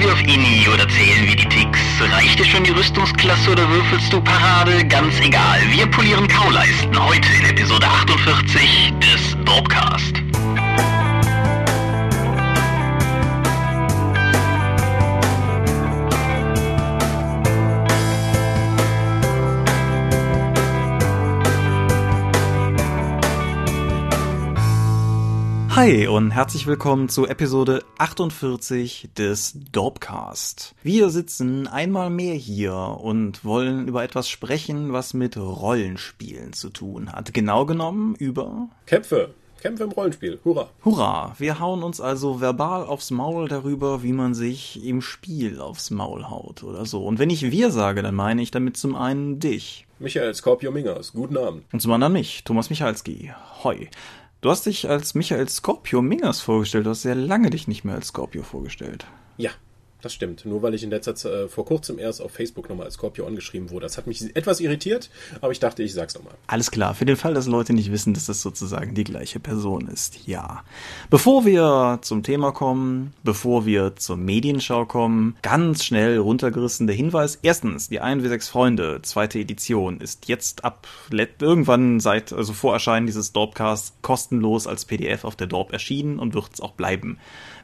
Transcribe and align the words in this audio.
Wir 0.00 0.14
auf 0.14 0.22
Inni 0.22 0.66
oder 0.72 0.88
zählen 0.88 1.26
wir 1.28 1.36
die 1.36 1.46
Ticks? 1.46 1.78
Reicht 2.00 2.38
dir 2.38 2.44
schon 2.46 2.64
die 2.64 2.70
Rüstungsklasse 2.70 3.50
oder 3.50 3.68
würfelst 3.68 4.10
du 4.10 4.20
Parade? 4.22 4.82
Ganz 4.86 5.20
egal. 5.20 5.60
Wir 5.70 5.86
polieren 5.86 6.26
Kauleisten 6.26 7.06
heute 7.06 7.28
in 7.38 7.50
Episode 7.50 7.86
48 7.86 8.94
des 8.98 9.36
Dropcast. 9.44 10.29
Hi 25.80 26.06
und 26.08 26.32
herzlich 26.32 26.66
willkommen 26.66 27.08
zu 27.08 27.26
Episode 27.26 27.82
48 27.96 29.08
des 29.16 29.54
Dorpcast. 29.72 30.74
Wir 30.82 31.08
sitzen 31.08 31.66
einmal 31.68 32.10
mehr 32.10 32.34
hier 32.34 32.74
und 32.74 33.46
wollen 33.46 33.88
über 33.88 34.04
etwas 34.04 34.28
sprechen, 34.28 34.92
was 34.92 35.14
mit 35.14 35.38
Rollenspielen 35.38 36.52
zu 36.52 36.68
tun 36.68 37.10
hat. 37.10 37.32
Genau 37.32 37.64
genommen 37.64 38.14
über 38.16 38.68
Kämpfe. 38.84 39.30
Kämpfe 39.62 39.84
im 39.84 39.92
Rollenspiel. 39.92 40.38
Hurra. 40.44 40.68
Hurra! 40.84 41.34
Wir 41.38 41.60
hauen 41.60 41.82
uns 41.82 41.98
also 41.98 42.42
verbal 42.42 42.84
aufs 42.84 43.10
Maul 43.10 43.48
darüber, 43.48 44.02
wie 44.02 44.12
man 44.12 44.34
sich 44.34 44.84
im 44.84 45.00
Spiel 45.00 45.62
aufs 45.62 45.90
Maul 45.90 46.28
haut 46.28 46.62
oder 46.62 46.84
so. 46.84 47.06
Und 47.06 47.18
wenn 47.18 47.30
ich 47.30 47.50
wir 47.50 47.70
sage, 47.70 48.02
dann 48.02 48.14
meine 48.14 48.42
ich 48.42 48.50
damit 48.50 48.76
zum 48.76 48.96
einen 48.96 49.38
dich. 49.38 49.86
Michael 49.98 50.34
Scorpio 50.34 50.72
Mingers. 50.72 51.12
Guten 51.12 51.36
Abend. 51.36 51.64
Und 51.72 51.80
zum 51.80 51.92
anderen 51.92 52.14
mich, 52.14 52.44
Thomas 52.44 52.68
Michalski. 52.68 53.32
Hoi. 53.62 53.88
Du 54.40 54.48
hast 54.48 54.64
dich 54.64 54.88
als 54.88 55.14
Michael 55.14 55.48
Scorpio 55.50 56.00
Mingers 56.00 56.40
vorgestellt. 56.40 56.86
Du 56.86 56.90
hast 56.90 57.02
sehr 57.02 57.14
lange 57.14 57.50
dich 57.50 57.68
nicht 57.68 57.84
mehr 57.84 57.94
als 57.94 58.08
Scorpio 58.08 58.42
vorgestellt. 58.42 59.06
Ja, 59.36 59.50
das 60.02 60.14
stimmt. 60.14 60.44
Nur 60.44 60.62
weil 60.62 60.74
ich 60.74 60.82
in 60.82 60.90
letzter 60.90 61.14
Zeit 61.14 61.32
äh, 61.32 61.48
vor 61.48 61.64
kurzem 61.64 61.98
erst 61.98 62.20
auf 62.20 62.32
Facebook 62.32 62.68
nochmal 62.68 62.86
als 62.86 62.94
Scorpio 62.94 63.26
angeschrieben 63.26 63.70
wurde. 63.70 63.86
Das 63.86 63.96
hat 63.96 64.06
mich 64.06 64.34
etwas 64.36 64.60
irritiert, 64.60 65.10
aber 65.40 65.52
ich 65.52 65.60
dachte, 65.60 65.82
ich 65.82 65.94
sag's 65.94 66.14
nochmal. 66.14 66.34
Alles 66.46 66.70
klar, 66.70 66.94
für 66.94 67.04
den 67.04 67.16
Fall, 67.16 67.34
dass 67.34 67.46
Leute 67.46 67.72
nicht 67.72 67.92
wissen, 67.92 68.14
dass 68.14 68.26
das 68.26 68.42
sozusagen 68.42 68.94
die 68.94 69.04
gleiche 69.04 69.40
Person 69.40 69.88
ist. 69.88 70.26
Ja. 70.26 70.64
Bevor 71.08 71.44
wir 71.44 71.98
zum 72.02 72.22
Thema 72.22 72.52
kommen, 72.52 73.14
bevor 73.22 73.66
wir 73.66 73.96
zur 73.96 74.16
Medienschau 74.16 74.86
kommen, 74.86 75.36
ganz 75.42 75.84
schnell 75.84 76.18
runtergerissen 76.18 76.86
der 76.86 76.96
Hinweis. 76.96 77.38
Erstens, 77.42 77.88
die 77.88 78.00
1 78.00 78.24
W6 78.24 78.50
Freunde, 78.50 79.00
zweite 79.02 79.38
Edition, 79.38 80.00
ist 80.00 80.28
jetzt 80.28 80.64
ab 80.64 80.86
irgendwann 81.10 82.00
seit, 82.00 82.32
also 82.32 82.52
vor 82.52 82.72
Erscheinen 82.72 83.06
dieses 83.06 83.32
Dorpcasts 83.32 83.94
kostenlos 84.02 84.66
als 84.66 84.84
PDF 84.84 85.24
auf 85.24 85.36
der 85.36 85.46
Dorp 85.46 85.72
erschienen 85.72 86.18
und 86.18 86.34
wird 86.34 86.54
es 86.54 86.60
auch 86.60 86.72
bleiben. 86.72 87.18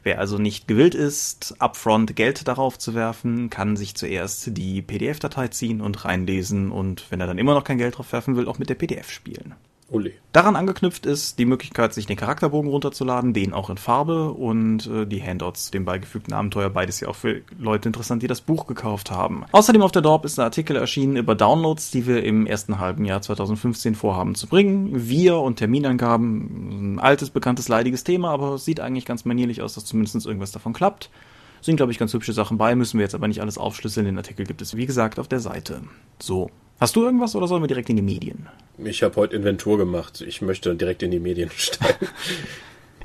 Wer 0.06 0.20
also 0.20 0.38
nicht 0.38 0.68
gewillt 0.68 0.94
ist, 0.94 1.56
upfront 1.58 2.14
Geld 2.14 2.46
darauf 2.46 2.78
zu 2.78 2.94
werfen, 2.94 3.50
kann 3.50 3.74
sich 3.74 3.96
zuerst 3.96 4.56
die 4.56 4.80
PDF-Datei 4.80 5.48
ziehen 5.48 5.80
und 5.80 6.04
reinlesen 6.04 6.70
und 6.70 7.10
wenn 7.10 7.18
er 7.18 7.26
dann 7.26 7.38
immer 7.38 7.54
noch 7.54 7.64
kein 7.64 7.78
Geld 7.78 7.98
drauf 7.98 8.12
werfen 8.12 8.36
will, 8.36 8.46
auch 8.46 8.60
mit 8.60 8.68
der 8.68 8.77
PDF 8.77 9.10
spielen. 9.10 9.56
Uli. 9.88 10.14
Daran 10.32 10.56
angeknüpft 10.56 11.06
ist 11.06 11.38
die 11.38 11.44
Möglichkeit, 11.44 11.94
sich 11.94 12.06
den 12.06 12.16
Charakterbogen 12.16 12.70
runterzuladen, 12.70 13.32
den 13.32 13.52
auch 13.52 13.70
in 13.70 13.78
Farbe 13.78 14.32
und 14.32 14.86
äh, 14.86 15.06
die 15.06 15.22
Handouts, 15.22 15.70
dem 15.70 15.84
beigefügten 15.84 16.34
Abenteuer, 16.34 16.70
beides 16.70 17.00
ja 17.00 17.08
auch 17.08 17.14
für 17.14 17.42
Leute 17.58 17.88
interessant, 17.88 18.22
die 18.22 18.27
das 18.27 18.40
Buch 18.40 18.66
gekauft 18.66 19.10
haben. 19.10 19.44
Außerdem 19.52 19.82
auf 19.82 19.92
der 19.92 20.02
Dorp 20.02 20.24
ist 20.24 20.38
ein 20.38 20.44
Artikel 20.44 20.77
erschienen 20.77 21.16
über 21.16 21.34
Downloads, 21.34 21.90
die 21.92 22.06
wir 22.06 22.24
im 22.24 22.46
ersten 22.46 22.80
halben 22.80 23.04
Jahr 23.04 23.22
2015 23.22 23.94
vorhaben 23.94 24.34
zu 24.34 24.48
bringen. 24.48 24.90
Wir 25.08 25.38
und 25.38 25.56
Terminangaben, 25.56 26.75
ein 26.97 27.00
altes, 27.00 27.30
bekanntes, 27.30 27.69
leidiges 27.69 28.05
Thema, 28.05 28.30
aber 28.30 28.58
sieht 28.58 28.80
eigentlich 28.80 29.05
ganz 29.05 29.25
manierlich 29.25 29.62
aus, 29.62 29.75
dass 29.75 29.84
zumindest 29.84 30.27
irgendwas 30.27 30.52
davon 30.52 30.72
klappt. 30.72 31.11
Sind, 31.61 31.77
glaube 31.77 31.92
ich, 31.92 31.98
ganz 31.98 32.12
hübsche 32.12 32.33
Sachen 32.33 32.58
bei, 32.58 32.75
müssen 32.75 32.98
wir 32.98 33.05
jetzt 33.05 33.14
aber 33.14 33.28
nicht 33.28 33.41
alles 33.41 33.58
aufschlüsseln. 33.58 34.06
Den 34.06 34.19
Artikel 34.19 34.47
gibt 34.47 34.62
es, 34.62 34.77
wie 34.77 34.86
gesagt, 34.86 35.19
auf 35.19 35.28
der 35.28 35.41
Seite. 35.41 35.83
So. 36.20 36.51
Hast 36.79 36.95
du 36.95 37.05
irgendwas 37.05 37.34
oder 37.34 37.48
sollen 37.48 37.62
wir 37.62 37.68
direkt 37.68 37.89
in 37.89 37.96
die 37.96 38.02
Medien? 38.02 38.48
Ich 38.79 39.02
habe 39.02 39.17
heute 39.17 39.34
Inventur 39.34 39.79
gemacht. 39.79 40.20
Ich 40.20 40.42
möchte 40.42 40.74
direkt 40.74 41.02
in 41.02 41.11
die 41.11 41.18
Medien 41.18 41.51
steigen. 41.57 42.07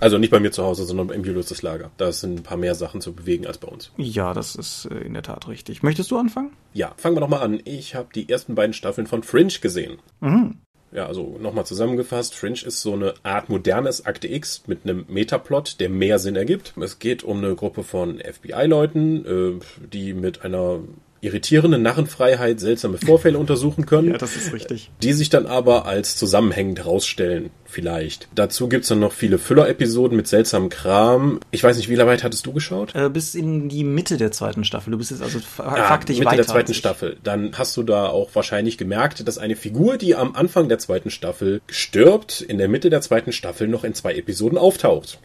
Also 0.01 0.17
nicht 0.17 0.31
bei 0.31 0.39
mir 0.39 0.51
zu 0.51 0.63
Hause, 0.63 0.83
sondern 0.83 1.09
im 1.11 1.23
Julius 1.23 1.61
Lager. 1.61 1.91
Da 1.97 2.11
sind 2.11 2.39
ein 2.39 2.43
paar 2.43 2.57
mehr 2.57 2.73
Sachen 2.73 3.01
zu 3.01 3.13
bewegen 3.13 3.45
als 3.45 3.59
bei 3.59 3.67
uns. 3.67 3.91
Ja, 3.97 4.33
das 4.33 4.55
ist 4.55 4.85
äh, 4.85 4.97
in 4.97 5.13
der 5.13 5.21
Tat 5.21 5.47
richtig. 5.47 5.83
Möchtest 5.83 6.09
du 6.09 6.17
anfangen? 6.17 6.51
Ja, 6.73 6.93
fangen 6.97 7.15
wir 7.15 7.21
doch 7.21 7.29
mal 7.29 7.41
an. 7.41 7.61
Ich 7.65 7.93
habe 7.93 8.09
die 8.13 8.27
ersten 8.27 8.55
beiden 8.55 8.73
Staffeln 8.73 9.05
von 9.05 9.21
Fringe 9.21 9.53
gesehen. 9.61 9.99
Mhm. 10.19 10.57
Ja, 10.93 11.07
also 11.07 11.37
nochmal 11.39 11.65
zusammengefasst, 11.65 12.35
Fringe 12.35 12.59
ist 12.65 12.81
so 12.81 12.93
eine 12.93 13.13
Art 13.23 13.49
modernes 13.49 14.05
Akte 14.05 14.27
X 14.27 14.63
mit 14.67 14.83
einem 14.83 15.05
Metaplot, 15.07 15.79
der 15.79 15.89
mehr 15.89 16.19
Sinn 16.19 16.35
ergibt. 16.35 16.73
Es 16.81 16.99
geht 16.99 17.23
um 17.23 17.37
eine 17.37 17.55
Gruppe 17.55 17.83
von 17.83 18.19
FBI-Leuten, 18.19 19.25
äh, 19.25 19.87
die 19.93 20.13
mit 20.13 20.43
einer 20.43 20.79
irritierende 21.21 21.77
Narrenfreiheit 21.77 22.59
seltsame 22.59 22.97
Vorfälle 22.97 23.37
untersuchen 23.39 23.85
können. 23.85 24.11
Ja, 24.11 24.17
das 24.17 24.35
ist 24.35 24.53
richtig. 24.53 24.91
Die 25.01 25.13
sich 25.13 25.29
dann 25.29 25.45
aber 25.45 25.85
als 25.85 26.17
zusammenhängend 26.17 26.79
herausstellen, 26.79 27.51
vielleicht. 27.71 28.27
Dazu 28.35 28.67
gibt's 28.69 28.89
dann 28.89 28.99
noch 28.99 29.11
viele 29.13 29.37
Füller-Episoden 29.37 30.15
mit 30.15 30.27
seltsamem 30.27 30.69
Kram. 30.69 31.39
Ich 31.51 31.63
weiß 31.63 31.77
nicht, 31.77 31.89
wie 31.89 31.97
weit 31.97 32.23
hattest 32.23 32.45
du 32.45 32.53
geschaut? 32.53 32.93
Äh, 32.95 33.09
bis 33.09 33.33
in 33.35 33.69
die 33.69 33.83
Mitte 33.83 34.17
der 34.17 34.31
zweiten 34.31 34.63
Staffel. 34.63 34.91
Du 34.91 34.97
bist 34.97 35.11
jetzt 35.11 35.21
also 35.23 35.39
Ah, 35.57 35.75
faktisch 35.87 36.17
Mitte 36.17 36.27
weiter. 36.31 36.37
der 36.37 36.47
zweiten. 36.47 36.73
Staffel. 36.73 37.17
Dann 37.23 37.51
hast 37.57 37.75
du 37.77 37.83
da 37.83 38.07
auch 38.07 38.29
wahrscheinlich 38.33 38.77
gemerkt, 38.77 39.27
dass 39.27 39.37
eine 39.37 39.55
Figur, 39.55 39.97
die 39.97 40.15
am 40.15 40.35
Anfang 40.35 40.69
der 40.69 40.79
zweiten 40.79 41.09
Staffel 41.09 41.61
stirbt, 41.69 42.41
in 42.41 42.57
der 42.57 42.67
Mitte 42.67 42.89
der 42.89 43.01
zweiten 43.01 43.31
Staffel 43.31 43.67
noch 43.67 43.83
in 43.83 43.93
zwei 43.93 44.13
Episoden 44.15 44.57
auftaucht. 44.57 45.19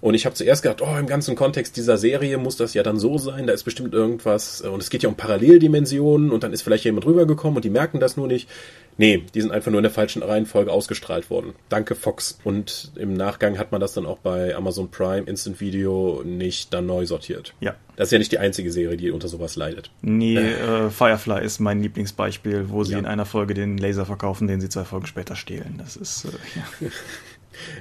Und 0.00 0.14
ich 0.14 0.24
habe 0.26 0.34
zuerst 0.34 0.62
gedacht, 0.62 0.82
oh, 0.82 0.96
im 0.98 1.06
ganzen 1.06 1.36
Kontext 1.36 1.76
dieser 1.76 1.96
Serie 1.98 2.38
muss 2.38 2.56
das 2.56 2.74
ja 2.74 2.82
dann 2.82 2.98
so 2.98 3.18
sein, 3.18 3.46
da 3.46 3.52
ist 3.52 3.62
bestimmt 3.64 3.94
irgendwas, 3.94 4.62
äh, 4.64 4.68
und 4.68 4.82
es 4.82 4.90
geht 4.90 5.02
ja 5.02 5.08
um 5.08 5.14
Paralleldimensionen 5.16 6.30
und 6.30 6.42
dann 6.42 6.52
ist 6.52 6.62
vielleicht 6.62 6.84
jemand 6.84 7.06
rübergekommen 7.06 7.56
und 7.56 7.64
die 7.64 7.70
merken 7.70 8.00
das 8.00 8.16
nur 8.16 8.26
nicht. 8.26 8.48
Nee, 8.98 9.24
die 9.34 9.40
sind 9.40 9.52
einfach 9.52 9.70
nur 9.70 9.78
in 9.78 9.84
der 9.84 9.90
falschen 9.90 10.22
Reihenfolge 10.22 10.70
ausgestrahlt 10.70 11.30
worden. 11.30 11.54
Danke 11.68 11.94
Fox. 11.94 12.38
Und 12.44 12.92
im 12.96 13.14
Nachgang 13.14 13.58
hat 13.58 13.72
man 13.72 13.80
das 13.80 13.94
dann 13.94 14.04
auch 14.06 14.18
bei 14.18 14.54
Amazon 14.54 14.90
Prime 14.90 15.22
Instant 15.26 15.60
Video 15.60 16.22
nicht 16.24 16.72
dann 16.74 16.86
neu 16.86 17.06
sortiert. 17.06 17.54
Ja. 17.60 17.74
Das 17.96 18.08
ist 18.08 18.12
ja 18.12 18.18
nicht 18.18 18.32
die 18.32 18.38
einzige 18.38 18.70
Serie, 18.72 18.96
die 18.96 19.10
unter 19.10 19.28
sowas 19.28 19.56
leidet. 19.56 19.90
Nee, 20.02 20.36
äh, 20.38 20.90
Firefly 20.90 21.44
ist 21.44 21.58
mein 21.58 21.82
Lieblingsbeispiel, 21.82 22.66
wo 22.68 22.84
sie 22.84 22.92
Ja. 22.92 22.98
in 22.98 23.06
einer 23.06 23.24
Folge 23.26 23.54
den 23.54 23.78
Laser 23.78 24.04
verkaufen, 24.06 24.46
den 24.46 24.60
sie 24.60 24.68
zwei 24.68 24.84
Folgen 24.84 25.06
später 25.06 25.36
stehlen. 25.36 25.74
Das 25.78 25.96
ist, 25.96 26.24
äh, 26.26 26.28
ja. 26.56 26.90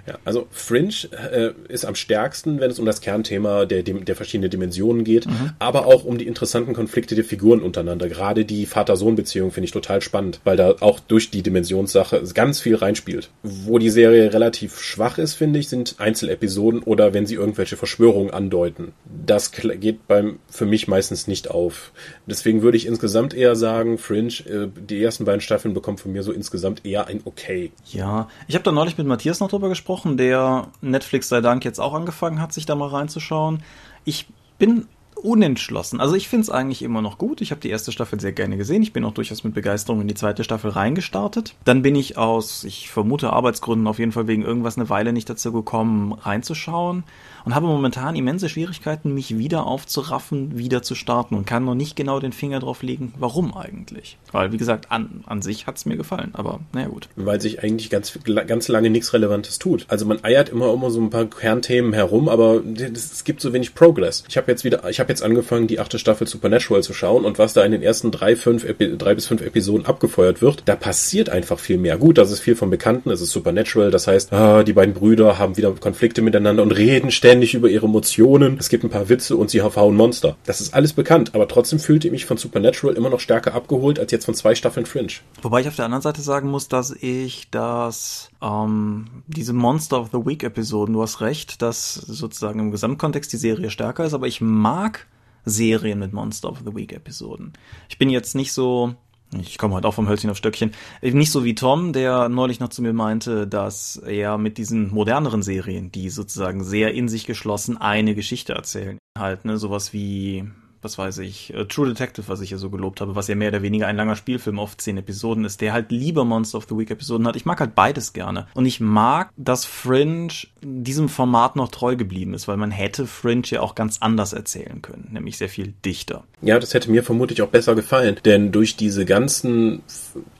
Ja, 0.07 0.17
also 0.25 0.47
Fringe 0.51 0.93
äh, 1.31 1.51
ist 1.67 1.85
am 1.85 1.95
stärksten, 1.95 2.59
wenn 2.59 2.71
es 2.71 2.79
um 2.79 2.85
das 2.85 3.01
Kernthema 3.01 3.65
der, 3.65 3.83
der 3.83 4.15
verschiedenen 4.15 4.49
Dimensionen 4.49 5.03
geht, 5.03 5.27
aber 5.59 5.85
auch 5.85 6.03
um 6.03 6.17
die 6.17 6.27
interessanten 6.27 6.73
Konflikte 6.73 7.15
der 7.15 7.23
Figuren 7.23 7.61
untereinander. 7.61 8.09
Gerade 8.09 8.45
die 8.45 8.65
Vater-Sohn-Beziehung 8.65 9.51
finde 9.51 9.65
ich 9.65 9.71
total 9.71 10.01
spannend, 10.01 10.39
weil 10.43 10.57
da 10.57 10.75
auch 10.79 10.99
durch 10.99 11.31
die 11.31 11.41
Dimensionssache 11.41 12.21
ganz 12.33 12.59
viel 12.59 12.75
reinspielt. 12.75 13.29
Wo 13.43 13.77
die 13.77 13.89
Serie 13.89 14.33
relativ 14.33 14.79
schwach 14.79 15.17
ist, 15.17 15.33
finde 15.35 15.59
ich, 15.59 15.69
sind 15.69 15.95
Einzelepisoden 15.99 16.81
oder 16.83 17.13
wenn 17.13 17.25
sie 17.25 17.35
irgendwelche 17.35 17.77
Verschwörungen 17.77 18.33
andeuten. 18.33 18.93
Das 19.05 19.51
geht 19.51 20.07
beim 20.07 20.39
für 20.49 20.65
mich 20.65 20.87
meistens 20.87 21.27
nicht 21.27 21.49
auf. 21.49 21.91
Deswegen 22.25 22.61
würde 22.61 22.77
ich 22.77 22.85
insgesamt 22.85 23.33
eher 23.33 23.55
sagen, 23.55 23.97
Fringe, 23.97 24.33
äh, 24.47 24.67
die 24.75 25.01
ersten 25.01 25.25
beiden 25.25 25.41
Staffeln 25.41 25.73
bekommen 25.73 25.97
von 25.97 26.11
mir 26.11 26.23
so 26.23 26.31
insgesamt 26.31 26.85
eher 26.85 27.07
ein 27.07 27.21
Okay. 27.25 27.71
Ja, 27.91 28.29
ich 28.47 28.55
habe 28.55 28.63
da 28.63 28.71
neulich 28.71 28.97
mit 28.97 29.07
Matthias 29.07 29.39
noch 29.39 29.49
drüber 29.49 29.60
gesprochen, 29.69 30.17
der 30.17 30.67
Netflix 30.81 31.29
sei 31.29 31.41
Dank 31.41 31.65
jetzt 31.65 31.79
auch 31.79 31.93
angefangen 31.93 32.41
hat, 32.41 32.53
sich 32.53 32.65
da 32.65 32.75
mal 32.75 32.89
reinzuschauen. 32.89 33.63
Ich 34.03 34.27
bin 34.57 34.87
unentschlossen. 35.23 35.99
Also 36.01 36.15
ich 36.15 36.27
finde 36.27 36.43
es 36.43 36.49
eigentlich 36.49 36.81
immer 36.81 37.01
noch 37.01 37.17
gut. 37.17 37.41
Ich 37.41 37.51
habe 37.51 37.61
die 37.61 37.69
erste 37.69 37.91
Staffel 37.91 38.19
sehr 38.19 38.33
gerne 38.33 38.57
gesehen. 38.57 38.81
Ich 38.81 38.93
bin 38.93 39.05
auch 39.05 39.13
durchaus 39.13 39.43
mit 39.43 39.53
Begeisterung 39.53 40.01
in 40.01 40.07
die 40.07 40.15
zweite 40.15 40.43
Staffel 40.43 40.71
reingestartet. 40.71 41.55
Dann 41.63 41.81
bin 41.81 41.95
ich 41.95 42.17
aus, 42.17 42.63
ich 42.63 42.89
vermute 42.89 43.31
Arbeitsgründen 43.31 43.87
auf 43.87 43.99
jeden 43.99 44.11
Fall 44.11 44.27
wegen 44.27 44.43
irgendwas 44.43 44.77
eine 44.77 44.89
Weile 44.89 45.13
nicht 45.13 45.29
dazu 45.29 45.51
gekommen, 45.51 46.13
reinzuschauen 46.13 47.03
und 47.45 47.55
habe 47.55 47.67
momentan 47.67 48.15
immense 48.15 48.49
Schwierigkeiten, 48.49 49.13
mich 49.13 49.37
wieder 49.37 49.65
aufzuraffen, 49.65 50.57
wieder 50.57 50.81
zu 50.81 50.95
starten 50.95 51.35
und 51.35 51.45
kann 51.45 51.65
noch 51.65 51.75
nicht 51.75 51.95
genau 51.95 52.19
den 52.19 52.33
Finger 52.33 52.59
drauf 52.59 52.83
legen, 52.83 53.13
warum 53.17 53.55
eigentlich. 53.55 54.17
Weil, 54.31 54.51
wie 54.51 54.57
gesagt, 54.57 54.91
an, 54.91 55.23
an 55.25 55.41
sich 55.41 55.67
hat's 55.67 55.85
mir 55.85 55.97
gefallen, 55.97 56.31
aber 56.33 56.59
naja 56.73 56.87
gut. 56.87 57.09
weil 57.15 57.41
sich 57.41 57.63
eigentlich 57.63 57.89
ganz, 57.89 58.17
ganz 58.47 58.67
lange 58.67 58.89
nichts 58.89 59.13
Relevantes 59.13 59.59
tut. 59.59 59.85
Also 59.87 60.05
man 60.05 60.23
eiert 60.23 60.49
immer 60.49 60.71
immer 60.73 60.91
so 60.91 61.01
ein 61.01 61.09
paar 61.09 61.25
Kernthemen 61.25 61.93
herum, 61.93 62.29
aber 62.29 62.61
es 62.65 63.23
gibt 63.23 63.41
so 63.41 63.53
wenig 63.53 63.75
Progress. 63.75 64.23
Ich 64.27 64.37
habe 64.37 64.51
jetzt 64.51 64.63
wieder, 64.63 64.89
ich 64.89 64.99
habe 64.99 65.10
jetzt 65.11 65.23
angefangen, 65.23 65.67
die 65.67 65.79
achte 65.79 65.99
Staffel 65.99 66.27
Supernatural 66.27 66.81
zu 66.81 66.93
schauen 66.93 67.25
und 67.25 67.37
was 67.37 67.53
da 67.53 67.63
in 67.63 67.71
den 67.71 67.83
ersten 67.83 68.11
drei, 68.11 68.35
fünf, 68.35 68.63
Epi 68.63 68.97
drei 68.97 69.13
bis 69.13 69.27
fünf 69.27 69.41
Episoden 69.41 69.85
abgefeuert 69.85 70.41
wird, 70.41 70.63
da 70.65 70.75
passiert 70.75 71.29
einfach 71.29 71.59
viel 71.59 71.77
mehr. 71.77 71.97
Gut, 71.97 72.17
das 72.17 72.31
ist 72.31 72.39
viel 72.39 72.55
vom 72.55 72.69
Bekannten, 72.69 73.11
es 73.11 73.21
ist 73.21 73.31
Supernatural, 73.31 73.91
das 73.91 74.07
heißt, 74.07 74.33
ah, 74.33 74.63
die 74.63 74.73
beiden 74.73 74.93
Brüder 74.93 75.37
haben 75.37 75.57
wieder 75.57 75.71
Konflikte 75.73 76.21
miteinander 76.21 76.63
und 76.63 76.71
reden 76.71 77.11
ständig 77.11 77.53
über 77.53 77.69
ihre 77.69 77.85
Emotionen. 77.85 78.57
Es 78.59 78.69
gibt 78.69 78.83
ein 78.83 78.89
paar 78.89 79.09
Witze 79.09 79.35
und 79.35 79.49
sie 79.49 79.61
hauen 79.61 79.95
Monster. 79.95 80.37
Das 80.45 80.61
ist 80.61 80.73
alles 80.73 80.93
bekannt, 80.93 81.35
aber 81.35 81.47
trotzdem 81.47 81.79
fühlte 81.79 82.07
ich 82.07 82.11
mich 82.11 82.25
von 82.25 82.37
Supernatural 82.37 82.95
immer 82.95 83.09
noch 83.09 83.19
stärker 83.19 83.53
abgeholt 83.53 83.99
als 83.99 84.11
jetzt 84.11 84.25
von 84.25 84.33
zwei 84.33 84.55
Staffeln 84.55 84.85
Fringe. 84.85 85.13
Wobei 85.41 85.61
ich 85.61 85.67
auf 85.67 85.75
der 85.75 85.85
anderen 85.85 86.01
Seite 86.01 86.21
sagen 86.21 86.49
muss, 86.49 86.67
dass 86.67 86.91
ich 86.91 87.49
das, 87.51 88.29
ähm, 88.41 89.05
diese 89.27 89.53
Monster 89.53 89.99
of 89.99 90.09
the 90.11 90.25
Week 90.25 90.43
Episoden, 90.43 90.93
du 90.93 91.01
hast 91.01 91.21
recht, 91.21 91.61
dass 91.61 91.93
sozusagen 91.93 92.59
im 92.59 92.71
Gesamtkontext 92.71 93.33
die 93.33 93.37
Serie 93.37 93.69
stärker 93.69 94.05
ist, 94.05 94.13
aber 94.13 94.27
ich 94.27 94.41
mag 94.41 95.00
Serien 95.45 95.99
mit 95.99 96.13
Monster 96.13 96.49
of 96.49 96.59
the 96.65 96.75
Week 96.75 96.93
Episoden. 96.93 97.53
Ich 97.89 97.97
bin 97.97 98.09
jetzt 98.09 98.35
nicht 98.35 98.53
so, 98.53 98.95
ich 99.39 99.57
komme 99.57 99.73
heute 99.75 99.87
auch 99.87 99.93
vom 99.93 100.07
Hölzchen 100.07 100.29
auf 100.29 100.37
Stöckchen, 100.37 100.71
nicht 101.01 101.31
so 101.31 101.43
wie 101.43 101.55
Tom, 101.55 101.93
der 101.93 102.29
neulich 102.29 102.59
noch 102.59 102.69
zu 102.69 102.81
mir 102.81 102.93
meinte, 102.93 103.47
dass 103.47 103.97
er 103.97 104.37
mit 104.37 104.57
diesen 104.57 104.93
moderneren 104.93 105.41
Serien, 105.41 105.91
die 105.91 106.09
sozusagen 106.09 106.63
sehr 106.63 106.93
in 106.93 107.07
sich 107.07 107.25
geschlossen 107.25 107.77
eine 107.77 108.15
Geschichte 108.15 108.53
erzählen, 108.53 108.97
halt, 109.17 109.45
ne, 109.45 109.57
sowas 109.57 109.93
wie 109.93 110.49
was 110.81 110.97
weiß 110.97 111.19
ich, 111.19 111.53
äh, 111.53 111.65
True 111.65 111.87
Detective, 111.87 112.27
was 112.27 112.41
ich 112.41 112.49
ja 112.51 112.57
so 112.57 112.69
gelobt 112.69 113.01
habe, 113.01 113.15
was 113.15 113.27
ja 113.27 113.35
mehr 113.35 113.49
oder 113.49 113.61
weniger 113.61 113.87
ein 113.87 113.95
langer 113.95 114.15
Spielfilm 114.15 114.59
auf 114.59 114.77
zehn 114.77 114.97
Episoden 114.97 115.45
ist, 115.45 115.61
der 115.61 115.73
halt 115.73 115.91
lieber 115.91 116.25
Monster 116.25 116.57
of 116.57 116.67
the 116.69 116.77
Week 116.77 116.89
Episoden 116.89 117.27
hat. 117.27 117.35
Ich 117.35 117.45
mag 117.45 117.59
halt 117.59 117.75
beides 117.75 118.13
gerne. 118.13 118.47
Und 118.53 118.65
ich 118.65 118.79
mag, 118.79 119.31
dass 119.37 119.65
Fringe 119.65 120.29
diesem 120.61 121.09
Format 121.09 121.55
noch 121.55 121.69
treu 121.69 121.95
geblieben 121.95 122.33
ist, 122.33 122.47
weil 122.47 122.57
man 122.57 122.71
hätte 122.71 123.07
Fringe 123.07 123.43
ja 123.45 123.61
auch 123.61 123.75
ganz 123.75 123.97
anders 123.99 124.33
erzählen 124.33 124.81
können, 124.81 125.09
nämlich 125.11 125.37
sehr 125.37 125.49
viel 125.49 125.73
dichter. 125.85 126.23
Ja, 126.41 126.59
das 126.59 126.73
hätte 126.73 126.91
mir 126.91 127.03
vermutlich 127.03 127.41
auch 127.41 127.49
besser 127.49 127.75
gefallen, 127.75 128.17
denn 128.25 128.51
durch 128.51 128.75
diese 128.75 129.05
ganzen, 129.05 129.83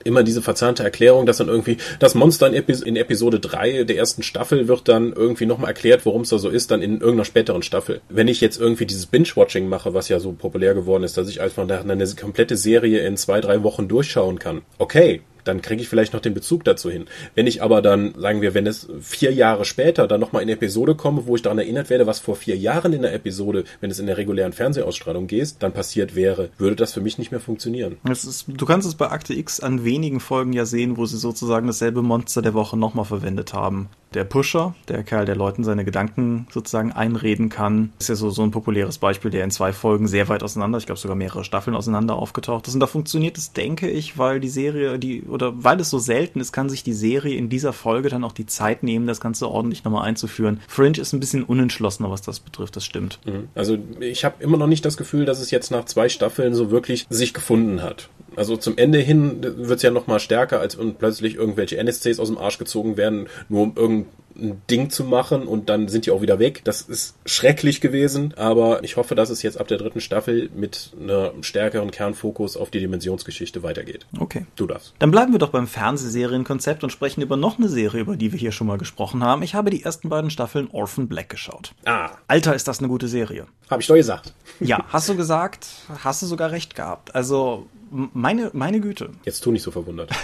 immer 0.04 0.22
diese 0.22 0.42
verzahnte 0.42 0.82
Erklärung, 0.82 1.26
dass 1.26 1.38
dann 1.38 1.48
irgendwie 1.48 1.76
das 1.98 2.14
Monster 2.14 2.48
in, 2.48 2.54
Epi 2.54 2.72
in 2.84 2.96
Episode 2.96 3.40
3 3.40 3.84
der 3.84 3.96
ersten 3.96 4.22
Staffel 4.22 4.68
wird 4.68 4.88
dann 4.88 5.12
irgendwie 5.12 5.46
nochmal 5.46 5.68
erklärt, 5.68 6.04
worum 6.06 6.22
es 6.22 6.30
da 6.30 6.38
so 6.38 6.48
ist, 6.48 6.70
dann 6.70 6.82
in 6.82 6.94
irgendeiner 6.94 7.24
späteren 7.24 7.62
Staffel. 7.62 8.00
Wenn 8.08 8.28
ich 8.28 8.40
jetzt 8.40 8.60
irgendwie 8.60 8.86
dieses 8.86 9.06
Binge-Watching 9.06 9.68
mache, 9.68 9.94
was 9.94 10.08
ja 10.08 10.18
so 10.20 10.31
populär 10.36 10.74
geworden 10.74 11.04
ist, 11.04 11.16
dass 11.16 11.28
ich 11.28 11.40
einfach 11.40 11.68
eine 11.68 12.06
komplette 12.14 12.56
Serie 12.56 13.06
in 13.06 13.16
zwei, 13.16 13.40
drei 13.40 13.62
Wochen 13.62 13.88
durchschauen 13.88 14.38
kann. 14.38 14.62
Okay, 14.78 15.22
dann 15.44 15.62
kriege 15.62 15.82
ich 15.82 15.88
vielleicht 15.88 16.12
noch 16.12 16.20
den 16.20 16.34
Bezug 16.34 16.64
dazu 16.64 16.90
hin. 16.90 17.06
Wenn 17.34 17.46
ich 17.46 17.62
aber 17.62 17.82
dann, 17.82 18.14
sagen 18.16 18.42
wir, 18.42 18.54
wenn 18.54 18.66
es 18.66 18.88
vier 19.00 19.32
Jahre 19.32 19.64
später 19.64 20.06
dann 20.06 20.20
nochmal 20.20 20.42
in 20.42 20.48
eine 20.48 20.56
Episode 20.56 20.94
komme, 20.94 21.26
wo 21.26 21.36
ich 21.36 21.42
daran 21.42 21.58
erinnert 21.58 21.90
werde, 21.90 22.06
was 22.06 22.20
vor 22.20 22.36
vier 22.36 22.56
Jahren 22.56 22.92
in 22.92 23.02
der 23.02 23.14
Episode, 23.14 23.64
wenn 23.80 23.90
es 23.90 23.98
in 23.98 24.06
der 24.06 24.16
regulären 24.16 24.52
Fernsehausstrahlung 24.52 25.26
geht, 25.26 25.56
dann 25.60 25.72
passiert 25.72 26.14
wäre, 26.14 26.50
würde 26.58 26.76
das 26.76 26.92
für 26.92 27.00
mich 27.00 27.18
nicht 27.18 27.30
mehr 27.30 27.40
funktionieren. 27.40 27.96
Ist, 28.08 28.44
du 28.46 28.66
kannst 28.66 28.86
es 28.86 28.94
bei 28.94 29.10
Akte 29.10 29.34
X 29.34 29.60
an 29.60 29.84
wenigen 29.84 30.20
Folgen 30.20 30.52
ja 30.52 30.64
sehen, 30.64 30.96
wo 30.96 31.06
sie 31.06 31.16
sozusagen 31.16 31.66
dasselbe 31.66 32.02
Monster 32.02 32.42
der 32.42 32.54
Woche 32.54 32.76
nochmal 32.76 33.04
verwendet 33.04 33.52
haben. 33.52 33.88
Der 34.14 34.24
Pusher, 34.24 34.74
der 34.88 35.02
Kerl, 35.02 35.24
der 35.24 35.36
Leuten 35.36 35.64
seine 35.64 35.84
Gedanken 35.84 36.46
sozusagen 36.50 36.92
einreden 36.92 37.48
kann, 37.48 37.92
ist 37.98 38.08
ja 38.08 38.14
so, 38.14 38.30
so 38.30 38.42
ein 38.42 38.50
populäres 38.50 38.98
Beispiel, 38.98 39.30
der 39.30 39.44
in 39.44 39.50
zwei 39.50 39.72
Folgen 39.72 40.06
sehr 40.06 40.28
weit 40.28 40.42
auseinander, 40.42 40.78
ich 40.78 40.86
glaube 40.86 41.00
sogar 41.00 41.16
mehrere 41.16 41.44
Staffeln 41.44 41.76
auseinander 41.76 42.16
aufgetaucht 42.16 42.68
ist. 42.68 42.74
Und 42.74 42.80
da 42.80 42.86
funktioniert 42.86 43.38
es, 43.38 43.52
denke 43.52 43.88
ich, 43.88 44.18
weil 44.18 44.40
die 44.40 44.48
Serie, 44.48 44.98
die, 44.98 45.22
oder 45.22 45.52
weil 45.64 45.80
es 45.80 45.90
so 45.90 45.98
selten 45.98 46.40
ist, 46.40 46.52
kann 46.52 46.68
sich 46.68 46.82
die 46.82 46.92
Serie 46.92 47.36
in 47.36 47.48
dieser 47.48 47.72
Folge 47.72 48.08
dann 48.08 48.24
auch 48.24 48.32
die 48.32 48.46
Zeit 48.46 48.82
nehmen, 48.82 49.06
das 49.06 49.20
Ganze 49.20 49.48
ordentlich 49.48 49.84
nochmal 49.84 50.06
einzuführen. 50.06 50.60
Fringe 50.68 50.98
ist 50.98 51.12
ein 51.12 51.20
bisschen 51.20 51.44
unentschlossener, 51.44 52.10
was 52.10 52.22
das 52.22 52.40
betrifft, 52.40 52.76
das 52.76 52.84
stimmt. 52.84 53.18
Mhm. 53.24 53.48
Also 53.54 53.78
ich 54.00 54.24
habe 54.24 54.42
immer 54.42 54.58
noch 54.58 54.66
nicht 54.66 54.84
das 54.84 54.96
Gefühl, 54.96 55.24
dass 55.24 55.40
es 55.40 55.50
jetzt 55.50 55.70
nach 55.70 55.84
zwei 55.86 56.08
Staffeln 56.08 56.54
so 56.54 56.70
wirklich 56.70 57.06
sich 57.08 57.34
gefunden 57.34 57.82
hat. 57.82 58.08
Also 58.36 58.56
zum 58.56 58.78
Ende 58.78 58.98
hin 58.98 59.38
wird 59.42 59.76
es 59.76 59.82
ja 59.82 59.90
nochmal 59.90 60.20
stärker, 60.20 60.60
als 60.60 60.74
und 60.74 60.98
plötzlich 60.98 61.36
irgendwelche 61.36 61.76
NSCs 61.76 62.18
aus 62.18 62.28
dem 62.28 62.38
Arsch 62.38 62.58
gezogen 62.58 62.96
werden, 62.96 63.28
nur 63.48 63.62
um 63.62 63.72
irgendein 63.76 64.06
ein 64.36 64.62
Ding 64.70 64.90
zu 64.90 65.04
machen 65.04 65.46
und 65.46 65.68
dann 65.68 65.88
sind 65.88 66.06
die 66.06 66.10
auch 66.10 66.22
wieder 66.22 66.38
weg. 66.38 66.62
Das 66.64 66.82
ist 66.82 67.14
schrecklich 67.24 67.80
gewesen, 67.80 68.34
aber 68.36 68.82
ich 68.84 68.96
hoffe, 68.96 69.14
dass 69.14 69.30
es 69.30 69.42
jetzt 69.42 69.58
ab 69.58 69.68
der 69.68 69.78
dritten 69.78 70.00
Staffel 70.00 70.50
mit 70.54 70.92
einem 71.00 71.42
stärkeren 71.42 71.90
Kernfokus 71.90 72.56
auf 72.56 72.70
die 72.70 72.80
Dimensionsgeschichte 72.80 73.62
weitergeht. 73.62 74.06
Okay. 74.18 74.46
Du 74.56 74.66
darfst. 74.66 74.94
Dann 74.98 75.10
bleiben 75.10 75.32
wir 75.32 75.38
doch 75.38 75.50
beim 75.50 75.66
Fernsehserienkonzept 75.66 76.82
und 76.84 76.90
sprechen 76.90 77.22
über 77.22 77.36
noch 77.36 77.58
eine 77.58 77.68
Serie, 77.68 78.00
über 78.00 78.16
die 78.16 78.32
wir 78.32 78.38
hier 78.38 78.52
schon 78.52 78.66
mal 78.66 78.78
gesprochen 78.78 79.22
haben. 79.22 79.42
Ich 79.42 79.54
habe 79.54 79.70
die 79.70 79.82
ersten 79.82 80.08
beiden 80.08 80.30
Staffeln 80.30 80.68
Orphan 80.72 81.08
Black 81.08 81.28
geschaut. 81.28 81.72
Ah. 81.84 82.10
Alter, 82.28 82.54
ist 82.54 82.68
das 82.68 82.78
eine 82.78 82.88
gute 82.88 83.08
Serie. 83.08 83.46
Habe 83.70 83.82
ich 83.82 83.88
doch 83.88 83.94
gesagt. 83.94 84.34
Ja, 84.60 84.84
hast 84.88 85.08
du 85.08 85.16
gesagt, 85.16 85.66
hast 86.02 86.22
du 86.22 86.26
sogar 86.26 86.50
recht 86.50 86.74
gehabt. 86.74 87.14
Also 87.14 87.66
meine, 87.92 88.50
meine 88.54 88.80
Güte. 88.80 89.10
Jetzt 89.24 89.40
tu 89.40 89.52
nicht 89.52 89.62
so 89.62 89.70
verwundert. 89.70 90.10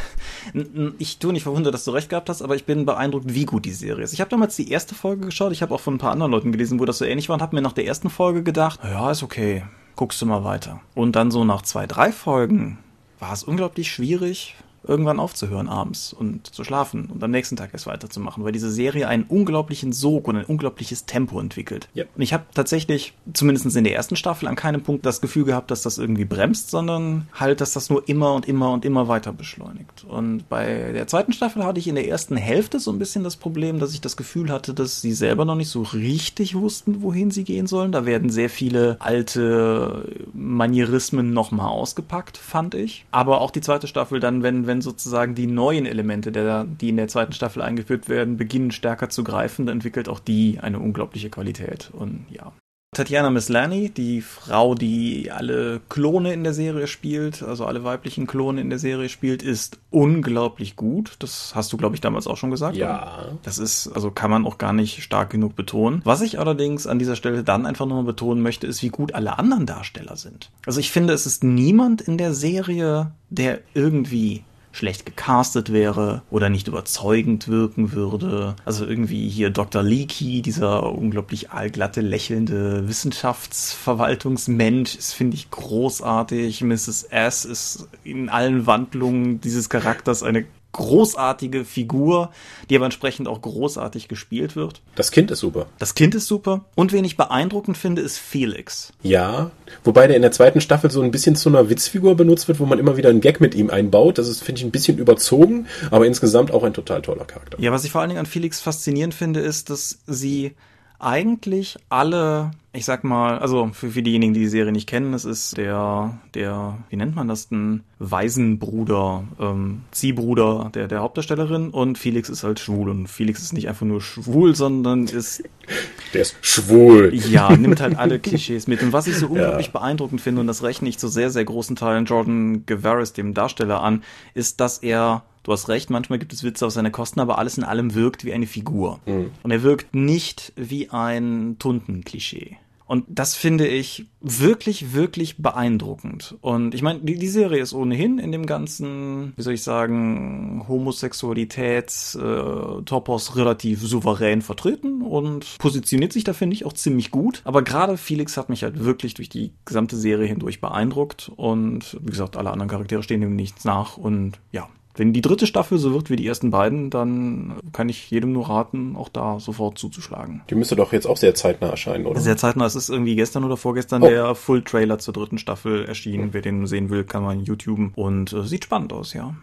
Ich 0.98 1.18
tu 1.18 1.32
nicht 1.32 1.42
verwundert, 1.42 1.74
dass 1.74 1.84
du 1.84 1.90
recht 1.90 2.08
gehabt 2.08 2.28
hast, 2.28 2.42
aber 2.42 2.54
ich 2.56 2.64
bin 2.64 2.86
beeindruckt, 2.86 3.34
wie 3.34 3.44
gut 3.44 3.64
die 3.66 3.72
Serie 3.72 4.04
ist. 4.04 4.12
Ich 4.12 4.20
habe 4.20 4.30
damals 4.30 4.56
die 4.56 4.70
erste 4.70 4.94
Folge 4.94 5.26
geschaut, 5.26 5.52
ich 5.52 5.62
habe 5.62 5.74
auch 5.74 5.80
von 5.80 5.94
ein 5.94 5.98
paar 5.98 6.12
anderen 6.12 6.32
Leuten 6.32 6.52
gelesen, 6.52 6.80
wo 6.80 6.84
das 6.84 6.98
so 6.98 7.04
ähnlich 7.04 7.28
war 7.28 7.34
und 7.34 7.42
habe 7.42 7.54
mir 7.54 7.60
nach 7.60 7.72
der 7.72 7.86
ersten 7.86 8.08
Folge 8.08 8.42
gedacht, 8.42 8.80
ja, 8.82 9.10
ist 9.10 9.22
okay, 9.22 9.64
guckst 9.96 10.22
du 10.22 10.26
mal 10.26 10.44
weiter. 10.44 10.80
Und 10.94 11.16
dann 11.16 11.30
so 11.30 11.44
nach 11.44 11.62
zwei, 11.62 11.86
drei 11.86 12.12
Folgen 12.12 12.78
war 13.18 13.32
es 13.32 13.42
unglaublich 13.42 13.90
schwierig, 13.90 14.54
irgendwann 14.88 15.20
aufzuhören 15.20 15.68
abends 15.68 16.12
und 16.12 16.54
zu 16.54 16.64
schlafen 16.64 17.06
und 17.06 17.22
am 17.22 17.30
nächsten 17.30 17.56
Tag 17.56 17.70
erst 17.72 17.86
weiterzumachen, 17.86 18.44
weil 18.44 18.52
diese 18.52 18.70
Serie 18.70 19.08
einen 19.08 19.24
unglaublichen 19.24 19.92
Sog 19.92 20.28
und 20.28 20.36
ein 20.36 20.44
unglaubliches 20.44 21.04
Tempo 21.06 21.40
entwickelt. 21.40 21.88
Ja. 21.94 22.04
Und 22.16 22.22
ich 22.22 22.32
habe 22.32 22.44
tatsächlich, 22.54 23.12
zumindest 23.32 23.76
in 23.76 23.84
der 23.84 23.94
ersten 23.94 24.16
Staffel, 24.16 24.48
an 24.48 24.56
keinem 24.56 24.82
Punkt 24.82 25.04
das 25.04 25.20
Gefühl 25.20 25.44
gehabt, 25.44 25.70
dass 25.70 25.82
das 25.82 25.98
irgendwie 25.98 26.24
bremst, 26.24 26.70
sondern 26.70 27.28
halt, 27.34 27.60
dass 27.60 27.72
das 27.72 27.90
nur 27.90 28.08
immer 28.08 28.34
und 28.34 28.48
immer 28.48 28.72
und 28.72 28.84
immer 28.84 29.08
weiter 29.08 29.32
beschleunigt. 29.32 30.04
Und 30.08 30.48
bei 30.48 30.92
der 30.92 31.06
zweiten 31.06 31.32
Staffel 31.32 31.64
hatte 31.64 31.78
ich 31.78 31.88
in 31.88 31.94
der 31.94 32.08
ersten 32.08 32.36
Hälfte 32.36 32.80
so 32.80 32.90
ein 32.90 32.98
bisschen 32.98 33.24
das 33.24 33.36
Problem, 33.36 33.78
dass 33.78 33.92
ich 33.92 34.00
das 34.00 34.16
Gefühl 34.16 34.50
hatte, 34.50 34.74
dass 34.74 35.00
sie 35.00 35.12
selber 35.12 35.44
noch 35.44 35.54
nicht 35.54 35.70
so 35.70 35.82
richtig 35.82 36.54
wussten, 36.54 37.02
wohin 37.02 37.30
sie 37.30 37.44
gehen 37.44 37.66
sollen. 37.66 37.92
Da 37.92 38.06
werden 38.06 38.30
sehr 38.30 38.50
viele 38.50 38.96
alte 39.00 40.08
Manierismen 40.32 41.32
nochmal 41.32 41.68
ausgepackt, 41.68 42.36
fand 42.36 42.74
ich. 42.74 43.04
Aber 43.10 43.40
auch 43.40 43.50
die 43.50 43.60
zweite 43.60 43.86
Staffel 43.86 44.20
dann, 44.20 44.42
wenn, 44.42 44.66
wenn 44.66 44.77
sozusagen 44.80 45.34
die 45.34 45.46
neuen 45.46 45.86
Elemente, 45.86 46.32
der, 46.32 46.64
die 46.64 46.90
in 46.90 46.96
der 46.96 47.08
zweiten 47.08 47.32
Staffel 47.32 47.62
eingeführt 47.62 48.08
werden, 48.08 48.36
beginnen 48.36 48.70
stärker 48.70 49.08
zu 49.08 49.24
greifen, 49.24 49.66
dann 49.66 49.76
entwickelt 49.76 50.08
auch 50.08 50.20
die 50.20 50.58
eine 50.60 50.78
unglaubliche 50.78 51.30
Qualität. 51.30 51.90
Und 51.92 52.26
ja, 52.30 52.52
Tatjana 52.94 53.28
Mislani, 53.28 53.90
die 53.90 54.22
Frau, 54.22 54.74
die 54.74 55.30
alle 55.30 55.80
Klone 55.90 56.32
in 56.32 56.42
der 56.42 56.54
Serie 56.54 56.86
spielt, 56.86 57.42
also 57.42 57.66
alle 57.66 57.84
weiblichen 57.84 58.26
Klone 58.26 58.62
in 58.62 58.70
der 58.70 58.78
Serie 58.78 59.10
spielt, 59.10 59.42
ist 59.42 59.78
unglaublich 59.90 60.74
gut. 60.74 61.16
Das 61.18 61.54
hast 61.54 61.70
du, 61.70 61.76
glaube 61.76 61.96
ich, 61.96 62.00
damals 62.00 62.26
auch 62.26 62.38
schon 62.38 62.50
gesagt. 62.50 62.76
Ja. 62.78 63.18
Oder? 63.20 63.38
Das 63.42 63.58
ist, 63.58 63.88
also 63.88 64.10
kann 64.10 64.30
man 64.30 64.46
auch 64.46 64.56
gar 64.56 64.72
nicht 64.72 65.02
stark 65.02 65.28
genug 65.28 65.54
betonen. 65.54 66.00
Was 66.04 66.22
ich 66.22 66.38
allerdings 66.38 66.86
an 66.86 66.98
dieser 66.98 67.14
Stelle 67.14 67.44
dann 67.44 67.66
einfach 67.66 67.84
nochmal 67.84 68.04
betonen 68.04 68.42
möchte, 68.42 68.66
ist, 68.66 68.82
wie 68.82 68.88
gut 68.88 69.14
alle 69.14 69.38
anderen 69.38 69.66
Darsteller 69.66 70.16
sind. 70.16 70.50
Also 70.64 70.80
ich 70.80 70.90
finde, 70.90 71.12
es 71.12 71.26
ist 71.26 71.44
niemand 71.44 72.00
in 72.00 72.16
der 72.16 72.32
Serie, 72.32 73.12
der 73.28 73.60
irgendwie 73.74 74.44
schlecht 74.78 75.04
gecastet 75.04 75.70
wäre 75.72 76.22
oder 76.30 76.48
nicht 76.48 76.68
überzeugend 76.68 77.48
wirken 77.48 77.90
würde. 77.92 78.54
Also 78.64 78.86
irgendwie 78.86 79.28
hier 79.28 79.50
Dr. 79.50 79.82
Leakey, 79.82 80.40
dieser 80.40 80.92
unglaublich 80.92 81.50
allglatte, 81.50 82.00
lächelnde 82.00 82.86
Wissenschaftsverwaltungsmensch, 82.88 84.94
ist, 84.94 85.14
finde 85.14 85.36
ich, 85.36 85.50
großartig. 85.50 86.62
Mrs. 86.62 87.08
S 87.10 87.44
ist 87.44 87.88
in 88.04 88.28
allen 88.28 88.66
Wandlungen 88.66 89.40
dieses 89.40 89.68
Charakters 89.68 90.22
eine 90.22 90.44
großartige 90.78 91.64
Figur, 91.64 92.30
die 92.70 92.76
aber 92.76 92.86
entsprechend 92.86 93.28
auch 93.28 93.42
großartig 93.42 94.08
gespielt 94.08 94.56
wird. 94.56 94.80
Das 94.94 95.10
Kind 95.10 95.30
ist 95.30 95.40
super. 95.40 95.66
Das 95.78 95.94
Kind 95.94 96.14
ist 96.14 96.26
super. 96.26 96.64
Und 96.74 96.92
wen 96.92 97.04
ich 97.04 97.16
beeindruckend 97.16 97.76
finde, 97.76 98.00
ist 98.00 98.18
Felix. 98.18 98.92
Ja, 99.02 99.50
wobei 99.84 100.06
der 100.06 100.16
in 100.16 100.22
der 100.22 100.32
zweiten 100.32 100.60
Staffel 100.60 100.90
so 100.90 101.02
ein 101.02 101.10
bisschen 101.10 101.36
zu 101.36 101.48
einer 101.48 101.68
Witzfigur 101.68 102.16
benutzt 102.16 102.48
wird, 102.48 102.60
wo 102.60 102.66
man 102.66 102.78
immer 102.78 102.96
wieder 102.96 103.10
einen 103.10 103.20
Gag 103.20 103.40
mit 103.40 103.54
ihm 103.54 103.70
einbaut. 103.70 104.18
Das 104.18 104.28
ist, 104.28 104.42
finde 104.42 104.60
ich, 104.60 104.64
ein 104.64 104.70
bisschen 104.70 104.98
überzogen, 104.98 105.66
aber 105.90 106.06
insgesamt 106.06 106.52
auch 106.52 106.62
ein 106.62 106.72
total 106.72 107.02
toller 107.02 107.24
Charakter. 107.24 107.60
Ja, 107.60 107.72
was 107.72 107.84
ich 107.84 107.90
vor 107.90 108.00
allen 108.00 108.10
Dingen 108.10 108.20
an 108.20 108.26
Felix 108.26 108.60
faszinierend 108.60 109.14
finde, 109.14 109.40
ist, 109.40 109.70
dass 109.70 109.98
sie 110.06 110.54
eigentlich 111.00 111.76
alle, 111.88 112.50
ich 112.72 112.84
sag 112.84 113.04
mal, 113.04 113.38
also 113.38 113.70
für, 113.72 113.90
für 113.90 114.02
diejenigen, 114.02 114.34
die 114.34 114.40
die 114.40 114.48
Serie 114.48 114.72
nicht 114.72 114.88
kennen, 114.88 115.14
es 115.14 115.24
ist 115.24 115.56
der, 115.56 116.18
der, 116.34 116.78
wie 116.90 116.96
nennt 116.96 117.14
man 117.14 117.28
das 117.28 117.48
denn, 117.48 117.82
Waisenbruder, 118.00 119.24
ähm, 119.38 119.82
Ziehbruder 119.92 120.70
der, 120.74 120.88
der 120.88 121.00
Hauptdarstellerin 121.00 121.70
und 121.70 121.98
Felix 121.98 122.28
ist 122.28 122.42
halt 122.42 122.58
schwul 122.58 122.88
und 122.88 123.06
Felix 123.06 123.42
ist 123.42 123.52
nicht 123.52 123.68
einfach 123.68 123.86
nur 123.86 124.00
schwul, 124.00 124.56
sondern 124.56 125.06
ist 125.06 125.44
der 126.14 126.22
ist 126.22 126.36
schwul. 126.40 127.14
Ja, 127.14 127.56
nimmt 127.56 127.80
halt 127.80 127.96
alle 127.96 128.18
Klischees 128.18 128.66
mit. 128.66 128.82
Und 128.82 128.92
was 128.92 129.06
ich 129.06 129.16
so 129.16 129.26
unglaublich 129.28 129.66
ja. 129.66 129.72
beeindruckend 129.72 130.20
finde, 130.20 130.40
und 130.40 130.48
das 130.48 130.62
rechne 130.62 130.88
ich 130.88 130.98
zu 130.98 131.08
sehr, 131.08 131.30
sehr 131.30 131.44
großen 131.44 131.76
Teilen 131.76 132.06
Jordan 132.06 132.66
Gavaris, 132.66 133.12
dem 133.12 133.34
Darsteller, 133.34 133.82
an, 133.82 134.02
ist, 134.34 134.60
dass 134.60 134.78
er 134.78 135.22
Du 135.48 135.52
hast 135.54 135.70
recht, 135.70 135.88
manchmal 135.88 136.18
gibt 136.18 136.34
es 136.34 136.44
Witze 136.44 136.66
auf 136.66 136.74
seine 136.74 136.90
Kosten, 136.90 137.20
aber 137.20 137.38
alles 137.38 137.56
in 137.56 137.64
allem 137.64 137.94
wirkt 137.94 138.22
wie 138.22 138.34
eine 138.34 138.46
Figur. 138.46 139.00
Mhm. 139.06 139.30
Und 139.42 139.50
er 139.50 139.62
wirkt 139.62 139.94
nicht 139.94 140.52
wie 140.56 140.90
ein 140.90 141.56
Tuntenklischee. 141.58 142.58
Und 142.84 143.06
das 143.08 143.34
finde 143.34 143.66
ich 143.66 144.04
wirklich, 144.20 144.92
wirklich 144.92 145.38
beeindruckend. 145.38 146.36
Und 146.42 146.74
ich 146.74 146.82
meine, 146.82 147.00
die, 147.00 147.14
die 147.14 147.28
Serie 147.28 147.62
ist 147.62 147.72
ohnehin 147.72 148.18
in 148.18 148.30
dem 148.30 148.44
ganzen, 148.44 149.32
wie 149.36 149.42
soll 149.42 149.54
ich 149.54 149.62
sagen, 149.62 150.66
Homosexualitäts-Topos 150.68 153.30
äh, 153.30 153.32
relativ 153.32 153.80
souverän 153.80 154.42
vertreten 154.42 155.00
und 155.00 155.56
positioniert 155.58 156.12
sich 156.12 156.24
da, 156.24 156.34
finde 156.34 156.56
ich, 156.56 156.66
auch 156.66 156.74
ziemlich 156.74 157.10
gut. 157.10 157.40
Aber 157.44 157.62
gerade 157.62 157.96
Felix 157.96 158.36
hat 158.36 158.50
mich 158.50 158.64
halt 158.64 158.84
wirklich 158.84 159.14
durch 159.14 159.30
die 159.30 159.54
gesamte 159.64 159.96
Serie 159.96 160.26
hindurch 160.26 160.60
beeindruckt. 160.60 161.32
Und 161.36 161.96
wie 162.02 162.10
gesagt, 162.10 162.36
alle 162.36 162.50
anderen 162.50 162.68
Charaktere 162.68 163.02
stehen 163.02 163.22
ihm 163.22 163.34
nichts 163.34 163.64
nach. 163.64 163.96
Und 163.96 164.40
ja, 164.52 164.68
wenn 164.98 165.12
die 165.12 165.20
dritte 165.22 165.46
Staffel 165.46 165.78
so 165.78 165.92
wird 165.94 166.10
wie 166.10 166.16
die 166.16 166.26
ersten 166.26 166.50
beiden, 166.50 166.90
dann 166.90 167.54
kann 167.72 167.88
ich 167.88 168.10
jedem 168.10 168.32
nur 168.32 168.48
raten, 168.48 168.96
auch 168.96 169.08
da 169.08 169.38
sofort 169.38 169.78
zuzuschlagen. 169.78 170.42
Die 170.50 170.54
müsste 170.56 170.76
doch 170.76 170.92
jetzt 170.92 171.06
auch 171.06 171.16
sehr 171.16 171.34
zeitnah 171.34 171.68
erscheinen, 171.68 172.04
oder? 172.06 172.20
Sehr 172.20 172.36
zeitnah. 172.36 172.66
Es 172.66 172.74
ist 172.74 172.90
irgendwie 172.90 173.14
gestern 173.16 173.44
oder 173.44 173.56
vorgestern 173.56 174.02
Oh. 174.02 174.08
der 174.08 174.34
Full-Trailer 174.34 174.98
zur 174.98 175.14
dritten 175.14 175.38
Staffel 175.38 175.84
erschienen. 175.84 176.30
Wer 176.32 176.42
den 176.42 176.66
sehen 176.66 176.90
will, 176.90 177.04
kann 177.04 177.22
man 177.22 177.40
YouTuben 177.44 177.92
und 177.94 178.32
äh, 178.32 178.42
sieht 178.42 178.64
spannend 178.64 178.92
aus, 178.92 179.12
ja. 179.14 179.34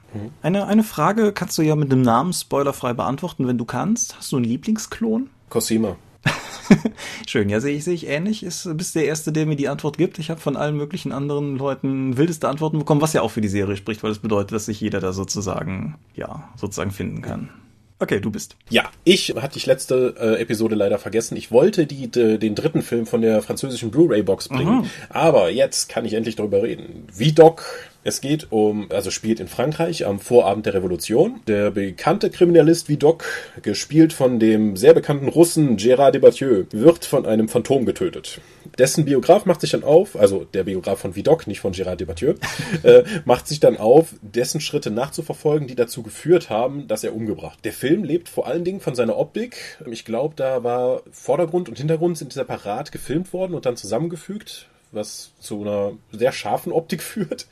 Eine, 0.42 0.68
eine 0.68 0.84
Frage 0.84 1.32
kannst 1.32 1.58
du 1.58 1.62
ja 1.62 1.76
mit 1.76 1.92
dem 1.92 2.02
Namen 2.02 2.34
spoilerfrei 2.34 2.94
beantworten, 2.94 3.48
wenn 3.48 3.58
du 3.58 3.66
kannst. 3.66 4.18
Hast 4.18 4.32
du 4.32 4.36
einen 4.36 4.46
Lieblingsklon? 4.46 5.30
Cosima. 5.50 5.96
Schön, 7.27 7.50
ja, 7.50 7.60
sehe 7.60 7.75
ich, 7.75 7.84
sehe 7.84 7.94
ich 7.94 8.08
ähnlich. 8.08 8.44
Ist, 8.44 8.67
bist 8.77 8.96
der 8.96 9.05
Erste, 9.05 9.32
der 9.32 9.46
mir 9.46 9.55
die 9.55 9.70
Antwort 9.70 9.98
gibt. 9.98 10.20
Ich 10.20 10.29
habe 10.29 10.39
von 10.39 10.55
allen 10.55 10.75
möglichen 10.75 11.12
anderen 11.12 11.58
Leuten 11.58 12.17
wildeste 12.17 12.48
Antworten 12.48 12.79
bekommen, 12.79 13.01
was 13.01 13.13
ja 13.13 13.22
auch 13.22 13.32
für 13.32 13.41
die 13.41 13.48
Serie 13.48 13.75
spricht, 13.75 14.03
weil 14.03 14.12
das 14.12 14.20
bedeutet, 14.20 14.51
dass 14.51 14.65
sich 14.65 14.82
jeder 14.82 15.00
da 15.00 15.13
sozusagen, 15.13 15.96
ja, 16.15 16.50
sozusagen 16.55 16.91
finden 16.91 17.22
kann. 17.22 17.50
Okay, 17.98 18.20
du 18.20 18.29
bist. 18.29 18.58
Ja, 18.70 18.89
ich 19.05 19.34
hatte 19.38 19.58
ich 19.58 19.65
letzte 19.65 20.15
äh, 20.20 20.41
Episode 20.41 20.75
leider 20.75 21.00
vergessen. 21.00 21.38
Ich 21.38 21.51
wollte 21.51 21.86
die, 21.88 22.12
de, 22.12 22.38
den 22.38 22.53
dritten 22.53 22.82
Film 22.82 23.05
von 23.05 23.22
der 23.22 23.41
französischen 23.41 23.89
Blu-ray-Box 23.89 24.50
bringen, 24.50 24.89
aber 25.10 25.50
jetzt 25.50 25.88
kann 25.88 26.03
ich 26.03 26.13
endlich 26.13 26.36
darüber 26.36 26.62
reden. 26.62 27.08
Vidoc. 27.13 27.63
Es 28.08 28.22
geht 28.22 28.52
um, 28.52 28.86
also 28.92 29.10
spielt 29.10 29.40
in 29.40 29.48
Frankreich 29.48 30.06
am 30.06 30.20
Vorabend 30.20 30.68
der 30.68 30.76
Revolution. 30.76 31.42
Der 31.48 31.72
bekannte 31.72 32.30
Kriminalist 32.30 32.88
Vidocq, 32.88 33.24
gespielt 33.64 34.14
von 34.14 34.38
dem 34.38 34.78
sehr 34.78 34.94
bekannten 34.94 35.28
Russen 35.28 35.78
Gérard 35.78 36.12
Debathieu, 36.12 36.66
wird 36.70 37.04
von 37.04 37.26
einem 37.26 37.50
Phantom 37.50 37.84
getötet. 37.84 38.42
Dessen 38.78 39.06
Biograf 39.06 39.48
macht 39.48 39.62
sich 39.62 39.72
dann 39.72 39.84
auf, 39.84 40.16
also 40.16 40.44
der 40.44 40.66
Biograf 40.66 41.00
von 41.00 41.16
Vidocq, 41.16 41.48
nicht 41.48 41.62
von 41.62 41.74
Gérard 41.74 41.96
Debathieu, 41.96 42.36
äh, 42.84 43.06
macht 43.26 43.48
sich 43.48 43.60
dann 43.60 43.76
auf, 43.76 44.14
dessen 44.22 44.62
Schritte 44.62 44.92
nachzuverfolgen, 44.92 45.68
die 45.68 45.76
dazu 45.76 46.04
geführt 46.04 46.52
haben, 46.52 46.88
dass 46.88 47.04
er 47.04 47.16
umgebracht. 47.16 47.58
Der 47.64 47.74
Film 47.74 48.04
lebt 48.04 48.30
vor 48.30 48.46
allen 48.46 48.64
Dingen 48.64 48.82
von 48.82 48.94
seiner 48.94 49.18
Optik. 49.18 49.80
Ich 49.90 50.06
glaube, 50.06 50.36
da 50.38 50.64
war 50.64 51.02
Vordergrund 51.10 51.70
und 51.70 51.80
Hintergrund 51.80 52.20
sind 52.20 52.34
separat 52.34 52.92
gefilmt 52.92 53.34
worden 53.34 53.56
und 53.56 53.66
dann 53.66 53.78
zusammengefügt, 53.78 54.68
was 54.96 55.32
zu 55.40 55.62
einer 55.62 55.94
sehr 56.12 56.32
scharfen 56.32 56.72
Optik 56.72 57.04
führt. 57.04 57.48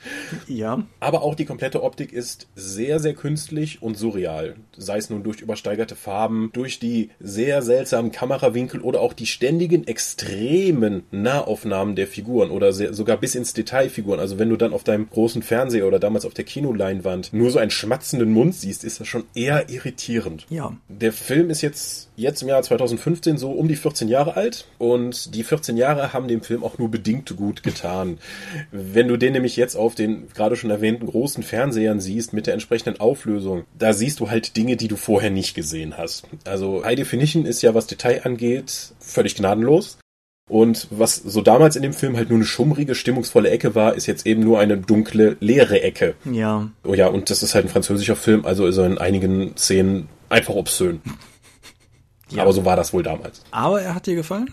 Ja. 0.48 0.84
Aber 1.00 1.22
auch 1.22 1.36
die 1.36 1.46
komplette 1.46 1.84
Optik 1.84 2.12
ist 2.14 2.48
sehr, 2.56 3.00
sehr 3.00 3.14
künstlich 3.14 3.82
und 3.82 3.98
surreal. 3.98 4.56
Sei 4.78 4.98
es 4.98 5.10
nun 5.10 5.24
durch 5.24 5.42
übersteigerte 5.42 5.96
Farben, 5.96 6.50
durch 6.54 6.80
die 6.80 7.10
sehr 7.20 7.62
seltsamen 7.62 8.12
Kamerawinkel 8.12 8.82
oder 8.82 9.02
auch 9.02 9.14
die 9.14 9.28
ständigen 9.28 9.86
extremen 9.86 11.04
Nahaufnahmen 11.12 11.96
der 11.96 12.08
Figuren 12.08 12.50
oder 12.50 12.74
sehr, 12.74 12.94
sogar 12.94 13.18
bis 13.18 13.36
ins 13.36 13.54
Detail 13.54 13.90
Figuren. 13.90 14.20
Also 14.20 14.40
wenn 14.40 14.50
du 14.50 14.58
dann 14.58 14.74
auf 14.74 14.84
deinem 14.84 15.10
großen 15.10 15.42
Fernseher 15.42 15.88
oder 15.88 16.00
damals 16.00 16.26
auf 16.26 16.34
der 16.34 16.46
Kinoleinwand 16.46 17.34
nur 17.34 17.52
so 17.52 17.60
einen 17.60 17.72
schmatzenden 17.72 18.32
Mund 18.32 18.56
siehst, 18.56 18.84
ist 18.84 19.00
das 19.00 19.08
schon 19.08 19.26
eher 19.36 19.70
irritierend. 19.70 20.46
Ja. 20.50 20.76
Der 20.88 21.12
Film 21.12 21.50
ist 21.50 21.62
jetzt, 21.62 22.10
jetzt 22.16 22.42
im 22.42 22.48
Jahr 22.48 22.62
2015 22.62 23.38
so 23.38 23.52
um 23.52 23.68
die 23.68 23.76
14 23.76 24.08
Jahre 24.08 24.36
alt 24.36 24.66
und 24.78 25.36
die 25.36 25.44
14 25.44 25.78
Jahre 25.78 26.14
haben 26.14 26.28
dem 26.28 26.42
Film 26.42 26.64
auch 26.64 26.78
nur 26.78 26.90
bedingt 26.90 27.36
gut 27.36 27.64
getan. 27.64 28.20
Wenn 28.72 29.08
du 29.08 29.18
den 29.18 29.34
nämlich 29.34 29.56
jetzt 29.56 29.76
auf 29.76 29.96
den 29.96 30.28
gerade 30.34 30.56
schon 30.56 30.70
erwähnten 30.70 31.06
großen 31.06 31.44
Fernsehern 31.44 32.00
siehst 32.00 32.34
mit 32.34 32.48
der 32.48 32.54
entsprechenden 32.54 33.00
Auflösung, 33.00 33.64
da 33.78 33.94
siehst 33.94 34.20
du 34.20 34.30
halt 34.30 34.56
Dinge, 34.58 34.78
die 34.78 34.88
du 34.88 34.96
vorher 34.96 35.32
nicht 35.32 35.56
gesehen 35.56 35.98
hast. 35.98 36.28
Also 36.46 36.84
High 36.84 36.96
Definition 36.96 37.46
ist 37.46 37.62
ja, 37.62 37.74
was 37.74 37.88
Detail 37.88 38.22
angeht, 38.24 38.94
völlig 39.00 39.36
gnadenlos. 39.36 39.98
Und 40.50 40.88
was 40.92 41.16
so 41.16 41.42
damals 41.42 41.78
in 41.78 41.84
dem 41.84 41.94
Film 41.94 42.18
halt 42.18 42.30
nur 42.30 42.38
eine 42.38 42.46
schummrige, 42.46 42.96
stimmungsvolle 42.96 43.50
Ecke 43.50 43.76
war, 43.76 43.96
ist 43.96 44.08
jetzt 44.08 44.28
eben 44.28 44.44
nur 44.44 44.60
eine 44.60 44.78
dunkle, 44.78 45.38
leere 45.40 45.82
Ecke. 45.82 46.16
Ja. 46.30 46.70
Oh 46.84 46.94
ja, 46.94 47.08
und 47.08 47.30
das 47.30 47.44
ist 47.44 47.56
halt 47.56 47.66
ein 47.66 47.70
französischer 47.70 48.18
Film, 48.18 48.46
also 48.46 48.68
ist 48.68 48.78
er 48.78 48.86
in 48.86 48.98
einigen 48.98 49.56
Szenen 49.56 50.10
einfach 50.30 50.56
obszön. 50.56 51.02
Ja. 52.34 52.44
Aber 52.44 52.54
so 52.54 52.66
war 52.66 52.76
das 52.76 52.94
wohl 52.94 53.04
damals. 53.04 53.44
Aber 53.52 53.82
er 53.82 53.96
hat 53.96 54.06
dir 54.06 54.16
gefallen? 54.16 54.50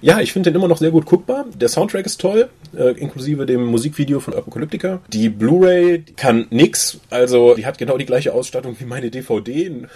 Ja, 0.00 0.20
ich 0.20 0.32
finde 0.32 0.50
den 0.50 0.56
immer 0.56 0.68
noch 0.68 0.78
sehr 0.78 0.90
gut 0.90 1.06
guckbar. 1.06 1.46
Der 1.54 1.68
Soundtrack 1.68 2.06
ist 2.06 2.20
toll, 2.20 2.48
äh, 2.76 2.92
inklusive 2.92 3.46
dem 3.46 3.66
Musikvideo 3.66 4.20
von 4.20 4.34
Apocalyptica. 4.34 5.00
Die 5.08 5.28
Blu-ray 5.28 6.04
kann 6.16 6.46
nix, 6.50 7.00
also 7.10 7.54
die 7.54 7.66
hat 7.66 7.78
genau 7.78 7.98
die 7.98 8.06
gleiche 8.06 8.32
Ausstattung 8.32 8.76
wie 8.78 8.84
meine 8.84 9.10
DVD. 9.10 9.72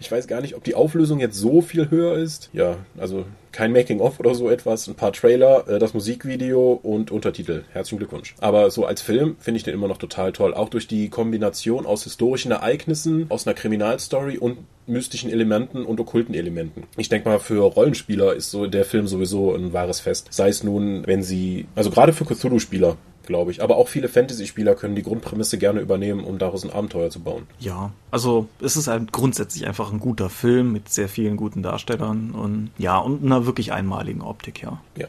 Ich 0.00 0.12
weiß 0.12 0.26
gar 0.26 0.40
nicht, 0.40 0.54
ob 0.54 0.64
die 0.64 0.74
Auflösung 0.74 1.18
jetzt 1.18 1.36
so 1.36 1.60
viel 1.62 1.90
höher 1.90 2.16
ist. 2.16 2.50
Ja, 2.52 2.76
also 2.98 3.24
kein 3.58 3.72
Making-of 3.72 4.20
oder 4.20 4.36
so 4.36 4.48
etwas, 4.48 4.86
ein 4.86 4.94
paar 4.94 5.12
Trailer, 5.12 5.66
äh, 5.66 5.80
das 5.80 5.92
Musikvideo 5.92 6.78
und 6.80 7.10
Untertitel. 7.10 7.64
Herzlichen 7.72 7.98
Glückwunsch. 7.98 8.36
Aber 8.38 8.70
so 8.70 8.86
als 8.86 9.02
Film 9.02 9.34
finde 9.40 9.56
ich 9.56 9.64
den 9.64 9.74
immer 9.74 9.88
noch 9.88 9.98
total 9.98 10.30
toll. 10.30 10.54
Auch 10.54 10.68
durch 10.68 10.86
die 10.86 11.08
Kombination 11.08 11.84
aus 11.84 12.04
historischen 12.04 12.52
Ereignissen, 12.52 13.26
aus 13.30 13.48
einer 13.48 13.54
Kriminalstory 13.54 14.38
und 14.38 14.58
mystischen 14.86 15.28
Elementen 15.28 15.84
und 15.84 15.98
okkulten 15.98 16.36
Elementen. 16.36 16.84
Ich 16.96 17.08
denke 17.08 17.28
mal, 17.28 17.40
für 17.40 17.64
Rollenspieler 17.64 18.32
ist 18.32 18.52
so 18.52 18.68
der 18.68 18.84
Film 18.84 19.08
sowieso 19.08 19.52
ein 19.52 19.72
wahres 19.72 19.98
Fest. 19.98 20.28
Sei 20.30 20.50
es 20.50 20.62
nun, 20.62 21.04
wenn 21.08 21.24
sie, 21.24 21.66
also 21.74 21.90
gerade 21.90 22.12
für 22.12 22.26
Cthulhu-Spieler, 22.26 22.96
glaube 23.28 23.52
ich, 23.52 23.62
aber 23.62 23.76
auch 23.76 23.88
viele 23.88 24.08
Fantasy-Spieler 24.08 24.74
können 24.74 24.96
die 24.96 25.02
Grundprämisse 25.02 25.58
gerne 25.58 25.80
übernehmen, 25.80 26.24
um 26.24 26.38
daraus 26.38 26.64
ein 26.64 26.72
Abenteuer 26.72 27.10
zu 27.10 27.20
bauen. 27.20 27.46
Ja, 27.60 27.92
also 28.10 28.48
es 28.60 28.76
ist 28.76 28.88
halt 28.88 29.12
grundsätzlich 29.12 29.66
einfach 29.66 29.92
ein 29.92 30.00
guter 30.00 30.30
Film 30.30 30.72
mit 30.72 30.88
sehr 30.88 31.08
vielen 31.08 31.36
guten 31.36 31.62
Darstellern 31.62 32.32
und 32.32 32.70
ja, 32.78 32.98
und 32.98 33.22
einer 33.22 33.46
wirklich 33.46 33.72
einmaligen 33.72 34.22
Optik, 34.22 34.62
ja. 34.62 34.80
Ja. 34.96 35.06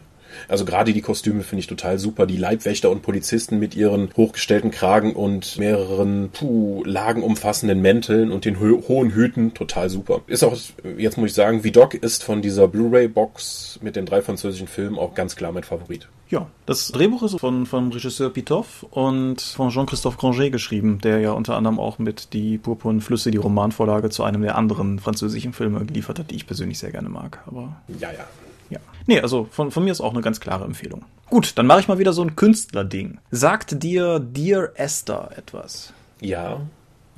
Also 0.47 0.65
gerade 0.65 0.93
die 0.93 1.01
Kostüme 1.01 1.43
finde 1.43 1.61
ich 1.61 1.67
total 1.67 1.99
super. 1.99 2.25
Die 2.25 2.37
Leibwächter 2.37 2.89
und 2.89 3.01
Polizisten 3.01 3.59
mit 3.59 3.75
ihren 3.75 4.09
hochgestellten 4.15 4.71
Kragen 4.71 5.13
und 5.13 5.57
mehreren 5.57 6.29
puh, 6.31 6.83
Lagen 6.85 7.23
umfassenden 7.23 7.81
Mänteln 7.81 8.31
und 8.31 8.45
den 8.45 8.59
ho 8.59 8.83
hohen 8.87 9.11
Hüten 9.11 9.53
total 9.53 9.89
super. 9.89 10.21
Ist 10.27 10.43
auch, 10.43 10.55
jetzt 10.97 11.17
muss 11.17 11.29
ich 11.29 11.35
sagen, 11.35 11.63
Vidocq 11.63 11.95
ist 11.95 12.23
von 12.23 12.41
dieser 12.41 12.67
Blu-ray-Box 12.67 13.79
mit 13.81 13.95
den 13.95 14.05
drei 14.05 14.21
französischen 14.21 14.67
Filmen 14.67 14.97
auch 14.97 15.13
ganz 15.13 15.35
klar 15.35 15.51
mein 15.51 15.63
Favorit. 15.63 16.07
Ja, 16.29 16.47
das 16.67 16.89
Drehbuch 16.89 17.23
ist 17.23 17.39
von, 17.39 17.65
vom 17.65 17.91
Regisseur 17.91 18.29
Pitoff 18.29 18.85
und 18.91 19.41
von 19.41 19.69
Jean-Christophe 19.69 20.17
Granger 20.17 20.51
geschrieben, 20.51 20.99
der 21.01 21.19
ja 21.19 21.31
unter 21.31 21.55
anderem 21.55 21.79
auch 21.79 21.97
mit 21.97 22.33
Die 22.33 22.59
Purpurnen 22.59 23.01
Flüsse 23.01 23.31
die 23.31 23.37
Romanvorlage 23.37 24.11
zu 24.11 24.23
einem 24.23 24.43
der 24.43 24.55
anderen 24.55 24.99
französischen 24.99 25.53
Filme 25.53 25.83
geliefert 25.85 26.19
hat, 26.19 26.29
die 26.29 26.35
ich 26.35 26.45
persönlich 26.45 26.77
sehr 26.77 26.91
gerne 26.91 27.09
mag. 27.09 27.39
Aber 27.47 27.81
Ja, 27.99 28.11
ja. 28.11 28.25
Ja. 28.69 28.79
Nee, 29.07 29.19
also 29.19 29.47
von, 29.51 29.71
von 29.71 29.83
mir 29.83 29.91
ist 29.91 30.01
auch 30.01 30.13
eine 30.13 30.21
ganz 30.21 30.39
klare 30.39 30.65
Empfehlung. 30.65 31.05
Gut, 31.29 31.57
dann 31.57 31.67
mache 31.67 31.79
ich 31.79 31.87
mal 31.87 31.99
wieder 31.99 32.13
so 32.13 32.21
ein 32.21 32.35
Künstlerding. 32.35 33.19
Sagt 33.31 33.83
dir 33.83 34.19
Dear 34.19 34.71
Esther 34.75 35.31
etwas? 35.35 35.93
Ja, 36.21 36.61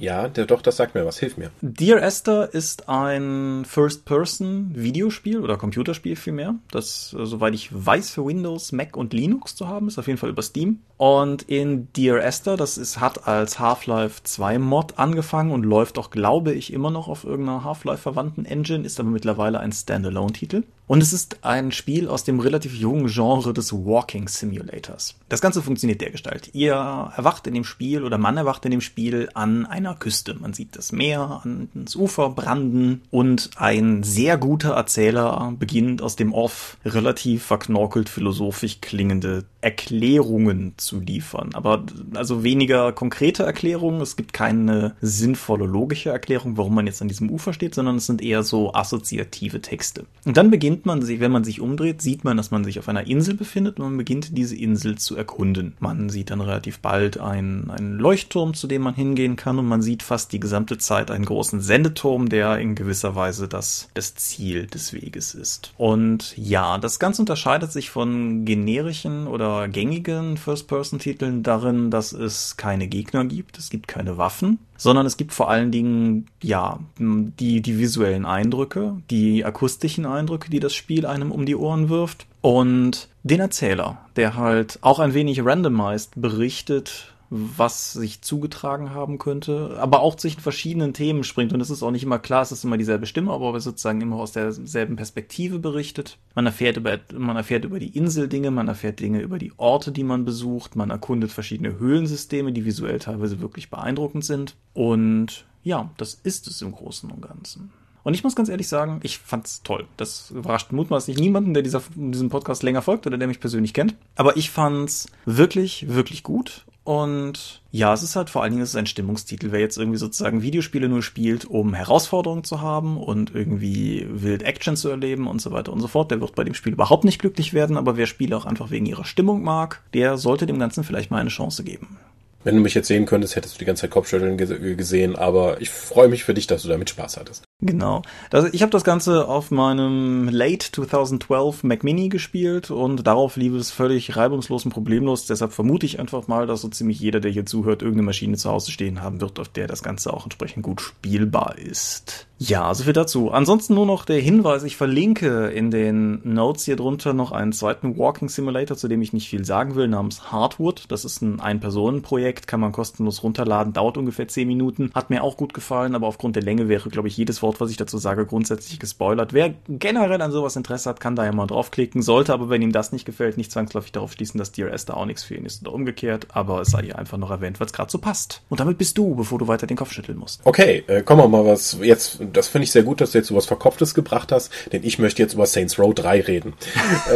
ja, 0.01 0.27
der, 0.27 0.47
doch, 0.47 0.63
das 0.63 0.77
sagt 0.77 0.95
mir 0.95 1.05
was. 1.05 1.19
Hilf 1.19 1.37
mir. 1.37 1.51
Dear 1.61 2.01
Esther 2.01 2.51
ist 2.53 2.89
ein 2.89 3.63
First-Person-Videospiel 3.65 5.39
oder 5.39 5.57
Computerspiel 5.57 6.15
vielmehr, 6.15 6.55
das, 6.71 7.15
äh, 7.17 7.25
soweit 7.25 7.53
ich 7.53 7.69
weiß, 7.71 8.09
für 8.09 8.25
Windows, 8.25 8.71
Mac 8.71 8.97
und 8.97 9.13
Linux 9.13 9.55
zu 9.55 9.67
haben 9.67 9.87
ist, 9.87 9.99
auf 9.99 10.07
jeden 10.07 10.17
Fall 10.17 10.31
über 10.31 10.41
Steam. 10.41 10.79
Und 10.97 11.43
in 11.43 11.87
Dear 11.93 12.23
Esther, 12.23 12.57
das 12.57 12.79
ist, 12.79 12.99
hat 12.99 13.27
als 13.27 13.59
Half-Life 13.59 14.21
2 14.23 14.57
Mod 14.57 14.97
angefangen 14.97 15.51
und 15.51 15.63
läuft 15.63 15.99
auch, 15.99 16.09
glaube 16.09 16.53
ich, 16.53 16.73
immer 16.73 16.89
noch 16.89 17.07
auf 17.07 17.23
irgendeiner 17.23 17.63
Half-Life-verwandten 17.63 18.45
Engine, 18.45 18.83
ist 18.83 18.99
aber 18.99 19.09
mittlerweile 19.09 19.59
ein 19.59 19.71
Standalone-Titel. 19.71 20.63
Und 20.91 21.01
es 21.01 21.13
ist 21.13 21.45
ein 21.45 21.71
Spiel 21.71 22.09
aus 22.09 22.25
dem 22.25 22.41
relativ 22.41 22.75
jungen 22.75 23.07
Genre 23.07 23.53
des 23.53 23.71
Walking 23.71 24.27
Simulators. 24.27 25.15
Das 25.29 25.39
Ganze 25.39 25.61
funktioniert 25.61 26.01
dergestalt. 26.01 26.49
Ihr 26.53 26.73
erwacht 26.73 27.47
in 27.47 27.53
dem 27.53 27.63
Spiel 27.63 28.03
oder 28.03 28.17
man 28.17 28.35
erwacht 28.35 28.65
in 28.65 28.71
dem 28.71 28.81
Spiel 28.81 29.29
an 29.33 29.65
einer 29.65 29.90
Küste. 29.95 30.35
Man 30.39 30.53
sieht 30.53 30.75
das 30.75 30.91
Meer 30.91 31.41
ans 31.43 31.95
Ufer 31.95 32.29
branden 32.29 33.01
und 33.11 33.51
ein 33.55 34.03
sehr 34.03 34.37
guter 34.37 34.71
Erzähler 34.71 35.53
beginnt 35.57 36.01
aus 36.01 36.15
dem 36.15 36.33
Off 36.33 36.77
relativ 36.85 37.43
verknorkelt 37.43 38.09
philosophisch 38.09 38.81
klingende 38.81 39.45
Erklärungen 39.61 40.73
zu 40.77 40.99
liefern. 40.99 41.51
Aber 41.53 41.83
also 42.15 42.43
weniger 42.43 42.91
konkrete 42.93 43.43
Erklärungen. 43.43 44.01
Es 44.01 44.15
gibt 44.15 44.33
keine 44.33 44.95
sinnvolle 45.01 45.65
logische 45.65 46.09
Erklärung, 46.09 46.57
warum 46.57 46.75
man 46.75 46.87
jetzt 46.87 47.01
an 47.01 47.07
diesem 47.07 47.29
Ufer 47.29 47.53
steht, 47.53 47.75
sondern 47.75 47.97
es 47.97 48.07
sind 48.07 48.21
eher 48.21 48.43
so 48.43 48.73
assoziative 48.73 49.61
Texte. 49.61 50.05
Und 50.25 50.37
dann 50.37 50.49
beginnt 50.49 50.85
man 50.85 51.01
wenn 51.07 51.31
man 51.31 51.43
sich 51.43 51.61
umdreht, 51.61 52.01
sieht 52.01 52.23
man, 52.23 52.37
dass 52.37 52.51
man 52.51 52.63
sich 52.63 52.79
auf 52.79 52.89
einer 52.89 53.07
Insel 53.07 53.35
befindet 53.35 53.79
und 53.79 53.85
man 53.85 53.97
beginnt 53.97 54.37
diese 54.37 54.55
Insel 54.55 54.97
zu 54.97 55.15
erkunden. 55.15 55.73
Man 55.79 56.09
sieht 56.09 56.29
dann 56.29 56.41
relativ 56.41 56.79
bald 56.79 57.19
einen, 57.19 57.69
einen 57.69 57.97
Leuchtturm, 57.97 58.53
zu 58.53 58.67
dem 58.67 58.81
man 58.81 58.95
hingehen 58.95 59.35
kann 59.35 59.59
und 59.59 59.67
man 59.71 59.81
sieht 59.81 60.03
fast 60.03 60.33
die 60.33 60.39
gesamte 60.39 60.77
Zeit 60.77 61.09
einen 61.09 61.25
großen 61.25 61.61
Sendeturm, 61.61 62.27
der 62.27 62.59
in 62.59 62.75
gewisser 62.75 63.15
Weise 63.15 63.47
das, 63.47 63.89
das 63.93 64.15
Ziel 64.15 64.67
des 64.67 64.91
Weges 64.91 65.33
ist. 65.33 65.73
Und 65.77 66.37
ja, 66.37 66.77
das 66.77 66.99
Ganze 66.99 67.21
unterscheidet 67.21 67.71
sich 67.71 67.89
von 67.89 68.43
generischen 68.43 69.27
oder 69.27 69.69
gängigen 69.69 70.35
First-Person-Titeln 70.35 71.41
darin, 71.41 71.89
dass 71.89 72.11
es 72.11 72.57
keine 72.57 72.87
Gegner 72.87 73.23
gibt, 73.23 73.57
es 73.57 73.69
gibt 73.69 73.87
keine 73.87 74.17
Waffen, 74.17 74.59
sondern 74.75 75.05
es 75.05 75.15
gibt 75.15 75.31
vor 75.33 75.49
allen 75.49 75.71
Dingen, 75.71 76.27
ja, 76.43 76.79
die, 76.99 77.61
die 77.61 77.79
visuellen 77.79 78.25
Eindrücke, 78.25 78.97
die 79.09 79.45
akustischen 79.45 80.05
Eindrücke, 80.05 80.49
die 80.49 80.59
das 80.59 80.75
Spiel 80.75 81.05
einem 81.05 81.31
um 81.31 81.45
die 81.45 81.55
Ohren 81.55 81.87
wirft 81.87 82.27
und 82.41 83.07
den 83.23 83.39
Erzähler, 83.39 83.99
der 84.17 84.35
halt 84.35 84.79
auch 84.81 84.99
ein 84.99 85.13
wenig 85.13 85.45
randomized 85.45 86.11
berichtet, 86.15 87.13
was 87.33 87.93
sich 87.93 88.21
zugetragen 88.21 88.93
haben 88.93 89.17
könnte, 89.17 89.77
aber 89.79 90.01
auch 90.01 90.15
zwischen 90.15 90.41
verschiedenen 90.41 90.93
Themen 90.93 91.23
springt. 91.23 91.53
Und 91.53 91.61
es 91.61 91.69
ist 91.69 91.81
auch 91.81 91.91
nicht 91.91 92.03
immer 92.03 92.19
klar, 92.19 92.41
es 92.41 92.51
ist 92.51 92.65
immer 92.65 92.77
dieselbe 92.77 93.05
Stimme, 93.05 93.31
aber 93.31 93.57
sozusagen 93.61 94.01
immer 94.01 94.17
aus 94.17 94.33
derselben 94.33 94.97
Perspektive 94.97 95.57
berichtet. 95.57 96.17
Man 96.35 96.45
erfährt 96.45 96.75
über, 96.75 96.99
man 97.17 97.37
erfährt 97.37 97.63
über 97.63 97.79
die 97.79 97.97
Insel 97.97 98.27
Dinge, 98.27 98.51
man 98.51 98.67
erfährt 98.67 98.99
Dinge 98.99 99.21
über 99.21 99.39
die 99.39 99.53
Orte, 99.55 99.93
die 99.93 100.03
man 100.03 100.25
besucht, 100.25 100.75
man 100.75 100.89
erkundet 100.89 101.31
verschiedene 101.31 101.79
Höhlensysteme, 101.79 102.51
die 102.51 102.65
visuell 102.65 102.99
teilweise 102.99 103.39
wirklich 103.39 103.69
beeindruckend 103.69 104.25
sind. 104.25 104.57
Und 104.73 105.45
ja, 105.63 105.89
das 105.95 106.15
ist 106.15 106.47
es 106.47 106.61
im 106.61 106.73
Großen 106.73 107.09
und 107.09 107.21
Ganzen. 107.21 107.71
Und 108.03 108.13
ich 108.13 108.25
muss 108.25 108.35
ganz 108.35 108.49
ehrlich 108.49 108.67
sagen, 108.67 108.99
ich 109.03 109.19
fand's 109.19 109.61
toll. 109.63 109.87
Das 109.95 110.31
überrascht 110.31 110.73
mutmaßlich 110.73 111.17
niemanden, 111.17 111.53
der 111.53 111.63
dieser, 111.63 111.81
diesem 111.95 112.29
Podcast 112.29 112.63
länger 112.63 112.81
folgt 112.81 113.07
oder 113.07 113.17
der 113.17 113.27
mich 113.27 113.39
persönlich 113.39 113.73
kennt. 113.73 113.95
Aber 114.15 114.35
ich 114.35 114.49
fand's 114.49 115.07
wirklich, 115.25 115.87
wirklich 115.87 116.23
gut. 116.23 116.65
Und 116.91 117.61
ja, 117.71 117.93
es 117.93 118.03
ist 118.03 118.17
halt 118.17 118.29
vor 118.29 118.43
allen 118.43 118.51
Dingen 118.51 118.63
es 118.63 118.71
ist 118.71 118.75
ein 118.75 118.85
Stimmungstitel. 118.85 119.53
Wer 119.53 119.61
jetzt 119.61 119.77
irgendwie 119.77 119.97
sozusagen 119.97 120.41
Videospiele 120.41 120.89
nur 120.89 121.01
spielt, 121.01 121.45
um 121.45 121.73
Herausforderungen 121.73 122.43
zu 122.43 122.59
haben 122.59 122.97
und 122.97 123.33
irgendwie 123.33 124.05
wild 124.09 124.43
Action 124.43 124.75
zu 124.75 124.89
erleben 124.89 125.25
und 125.27 125.41
so 125.41 125.53
weiter 125.53 125.71
und 125.71 125.79
so 125.79 125.87
fort, 125.87 126.11
der 126.11 126.19
wird 126.19 126.35
bei 126.35 126.43
dem 126.43 126.53
Spiel 126.53 126.73
überhaupt 126.73 127.05
nicht 127.05 127.19
glücklich 127.19 127.53
werden. 127.53 127.77
Aber 127.77 127.95
wer 127.95 128.07
Spiele 128.07 128.35
auch 128.35 128.45
einfach 128.45 128.71
wegen 128.71 128.85
ihrer 128.85 129.05
Stimmung 129.05 129.41
mag, 129.41 129.81
der 129.93 130.17
sollte 130.17 130.45
dem 130.45 130.59
Ganzen 130.59 130.83
vielleicht 130.83 131.11
mal 131.11 131.21
eine 131.21 131.29
Chance 131.29 131.63
geben. 131.63 131.97
Wenn 132.43 132.55
du 132.55 132.61
mich 132.61 132.73
jetzt 132.73 132.89
sehen 132.89 133.05
könntest, 133.05 133.37
hättest 133.37 133.55
du 133.55 133.59
die 133.59 133.65
ganze 133.65 133.83
Zeit 133.83 133.91
Kopfschütteln 133.91 134.35
gesehen, 134.75 135.15
aber 135.15 135.61
ich 135.61 135.69
freue 135.69 136.09
mich 136.09 136.25
für 136.25 136.33
dich, 136.33 136.47
dass 136.47 136.63
du 136.63 136.67
damit 136.67 136.89
Spaß 136.89 137.15
hattest. 137.15 137.45
Genau. 137.63 138.01
Also 138.31 138.47
ich 138.51 138.63
habe 138.63 138.71
das 138.71 138.83
Ganze 138.83 139.27
auf 139.27 139.51
meinem 139.51 140.27
Late 140.29 140.71
2012 140.71 141.63
Mac 141.63 141.83
Mini 141.83 142.09
gespielt 142.09 142.71
und 142.71 143.05
darauf 143.05 143.35
lief 143.35 143.53
es 143.53 143.69
völlig 143.69 144.17
reibungslos 144.17 144.65
und 144.65 144.71
problemlos. 144.71 145.27
Deshalb 145.27 145.53
vermute 145.53 145.85
ich 145.85 145.99
einfach 145.99 146.27
mal, 146.27 146.47
dass 146.47 146.61
so 146.61 146.69
ziemlich 146.69 146.99
jeder, 146.99 147.19
der 147.19 147.29
hier 147.29 147.45
zuhört, 147.45 147.83
irgendeine 147.83 148.07
Maschine 148.07 148.35
zu 148.35 148.49
Hause 148.49 148.71
stehen 148.71 149.01
haben 149.03 149.21
wird, 149.21 149.39
auf 149.39 149.49
der 149.49 149.67
das 149.67 149.83
Ganze 149.83 150.11
auch 150.11 150.23
entsprechend 150.23 150.63
gut 150.63 150.81
spielbar 150.81 151.55
ist. 151.59 152.27
Ja, 152.43 152.73
so 152.73 152.85
viel 152.85 152.93
dazu. 152.93 153.29
Ansonsten 153.29 153.75
nur 153.75 153.85
noch 153.85 154.03
der 154.03 154.19
Hinweis, 154.19 154.63
ich 154.63 154.75
verlinke 154.75 155.49
in 155.49 155.69
den 155.69 156.21
Notes 156.23 156.65
hier 156.65 156.75
drunter 156.75 157.13
noch 157.13 157.31
einen 157.31 157.53
zweiten 157.53 157.99
Walking 157.99 158.29
Simulator, 158.29 158.75
zu 158.75 158.87
dem 158.87 159.03
ich 159.03 159.13
nicht 159.13 159.29
viel 159.29 159.45
sagen 159.45 159.75
will, 159.75 159.87
namens 159.87 160.31
Hardwood. 160.31 160.85
Das 160.87 161.05
ist 161.05 161.21
ein 161.21 161.39
Ein-Personen-Projekt, 161.39 162.47
kann 162.47 162.59
man 162.59 162.71
kostenlos 162.71 163.21
runterladen, 163.21 163.73
dauert 163.73 163.99
ungefähr 163.99 164.27
10 164.27 164.47
Minuten. 164.47 164.89
Hat 164.95 165.11
mir 165.11 165.21
auch 165.21 165.37
gut 165.37 165.53
gefallen, 165.53 165.93
aber 165.93 166.07
aufgrund 166.07 166.35
der 166.35 166.41
Länge 166.41 166.67
wäre, 166.67 166.89
glaube 166.89 167.09
ich, 167.09 167.15
jedes 167.15 167.43
Wort 167.43 167.61
was 167.61 167.69
ich 167.69 167.77
dazu 167.77 167.99
sage, 167.99 168.25
grundsätzlich 168.25 168.79
gespoilert. 168.79 169.33
Wer 169.33 169.53
generell 169.69 170.23
an 170.23 170.31
sowas 170.31 170.55
Interesse 170.55 170.89
hat, 170.89 170.99
kann 170.99 171.15
da 171.15 171.25
ja 171.25 171.33
mal 171.33 171.45
draufklicken. 171.45 172.01
Sollte 172.01 172.33
aber, 172.33 172.49
wenn 172.49 172.63
ihm 172.63 172.71
das 172.71 172.91
nicht 172.91 173.05
gefällt, 173.05 173.37
nicht 173.37 173.51
zwangsläufig 173.51 173.91
darauf 173.91 174.13
schließen, 174.13 174.39
dass 174.39 174.51
DRS 174.51 174.85
da 174.85 174.95
auch 174.95 175.05
nichts 175.05 175.23
für 175.23 175.35
ihn 175.35 175.45
ist 175.45 175.61
oder 175.61 175.75
umgekehrt. 175.75 176.25
Aber 176.33 176.61
es 176.61 176.71
sei 176.71 176.85
hier 176.85 176.97
einfach 176.97 177.19
noch 177.19 177.29
erwähnt, 177.29 177.59
weil 177.59 177.67
es 177.67 177.73
gerade 177.73 177.91
so 177.91 177.99
passt. 177.99 178.41
Und 178.49 178.59
damit 178.59 178.79
bist 178.79 178.97
du, 178.97 179.13
bevor 179.13 179.37
du 179.37 179.47
weiter 179.47 179.67
den 179.67 179.77
Kopf 179.77 179.91
schütteln 179.91 180.17
musst. 180.17 180.41
Okay, 180.43 180.83
äh, 180.87 181.03
komm 181.03 181.19
mal 181.29 181.45
was. 181.45 181.77
Jetzt, 181.83 182.30
das 182.33 182.47
finde 182.47 182.63
ich 182.63 182.71
sehr 182.71 182.83
gut, 182.83 183.01
dass 183.01 183.11
du 183.11 183.17
jetzt 183.17 183.27
sowas 183.27 183.45
Verkopftes 183.45 183.93
gebracht 183.93 184.31
hast, 184.31 184.51
denn 184.71 184.83
ich 184.83 184.99
möchte 184.99 185.21
jetzt 185.21 185.33
über 185.33 185.45
Saints 185.45 185.77
Row 185.79 185.93
3 185.93 186.21
reden. 186.21 186.53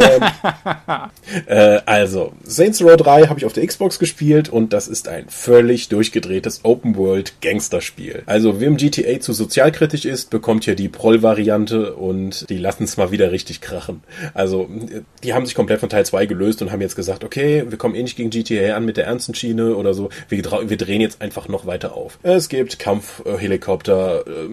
ähm, 0.00 0.22
äh, 1.46 1.80
also, 1.86 2.32
Saints 2.44 2.82
Row 2.82 2.96
3 2.96 3.28
habe 3.28 3.38
ich 3.38 3.44
auf 3.44 3.52
der 3.52 3.66
Xbox 3.66 3.98
gespielt 3.98 4.48
und 4.48 4.72
das 4.72 4.88
ist 4.88 5.08
ein 5.08 5.28
völlig 5.28 5.88
durchgedrehtes 5.88 6.60
Open 6.62 6.96
World 6.96 7.40
Gangsterspiel. 7.40 8.22
Also, 8.26 8.60
wem 8.60 8.76
GTA 8.76 9.20
zu 9.20 9.32
sozialkritisch 9.32 10.04
ist, 10.04 10.30
bekommt 10.30 10.64
hier 10.64 10.74
die 10.74 10.88
Proll-Variante 10.88 11.94
und 11.94 12.48
die 12.50 12.58
lassen 12.58 12.84
es 12.84 12.96
mal 12.96 13.10
wieder 13.10 13.32
richtig 13.32 13.60
krachen. 13.60 14.02
Also, 14.34 14.68
die 15.22 15.34
haben 15.34 15.46
sich 15.46 15.54
komplett 15.54 15.80
von 15.80 15.88
Teil 15.88 16.06
2 16.06 16.26
gelöst 16.26 16.62
und 16.62 16.72
haben 16.72 16.80
jetzt 16.80 16.96
gesagt, 16.96 17.24
okay, 17.24 17.64
wir 17.68 17.78
kommen 17.78 17.94
eh 17.94 18.02
nicht 18.02 18.16
gegen 18.16 18.30
GTA 18.30 18.76
an 18.76 18.84
mit 18.84 18.96
der 18.96 19.06
ernsten 19.06 19.34
Schiene 19.34 19.76
oder 19.76 19.94
so, 19.94 20.10
wir, 20.28 20.42
wir 20.42 20.76
drehen 20.76 21.00
jetzt 21.00 21.20
einfach 21.20 21.48
noch 21.48 21.66
weiter 21.66 21.94
auf. 21.94 22.18
Es 22.22 22.48
gibt 22.48 22.78
Kampfhelikopter, 22.78 24.24
äh, 24.26 24.48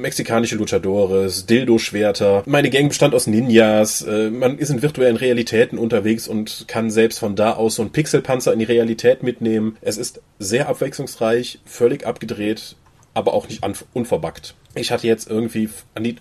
mexikanische 0.54 0.58
Luchadores, 0.58 1.46
Dildo-Schwerter, 1.46 2.44
meine 2.46 2.70
Gang 2.70 2.90
bestand 2.90 3.14
aus 3.14 3.28
Ninjas, 3.28 4.02
äh, 4.02 4.30
man 4.30 4.58
ist 4.58 4.70
in 4.70 4.82
virtuellen 4.82 5.18
Realitäten 5.18 5.78
unterwegs 5.78 6.28
und 6.28 6.66
kann 6.68 6.92
selbst 6.92 7.20
von 7.20 7.36
da 7.36 7.54
aus 7.54 7.76
so 7.76 7.82
einen 7.82 7.92
Pixelpanzer 7.92 8.54
in 8.54 8.60
die 8.60 8.66
Realität 8.66 9.24
mitnehmen. 9.24 9.78
Es 9.82 9.98
ist 9.98 10.22
sehr 10.40 10.70
abwechslungsreich, 10.70 11.60
völlig 11.66 12.06
abgedreht, 12.06 12.76
aber 13.14 13.34
auch 13.34 13.48
nicht 13.48 13.64
unverbackt. 13.94 14.56
Ich 14.76 14.92
hatte 14.92 15.06
jetzt 15.06 15.30
irgendwie 15.30 15.70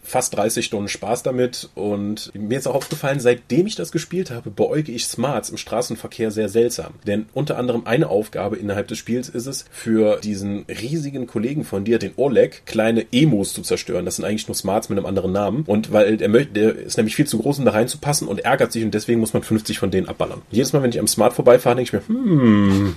fast 0.03 0.37
30 0.37 0.67
Stunden 0.67 0.89
Spaß 0.89 1.23
damit 1.23 1.71
und 1.75 2.31
mir 2.35 2.59
ist 2.59 2.69
auch 2.69 2.75
aufgefallen, 2.75 3.19
seitdem 3.19 3.67
ich 3.67 3.77
das 3.77 3.93
gespielt 3.93 4.31
habe, 4.31 4.51
beäuge 4.51 4.93
ich 4.93 5.07
Smarts 5.07 5.49
im 5.49 5.57
Straßenverkehr 5.57 6.31
sehr 6.31 6.51
seltsam. 6.51 6.93
Denn 7.07 7.27
unter 7.33 7.57
anderem 7.57 7.87
eine 7.87 8.09
Aufgabe 8.09 8.57
innerhalb 8.57 8.89
des 8.89 8.99
Spiels 8.99 9.31
ist 9.31 9.47
es, 9.47 9.65
für 9.71 10.21
diesen 10.21 10.67
riesigen 10.69 11.27
Kollegen 11.27 11.65
von 11.65 11.85
dir, 11.85 11.99
den 11.99 12.13
Oleg, 12.17 12.67
kleine 12.67 13.07
Emos 13.11 13.55
zu 13.55 13.63
zerstören. 13.63 14.05
Das 14.05 14.17
sind 14.17 14.27
eigentlich 14.27 14.49
nur 14.49 14.55
Smarts 14.55 14.91
mit 14.91 14.99
einem 14.99 15.07
anderen 15.07 15.33
Namen. 15.33 15.65
Und 15.67 15.91
weil 15.91 16.19
der 16.19 16.29
möchte, 16.29 16.53
der 16.53 16.77
ist 16.77 16.99
nämlich 16.99 17.17
viel 17.17 17.27
zu 17.27 17.39
groß, 17.39 17.59
um 17.59 17.65
da 17.65 17.71
reinzupassen 17.71 18.29
und 18.29 18.41
ärgert 18.41 18.71
sich 18.71 18.85
und 18.85 18.93
deswegen 18.93 19.21
muss 19.21 19.33
man 19.33 19.43
50 19.43 19.79
von 19.79 19.91
denen 19.91 20.09
abballern. 20.09 20.43
Jedes 20.51 20.75
Mal, 20.75 20.83
wenn 20.83 20.91
ich 20.91 21.01
am 21.01 21.09
Smart 21.09 21.33
vorbeifahre, 21.33 21.77
denke 21.77 21.89
ich 21.89 22.09
mir, 22.09 22.15
hm, 22.15 22.97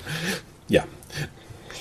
ja, 0.67 0.83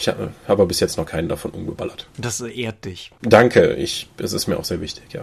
ich 0.05 0.09
habe 0.09 0.33
aber 0.47 0.67
bis 0.67 0.81
jetzt 0.81 0.99
noch 0.99 1.07
keinen 1.07 1.29
davon 1.29 1.53
umgeballert. 1.53 2.07
Das 2.19 2.41
ehrt 2.41 2.85
dich. 2.85 3.11
Danke, 3.23 3.75
ich, 3.75 4.09
es 4.19 4.35
ist 4.35 4.47
mir 4.47 4.59
auch 4.59 4.65
sehr 4.65 4.81
wichtig, 4.83 5.05
ja. 5.13 5.23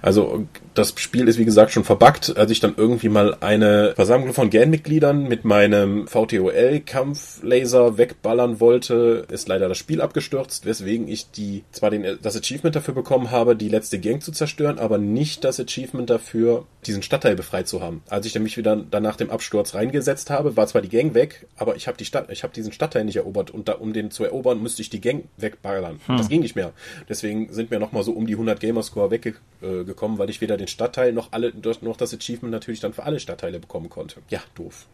Also, 0.00 0.46
das 0.72 0.94
Spiel 0.96 1.28
ist 1.28 1.38
wie 1.38 1.44
gesagt 1.44 1.72
schon 1.72 1.84
verbuggt, 1.84 2.36
als 2.36 2.50
ich 2.50 2.60
dann 2.60 2.74
irgendwie 2.76 3.10
mal 3.10 3.36
eine 3.40 3.92
Versammlung 3.94 4.32
von 4.32 4.48
GAN-Mitgliedern 4.48 5.28
mit 5.28 5.44
meinem 5.44 6.08
VTOL-Kampflaser 6.08 7.98
wegballern 7.98 8.60
wollte, 8.60 9.26
ist 9.30 9.48
leider 9.48 9.68
das 9.68 9.76
Spiel 9.76 10.00
abgestürzt, 10.00 10.64
weswegen 10.64 11.06
ich 11.06 11.30
die, 11.30 11.64
zwar 11.70 11.90
den, 11.90 12.18
das 12.22 12.36
Achievement 12.36 12.74
dafür 12.74 12.94
bekommen 12.94 13.30
habe, 13.30 13.56
die 13.56 13.68
letzte 13.68 13.98
Gang 13.98 14.22
zu 14.22 14.32
zerstören, 14.32 14.78
aber 14.78 14.96
nicht 14.96 15.44
das 15.44 15.60
Achievement 15.60 16.08
dafür, 16.08 16.64
diesen 16.86 17.02
Stadtteil 17.02 17.36
befreit 17.36 17.68
zu 17.68 17.82
haben. 17.82 18.02
Als 18.08 18.24
ich 18.26 18.32
dann 18.32 18.42
mich 18.42 18.56
wieder 18.56 18.76
danach 18.90 19.16
dem 19.16 19.30
Absturz 19.30 19.74
reingesetzt 19.74 20.30
habe, 20.30 20.56
war 20.56 20.66
zwar 20.66 20.82
die 20.82 20.88
Gang 20.88 21.14
weg, 21.14 21.46
aber 21.56 21.76
ich 21.76 21.86
habe 21.86 21.98
die 21.98 22.04
Stadt, 22.04 22.30
ich 22.30 22.42
habe 22.42 22.54
diesen 22.54 22.72
Stadtteil 22.72 23.04
nicht 23.04 23.16
erobert 23.16 23.50
und 23.50 23.68
da, 23.68 23.74
um 23.74 23.92
den 23.92 24.10
zu 24.14 24.24
erobern, 24.24 24.62
müsste 24.62 24.82
ich 24.82 24.90
die 24.90 25.00
Gang 25.00 25.24
wegballern. 25.36 26.00
Hm. 26.06 26.16
Das 26.16 26.28
ging 26.28 26.40
nicht 26.40 26.56
mehr. 26.56 26.72
Deswegen 27.08 27.52
sind 27.52 27.70
mir 27.70 27.78
nochmal 27.78 28.02
so 28.02 28.12
um 28.12 28.26
die 28.26 28.34
100 28.34 28.58
Gamerscore 28.60 29.10
weggekommen, 29.10 30.18
weil 30.18 30.30
ich 30.30 30.40
weder 30.40 30.56
den 30.56 30.68
Stadtteil 30.68 31.12
noch 31.12 31.32
alle, 31.32 31.52
noch 31.82 31.96
das 31.96 32.14
Achievement 32.14 32.52
natürlich 32.52 32.80
dann 32.80 32.92
für 32.92 33.02
alle 33.02 33.20
Stadtteile 33.20 33.60
bekommen 33.60 33.90
konnte. 33.90 34.20
Ja, 34.30 34.40
doof. 34.54 34.86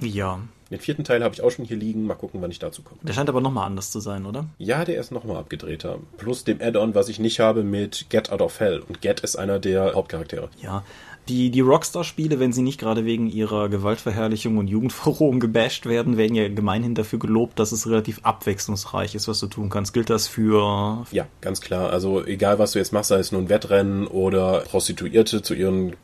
Ja. 0.00 0.40
Den 0.70 0.80
vierten 0.80 1.04
Teil 1.04 1.22
habe 1.22 1.32
ich 1.32 1.42
auch 1.42 1.50
schon 1.50 1.64
hier 1.64 1.76
liegen. 1.76 2.06
Mal 2.06 2.16
gucken, 2.16 2.42
wann 2.42 2.50
ich 2.50 2.58
dazu 2.58 2.82
komme. 2.82 2.98
Der 3.04 3.12
scheint 3.12 3.28
aber 3.28 3.40
nochmal 3.40 3.66
anders 3.66 3.92
zu 3.92 4.00
sein, 4.00 4.26
oder? 4.26 4.46
Ja, 4.58 4.84
der 4.84 4.98
ist 4.98 5.12
nochmal 5.12 5.36
abgedrehter. 5.36 6.00
Plus 6.16 6.42
dem 6.42 6.60
Add-on, 6.60 6.96
was 6.96 7.08
ich 7.08 7.20
nicht 7.20 7.38
habe 7.38 7.62
mit 7.62 8.06
Get 8.10 8.32
Out 8.32 8.42
of 8.42 8.58
Hell. 8.58 8.80
Und 8.80 9.00
Get 9.00 9.20
ist 9.20 9.36
einer 9.36 9.60
der 9.60 9.94
Hauptcharaktere. 9.94 10.48
Ja, 10.60 10.84
die, 11.28 11.50
die 11.50 11.60
Rockstar-Spiele, 11.60 12.38
wenn 12.38 12.52
sie 12.52 12.62
nicht 12.62 12.78
gerade 12.78 13.04
wegen 13.04 13.28
ihrer 13.28 13.68
Gewaltverherrlichung 13.68 14.58
und 14.58 14.68
Jugendverrohung 14.68 15.40
gebasht 15.40 15.86
werden, 15.86 16.16
werden 16.16 16.34
ja 16.34 16.48
gemeinhin 16.48 16.94
dafür 16.94 17.18
gelobt, 17.18 17.58
dass 17.58 17.72
es 17.72 17.88
relativ 17.88 18.20
abwechslungsreich 18.22 19.14
ist, 19.14 19.28
was 19.28 19.40
du 19.40 19.46
tun 19.46 19.68
kannst. 19.68 19.92
Gilt 19.92 20.10
das 20.10 20.28
für... 20.28 21.04
Ja, 21.10 21.26
ganz 21.40 21.60
klar. 21.60 21.90
Also 21.90 22.24
egal, 22.24 22.58
was 22.58 22.72
du 22.72 22.78
jetzt 22.78 22.92
machst, 22.92 23.08
sei 23.08 23.18
es 23.18 23.32
nun 23.32 23.48
Wettrennen 23.48 24.06
oder 24.06 24.60
Prostituierte 24.60 25.42
zu 25.42 25.54
ihren 25.54 25.96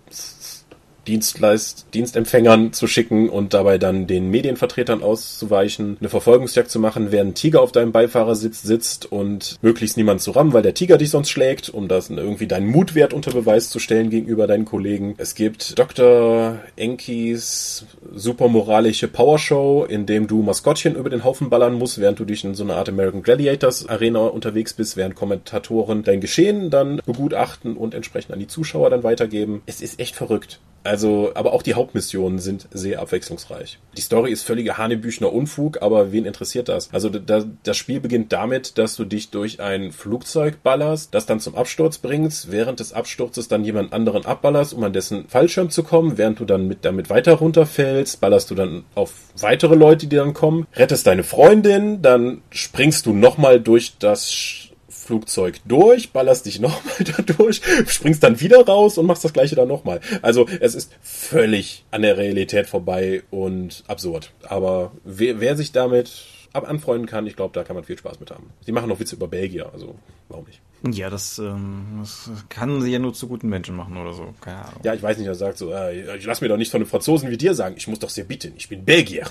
Dienstleist 1.06 1.86
Dienstempfängern 1.94 2.72
zu 2.72 2.86
schicken 2.86 3.28
und 3.28 3.54
dabei 3.54 3.78
dann 3.78 4.06
den 4.06 4.30
Medienvertretern 4.30 5.02
auszuweichen, 5.02 5.96
eine 6.00 6.08
Verfolgungsjagd 6.08 6.70
zu 6.70 6.78
machen, 6.78 7.10
während 7.10 7.32
ein 7.32 7.34
Tiger 7.34 7.62
auf 7.62 7.72
deinem 7.72 7.92
Beifahrersitz 7.92 8.62
sitzt 8.62 9.10
und 9.10 9.56
möglichst 9.62 9.96
niemand 9.96 10.20
zu 10.20 10.32
rammen, 10.32 10.52
weil 10.52 10.62
der 10.62 10.74
Tiger 10.74 10.98
dich 10.98 11.10
sonst 11.10 11.30
schlägt, 11.30 11.68
um 11.68 11.88
das 11.88 12.10
irgendwie 12.10 12.46
deinen 12.46 12.66
Mutwert 12.66 13.12
unter 13.12 13.32
Beweis 13.32 13.70
zu 13.70 13.78
stellen 13.78 14.10
gegenüber 14.10 14.46
deinen 14.46 14.64
Kollegen. 14.64 15.14
Es 15.18 15.34
gibt 15.34 15.78
Dr. 15.78 16.58
Enkis 16.76 17.86
supermoralische 18.14 19.08
Powershow, 19.08 19.84
in 19.88 20.06
dem 20.06 20.26
du 20.26 20.42
Maskottchen 20.42 20.94
über 20.94 21.10
den 21.10 21.24
Haufen 21.24 21.50
ballern 21.50 21.74
musst, 21.74 22.00
während 22.00 22.18
du 22.18 22.24
dich 22.24 22.44
in 22.44 22.54
so 22.54 22.64
einer 22.64 22.76
Art 22.76 22.88
American 22.88 23.22
Gladiators 23.22 23.88
Arena 23.88 24.26
unterwegs 24.26 24.74
bist, 24.74 24.96
während 24.96 25.14
Kommentatoren 25.14 26.04
dein 26.04 26.20
Geschehen 26.20 26.70
dann 26.70 27.00
begutachten 27.06 27.76
und 27.76 27.94
entsprechend 27.94 28.32
an 28.32 28.40
die 28.40 28.46
Zuschauer 28.46 28.90
dann 28.90 29.02
weitergeben. 29.02 29.62
Es 29.66 29.80
ist 29.80 29.98
echt 29.98 30.14
verrückt. 30.14 30.60
Also, 30.92 31.30
aber 31.32 31.54
auch 31.54 31.62
die 31.62 31.72
Hauptmissionen 31.72 32.38
sind 32.38 32.68
sehr 32.70 33.00
abwechslungsreich. 33.00 33.78
Die 33.96 34.02
Story 34.02 34.30
ist 34.30 34.42
völliger 34.42 34.76
Hanebüchner 34.76 35.32
Unfug, 35.32 35.80
aber 35.80 36.12
wen 36.12 36.26
interessiert 36.26 36.68
das? 36.68 36.92
Also, 36.92 37.08
da, 37.08 37.46
das 37.62 37.78
Spiel 37.78 37.98
beginnt 37.98 38.30
damit, 38.30 38.76
dass 38.76 38.96
du 38.96 39.06
dich 39.06 39.30
durch 39.30 39.58
ein 39.58 39.90
Flugzeug 39.90 40.62
ballerst, 40.62 41.14
das 41.14 41.24
dann 41.24 41.40
zum 41.40 41.54
Absturz 41.54 41.96
bringst, 41.96 42.52
während 42.52 42.78
des 42.78 42.92
Absturzes 42.92 43.48
dann 43.48 43.64
jemand 43.64 43.94
anderen 43.94 44.26
abballerst, 44.26 44.74
um 44.74 44.84
an 44.84 44.92
dessen 44.92 45.26
Fallschirm 45.28 45.70
zu 45.70 45.82
kommen, 45.82 46.18
während 46.18 46.40
du 46.40 46.44
dann 46.44 46.68
mit, 46.68 46.84
damit 46.84 47.08
weiter 47.08 47.32
runterfällst, 47.32 48.20
ballerst 48.20 48.50
du 48.50 48.54
dann 48.54 48.84
auf 48.94 49.14
weitere 49.40 49.76
Leute, 49.76 50.08
die 50.08 50.16
dann 50.16 50.34
kommen, 50.34 50.66
rettest 50.74 51.06
deine 51.06 51.24
Freundin, 51.24 52.02
dann 52.02 52.42
springst 52.50 53.06
du 53.06 53.14
nochmal 53.14 53.60
durch 53.60 53.94
das 53.98 54.68
Flugzeug 55.02 55.60
durch, 55.64 56.12
ballerst 56.12 56.46
dich 56.46 56.60
nochmal 56.60 57.04
da 57.04 57.22
durch, 57.22 57.60
springst 57.86 58.22
dann 58.22 58.40
wieder 58.40 58.64
raus 58.64 58.98
und 58.98 59.06
machst 59.06 59.24
das 59.24 59.32
gleiche 59.32 59.54
dann 59.54 59.68
nochmal. 59.68 60.00
Also 60.22 60.46
es 60.60 60.74
ist 60.74 60.92
völlig 61.02 61.84
an 61.90 62.02
der 62.02 62.16
Realität 62.16 62.68
vorbei 62.68 63.22
und 63.30 63.84
absurd. 63.88 64.32
Aber 64.44 64.92
wer, 65.04 65.40
wer 65.40 65.56
sich 65.56 65.72
damit 65.72 66.12
ab 66.52 66.68
anfreunden 66.68 67.06
kann, 67.06 67.26
ich 67.26 67.36
glaube, 67.36 67.54
da 67.54 67.64
kann 67.64 67.76
man 67.76 67.84
viel 67.84 67.98
Spaß 67.98 68.20
mit 68.20 68.30
haben. 68.30 68.50
Sie 68.64 68.72
machen 68.72 68.88
noch 68.88 69.00
Witze 69.00 69.16
über 69.16 69.28
Belgier, 69.28 69.70
also 69.72 69.94
warum 70.28 70.44
nicht? 70.44 70.60
Ja, 70.90 71.10
das, 71.10 71.38
ähm, 71.38 72.00
das 72.00 72.30
kann 72.48 72.82
sie 72.82 72.90
ja 72.90 72.98
nur 72.98 73.14
zu 73.14 73.28
guten 73.28 73.48
Menschen 73.48 73.76
machen 73.76 73.96
oder 73.96 74.12
so. 74.12 74.34
Keine 74.40 74.64
Ahnung. 74.64 74.80
Ja, 74.82 74.94
ich 74.94 75.02
weiß 75.02 75.16
nicht, 75.16 75.28
er 75.28 75.34
sagt 75.34 75.56
so, 75.56 75.72
äh, 75.72 76.16
ich 76.16 76.24
lass 76.24 76.40
mir 76.40 76.48
doch 76.48 76.56
nicht 76.56 76.70
von 76.70 76.80
einem 76.80 76.90
Franzosen 76.90 77.30
wie 77.30 77.36
dir 77.36 77.54
sagen, 77.54 77.76
ich 77.78 77.86
muss 77.86 78.00
doch 78.00 78.10
sehr 78.10 78.24
bitten, 78.24 78.52
ich 78.56 78.68
bin 78.68 78.84
Belgier. 78.84 79.26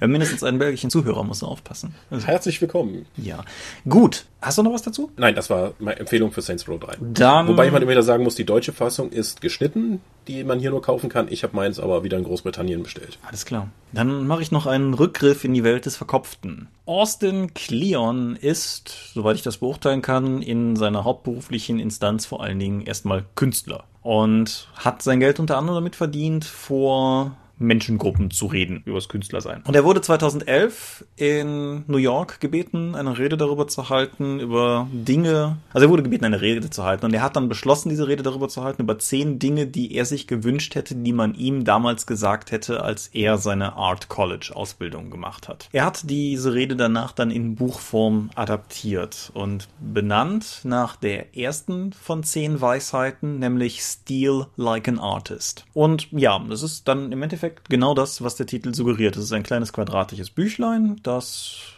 Mindestens 0.00 0.42
einen 0.42 0.58
belgischen 0.58 0.90
Zuhörer 0.90 1.24
muss 1.24 1.42
aufpassen. 1.42 1.94
Also, 2.10 2.26
Herzlich 2.26 2.60
willkommen. 2.60 3.06
ja. 3.16 3.44
Gut. 3.88 4.26
Hast 4.42 4.58
du 4.58 4.62
noch 4.62 4.72
was 4.72 4.82
dazu? 4.82 5.10
Nein, 5.16 5.34
das 5.34 5.50
war 5.50 5.72
meine 5.80 5.98
Empfehlung 5.98 6.30
für 6.30 6.40
Saints 6.40 6.68
Row 6.68 6.78
3. 6.78 6.98
Dann. 7.00 7.48
Wobei 7.48 7.68
man 7.70 7.82
immer 7.82 7.90
wieder 7.90 8.04
sagen 8.04 8.22
muss, 8.22 8.36
die 8.36 8.44
deutsche 8.44 8.72
Fassung 8.72 9.10
ist 9.10 9.40
geschnitten, 9.40 10.00
die 10.28 10.44
man 10.44 10.60
hier 10.60 10.70
nur 10.70 10.82
kaufen 10.82 11.08
kann. 11.08 11.26
Ich 11.30 11.42
habe 11.42 11.56
meins 11.56 11.80
aber 11.80 12.04
wieder 12.04 12.16
in 12.16 12.22
Großbritannien 12.22 12.82
bestellt. 12.84 13.18
Alles 13.26 13.44
klar. 13.44 13.70
Dann 13.92 14.26
mache 14.28 14.42
ich 14.42 14.52
noch 14.52 14.66
einen 14.66 14.94
Rückgriff 14.94 15.42
in 15.42 15.52
die 15.52 15.64
Welt 15.64 15.86
des 15.86 15.96
Verkopften. 15.96 16.68
Austin 16.84 17.54
Kleon 17.54 18.36
ist, 18.36 18.94
soweit 19.14 19.34
ich 19.36 19.42
das 19.42 19.56
beurteilen 19.56 20.02
kann, 20.02 20.42
in 20.42 20.76
seiner 20.76 21.02
hauptberuflichen 21.02 21.80
Instanz 21.80 22.24
vor 22.26 22.40
allen 22.42 22.60
Dingen 22.60 22.82
erstmal 22.82 23.24
Künstler 23.34 23.84
und 24.02 24.68
hat 24.76 25.02
sein 25.02 25.18
Geld 25.18 25.40
unter 25.40 25.58
anderem 25.58 25.76
damit 25.78 25.96
verdient, 25.96 26.44
vor 26.44 27.36
Menschengruppen 27.58 28.30
zu 28.30 28.46
reden, 28.46 28.82
über 28.84 28.96
das 28.96 29.08
Künstlersein. 29.08 29.62
Und 29.66 29.74
er 29.74 29.84
wurde 29.84 30.00
2011 30.00 31.04
in 31.16 31.84
New 31.86 31.96
York 31.96 32.40
gebeten, 32.40 32.94
eine 32.94 33.18
Rede 33.18 33.36
darüber 33.36 33.66
zu 33.68 33.88
halten, 33.88 34.40
über 34.40 34.88
Dinge, 34.92 35.58
also 35.72 35.86
er 35.86 35.90
wurde 35.90 36.02
gebeten, 36.02 36.24
eine 36.24 36.40
Rede 36.40 36.68
zu 36.70 36.84
halten 36.84 37.06
und 37.06 37.14
er 37.14 37.22
hat 37.22 37.36
dann 37.36 37.48
beschlossen, 37.48 37.88
diese 37.88 38.08
Rede 38.08 38.22
darüber 38.22 38.48
zu 38.48 38.62
halten, 38.62 38.82
über 38.82 38.98
zehn 38.98 39.38
Dinge, 39.38 39.66
die 39.66 39.94
er 39.94 40.04
sich 40.04 40.26
gewünscht 40.26 40.74
hätte, 40.74 40.94
die 40.94 41.12
man 41.12 41.34
ihm 41.34 41.64
damals 41.64 42.06
gesagt 42.06 42.52
hätte, 42.52 42.82
als 42.82 43.08
er 43.08 43.38
seine 43.38 43.74
Art 43.74 44.08
College 44.08 44.52
Ausbildung 44.54 45.10
gemacht 45.10 45.48
hat. 45.48 45.68
Er 45.72 45.84
hat 45.84 46.10
diese 46.10 46.54
Rede 46.54 46.76
danach 46.76 47.12
dann 47.12 47.30
in 47.30 47.54
Buchform 47.56 48.30
adaptiert 48.34 49.30
und 49.34 49.68
benannt 49.80 50.60
nach 50.64 50.96
der 50.96 51.36
ersten 51.36 51.92
von 51.92 52.22
zehn 52.22 52.60
Weisheiten, 52.60 53.38
nämlich 53.38 53.82
Steal 53.82 54.46
like 54.56 54.88
an 54.88 54.98
Artist. 54.98 55.64
Und 55.72 56.10
ja, 56.12 56.38
das 56.48 56.62
ist 56.62 56.88
dann 56.88 57.12
im 57.12 57.22
Endeffekt 57.22 57.45
genau 57.68 57.94
das, 57.94 58.22
was 58.22 58.36
der 58.36 58.46
Titel 58.46 58.74
suggeriert. 58.74 59.16
Es 59.16 59.24
ist 59.24 59.32
ein 59.32 59.42
kleines 59.42 59.72
quadratisches 59.72 60.30
Büchlein, 60.30 61.00
das 61.02 61.75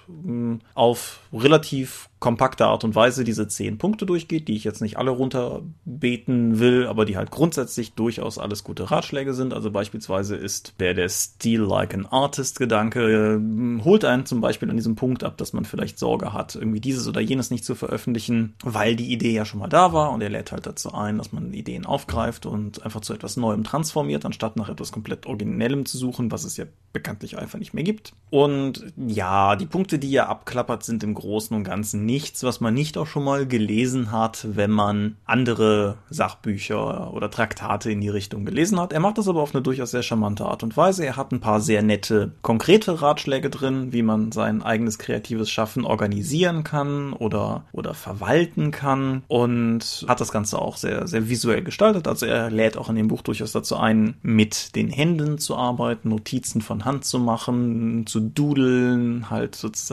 auf 0.75 1.21
relativ 1.33 2.09
kompakte 2.19 2.67
Art 2.67 2.83
und 2.85 2.95
Weise 2.95 3.23
diese 3.23 3.47
zehn 3.47 3.79
Punkte 3.79 4.05
durchgeht, 4.05 4.49
die 4.49 4.57
ich 4.57 4.65
jetzt 4.65 4.81
nicht 4.81 4.99
alle 4.99 5.11
runterbeten 5.11 6.59
will, 6.59 6.87
aber 6.87 7.05
die 7.05 7.17
halt 7.17 7.31
grundsätzlich 7.31 7.93
durchaus 7.93 8.39
alles 8.39 8.65
gute 8.65 8.91
Ratschläge 8.91 9.35
sind. 9.35 9.55
Also 9.55 9.71
beispielsweise 9.71 10.35
ist 10.35 10.75
der 10.81 10.95
der 10.95 11.09
Steal 11.09 11.63
like 11.63 11.95
an 11.95 12.07
Artist 12.07 12.59
Gedanke, 12.59 13.41
holt 13.85 14.05
einen 14.05 14.27
zum 14.27 14.41
Beispiel 14.41 14.69
an 14.69 14.77
diesem 14.77 14.97
Punkt 14.97 15.23
ab, 15.23 15.37
dass 15.37 15.53
man 15.53 15.65
vielleicht 15.65 15.99
Sorge 15.99 16.33
hat, 16.33 16.57
irgendwie 16.57 16.81
dieses 16.81 17.07
oder 17.07 17.21
jenes 17.21 17.51
nicht 17.51 17.65
zu 17.65 17.75
veröffentlichen, 17.75 18.55
weil 18.65 18.97
die 18.97 19.13
Idee 19.13 19.33
ja 19.33 19.45
schon 19.45 19.61
mal 19.61 19.69
da 19.69 19.93
war 19.93 20.11
und 20.11 20.21
er 20.21 20.31
lädt 20.31 20.51
halt 20.51 20.67
dazu 20.67 20.93
ein, 20.93 21.19
dass 21.19 21.33
man 21.33 21.53
Ideen 21.53 21.87
aufgreift 21.87 22.47
und 22.47 22.85
einfach 22.85 23.01
zu 23.01 23.15
etwas 23.15 23.37
Neuem 23.37 23.63
transformiert, 23.63 24.25
anstatt 24.25 24.57
nach 24.57 24.69
etwas 24.69 24.91
komplett 24.91 25.27
Originellem 25.27 25.87
zu 25.87 25.97
suchen, 25.99 26.33
was 26.33 26.45
es 26.45 26.57
ja 26.57 26.65
bekanntlich 26.93 27.39
einfach 27.39 27.59
nicht 27.59 27.75
mehr 27.75 27.85
gibt. 27.85 28.13
Und 28.31 28.93
ja, 28.97 29.55
die 29.55 29.67
Punkte, 29.67 29.98
die 30.01 30.15
er 30.15 30.29
abklappert, 30.29 30.83
sind 30.83 31.03
im 31.03 31.15
Großen 31.15 31.57
und 31.57 31.65
Ganzen 31.65 32.07
nichts, 32.07 32.43
was 32.43 32.61
man 32.61 32.75
nicht 32.75 32.97
auch 32.97 33.07
schon 33.07 33.25
mal 33.25 33.47
gelesen 33.47 34.13
hat, 34.13 34.47
wenn 34.51 34.71
man 34.71 35.17
andere 35.25 35.97
Sachbücher 36.11 37.13
oder 37.13 37.31
Traktate 37.31 37.91
in 37.91 38.01
die 38.01 38.09
Richtung 38.09 38.45
gelesen 38.45 38.81
hat. 38.81 38.93
Er 38.93 39.01
macht 39.01 39.19
das 39.19 39.29
aber 39.29 39.43
auf 39.43 39.55
eine 39.55 39.63
durchaus 39.63 39.91
sehr 39.91 40.03
charmante 40.03 40.45
Art 40.45 40.63
und 40.63 40.77
Weise. 40.77 41.05
Er 41.05 41.17
hat 41.17 41.33
ein 41.33 41.41
paar 41.41 41.61
sehr 41.61 41.83
nette, 41.83 42.33
konkrete 42.43 43.03
Ratschläge 43.03 43.51
drin, 43.51 43.93
wie 43.93 44.03
man 44.03 44.33
sein 44.33 44.63
eigenes 44.63 44.99
kreatives 44.99 45.51
Schaffen 45.51 45.85
organisieren 45.85 46.65
kann 46.65 47.13
oder, 47.13 47.65
oder 47.73 47.95
verwalten 47.95 48.71
kann 48.71 49.23
und 49.29 50.05
hat 50.09 50.21
das 50.21 50.33
Ganze 50.33 50.59
auch 50.61 50.77
sehr, 50.77 51.07
sehr 51.07 51.29
visuell 51.29 51.63
gestaltet. 51.63 52.09
Also 52.09 52.27
er 52.27 52.51
lädt 52.51 52.77
auch 52.77 52.89
in 52.89 52.97
dem 52.97 53.09
Buch 53.09 53.23
durchaus 53.23 53.53
dazu 53.53 53.77
ein, 53.77 54.17
mit 54.23 54.77
den 54.77 54.89
Händen 54.89 55.39
zu 55.39 55.57
arbeiten, 55.57 56.09
Notizen 56.09 56.63
von 56.63 56.85
Hand 56.85 57.05
zu 57.05 57.19
machen, 57.19 58.07
zu 58.07 58.21
dudeln, 58.21 59.31
halt 59.31 59.55
sozusagen 59.55 59.88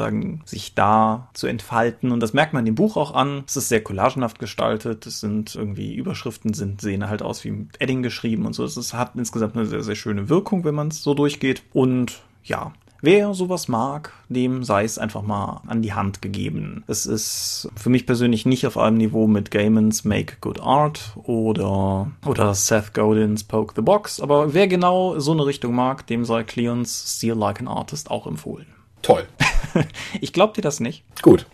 sich 0.46 0.76
da 0.76 1.30
zu 1.34 1.48
entfalten. 1.48 2.12
Und 2.12 2.20
das 2.20 2.34
merkt 2.34 2.54
man 2.54 2.66
dem 2.66 2.76
Buch 2.76 2.98
auch 2.98 3.14
an. 3.14 3.44
Es 3.48 3.58
ist 3.58 3.70
sehr 3.70 3.84
collagenhaft 3.84 4.40
gestaltet. 4.40 5.06
Es 5.06 5.20
sind 5.20 5.56
irgendwie 5.56 5.96
Überschriften 5.96 6.54
sind, 6.54 6.82
sehen 6.82 7.08
halt 7.10 7.22
aus 7.22 7.44
wie 7.44 7.52
mit 7.52 7.82
Edding 7.82 8.04
geschrieben 8.04 8.46
und 8.46 8.54
so. 8.54 8.64
Es 8.64 8.94
hat 8.94 9.12
insgesamt 9.16 9.56
eine 9.56 9.66
sehr, 9.66 9.84
sehr 9.84 9.96
schöne 9.96 10.30
Wirkung, 10.30 10.64
wenn 10.64 10.76
man 10.76 10.90
es 10.90 11.04
so 11.04 11.14
durchgeht. 11.14 11.64
Und 11.74 12.22
ja, 12.44 12.74
Wer 13.06 13.36
sowas 13.36 13.68
mag, 13.68 14.14
dem 14.30 14.64
sei 14.64 14.84
es 14.84 14.98
einfach 14.98 15.22
mal 15.22 15.62
an 15.68 15.84
die 15.84 15.94
Hand 15.94 16.24
gegeben. 16.24 16.84
Es 16.88 17.06
ist 17.06 17.70
für 17.76 17.92
mich 17.92 18.08
persönlich 18.08 18.48
nicht 18.48 18.66
auf 18.66 18.80
einem 18.80 18.98
Niveau 18.98 19.28
mit 19.28 19.52
Gaimans 19.52 20.06
Make 20.06 20.38
Good 20.42 20.60
Art 20.60 21.16
oder, 21.24 22.12
oder 22.26 22.56
Seth 22.56 22.96
Godins 22.96 23.44
Poke 23.44 23.74
the 23.76 23.84
Box, 23.84 24.20
aber 24.20 24.56
wer 24.56 24.68
genau 24.68 25.20
so 25.20 25.34
eine 25.34 25.46
Richtung 25.46 25.76
mag, 25.76 26.08
dem 26.08 26.26
sei 26.26 26.44
Cleons 26.44 27.16
Steal 27.18 27.38
Like 27.38 27.60
an 27.60 27.68
Artist 27.68 28.10
auch 28.10 28.26
empfohlen. 28.26 28.66
Toll. 29.04 29.28
ich 30.22 30.34
glaub 30.34 30.54
dir 30.54 30.62
das 30.62 30.80
nicht. 30.80 31.04
Gut. 31.22 31.46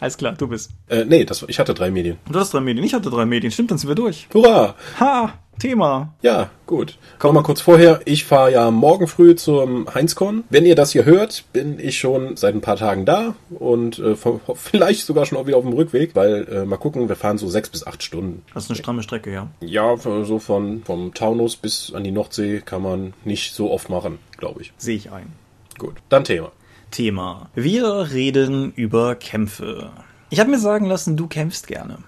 Alles 0.00 0.18
klar, 0.18 0.34
du 0.36 0.48
bist. 0.48 0.70
Äh, 0.88 1.04
nee, 1.04 1.24
das, 1.24 1.44
ich 1.48 1.58
hatte 1.58 1.72
drei 1.72 1.90
Medien. 1.90 2.18
Du 2.30 2.38
hast 2.38 2.52
drei 2.52 2.60
Medien, 2.60 2.84
ich 2.84 2.94
hatte 2.94 3.10
drei 3.10 3.24
Medien. 3.24 3.50
Stimmt, 3.50 3.70
dann 3.70 3.78
sind 3.78 3.88
wir 3.88 3.94
durch. 3.94 4.28
Hurra! 4.34 4.74
Ha! 5.00 5.34
Thema. 5.58 6.14
Ja, 6.22 6.50
gut. 6.66 6.98
Komm 7.18 7.34
mal 7.34 7.42
kurz 7.42 7.60
vorher. 7.60 8.00
Ich 8.04 8.24
fahre 8.24 8.52
ja 8.52 8.70
morgen 8.70 9.06
früh 9.06 9.34
zum 9.34 9.92
Heinzcon. 9.94 10.44
Wenn 10.50 10.66
ihr 10.66 10.74
das 10.74 10.92
hier 10.92 11.04
hört, 11.04 11.44
bin 11.52 11.78
ich 11.78 11.98
schon 11.98 12.36
seit 12.36 12.54
ein 12.54 12.60
paar 12.60 12.76
Tagen 12.76 13.04
da 13.04 13.34
und 13.50 13.98
äh, 13.98 14.16
vielleicht 14.54 15.06
sogar 15.06 15.26
schon 15.26 15.38
auch 15.38 15.46
wieder 15.46 15.56
auf 15.56 15.64
dem 15.64 15.72
Rückweg, 15.72 16.14
weil 16.14 16.46
äh, 16.48 16.64
mal 16.64 16.76
gucken, 16.76 17.08
wir 17.08 17.16
fahren 17.16 17.38
so 17.38 17.48
sechs 17.48 17.68
bis 17.68 17.86
acht 17.86 18.02
Stunden. 18.02 18.42
Das 18.52 18.64
ist 18.64 18.70
eine 18.70 18.78
stramme 18.78 19.02
Strecke, 19.02 19.32
ja. 19.32 19.48
Ja, 19.60 19.96
so 19.96 20.38
von 20.38 20.82
vom 20.84 21.14
Taunus 21.14 21.56
bis 21.56 21.92
an 21.94 22.04
die 22.04 22.10
Nordsee 22.10 22.60
kann 22.64 22.82
man 22.82 23.14
nicht 23.24 23.54
so 23.54 23.70
oft 23.70 23.88
machen, 23.88 24.18
glaube 24.36 24.62
ich. 24.62 24.72
Sehe 24.76 24.96
ich 24.96 25.12
ein. 25.12 25.32
Gut, 25.78 25.94
dann 26.08 26.24
Thema. 26.24 26.52
Thema. 26.94 27.50
Wir 27.56 28.12
reden 28.12 28.72
über 28.76 29.16
Kämpfe. 29.16 29.90
Ich 30.30 30.38
habe 30.38 30.50
mir 30.50 30.60
sagen 30.60 30.86
lassen, 30.86 31.16
du 31.16 31.26
kämpfst 31.26 31.66
gerne. 31.66 31.98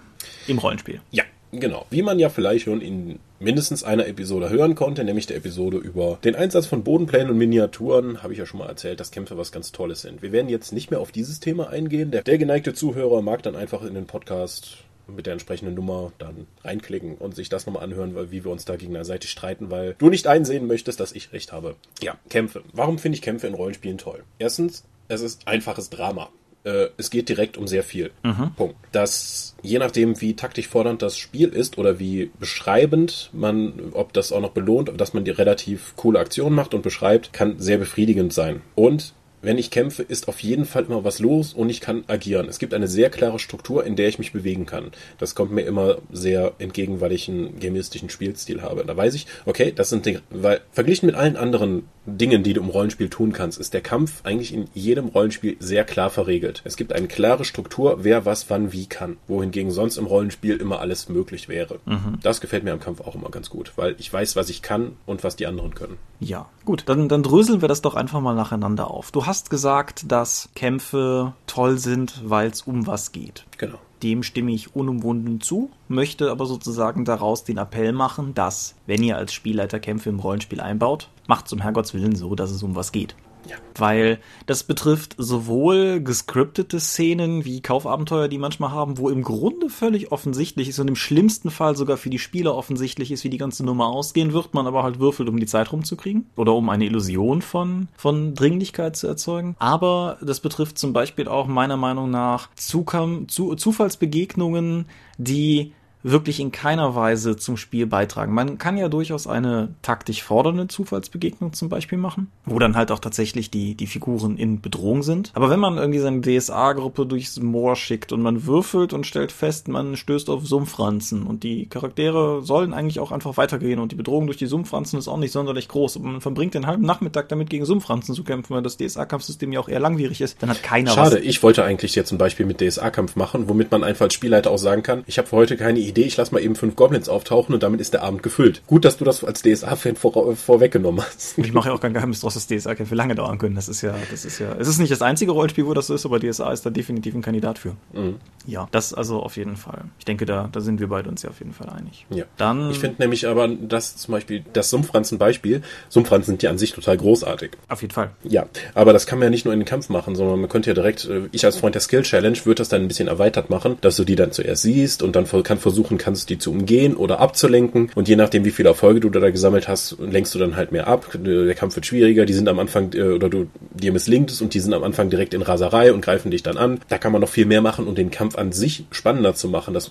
Im 0.47 0.59
Rollenspiel. 0.59 1.01
Ja, 1.11 1.25
genau. 1.51 1.87
Wie 1.91 2.03
man 2.03 2.21
ja 2.21 2.29
vielleicht 2.29 2.67
schon 2.67 2.81
in 2.81 3.19
mindestens 3.41 3.83
einer 3.83 4.07
Episode 4.07 4.49
hören 4.49 4.77
konnte, 4.77 5.03
nämlich 5.03 5.27
der 5.27 5.39
Episode 5.39 5.79
über 5.79 6.19
den 6.23 6.37
Einsatz 6.37 6.67
von 6.67 6.85
Bodenplänen 6.85 7.31
und 7.31 7.37
Miniaturen, 7.37 8.23
habe 8.23 8.33
ich 8.33 8.39
ja 8.39 8.47
schon 8.47 8.61
mal 8.61 8.69
erzählt, 8.69 9.01
dass 9.01 9.11
Kämpfe 9.11 9.37
was 9.37 9.51
ganz 9.51 9.73
Tolles 9.73 10.03
sind. 10.03 10.23
Wir 10.23 10.31
werden 10.31 10.49
jetzt 10.49 10.73
nicht 10.73 10.93
mehr 10.93 11.01
auf 11.01 11.11
dieses 11.11 11.41
Thema 11.41 11.69
eingehen. 11.69 12.13
Der, 12.13 12.23
der 12.23 12.39
geneigte 12.39 12.73
Zuhörer 12.73 13.23
mag 13.23 13.43
dann 13.43 13.57
einfach 13.57 13.83
in 13.83 13.95
den 13.95 14.07
Podcast 14.07 14.85
mit 15.09 15.27
der 15.27 15.33
entsprechenden 15.35 15.75
Nummer 15.75 16.13
dann 16.19 16.47
reinklicken 16.65 17.15
und 17.17 17.35
sich 17.37 17.49
das 17.49 17.67
nochmal 17.67 17.85
anhören, 17.85 18.15
weil 18.15 18.31
wie 18.31 18.45
wir 18.45 18.51
uns 18.51 18.65
da 18.65 18.77
gegenseitig 18.77 19.31
streiten, 19.31 19.71
weil 19.71 19.95
du 19.99 20.09
nicht 20.11 20.27
einsehen 20.27 20.67
möchtest, 20.67 21.01
dass 21.01 21.13
ich 21.13 21.33
recht 21.33 21.53
habe. 21.53 21.77
Ja, 22.03 22.17
Kämpfe. 22.29 22.63
Warum 22.73 22.99
finde 22.99 23.17
ich 23.17 23.23
Kämpfe 23.23 23.47
in 23.47 23.55
Rollenspielen 23.55 23.99
toll? 23.99 24.25
Erstens, 24.39 24.85
es 25.09 25.21
ist 25.21 25.47
einfaches 25.47 25.91
Drama. 25.91 26.29
Äh, 26.65 26.89
Es 26.97 27.11
geht 27.11 27.29
direkt 27.29 27.57
um 27.57 27.69
sehr 27.69 27.85
viel. 27.85 28.11
Punkt. 28.57 28.75
Das, 28.91 29.55
je 29.63 29.79
nachdem, 29.79 30.21
wie 30.21 30.35
taktisch 30.35 30.67
fordernd 30.67 31.01
das 31.03 31.17
Spiel 31.17 31.49
ist 31.51 31.79
oder 31.79 32.01
wie 32.01 32.31
beschreibend 32.41 33.31
man, 33.33 33.93
ob 33.93 34.13
das 34.13 34.33
auch 34.33 34.41
noch 34.41 34.51
belohnt, 34.51 34.91
dass 35.01 35.15
man 35.15 35.25
die 35.25 35.31
relativ 35.31 35.95
coole 35.95 36.19
Aktion 36.19 36.53
macht 36.53 36.75
und 36.75 36.83
beschreibt, 36.83 37.33
kann 37.33 37.61
sehr 37.61 37.79
befriedigend 37.79 38.33
sein. 38.33 38.63
Und 38.75 39.15
wenn 39.47 39.59
ich 39.59 39.71
kämpfe, 39.71 40.03
ist 40.03 40.27
auf 40.27 40.41
jeden 40.41 40.65
Fall 40.65 40.87
immer 40.87 41.05
was 41.05 41.21
los 41.21 41.55
und 41.55 41.71
ich 41.71 41.81
kann 41.81 42.03
agieren. 42.09 42.49
Es 42.49 42.59
gibt 42.59 42.75
eine 42.75 42.89
sehr 42.89 43.11
klare 43.11 43.39
Struktur, 43.39 43.85
in 43.85 43.95
der 43.95 44.09
ich 44.09 44.19
mich 44.19 44.33
bewegen 44.33 44.67
kann. 44.67 44.91
Das 45.19 45.37
kommt 45.37 45.53
mir 45.53 45.63
immer 45.63 45.99
sehr 46.11 46.55
entgegen, 46.59 47.01
weil 47.01 47.13
ich 47.13 47.29
einen 47.29 47.61
gamistischen 47.61 48.11
Spielstil 48.11 48.63
habe. 48.63 48.85
Da 48.85 48.97
weiß 48.97 49.15
ich, 49.15 49.29
okay, 49.45 49.73
das 49.73 49.91
sind 49.91 50.05
Dinge, 50.05 50.23
weil 50.31 50.63
verglichen 50.73 51.07
mit 51.07 51.15
allen 51.15 51.37
anderen 51.37 51.85
Dingen, 52.07 52.43
die 52.43 52.55
du 52.55 52.61
im 52.61 52.69
Rollenspiel 52.71 53.09
tun 53.09 53.33
kannst, 53.33 53.59
ist 53.59 53.75
der 53.75 53.81
Kampf 53.81 54.21
eigentlich 54.25 54.55
in 54.55 54.67
jedem 54.75 55.07
Rollenspiel 55.07 55.57
sehr 55.59 55.85
klar 55.85 56.11
verregelt. 56.11 56.63
Es 56.65 56.77
gibt 56.77 56.93
eine 56.93 57.09
klare 57.09 57.45
Struktur, 57.45 58.05
wer 58.05 58.25
was 58.25 58.49
wann 58.49 58.73
wie 58.73 58.87
kann, 58.87 59.17
wohingegen 59.27 59.73
sonst 59.73 59.97
im 59.97 60.07
Rollenspiel 60.07 60.57
immer 60.57 60.81
alles 60.81 61.09
möglich 61.09 61.49
wäre. 61.49 61.81
Das 62.23 62.41
gefällt 62.41 62.65
mir 62.65 62.73
am 62.73 62.81
Kampf 62.81 63.01
auch 63.01 63.15
immer 63.15 63.31
ganz 63.31 63.51
gut, 63.51 63.73
weil 63.77 63.97
ich 63.99 64.13
weiß, 64.13 64.37
was 64.37 64.51
ich 64.51 64.63
kann 64.63 64.93
und 65.05 65.25
was 65.25 65.37
die 65.37 65.47
anderen 65.47 65.75
können. 65.75 65.99
Ja, 66.21 66.47
gut, 66.65 66.85
dann, 66.87 67.09
dann 67.09 67.23
dröseln 67.23 67.61
wir 67.61 67.69
das 67.69 67.83
doch 67.83 67.95
einfach 67.95 68.21
mal 68.21 68.35
nacheinander 68.35 68.91
auf. 68.91 69.11
Du 69.11 69.27
hast 69.27 69.36
gesagt, 69.45 70.11
dass 70.11 70.49
Kämpfe 70.55 71.35
toll 71.47 71.79
sind, 71.79 72.23
weil 72.25 72.51
es 72.51 72.63
um 72.63 72.87
was 72.87 73.13
geht. 73.13 73.45
Genau. 73.59 73.79
Dem 74.03 74.23
stimme 74.23 74.53
ich 74.53 74.77
unumwunden 74.77 75.41
zu, 75.41 75.71
möchte 75.89 76.31
aber 76.31 76.47
sozusagen 76.47 77.05
daraus 77.05 77.45
den 77.45 77.59
Appell 77.59 77.93
machen, 77.93 78.35
dass, 78.35 78.75
wenn 78.87 79.03
ihr 79.03 79.17
als 79.17 79.33
Spielleiter 79.33 79.81
Kämpfe 79.81 80.11
im 80.11 80.21
Rollenspiel 80.21 80.61
einbaut, 80.61 81.09
macht 81.27 81.49
zum 81.49 81.61
Herrgottswillen 81.61 82.15
so, 82.15 82.35
dass 82.35 82.51
es 82.51 82.63
um 82.63 82.77
was 82.77 82.93
geht. 82.93 83.17
Ja. 83.49 83.57
Weil 83.77 84.19
das 84.47 84.65
betrifft 84.65 85.15
sowohl 85.19 86.01
gescriptete 86.01 86.81
Szenen 86.81 87.45
wie 87.45 87.61
Kaufabenteuer, 87.61 88.29
die 88.29 88.39
manchmal 88.39 88.71
haben, 88.71 88.99
wo 88.99 89.09
im 89.09 89.23
Grunde 89.23 89.69
völlig 89.69 90.13
offensichtlich 90.13 90.69
ist 90.69 90.79
und 90.79 90.89
im 90.89 90.97
schlimmsten 90.97 91.51
Fall 91.51 91.77
sogar 91.77 91.97
für 91.97 92.11
die 92.11 92.19
Spieler 92.19 92.55
offensichtlich 92.55 93.11
ist, 93.11 93.25
wie 93.25 93.31
die 93.31 93.39
ganze 93.39 93.65
Nummer 93.65 93.87
ausgehen 93.87 94.33
wird, 94.33 94.55
man 94.55 94.67
aber 94.67 94.83
halt 94.83 94.99
würfelt, 94.99 95.29
um 95.29 95.39
die 95.39 95.47
Zeit 95.47 95.73
rumzukriegen 95.73 96.27
oder 96.37 96.55
um 96.55 96.69
eine 96.69 96.87
Illusion 96.87 97.43
von, 97.43 97.89
von 97.97 98.35
Dringlichkeit 98.35 98.97
zu 98.97 99.07
erzeugen. 99.07 99.57
Aber 99.59 100.19
das 100.23 100.41
betrifft 100.41 100.79
zum 100.79 100.93
Beispiel 100.93 101.29
auch 101.29 101.47
meiner 101.47 101.77
Meinung 101.77 102.11
nach 102.11 102.49
Zukam, 102.55 103.29
zu, 103.29 103.55
Zufallsbegegnungen, 103.55 104.87
die 105.19 105.73
wirklich 106.11 106.41
in 106.41 106.53
keiner 106.53 106.95
Weise 106.95 107.37
zum 107.37 107.57
Spiel 107.57 107.87
beitragen. 107.87 108.33
Man 108.33 108.59
kann 108.59 108.77
ja 108.77 108.89
durchaus 108.89 109.27
eine 109.27 109.75
taktisch 109.83 110.23
fordernde 110.23 110.69
Zufallsbegegnung 110.69 111.53
zum 111.53 111.69
Beispiel 111.69 111.99
machen, 111.99 112.31
wo 112.45 112.59
dann 112.59 112.77
halt 112.77 112.93
auch 112.93 113.01
tatsächlich 113.01 113.51
die, 113.51 113.75
die 113.75 113.87
Figuren 113.87 114.37
in 114.37 114.61
Bedrohung 114.61 115.03
sind. 115.03 115.33
Aber 115.35 115.51
wenn 115.51 115.61
man 115.61 115.77
irgendwie 115.77 115.99
seine 115.99 116.21
DSA-Gruppe 116.21 117.07
durchs 117.07 117.41
Moor 117.41 117.77
schickt 117.77 118.13
und 118.13 118.23
man 118.23 118.47
würfelt 118.47 118.93
und 118.93 119.07
stellt 119.07 119.33
fest, 119.33 119.69
man 119.69 119.97
stößt 119.97 120.31
auf 120.31 120.47
Sumpfranzen 120.47 121.25
und 121.25 121.43
die 121.43 121.69
Charaktere 121.69 122.43
sollen 122.43 122.73
eigentlich 122.73 123.01
auch 123.01 123.13
einfach 123.13 123.37
weitergehen 123.37 123.81
und 123.81 123.93
die 123.93 123.97
Bedrohung 123.97 124.27
durch 124.27 124.39
die 124.39 124.47
Sumpfranzen 124.47 124.99
ist 124.99 125.09
auch 125.09 125.19
nicht 125.19 125.33
sonderlich 125.33 125.69
groß 125.69 125.97
und 125.97 126.05
man 126.05 126.21
verbringt 126.21 126.55
den 126.55 126.67
halben 126.67 126.85
Nachmittag 126.85 127.29
damit 127.29 127.51
gegen 127.51 127.65
Sumpfranzen 127.65 128.15
zu 128.15 128.23
kämpfen, 128.23 128.55
weil 128.55 128.63
das 128.63 128.77
DSA-Kampfsystem 128.77 129.53
ja 129.53 129.61
auch 129.61 129.69
eher 129.69 129.81
langwierig 129.81 130.21
ist, 130.21 130.41
dann 130.41 130.51
hat 130.51 130.63
keiner 130.63 130.93
Schade, 130.93 131.17
was. 131.17 131.25
ich 131.25 131.43
wollte 131.43 131.65
eigentlich 131.65 131.95
jetzt 131.95 132.13
ein 132.13 132.19
Beispiel 132.19 132.47
mit 132.47 132.61
DSA-Kampf 132.61 133.17
machen, 133.17 133.49
womit 133.49 133.71
man 133.71 133.83
einfach 133.83 134.05
als 134.05 134.15
Spielleiter 134.15 134.51
auch 134.51 134.59
sagen 134.59 134.83
kann, 134.83 135.03
ich 135.07 135.19
habe 135.19 135.29
für 135.29 135.37
heute 135.37 135.57
keine 135.57 135.81
Idee, 135.81 135.96
Idee, 135.97 136.07
ich 136.07 136.17
lasse 136.17 136.35
mal 136.35 136.41
eben 136.41 136.55
fünf 136.57 136.77
Goblins 136.77 137.09
auftauchen 137.09 137.55
und 137.55 137.63
damit 137.63 137.81
ist 137.81 137.95
der 137.95 138.03
Abend 138.03 138.23
gefüllt. 138.23 138.63
Gut, 138.67 138.85
dass 138.85 138.99
du 138.99 139.05
das 139.05 139.25
als 139.25 139.43
DSA-Fan 139.43 139.97
vor, 139.97 140.37
vorweggenommen 140.37 141.03
hast. 141.07 141.39
Ich 141.39 141.53
mache 141.55 141.71
ja 141.71 141.75
auch 141.75 141.81
kein 141.81 141.95
Geheimnis 141.95 142.21
draus, 142.21 142.35
dass 142.35 142.47
DSA-Kämpfe 142.47 142.95
lange 142.95 143.15
dauern 143.15 143.39
können. 143.39 143.55
Das 143.55 143.69
ist 143.69 143.81
ja, 143.81 143.95
das 144.11 144.27
ist 144.27 144.39
ja, 144.39 144.55
es 144.59 144.69
ist 144.69 144.79
nicht 144.79 144.93
das 144.93 145.01
einzige 145.01 145.33
Rollenspiel, 145.33 145.67
wo 145.67 145.73
das 145.73 145.87
so 145.87 145.95
ist, 145.95 146.05
aber 146.05 146.21
DSA 146.21 146.53
ist 146.53 146.67
da 146.67 146.71
definitiv 146.71 147.15
ein 147.15 147.23
Kandidat 147.23 147.59
für. 147.59 147.77
Mhm. 147.95 148.17
Ja, 148.47 148.69
das 148.71 148.93
also 148.93 149.23
auf 149.23 149.37
jeden 149.37 149.57
Fall. 149.57 149.85
Ich 149.99 150.05
denke, 150.05 150.27
da, 150.27 150.49
da 150.53 150.61
sind 150.61 150.81
wir 150.81 150.89
beide 150.89 151.09
uns 151.09 151.23
ja 151.23 151.31
auf 151.31 151.39
jeden 151.39 151.53
Fall 151.53 151.71
einig. 151.71 152.07
Ja. 152.11 152.25
Dann. 152.37 152.71
Ich 152.71 152.79
finde 152.79 152.97
nämlich 152.99 153.27
aber, 153.27 153.49
dass 153.49 153.97
zum 153.97 154.13
Beispiel 154.13 154.45
das 154.53 154.69
Sumpfranzen-Beispiel, 154.71 155.63
Sumpfranzen 155.89 156.33
sind 156.33 156.43
ja 156.43 156.51
an 156.51 156.59
sich 156.59 156.73
total 156.73 156.99
großartig. 156.99 157.53
Auf 157.69 157.81
jeden 157.81 157.95
Fall. 157.95 158.11
Ja, 158.23 158.47
aber 158.75 158.93
das 158.93 159.07
kann 159.07 159.19
man 159.19 159.27
ja 159.27 159.31
nicht 159.31 159.47
nur 159.47 159.55
in 159.55 159.61
den 159.61 159.67
Kampf 159.67 159.89
machen, 159.89 160.15
sondern 160.15 160.41
man 160.41 160.51
könnte 160.51 160.71
ja 160.71 160.75
direkt, 160.75 161.07
äh, 161.07 161.23
ich 161.33 161.45
als 161.45 161.57
Freund 161.57 161.75
der 161.75 161.83
Skill 161.83 162.03
Challenge 162.03 162.39
würde 162.45 162.57
das 162.57 162.69
dann 162.69 162.83
ein 162.83 162.89
bisschen 162.89 163.09
erweitert 163.09 163.49
machen, 163.49 163.79
dass 163.81 163.97
du 163.97 164.05
die 164.05 164.17
dann 164.17 164.33
zuerst 164.33 164.63
siehst 164.63 165.03
und 165.03 165.17
dann 165.17 165.27
kann 165.43 165.59
versuchen 165.59 165.76
kannst, 165.83 166.31
die 166.31 166.39
zu 166.39 166.51
umgehen 166.51 166.97
oder 166.97 167.21
abzulenken. 167.21 167.91
Und 167.95 168.09
je 168.09 168.17
nachdem, 168.17 168.45
wie 168.45 168.51
viele 168.51 168.69
Erfolge 168.69 169.01
du 169.01 169.11
da 169.11 169.31
gesammelt 169.31 169.69
hast, 169.69 169.97
lenkst 169.99 170.35
du 170.35 170.39
dann 170.39 170.57
halt 170.57 170.73
mehr 170.73 170.87
ab. 170.87 171.11
Der 171.15 171.55
Kampf 171.55 171.77
wird 171.77 171.87
schwieriger, 171.87 172.27
die 172.27 172.33
sind 172.33 172.49
am 172.49 172.59
Anfang, 172.59 172.93
äh, 172.95 173.03
oder 173.03 173.29
du, 173.29 173.47
dir 173.73 173.93
misslingt 173.93 174.31
es 174.31 174.41
und 174.41 174.55
die 174.55 174.61
sind 174.61 174.75
am 174.75 174.83
Anfang 174.83 175.11
direkt 175.11 175.35
in 175.35 175.43
Raserei 175.43 175.93
und 175.93 176.01
greifen 176.01 176.31
dich 176.31 176.43
dann 176.43 176.57
an. 176.57 176.81
Da 176.89 176.99
kann 176.99 177.13
man 177.13 177.21
noch 177.21 177.29
viel 177.29 177.47
mehr 177.47 177.63
machen, 177.63 177.87
um 177.87 177.95
den 177.95 178.11
Kampf 178.11 178.37
an 178.37 178.53
sich 178.53 178.85
spannender 178.91 179.35
zu 179.35 179.49
machen. 179.49 179.75
Das, 179.75 179.91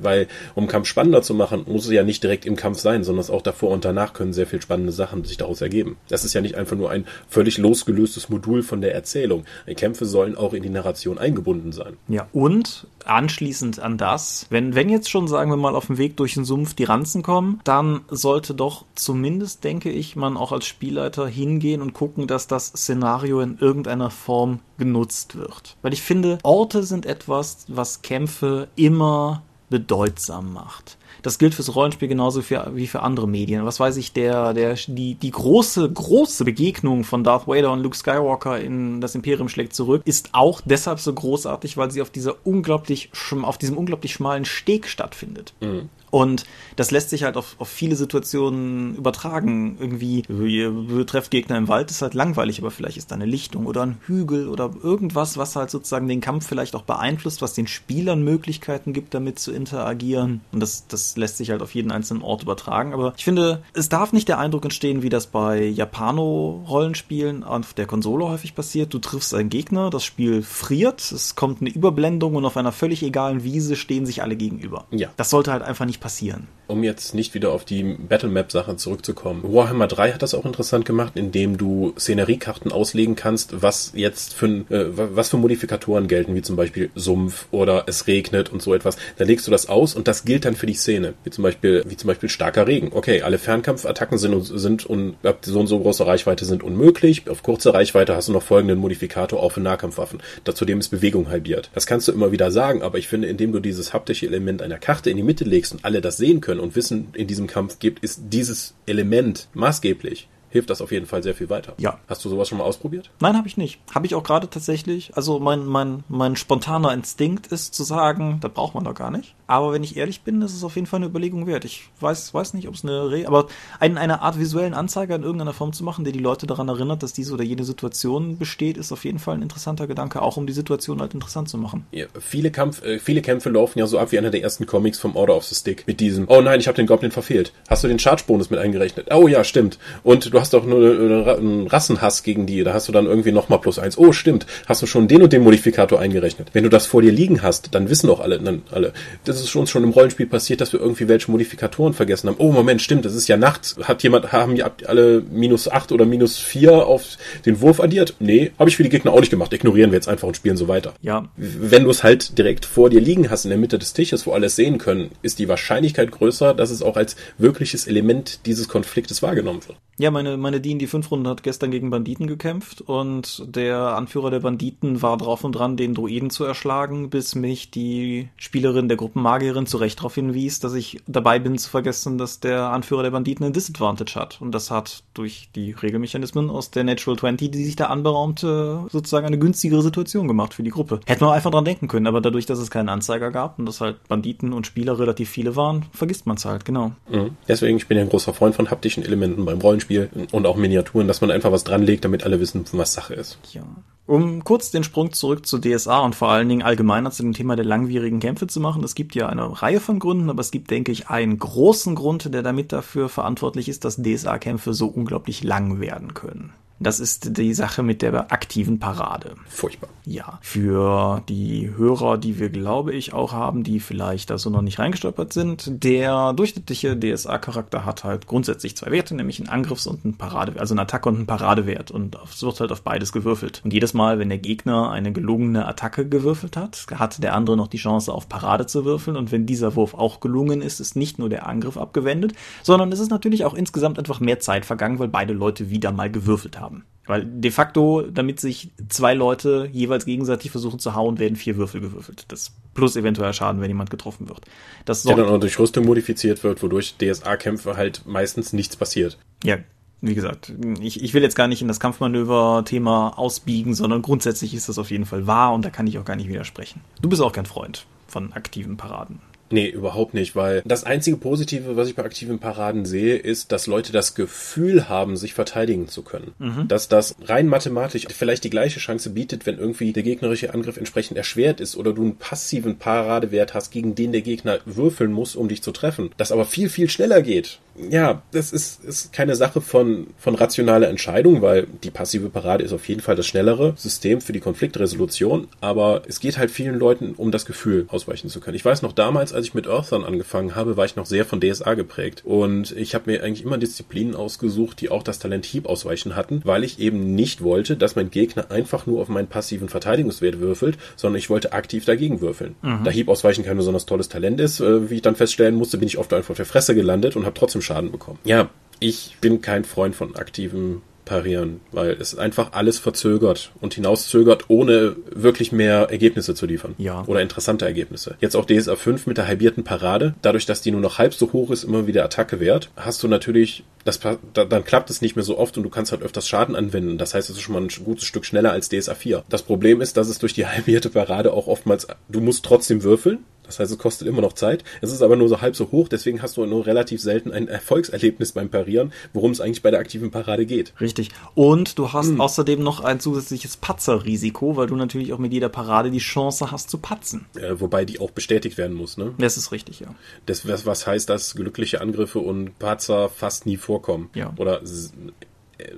weil, 0.00 0.26
um 0.54 0.66
Kampf 0.66 0.88
spannender 0.88 1.22
zu 1.22 1.34
machen, 1.34 1.64
muss 1.66 1.86
es 1.86 1.92
ja 1.92 2.02
nicht 2.02 2.22
direkt 2.22 2.46
im 2.46 2.56
Kampf 2.56 2.78
sein, 2.78 3.04
sondern 3.04 3.24
auch 3.30 3.42
davor 3.42 3.70
und 3.70 3.84
danach 3.84 4.12
können 4.12 4.32
sehr 4.32 4.46
viel 4.46 4.60
spannende 4.60 4.92
Sachen 4.92 5.24
sich 5.24 5.36
daraus 5.36 5.60
ergeben. 5.60 5.96
Das 6.08 6.24
ist 6.24 6.34
ja 6.34 6.40
nicht 6.40 6.56
einfach 6.56 6.76
nur 6.76 6.90
ein 6.90 7.06
völlig 7.28 7.58
losgelöstes 7.58 8.28
Modul 8.28 8.62
von 8.62 8.80
der 8.80 8.94
Erzählung. 8.94 9.44
Die 9.66 9.74
Kämpfe 9.74 10.04
sollen 10.04 10.36
auch 10.36 10.52
in 10.52 10.62
die 10.62 10.68
Narration 10.68 11.18
eingebunden 11.18 11.72
sein. 11.72 11.96
Ja, 12.08 12.26
und 12.32 12.86
anschließend 13.04 13.78
an 13.80 13.98
das, 13.98 14.46
wenn, 14.50 14.74
wenn 14.74 14.88
jetzt 14.88 15.10
schon, 15.10 15.23
sagen 15.28 15.50
wir 15.50 15.56
mal, 15.56 15.74
auf 15.74 15.86
dem 15.86 15.98
Weg 15.98 16.16
durch 16.16 16.34
den 16.34 16.44
Sumpf 16.44 16.74
die 16.74 16.84
Ranzen 16.84 17.22
kommen, 17.22 17.60
dann 17.64 18.02
sollte 18.08 18.54
doch 18.54 18.84
zumindest, 18.94 19.64
denke 19.64 19.90
ich, 19.90 20.16
man 20.16 20.36
auch 20.36 20.52
als 20.52 20.66
Spielleiter 20.66 21.26
hingehen 21.26 21.82
und 21.82 21.94
gucken, 21.94 22.26
dass 22.26 22.46
das 22.46 22.66
Szenario 22.68 23.40
in 23.40 23.58
irgendeiner 23.58 24.10
Form 24.10 24.60
genutzt 24.78 25.36
wird. 25.36 25.76
Weil 25.82 25.92
ich 25.92 26.02
finde, 26.02 26.38
Orte 26.42 26.82
sind 26.82 27.06
etwas, 27.06 27.64
was 27.68 28.02
Kämpfe 28.02 28.68
immer 28.76 29.42
bedeutsam 29.70 30.52
macht. 30.52 30.98
Das 31.24 31.38
gilt 31.38 31.54
fürs 31.54 31.74
Rollenspiel 31.74 32.06
genauso 32.06 32.42
für, 32.42 32.72
wie 32.74 32.86
für 32.86 33.00
andere 33.00 33.26
Medien. 33.26 33.64
Was 33.64 33.80
weiß 33.80 33.96
ich, 33.96 34.12
der, 34.12 34.52
der, 34.52 34.74
die, 34.74 35.14
die 35.14 35.30
große, 35.30 35.90
große 35.90 36.44
Begegnung 36.44 37.02
von 37.02 37.24
Darth 37.24 37.48
Vader 37.48 37.72
und 37.72 37.82
Luke 37.82 37.96
Skywalker 37.96 38.60
in 38.60 39.00
Das 39.00 39.14
Imperium 39.14 39.48
schlägt 39.48 39.74
zurück 39.74 40.02
ist 40.04 40.28
auch 40.32 40.60
deshalb 40.62 41.00
so 41.00 41.14
großartig, 41.14 41.78
weil 41.78 41.90
sie 41.90 42.02
auf 42.02 42.10
dieser 42.10 42.36
unglaublich, 42.44 43.10
auf 43.42 43.56
diesem 43.56 43.78
unglaublich 43.78 44.12
schmalen 44.12 44.44
Steg 44.44 44.86
stattfindet. 44.86 45.54
Mhm. 45.60 45.88
Und 46.14 46.44
das 46.76 46.92
lässt 46.92 47.10
sich 47.10 47.24
halt 47.24 47.36
auf, 47.36 47.56
auf 47.58 47.68
viele 47.68 47.96
Situationen 47.96 48.94
übertragen. 48.94 49.76
Irgendwie, 49.80 50.22
ihr, 50.28 50.72
ihr 50.72 51.06
trefft 51.08 51.32
Gegner 51.32 51.58
im 51.58 51.66
Wald, 51.66 51.90
ist 51.90 52.02
halt 52.02 52.14
langweilig, 52.14 52.60
aber 52.60 52.70
vielleicht 52.70 52.98
ist 52.98 53.10
da 53.10 53.16
eine 53.16 53.26
Lichtung 53.26 53.66
oder 53.66 53.82
ein 53.82 53.98
Hügel 54.06 54.48
oder 54.48 54.70
irgendwas, 54.80 55.38
was 55.38 55.56
halt 55.56 55.70
sozusagen 55.70 56.06
den 56.06 56.20
Kampf 56.20 56.46
vielleicht 56.46 56.76
auch 56.76 56.82
beeinflusst, 56.82 57.42
was 57.42 57.54
den 57.54 57.66
Spielern 57.66 58.22
Möglichkeiten 58.22 58.92
gibt, 58.92 59.12
damit 59.12 59.40
zu 59.40 59.50
interagieren. 59.50 60.42
Und 60.52 60.60
das, 60.60 60.86
das 60.86 61.16
lässt 61.16 61.38
sich 61.38 61.50
halt 61.50 61.62
auf 61.62 61.74
jeden 61.74 61.90
einzelnen 61.90 62.22
Ort 62.22 62.44
übertragen. 62.44 62.92
Aber 62.92 63.12
ich 63.16 63.24
finde, 63.24 63.64
es 63.72 63.88
darf 63.88 64.12
nicht 64.12 64.28
der 64.28 64.38
Eindruck 64.38 64.62
entstehen, 64.62 65.02
wie 65.02 65.08
das 65.08 65.26
bei 65.26 65.64
Japano-Rollenspielen 65.64 67.42
auf 67.42 67.74
der 67.74 67.86
Konsole 67.86 68.28
häufig 68.28 68.54
passiert. 68.54 68.94
Du 68.94 69.00
triffst 69.00 69.34
einen 69.34 69.50
Gegner, 69.50 69.90
das 69.90 70.04
Spiel 70.04 70.44
friert, 70.44 71.10
es 71.10 71.34
kommt 71.34 71.60
eine 71.60 71.70
Überblendung 71.70 72.36
und 72.36 72.44
auf 72.44 72.56
einer 72.56 72.70
völlig 72.70 73.02
egalen 73.02 73.42
Wiese 73.42 73.74
stehen 73.74 74.06
sich 74.06 74.22
alle 74.22 74.36
gegenüber. 74.36 74.84
Ja. 74.92 75.08
Das 75.16 75.30
sollte 75.30 75.50
halt 75.50 75.64
einfach 75.64 75.86
nicht 75.86 76.03
passieren. 76.04 76.48
Um 76.66 76.82
jetzt 76.82 77.14
nicht 77.14 77.34
wieder 77.34 77.52
auf 77.52 77.64
die 77.64 77.82
Battlemap-Sache 77.82 78.76
zurückzukommen. 78.76 79.42
Warhammer 79.42 79.86
3 79.86 80.12
hat 80.12 80.22
das 80.22 80.34
auch 80.34 80.46
interessant 80.46 80.86
gemacht, 80.86 81.12
indem 81.14 81.58
du 81.58 81.92
Szeneriekarten 81.98 82.72
auslegen 82.72 83.16
kannst, 83.16 83.62
was 83.62 83.92
jetzt 83.94 84.32
für, 84.32 84.46
äh, 84.46 84.86
was 84.90 85.28
für 85.28 85.36
Modifikatoren 85.36 86.08
gelten, 86.08 86.34
wie 86.34 86.40
zum 86.42 86.56
Beispiel 86.56 86.90
Sumpf 86.94 87.46
oder 87.50 87.84
es 87.86 88.06
regnet 88.06 88.50
und 88.50 88.62
so 88.62 88.72
etwas. 88.74 88.96
Da 89.16 89.24
legst 89.24 89.46
du 89.46 89.50
das 89.50 89.68
aus 89.68 89.94
und 89.94 90.08
das 90.08 90.24
gilt 90.24 90.46
dann 90.46 90.56
für 90.56 90.66
die 90.66 90.74
Szene. 90.74 91.14
Wie 91.24 91.30
zum 91.30 91.42
Beispiel, 91.42 91.84
wie 91.86 91.96
zum 91.96 92.08
Beispiel 92.08 92.30
starker 92.30 92.66
Regen. 92.66 92.90
Okay, 92.92 93.22
alle 93.22 93.38
Fernkampfattacken 93.38 94.16
sind, 94.16 94.42
sind 94.44 94.86
und 94.86 95.16
ab 95.22 95.40
so 95.42 95.60
und 95.60 95.66
so 95.66 95.78
große 95.78 96.06
Reichweite 96.06 96.46
sind 96.46 96.62
unmöglich. 96.62 97.28
Auf 97.28 97.42
kurze 97.42 97.74
Reichweite 97.74 98.16
hast 98.16 98.28
du 98.28 98.32
noch 98.32 98.42
folgenden 98.42 98.78
Modifikator 98.78 99.42
auch 99.42 99.52
für 99.52 99.60
Nahkampfwaffen. 99.60 100.20
Zudem 100.54 100.78
ist 100.80 100.88
Bewegung 100.88 101.28
halbiert. 101.28 101.70
Das 101.74 101.84
kannst 101.84 102.08
du 102.08 102.12
immer 102.12 102.32
wieder 102.32 102.50
sagen, 102.50 102.82
aber 102.82 102.96
ich 102.96 103.08
finde, 103.08 103.28
indem 103.28 103.52
du 103.52 103.60
dieses 103.60 103.92
haptische 103.92 104.26
Element 104.26 104.62
einer 104.62 104.78
Karte 104.78 105.10
in 105.10 105.16
die 105.16 105.22
Mitte 105.22 105.44
legst 105.44 105.72
und 105.72 105.84
alle 105.84 105.93
alle 105.94 106.00
das 106.00 106.16
sehen 106.16 106.40
können 106.40 106.60
und 106.60 106.74
wissen, 106.74 107.06
in 107.12 107.28
diesem 107.28 107.46
Kampf 107.46 107.78
gibt, 107.78 108.02
ist 108.02 108.20
dieses 108.30 108.74
Element 108.86 109.48
maßgeblich 109.54 110.28
hilft 110.54 110.70
das 110.70 110.80
auf 110.80 110.92
jeden 110.92 111.06
Fall 111.06 111.20
sehr 111.24 111.34
viel 111.34 111.50
weiter. 111.50 111.74
Ja. 111.78 111.98
Hast 112.06 112.24
du 112.24 112.28
sowas 112.28 112.48
schon 112.48 112.58
mal 112.58 112.64
ausprobiert? 112.64 113.10
Nein, 113.18 113.36
habe 113.36 113.48
ich 113.48 113.56
nicht. 113.56 113.80
Habe 113.92 114.06
ich 114.06 114.14
auch 114.14 114.22
gerade 114.22 114.48
tatsächlich. 114.48 115.10
Also 115.16 115.40
mein, 115.40 115.66
mein, 115.66 116.04
mein 116.08 116.36
spontaner 116.36 116.92
Instinkt 116.92 117.48
ist 117.48 117.74
zu 117.74 117.82
sagen, 117.82 118.38
das 118.40 118.52
braucht 118.52 118.72
man 118.76 118.84
doch 118.84 118.94
gar 118.94 119.10
nicht. 119.10 119.34
Aber 119.48 119.72
wenn 119.72 119.82
ich 119.82 119.96
ehrlich 119.96 120.22
bin, 120.22 120.40
ist 120.42 120.54
es 120.54 120.62
auf 120.62 120.76
jeden 120.76 120.86
Fall 120.86 120.98
eine 120.98 121.06
Überlegung 121.06 121.48
wert. 121.48 121.64
Ich 121.64 121.88
weiß, 121.98 122.32
weiß 122.32 122.54
nicht, 122.54 122.68
ob 122.68 122.74
es 122.74 122.84
eine 122.84 123.10
Re 123.10 123.24
aber 123.26 123.48
ein, 123.80 123.98
eine 123.98 124.22
Art 124.22 124.38
visuellen 124.38 124.74
Anzeiger 124.74 125.16
in 125.16 125.24
irgendeiner 125.24 125.52
Form 125.52 125.72
zu 125.72 125.82
machen, 125.82 126.04
der 126.04 126.12
die 126.12 126.20
Leute 126.20 126.46
daran 126.46 126.68
erinnert, 126.68 127.02
dass 127.02 127.12
diese 127.12 127.34
oder 127.34 127.42
jene 127.42 127.64
Situation 127.64 128.38
besteht, 128.38 128.76
ist 128.76 128.92
auf 128.92 129.04
jeden 129.04 129.18
Fall 129.18 129.34
ein 129.34 129.42
interessanter 129.42 129.88
Gedanke, 129.88 130.22
auch 130.22 130.36
um 130.36 130.46
die 130.46 130.52
Situation 130.52 131.00
halt 131.00 131.14
interessant 131.14 131.48
zu 131.48 131.58
machen. 131.58 131.84
Ja, 131.90 132.06
viele, 132.20 132.52
Kampf, 132.52 132.84
äh, 132.84 133.00
viele 133.00 133.22
Kämpfe 133.22 133.50
laufen 133.50 133.80
ja 133.80 133.88
so 133.88 133.98
ab 133.98 134.12
wie 134.12 134.18
einer 134.18 134.30
der 134.30 134.42
ersten 134.42 134.66
Comics 134.66 135.00
vom 135.00 135.16
Order 135.16 135.36
of 135.36 135.44
the 135.44 135.54
Stick. 135.56 135.84
Mit 135.88 135.98
diesem, 135.98 136.26
oh 136.28 136.40
nein, 136.40 136.60
ich 136.60 136.68
habe 136.68 136.76
den 136.76 136.86
Goblin 136.86 137.10
verfehlt. 137.10 137.52
Hast 137.68 137.82
du 137.82 137.88
den 137.88 137.98
Charge-Bonus 137.98 138.50
mit 138.50 138.60
eingerechnet? 138.60 139.12
Oh 139.12 139.26
ja, 139.26 139.42
stimmt. 139.42 139.80
Und 140.04 140.32
du 140.32 140.43
hast 140.44 140.52
doch 140.52 140.66
nur 140.66 141.38
einen 141.38 141.66
Rassenhass 141.68 142.22
gegen 142.22 142.44
die, 142.44 142.62
da 142.64 142.74
hast 142.74 142.86
du 142.86 142.92
dann 142.92 143.06
irgendwie 143.06 143.32
nochmal 143.32 143.60
plus 143.60 143.78
eins. 143.78 143.96
Oh, 143.96 144.12
stimmt, 144.12 144.44
hast 144.66 144.82
du 144.82 144.86
schon 144.86 145.08
den 145.08 145.22
und 145.22 145.32
den 145.32 145.42
Modifikator 145.42 145.98
eingerechnet. 145.98 146.50
Wenn 146.52 146.64
du 146.64 146.68
das 146.68 146.84
vor 146.84 147.00
dir 147.00 147.12
liegen 147.12 147.40
hast, 147.40 147.74
dann 147.74 147.88
wissen 147.88 148.10
auch 148.10 148.20
alle, 148.20 148.38
dann 148.38 148.60
alle. 148.70 148.92
Das 149.24 149.40
ist 149.40 149.56
uns 149.56 149.70
schon 149.70 149.84
im 149.84 149.90
Rollenspiel 149.90 150.26
passiert, 150.26 150.60
dass 150.60 150.74
wir 150.74 150.80
irgendwie 150.80 151.08
welche 151.08 151.30
Modifikatoren 151.30 151.94
vergessen 151.94 152.28
haben. 152.28 152.36
Oh, 152.38 152.52
Moment, 152.52 152.82
stimmt, 152.82 153.06
es 153.06 153.14
ist 153.14 153.26
ja 153.26 153.38
Nacht. 153.38 153.76
Hat 153.84 154.02
jemand, 154.02 154.32
haben 154.32 154.54
die 154.54 154.62
alle 154.62 155.22
minus 155.32 155.66
acht 155.66 155.92
oder 155.92 156.04
minus 156.04 156.36
vier 156.36 156.86
auf 156.86 157.16
den 157.46 157.62
Wurf 157.62 157.80
addiert? 157.80 158.14
Nee, 158.18 158.52
habe 158.58 158.68
ich 158.68 158.76
für 158.76 158.82
die 158.82 158.90
Gegner 158.90 159.14
auch 159.14 159.20
nicht 159.20 159.30
gemacht. 159.30 159.50
Ignorieren 159.54 159.92
wir 159.92 159.96
jetzt 159.96 160.08
einfach 160.08 160.28
und 160.28 160.36
spielen 160.36 160.58
so 160.58 160.68
weiter. 160.68 160.92
Ja. 161.00 161.30
Wenn 161.38 161.84
du 161.84 161.90
es 161.90 162.02
halt 162.02 162.36
direkt 162.36 162.66
vor 162.66 162.90
dir 162.90 163.00
liegen 163.00 163.30
hast, 163.30 163.46
in 163.46 163.48
der 163.48 163.58
Mitte 163.58 163.78
des 163.78 163.94
Tisches, 163.94 164.26
wo 164.26 164.32
alles 164.32 164.56
sehen 164.56 164.76
können, 164.76 165.10
ist 165.22 165.38
die 165.38 165.48
Wahrscheinlichkeit 165.48 166.10
größer, 166.10 166.52
dass 166.52 166.70
es 166.70 166.82
auch 166.82 166.96
als 166.96 167.16
wirkliches 167.38 167.86
Element 167.86 168.40
dieses 168.44 168.68
Konfliktes 168.68 169.22
wahrgenommen 169.22 169.60
wird. 169.66 169.78
Ja, 169.96 170.10
meine, 170.10 170.33
meine 170.36 170.60
D&D 170.60 170.86
5 170.86 171.10
Runde 171.10 171.30
hat 171.30 171.42
gestern 171.42 171.70
gegen 171.70 171.90
Banditen 171.90 172.26
gekämpft 172.26 172.80
und 172.80 173.42
der 173.46 173.78
Anführer 173.96 174.30
der 174.30 174.40
Banditen 174.40 175.02
war 175.02 175.16
drauf 175.16 175.44
und 175.44 175.52
dran, 175.52 175.76
den 175.76 175.94
Druiden 175.94 176.30
zu 176.30 176.44
erschlagen, 176.44 177.10
bis 177.10 177.34
mich 177.34 177.70
die 177.70 178.28
Spielerin 178.36 178.88
der 178.88 178.96
Gruppenmagierin 178.96 179.66
zu 179.66 179.76
Recht 179.76 179.98
darauf 179.98 180.14
hinwies, 180.14 180.60
dass 180.60 180.74
ich 180.74 181.00
dabei 181.06 181.38
bin 181.38 181.58
zu 181.58 181.70
vergessen, 181.70 182.18
dass 182.18 182.40
der 182.40 182.70
Anführer 182.70 183.02
der 183.02 183.10
Banditen 183.10 183.46
ein 183.46 183.52
Disadvantage 183.52 184.14
hat. 184.14 184.40
Und 184.40 184.52
das 184.52 184.70
hat 184.70 185.02
durch 185.14 185.48
die 185.54 185.72
Regelmechanismen 185.72 186.50
aus 186.50 186.70
der 186.70 186.84
Natural 186.84 187.18
20, 187.18 187.50
die 187.50 187.64
sich 187.64 187.76
da 187.76 187.86
anberaumte, 187.86 188.86
sozusagen 188.90 189.26
eine 189.26 189.38
günstigere 189.38 189.82
Situation 189.82 190.28
gemacht 190.28 190.54
für 190.54 190.62
die 190.62 190.70
Gruppe. 190.70 191.00
Hätten 191.06 191.22
wir 191.22 191.32
einfach 191.32 191.50
dran 191.50 191.64
denken 191.64 191.88
können, 191.88 192.06
aber 192.06 192.20
dadurch, 192.20 192.46
dass 192.46 192.58
es 192.58 192.70
keinen 192.70 192.88
Anzeiger 192.88 193.30
gab 193.30 193.58
und 193.58 193.66
dass 193.66 193.80
halt 193.80 194.06
Banditen 194.08 194.52
und 194.52 194.66
Spieler 194.66 194.98
relativ 194.98 195.30
viele 195.30 195.56
waren, 195.56 195.86
vergisst 195.92 196.26
man 196.26 196.36
es 196.36 196.44
halt, 196.44 196.64
genau. 196.64 196.92
Mhm. 197.08 197.36
Deswegen, 197.48 197.76
ich 197.76 197.88
bin 197.88 197.96
ja 197.96 198.02
ein 198.02 198.08
großer 198.08 198.34
Freund 198.34 198.54
von 198.54 198.70
haptischen 198.70 199.04
Elementen 199.04 199.44
beim 199.44 199.60
Rollenspiel. 199.60 200.10
Und 200.32 200.46
auch 200.46 200.56
Miniaturen, 200.56 201.08
dass 201.08 201.20
man 201.20 201.30
einfach 201.30 201.52
was 201.52 201.64
dranlegt, 201.64 202.04
damit 202.04 202.24
alle 202.24 202.40
wissen, 202.40 202.64
was 202.72 202.92
Sache 202.92 203.14
ist. 203.14 203.38
Ja. 203.52 203.62
Um 204.06 204.44
kurz 204.44 204.70
den 204.70 204.84
Sprung 204.84 205.12
zurück 205.12 205.46
zu 205.46 205.58
DSA 205.58 206.00
und 206.00 206.14
vor 206.14 206.28
allen 206.28 206.48
Dingen 206.48 206.62
allgemeiner 206.62 207.10
zu 207.10 207.22
dem 207.22 207.32
Thema 207.32 207.56
der 207.56 207.64
langwierigen 207.64 208.20
Kämpfe 208.20 208.46
zu 208.46 208.60
machen. 208.60 208.84
Es 208.84 208.94
gibt 208.94 209.14
ja 209.14 209.28
eine 209.28 209.62
Reihe 209.62 209.80
von 209.80 209.98
Gründen, 209.98 210.28
aber 210.28 210.40
es 210.40 210.50
gibt, 210.50 210.70
denke 210.70 210.92
ich, 210.92 211.08
einen 211.08 211.38
großen 211.38 211.94
Grund, 211.94 212.32
der 212.34 212.42
damit 212.42 212.72
dafür 212.72 213.08
verantwortlich 213.08 213.68
ist, 213.68 213.84
dass 213.84 214.02
DSA-Kämpfe 214.02 214.74
so 214.74 214.88
unglaublich 214.88 215.42
lang 215.42 215.80
werden 215.80 216.12
können. 216.12 216.52
Das 216.84 217.00
ist 217.00 217.38
die 217.38 217.54
Sache 217.54 217.82
mit 217.82 218.02
der 218.02 218.30
aktiven 218.30 218.78
Parade. 218.78 219.36
Furchtbar. 219.48 219.88
Ja, 220.04 220.38
für 220.42 221.22
die 221.30 221.72
Hörer, 221.74 222.18
die 222.18 222.38
wir, 222.38 222.50
glaube 222.50 222.92
ich, 222.92 223.14
auch 223.14 223.32
haben, 223.32 223.64
die 223.64 223.80
vielleicht 223.80 224.28
da 224.28 224.36
so 224.36 224.50
noch 224.50 224.60
nicht 224.60 224.78
reingestolpert 224.78 225.32
sind, 225.32 225.82
der 225.82 226.34
durchschnittliche 226.34 226.94
DSA-Charakter 226.94 227.86
hat 227.86 228.04
halt 228.04 228.26
grundsätzlich 228.26 228.76
zwei 228.76 228.90
Werte, 228.90 229.14
nämlich 229.14 229.40
einen 229.40 229.48
Angriffs- 229.48 229.86
und 229.86 230.04
einen 230.04 230.18
Parade, 230.18 230.60
also 230.60 230.74
einen 230.74 230.80
Attacke- 230.80 231.08
und 231.08 231.16
einen 231.16 231.26
Paradewert. 231.26 231.90
Und 231.90 232.18
es 232.22 232.42
wird 232.42 232.60
halt 232.60 232.70
auf 232.70 232.82
beides 232.82 233.12
gewürfelt. 233.12 233.62
Und 233.64 233.72
jedes 233.72 233.94
Mal, 233.94 234.18
wenn 234.18 234.28
der 234.28 234.36
Gegner 234.36 234.90
eine 234.90 235.10
gelungene 235.10 235.66
Attacke 235.66 236.06
gewürfelt 236.06 236.58
hat, 236.58 236.84
hat 236.96 237.22
der 237.22 237.34
andere 237.34 237.56
noch 237.56 237.68
die 237.68 237.78
Chance, 237.78 238.12
auf 238.12 238.28
Parade 238.28 238.66
zu 238.66 238.84
würfeln. 238.84 239.16
Und 239.16 239.32
wenn 239.32 239.46
dieser 239.46 239.74
Wurf 239.74 239.94
auch 239.94 240.20
gelungen 240.20 240.60
ist, 240.60 240.80
ist 240.80 240.96
nicht 240.96 241.18
nur 241.18 241.30
der 241.30 241.46
Angriff 241.46 241.78
abgewendet, 241.78 242.34
sondern 242.62 242.92
es 242.92 243.00
ist 243.00 243.10
natürlich 243.10 243.46
auch 243.46 243.54
insgesamt 243.54 243.98
einfach 243.98 244.20
mehr 244.20 244.38
Zeit 244.38 244.66
vergangen, 244.66 244.98
weil 244.98 245.08
beide 245.08 245.32
Leute 245.32 245.70
wieder 245.70 245.90
mal 245.90 246.10
gewürfelt 246.10 246.60
haben. 246.60 246.73
Weil 247.06 247.24
de 247.24 247.50
facto, 247.50 248.02
damit 248.02 248.40
sich 248.40 248.70
zwei 248.88 249.14
Leute 249.14 249.68
jeweils 249.72 250.06
gegenseitig 250.06 250.50
versuchen 250.50 250.78
zu 250.78 250.94
hauen, 250.94 251.18
werden 251.18 251.36
vier 251.36 251.56
Würfel 251.56 251.80
gewürfelt. 251.80 252.24
Das 252.28 252.52
plus 252.72 252.96
eventuell 252.96 253.32
Schaden, 253.34 253.60
wenn 253.60 253.68
jemand 253.68 253.90
getroffen 253.90 254.28
wird. 254.28 254.40
Das 254.84 255.02
der 255.02 255.16
dann 255.16 255.28
auch 255.28 255.38
durch 255.38 255.58
Rüstung 255.58 255.84
modifiziert 255.84 256.42
wird, 256.42 256.62
wodurch 256.62 256.96
DSA-Kämpfe 256.98 257.76
halt 257.76 258.02
meistens 258.06 258.52
nichts 258.52 258.76
passiert. 258.76 259.18
Ja, 259.42 259.58
wie 260.00 260.14
gesagt, 260.14 260.52
ich, 260.80 261.02
ich 261.02 261.14
will 261.14 261.22
jetzt 261.22 261.36
gar 261.36 261.48
nicht 261.48 261.62
in 261.62 261.68
das 261.68 261.80
Kampfmanöver-Thema 261.80 263.18
ausbiegen, 263.18 263.74
sondern 263.74 264.02
grundsätzlich 264.02 264.54
ist 264.54 264.68
das 264.68 264.78
auf 264.78 264.90
jeden 264.90 265.06
Fall 265.06 265.26
wahr 265.26 265.52
und 265.54 265.64
da 265.64 265.70
kann 265.70 265.86
ich 265.86 265.98
auch 265.98 266.04
gar 266.04 266.16
nicht 266.16 266.28
widersprechen. 266.28 266.80
Du 267.00 267.08
bist 267.08 267.22
auch 267.22 267.32
kein 267.32 267.46
Freund 267.46 267.86
von 268.06 268.32
aktiven 268.32 268.76
Paraden. 268.76 269.20
Nee, 269.54 269.68
überhaupt 269.68 270.14
nicht, 270.14 270.34
weil 270.34 270.62
das 270.64 270.82
einzige 270.82 271.16
Positive, 271.16 271.76
was 271.76 271.86
ich 271.86 271.94
bei 271.94 272.02
aktiven 272.02 272.40
Paraden 272.40 272.84
sehe, 272.84 273.14
ist, 273.14 273.52
dass 273.52 273.68
Leute 273.68 273.92
das 273.92 274.16
Gefühl 274.16 274.88
haben, 274.88 275.16
sich 275.16 275.32
verteidigen 275.32 275.86
zu 275.86 276.02
können. 276.02 276.32
Mhm. 276.40 276.66
Dass 276.66 276.88
das 276.88 277.14
rein 277.22 277.46
mathematisch 277.46 278.04
vielleicht 278.12 278.42
die 278.42 278.50
gleiche 278.50 278.80
Chance 278.80 279.10
bietet, 279.10 279.46
wenn 279.46 279.56
irgendwie 279.56 279.92
der 279.92 280.02
gegnerische 280.02 280.52
Angriff 280.52 280.76
entsprechend 280.76 281.16
erschwert 281.16 281.60
ist 281.60 281.76
oder 281.76 281.92
du 281.92 282.02
einen 282.02 282.16
passiven 282.16 282.78
Paradewert 282.78 283.54
hast, 283.54 283.70
gegen 283.70 283.94
den 283.94 284.10
der 284.10 284.22
Gegner 284.22 284.58
würfeln 284.64 285.12
muss, 285.12 285.36
um 285.36 285.46
dich 285.46 285.62
zu 285.62 285.70
treffen. 285.70 286.10
Das 286.16 286.32
aber 286.32 286.46
viel, 286.46 286.68
viel 286.68 286.90
schneller 286.90 287.22
geht. 287.22 287.60
Ja, 287.76 288.22
das 288.30 288.52
ist, 288.52 288.84
ist 288.84 289.12
keine 289.12 289.34
Sache 289.34 289.60
von, 289.60 290.08
von 290.16 290.34
rationaler 290.34 290.88
Entscheidung, 290.88 291.42
weil 291.42 291.66
die 291.82 291.90
passive 291.90 292.30
Parade 292.30 292.62
ist 292.64 292.72
auf 292.72 292.88
jeden 292.88 293.00
Fall 293.00 293.16
das 293.16 293.26
schnellere 293.26 293.74
System 293.76 294.20
für 294.20 294.32
die 294.32 294.40
Konfliktresolution, 294.40 295.48
aber 295.60 296.02
es 296.06 296.20
geht 296.20 296.38
halt 296.38 296.50
vielen 296.50 296.78
Leuten 296.78 297.14
um 297.16 297.32
das 297.32 297.46
Gefühl, 297.46 297.86
ausweichen 297.88 298.28
zu 298.28 298.40
können. 298.40 298.56
Ich 298.56 298.64
weiß 298.64 298.82
noch 298.82 298.92
damals, 298.92 299.32
als 299.32 299.43
ich 299.44 299.54
mit 299.54 299.66
Earthern 299.66 300.04
angefangen 300.04 300.54
habe, 300.54 300.76
war 300.76 300.84
ich 300.84 300.96
noch 300.96 301.06
sehr 301.06 301.24
von 301.24 301.40
DSA 301.40 301.74
geprägt. 301.74 302.22
Und 302.24 302.72
ich 302.72 302.94
habe 302.94 303.10
mir 303.10 303.22
eigentlich 303.22 303.44
immer 303.44 303.58
Disziplinen 303.58 304.14
ausgesucht, 304.14 304.80
die 304.80 304.90
auch 304.90 305.02
das 305.02 305.18
Talent 305.18 305.44
Hieb 305.46 305.66
ausweichen 305.66 306.16
hatten, 306.16 306.40
weil 306.44 306.64
ich 306.64 306.78
eben 306.78 307.14
nicht 307.14 307.42
wollte, 307.42 307.76
dass 307.76 307.96
mein 307.96 308.10
Gegner 308.10 308.50
einfach 308.50 308.86
nur 308.86 309.00
auf 309.00 309.08
meinen 309.08 309.28
passiven 309.28 309.68
Verteidigungswert 309.68 310.40
würfelt, 310.40 310.78
sondern 310.96 311.18
ich 311.18 311.30
wollte 311.30 311.52
aktiv 311.52 311.84
dagegen 311.84 312.20
würfeln. 312.20 312.56
Mhm. 312.62 312.84
Da 312.84 312.90
Hieb 312.90 313.08
ausweichen 313.08 313.44
kein 313.44 313.56
besonders 313.56 313.86
tolles 313.86 314.08
Talent 314.08 314.40
ist, 314.40 314.60
äh, 314.60 314.90
wie 314.90 314.96
ich 314.96 315.02
dann 315.02 315.16
feststellen 315.16 315.54
musste, 315.54 315.78
bin 315.78 315.88
ich 315.88 315.98
oft 315.98 316.12
einfach 316.12 316.30
auf 316.30 316.36
der 316.36 316.46
Fresse 316.46 316.74
gelandet 316.74 317.16
und 317.16 317.24
habe 317.24 317.38
trotzdem 317.38 317.62
Schaden 317.62 317.92
bekommen. 317.92 318.18
Ja, 318.24 318.50
ich 318.80 319.16
bin 319.20 319.40
kein 319.40 319.64
Freund 319.64 319.94
von 319.94 320.16
aktiven 320.16 320.82
parieren, 321.04 321.60
weil 321.72 321.90
es 321.90 322.16
einfach 322.16 322.52
alles 322.52 322.78
verzögert 322.78 323.52
und 323.60 323.74
hinauszögert, 323.74 324.44
ohne 324.48 324.96
wirklich 325.10 325.52
mehr 325.52 325.88
Ergebnisse 325.90 326.34
zu 326.34 326.46
liefern. 326.46 326.74
Ja. 326.78 327.04
Oder 327.06 327.22
interessante 327.22 327.64
Ergebnisse. 327.64 328.16
Jetzt 328.20 328.36
auch 328.36 328.46
DSA 328.46 328.76
5 328.76 329.06
mit 329.06 329.18
der 329.18 329.26
halbierten 329.26 329.64
Parade. 329.64 330.14
Dadurch, 330.22 330.46
dass 330.46 330.62
die 330.62 330.70
nur 330.70 330.80
noch 330.80 330.98
halb 330.98 331.14
so 331.14 331.32
hoch 331.32 331.50
ist, 331.50 331.64
immer 331.64 331.86
wieder 331.86 332.04
Attacke 332.04 332.40
wert, 332.40 332.70
hast 332.76 333.02
du 333.02 333.08
natürlich, 333.08 333.64
das, 333.84 334.00
dann 334.32 334.64
klappt 334.64 334.90
es 334.90 335.02
nicht 335.02 335.16
mehr 335.16 335.24
so 335.24 335.38
oft 335.38 335.56
und 335.56 335.62
du 335.62 335.70
kannst 335.70 335.92
halt 335.92 336.02
öfters 336.02 336.28
Schaden 336.28 336.56
anwenden. 336.56 336.98
Das 336.98 337.14
heißt, 337.14 337.30
es 337.30 337.36
ist 337.36 337.42
schon 337.42 337.54
mal 337.54 337.62
ein 337.62 337.84
gutes 337.84 338.04
Stück 338.04 338.24
schneller 338.24 338.52
als 338.52 338.68
DSA 338.68 338.94
4. 338.94 339.24
Das 339.28 339.42
Problem 339.42 339.80
ist, 339.80 339.96
dass 339.96 340.08
es 340.08 340.18
durch 340.18 340.34
die 340.34 340.46
halbierte 340.46 340.90
Parade 340.90 341.32
auch 341.32 341.46
oftmals, 341.46 341.86
du 342.08 342.20
musst 342.20 342.44
trotzdem 342.44 342.82
würfeln, 342.82 343.18
das 343.44 343.58
heißt, 343.58 343.70
es 343.70 343.78
kostet 343.78 344.08
immer 344.08 344.20
noch 344.20 344.32
Zeit. 344.32 344.64
Es 344.80 344.92
ist 344.92 345.02
aber 345.02 345.16
nur 345.16 345.28
so 345.28 345.40
halb 345.40 345.56
so 345.56 345.70
hoch, 345.70 345.88
deswegen 345.88 346.22
hast 346.22 346.36
du 346.36 346.46
nur 346.46 346.66
relativ 346.66 347.00
selten 347.00 347.30
ein 347.30 347.48
Erfolgserlebnis 347.48 348.32
beim 348.32 348.48
Parieren, 348.48 348.92
worum 349.12 349.30
es 349.30 349.40
eigentlich 349.40 349.62
bei 349.62 349.70
der 349.70 349.80
aktiven 349.80 350.10
Parade 350.10 350.46
geht. 350.46 350.72
Richtig. 350.80 351.10
Und 351.34 351.78
du 351.78 351.92
hast 351.92 352.08
hm. 352.08 352.20
außerdem 352.20 352.62
noch 352.62 352.80
ein 352.80 353.00
zusätzliches 353.00 353.56
Patzerrisiko, 353.56 354.56
weil 354.56 354.66
du 354.66 354.76
natürlich 354.76 355.12
auch 355.12 355.18
mit 355.18 355.32
jeder 355.32 355.48
Parade 355.48 355.90
die 355.90 355.98
Chance 355.98 356.50
hast 356.50 356.70
zu 356.70 356.78
patzen. 356.78 357.26
Äh, 357.36 357.60
wobei 357.60 357.84
die 357.84 358.00
auch 358.00 358.10
bestätigt 358.10 358.58
werden 358.58 358.76
muss, 358.76 358.96
ne? 358.96 359.14
Das 359.18 359.36
ist 359.36 359.52
richtig, 359.52 359.80
ja. 359.80 359.94
Das, 360.26 360.46
was 360.46 360.86
heißt, 360.86 361.08
dass 361.08 361.34
glückliche 361.34 361.80
Angriffe 361.80 362.18
und 362.18 362.58
Patzer 362.58 363.08
fast 363.08 363.46
nie 363.46 363.56
vorkommen. 363.56 364.10
Ja. 364.14 364.32
Oder 364.36 364.60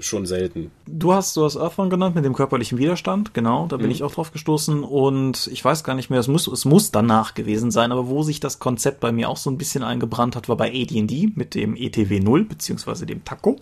schon 0.01 0.27
selten. 0.27 0.71
Du 0.87 1.13
hast, 1.13 1.37
du 1.37 1.45
hast 1.45 1.57
Earthbound 1.57 1.91
genannt 1.91 2.15
mit 2.15 2.25
dem 2.25 2.35
körperlichen 2.35 2.79
Widerstand, 2.79 3.35
genau, 3.35 3.67
da 3.67 3.77
bin 3.77 3.87
mhm. 3.87 3.93
ich 3.93 4.03
auch 4.03 4.13
drauf 4.13 4.33
gestoßen 4.33 4.83
und 4.83 5.49
ich 5.53 5.65
weiß 5.65 5.85
gar 5.85 5.95
nicht 5.95 6.11
mehr, 6.11 6.21
es 6.21 6.29
muss, 6.29 6.47
es 6.47 6.65
muss 6.65 6.91
danach 6.91 7.35
gewesen 7.35 7.71
sein, 7.71 7.93
aber 7.93 8.09
wo 8.09 8.23
sich 8.23 8.41
das 8.41 8.59
Konzept 8.59 9.01
bei 9.01 9.13
mir 9.13 9.29
auch 9.29 9.37
so 9.37 9.51
ein 9.51 9.59
bisschen 9.59 9.83
eingebrannt 9.83 10.37
hat, 10.37 10.49
war 10.49 10.57
bei 10.57 10.69
AD&D 10.69 11.31
mit 11.35 11.55
dem 11.55 11.77
ETW 11.77 12.21
0, 12.21 12.45
beziehungsweise 12.45 13.07
dem 13.07 13.25
Taco, 13.25 13.57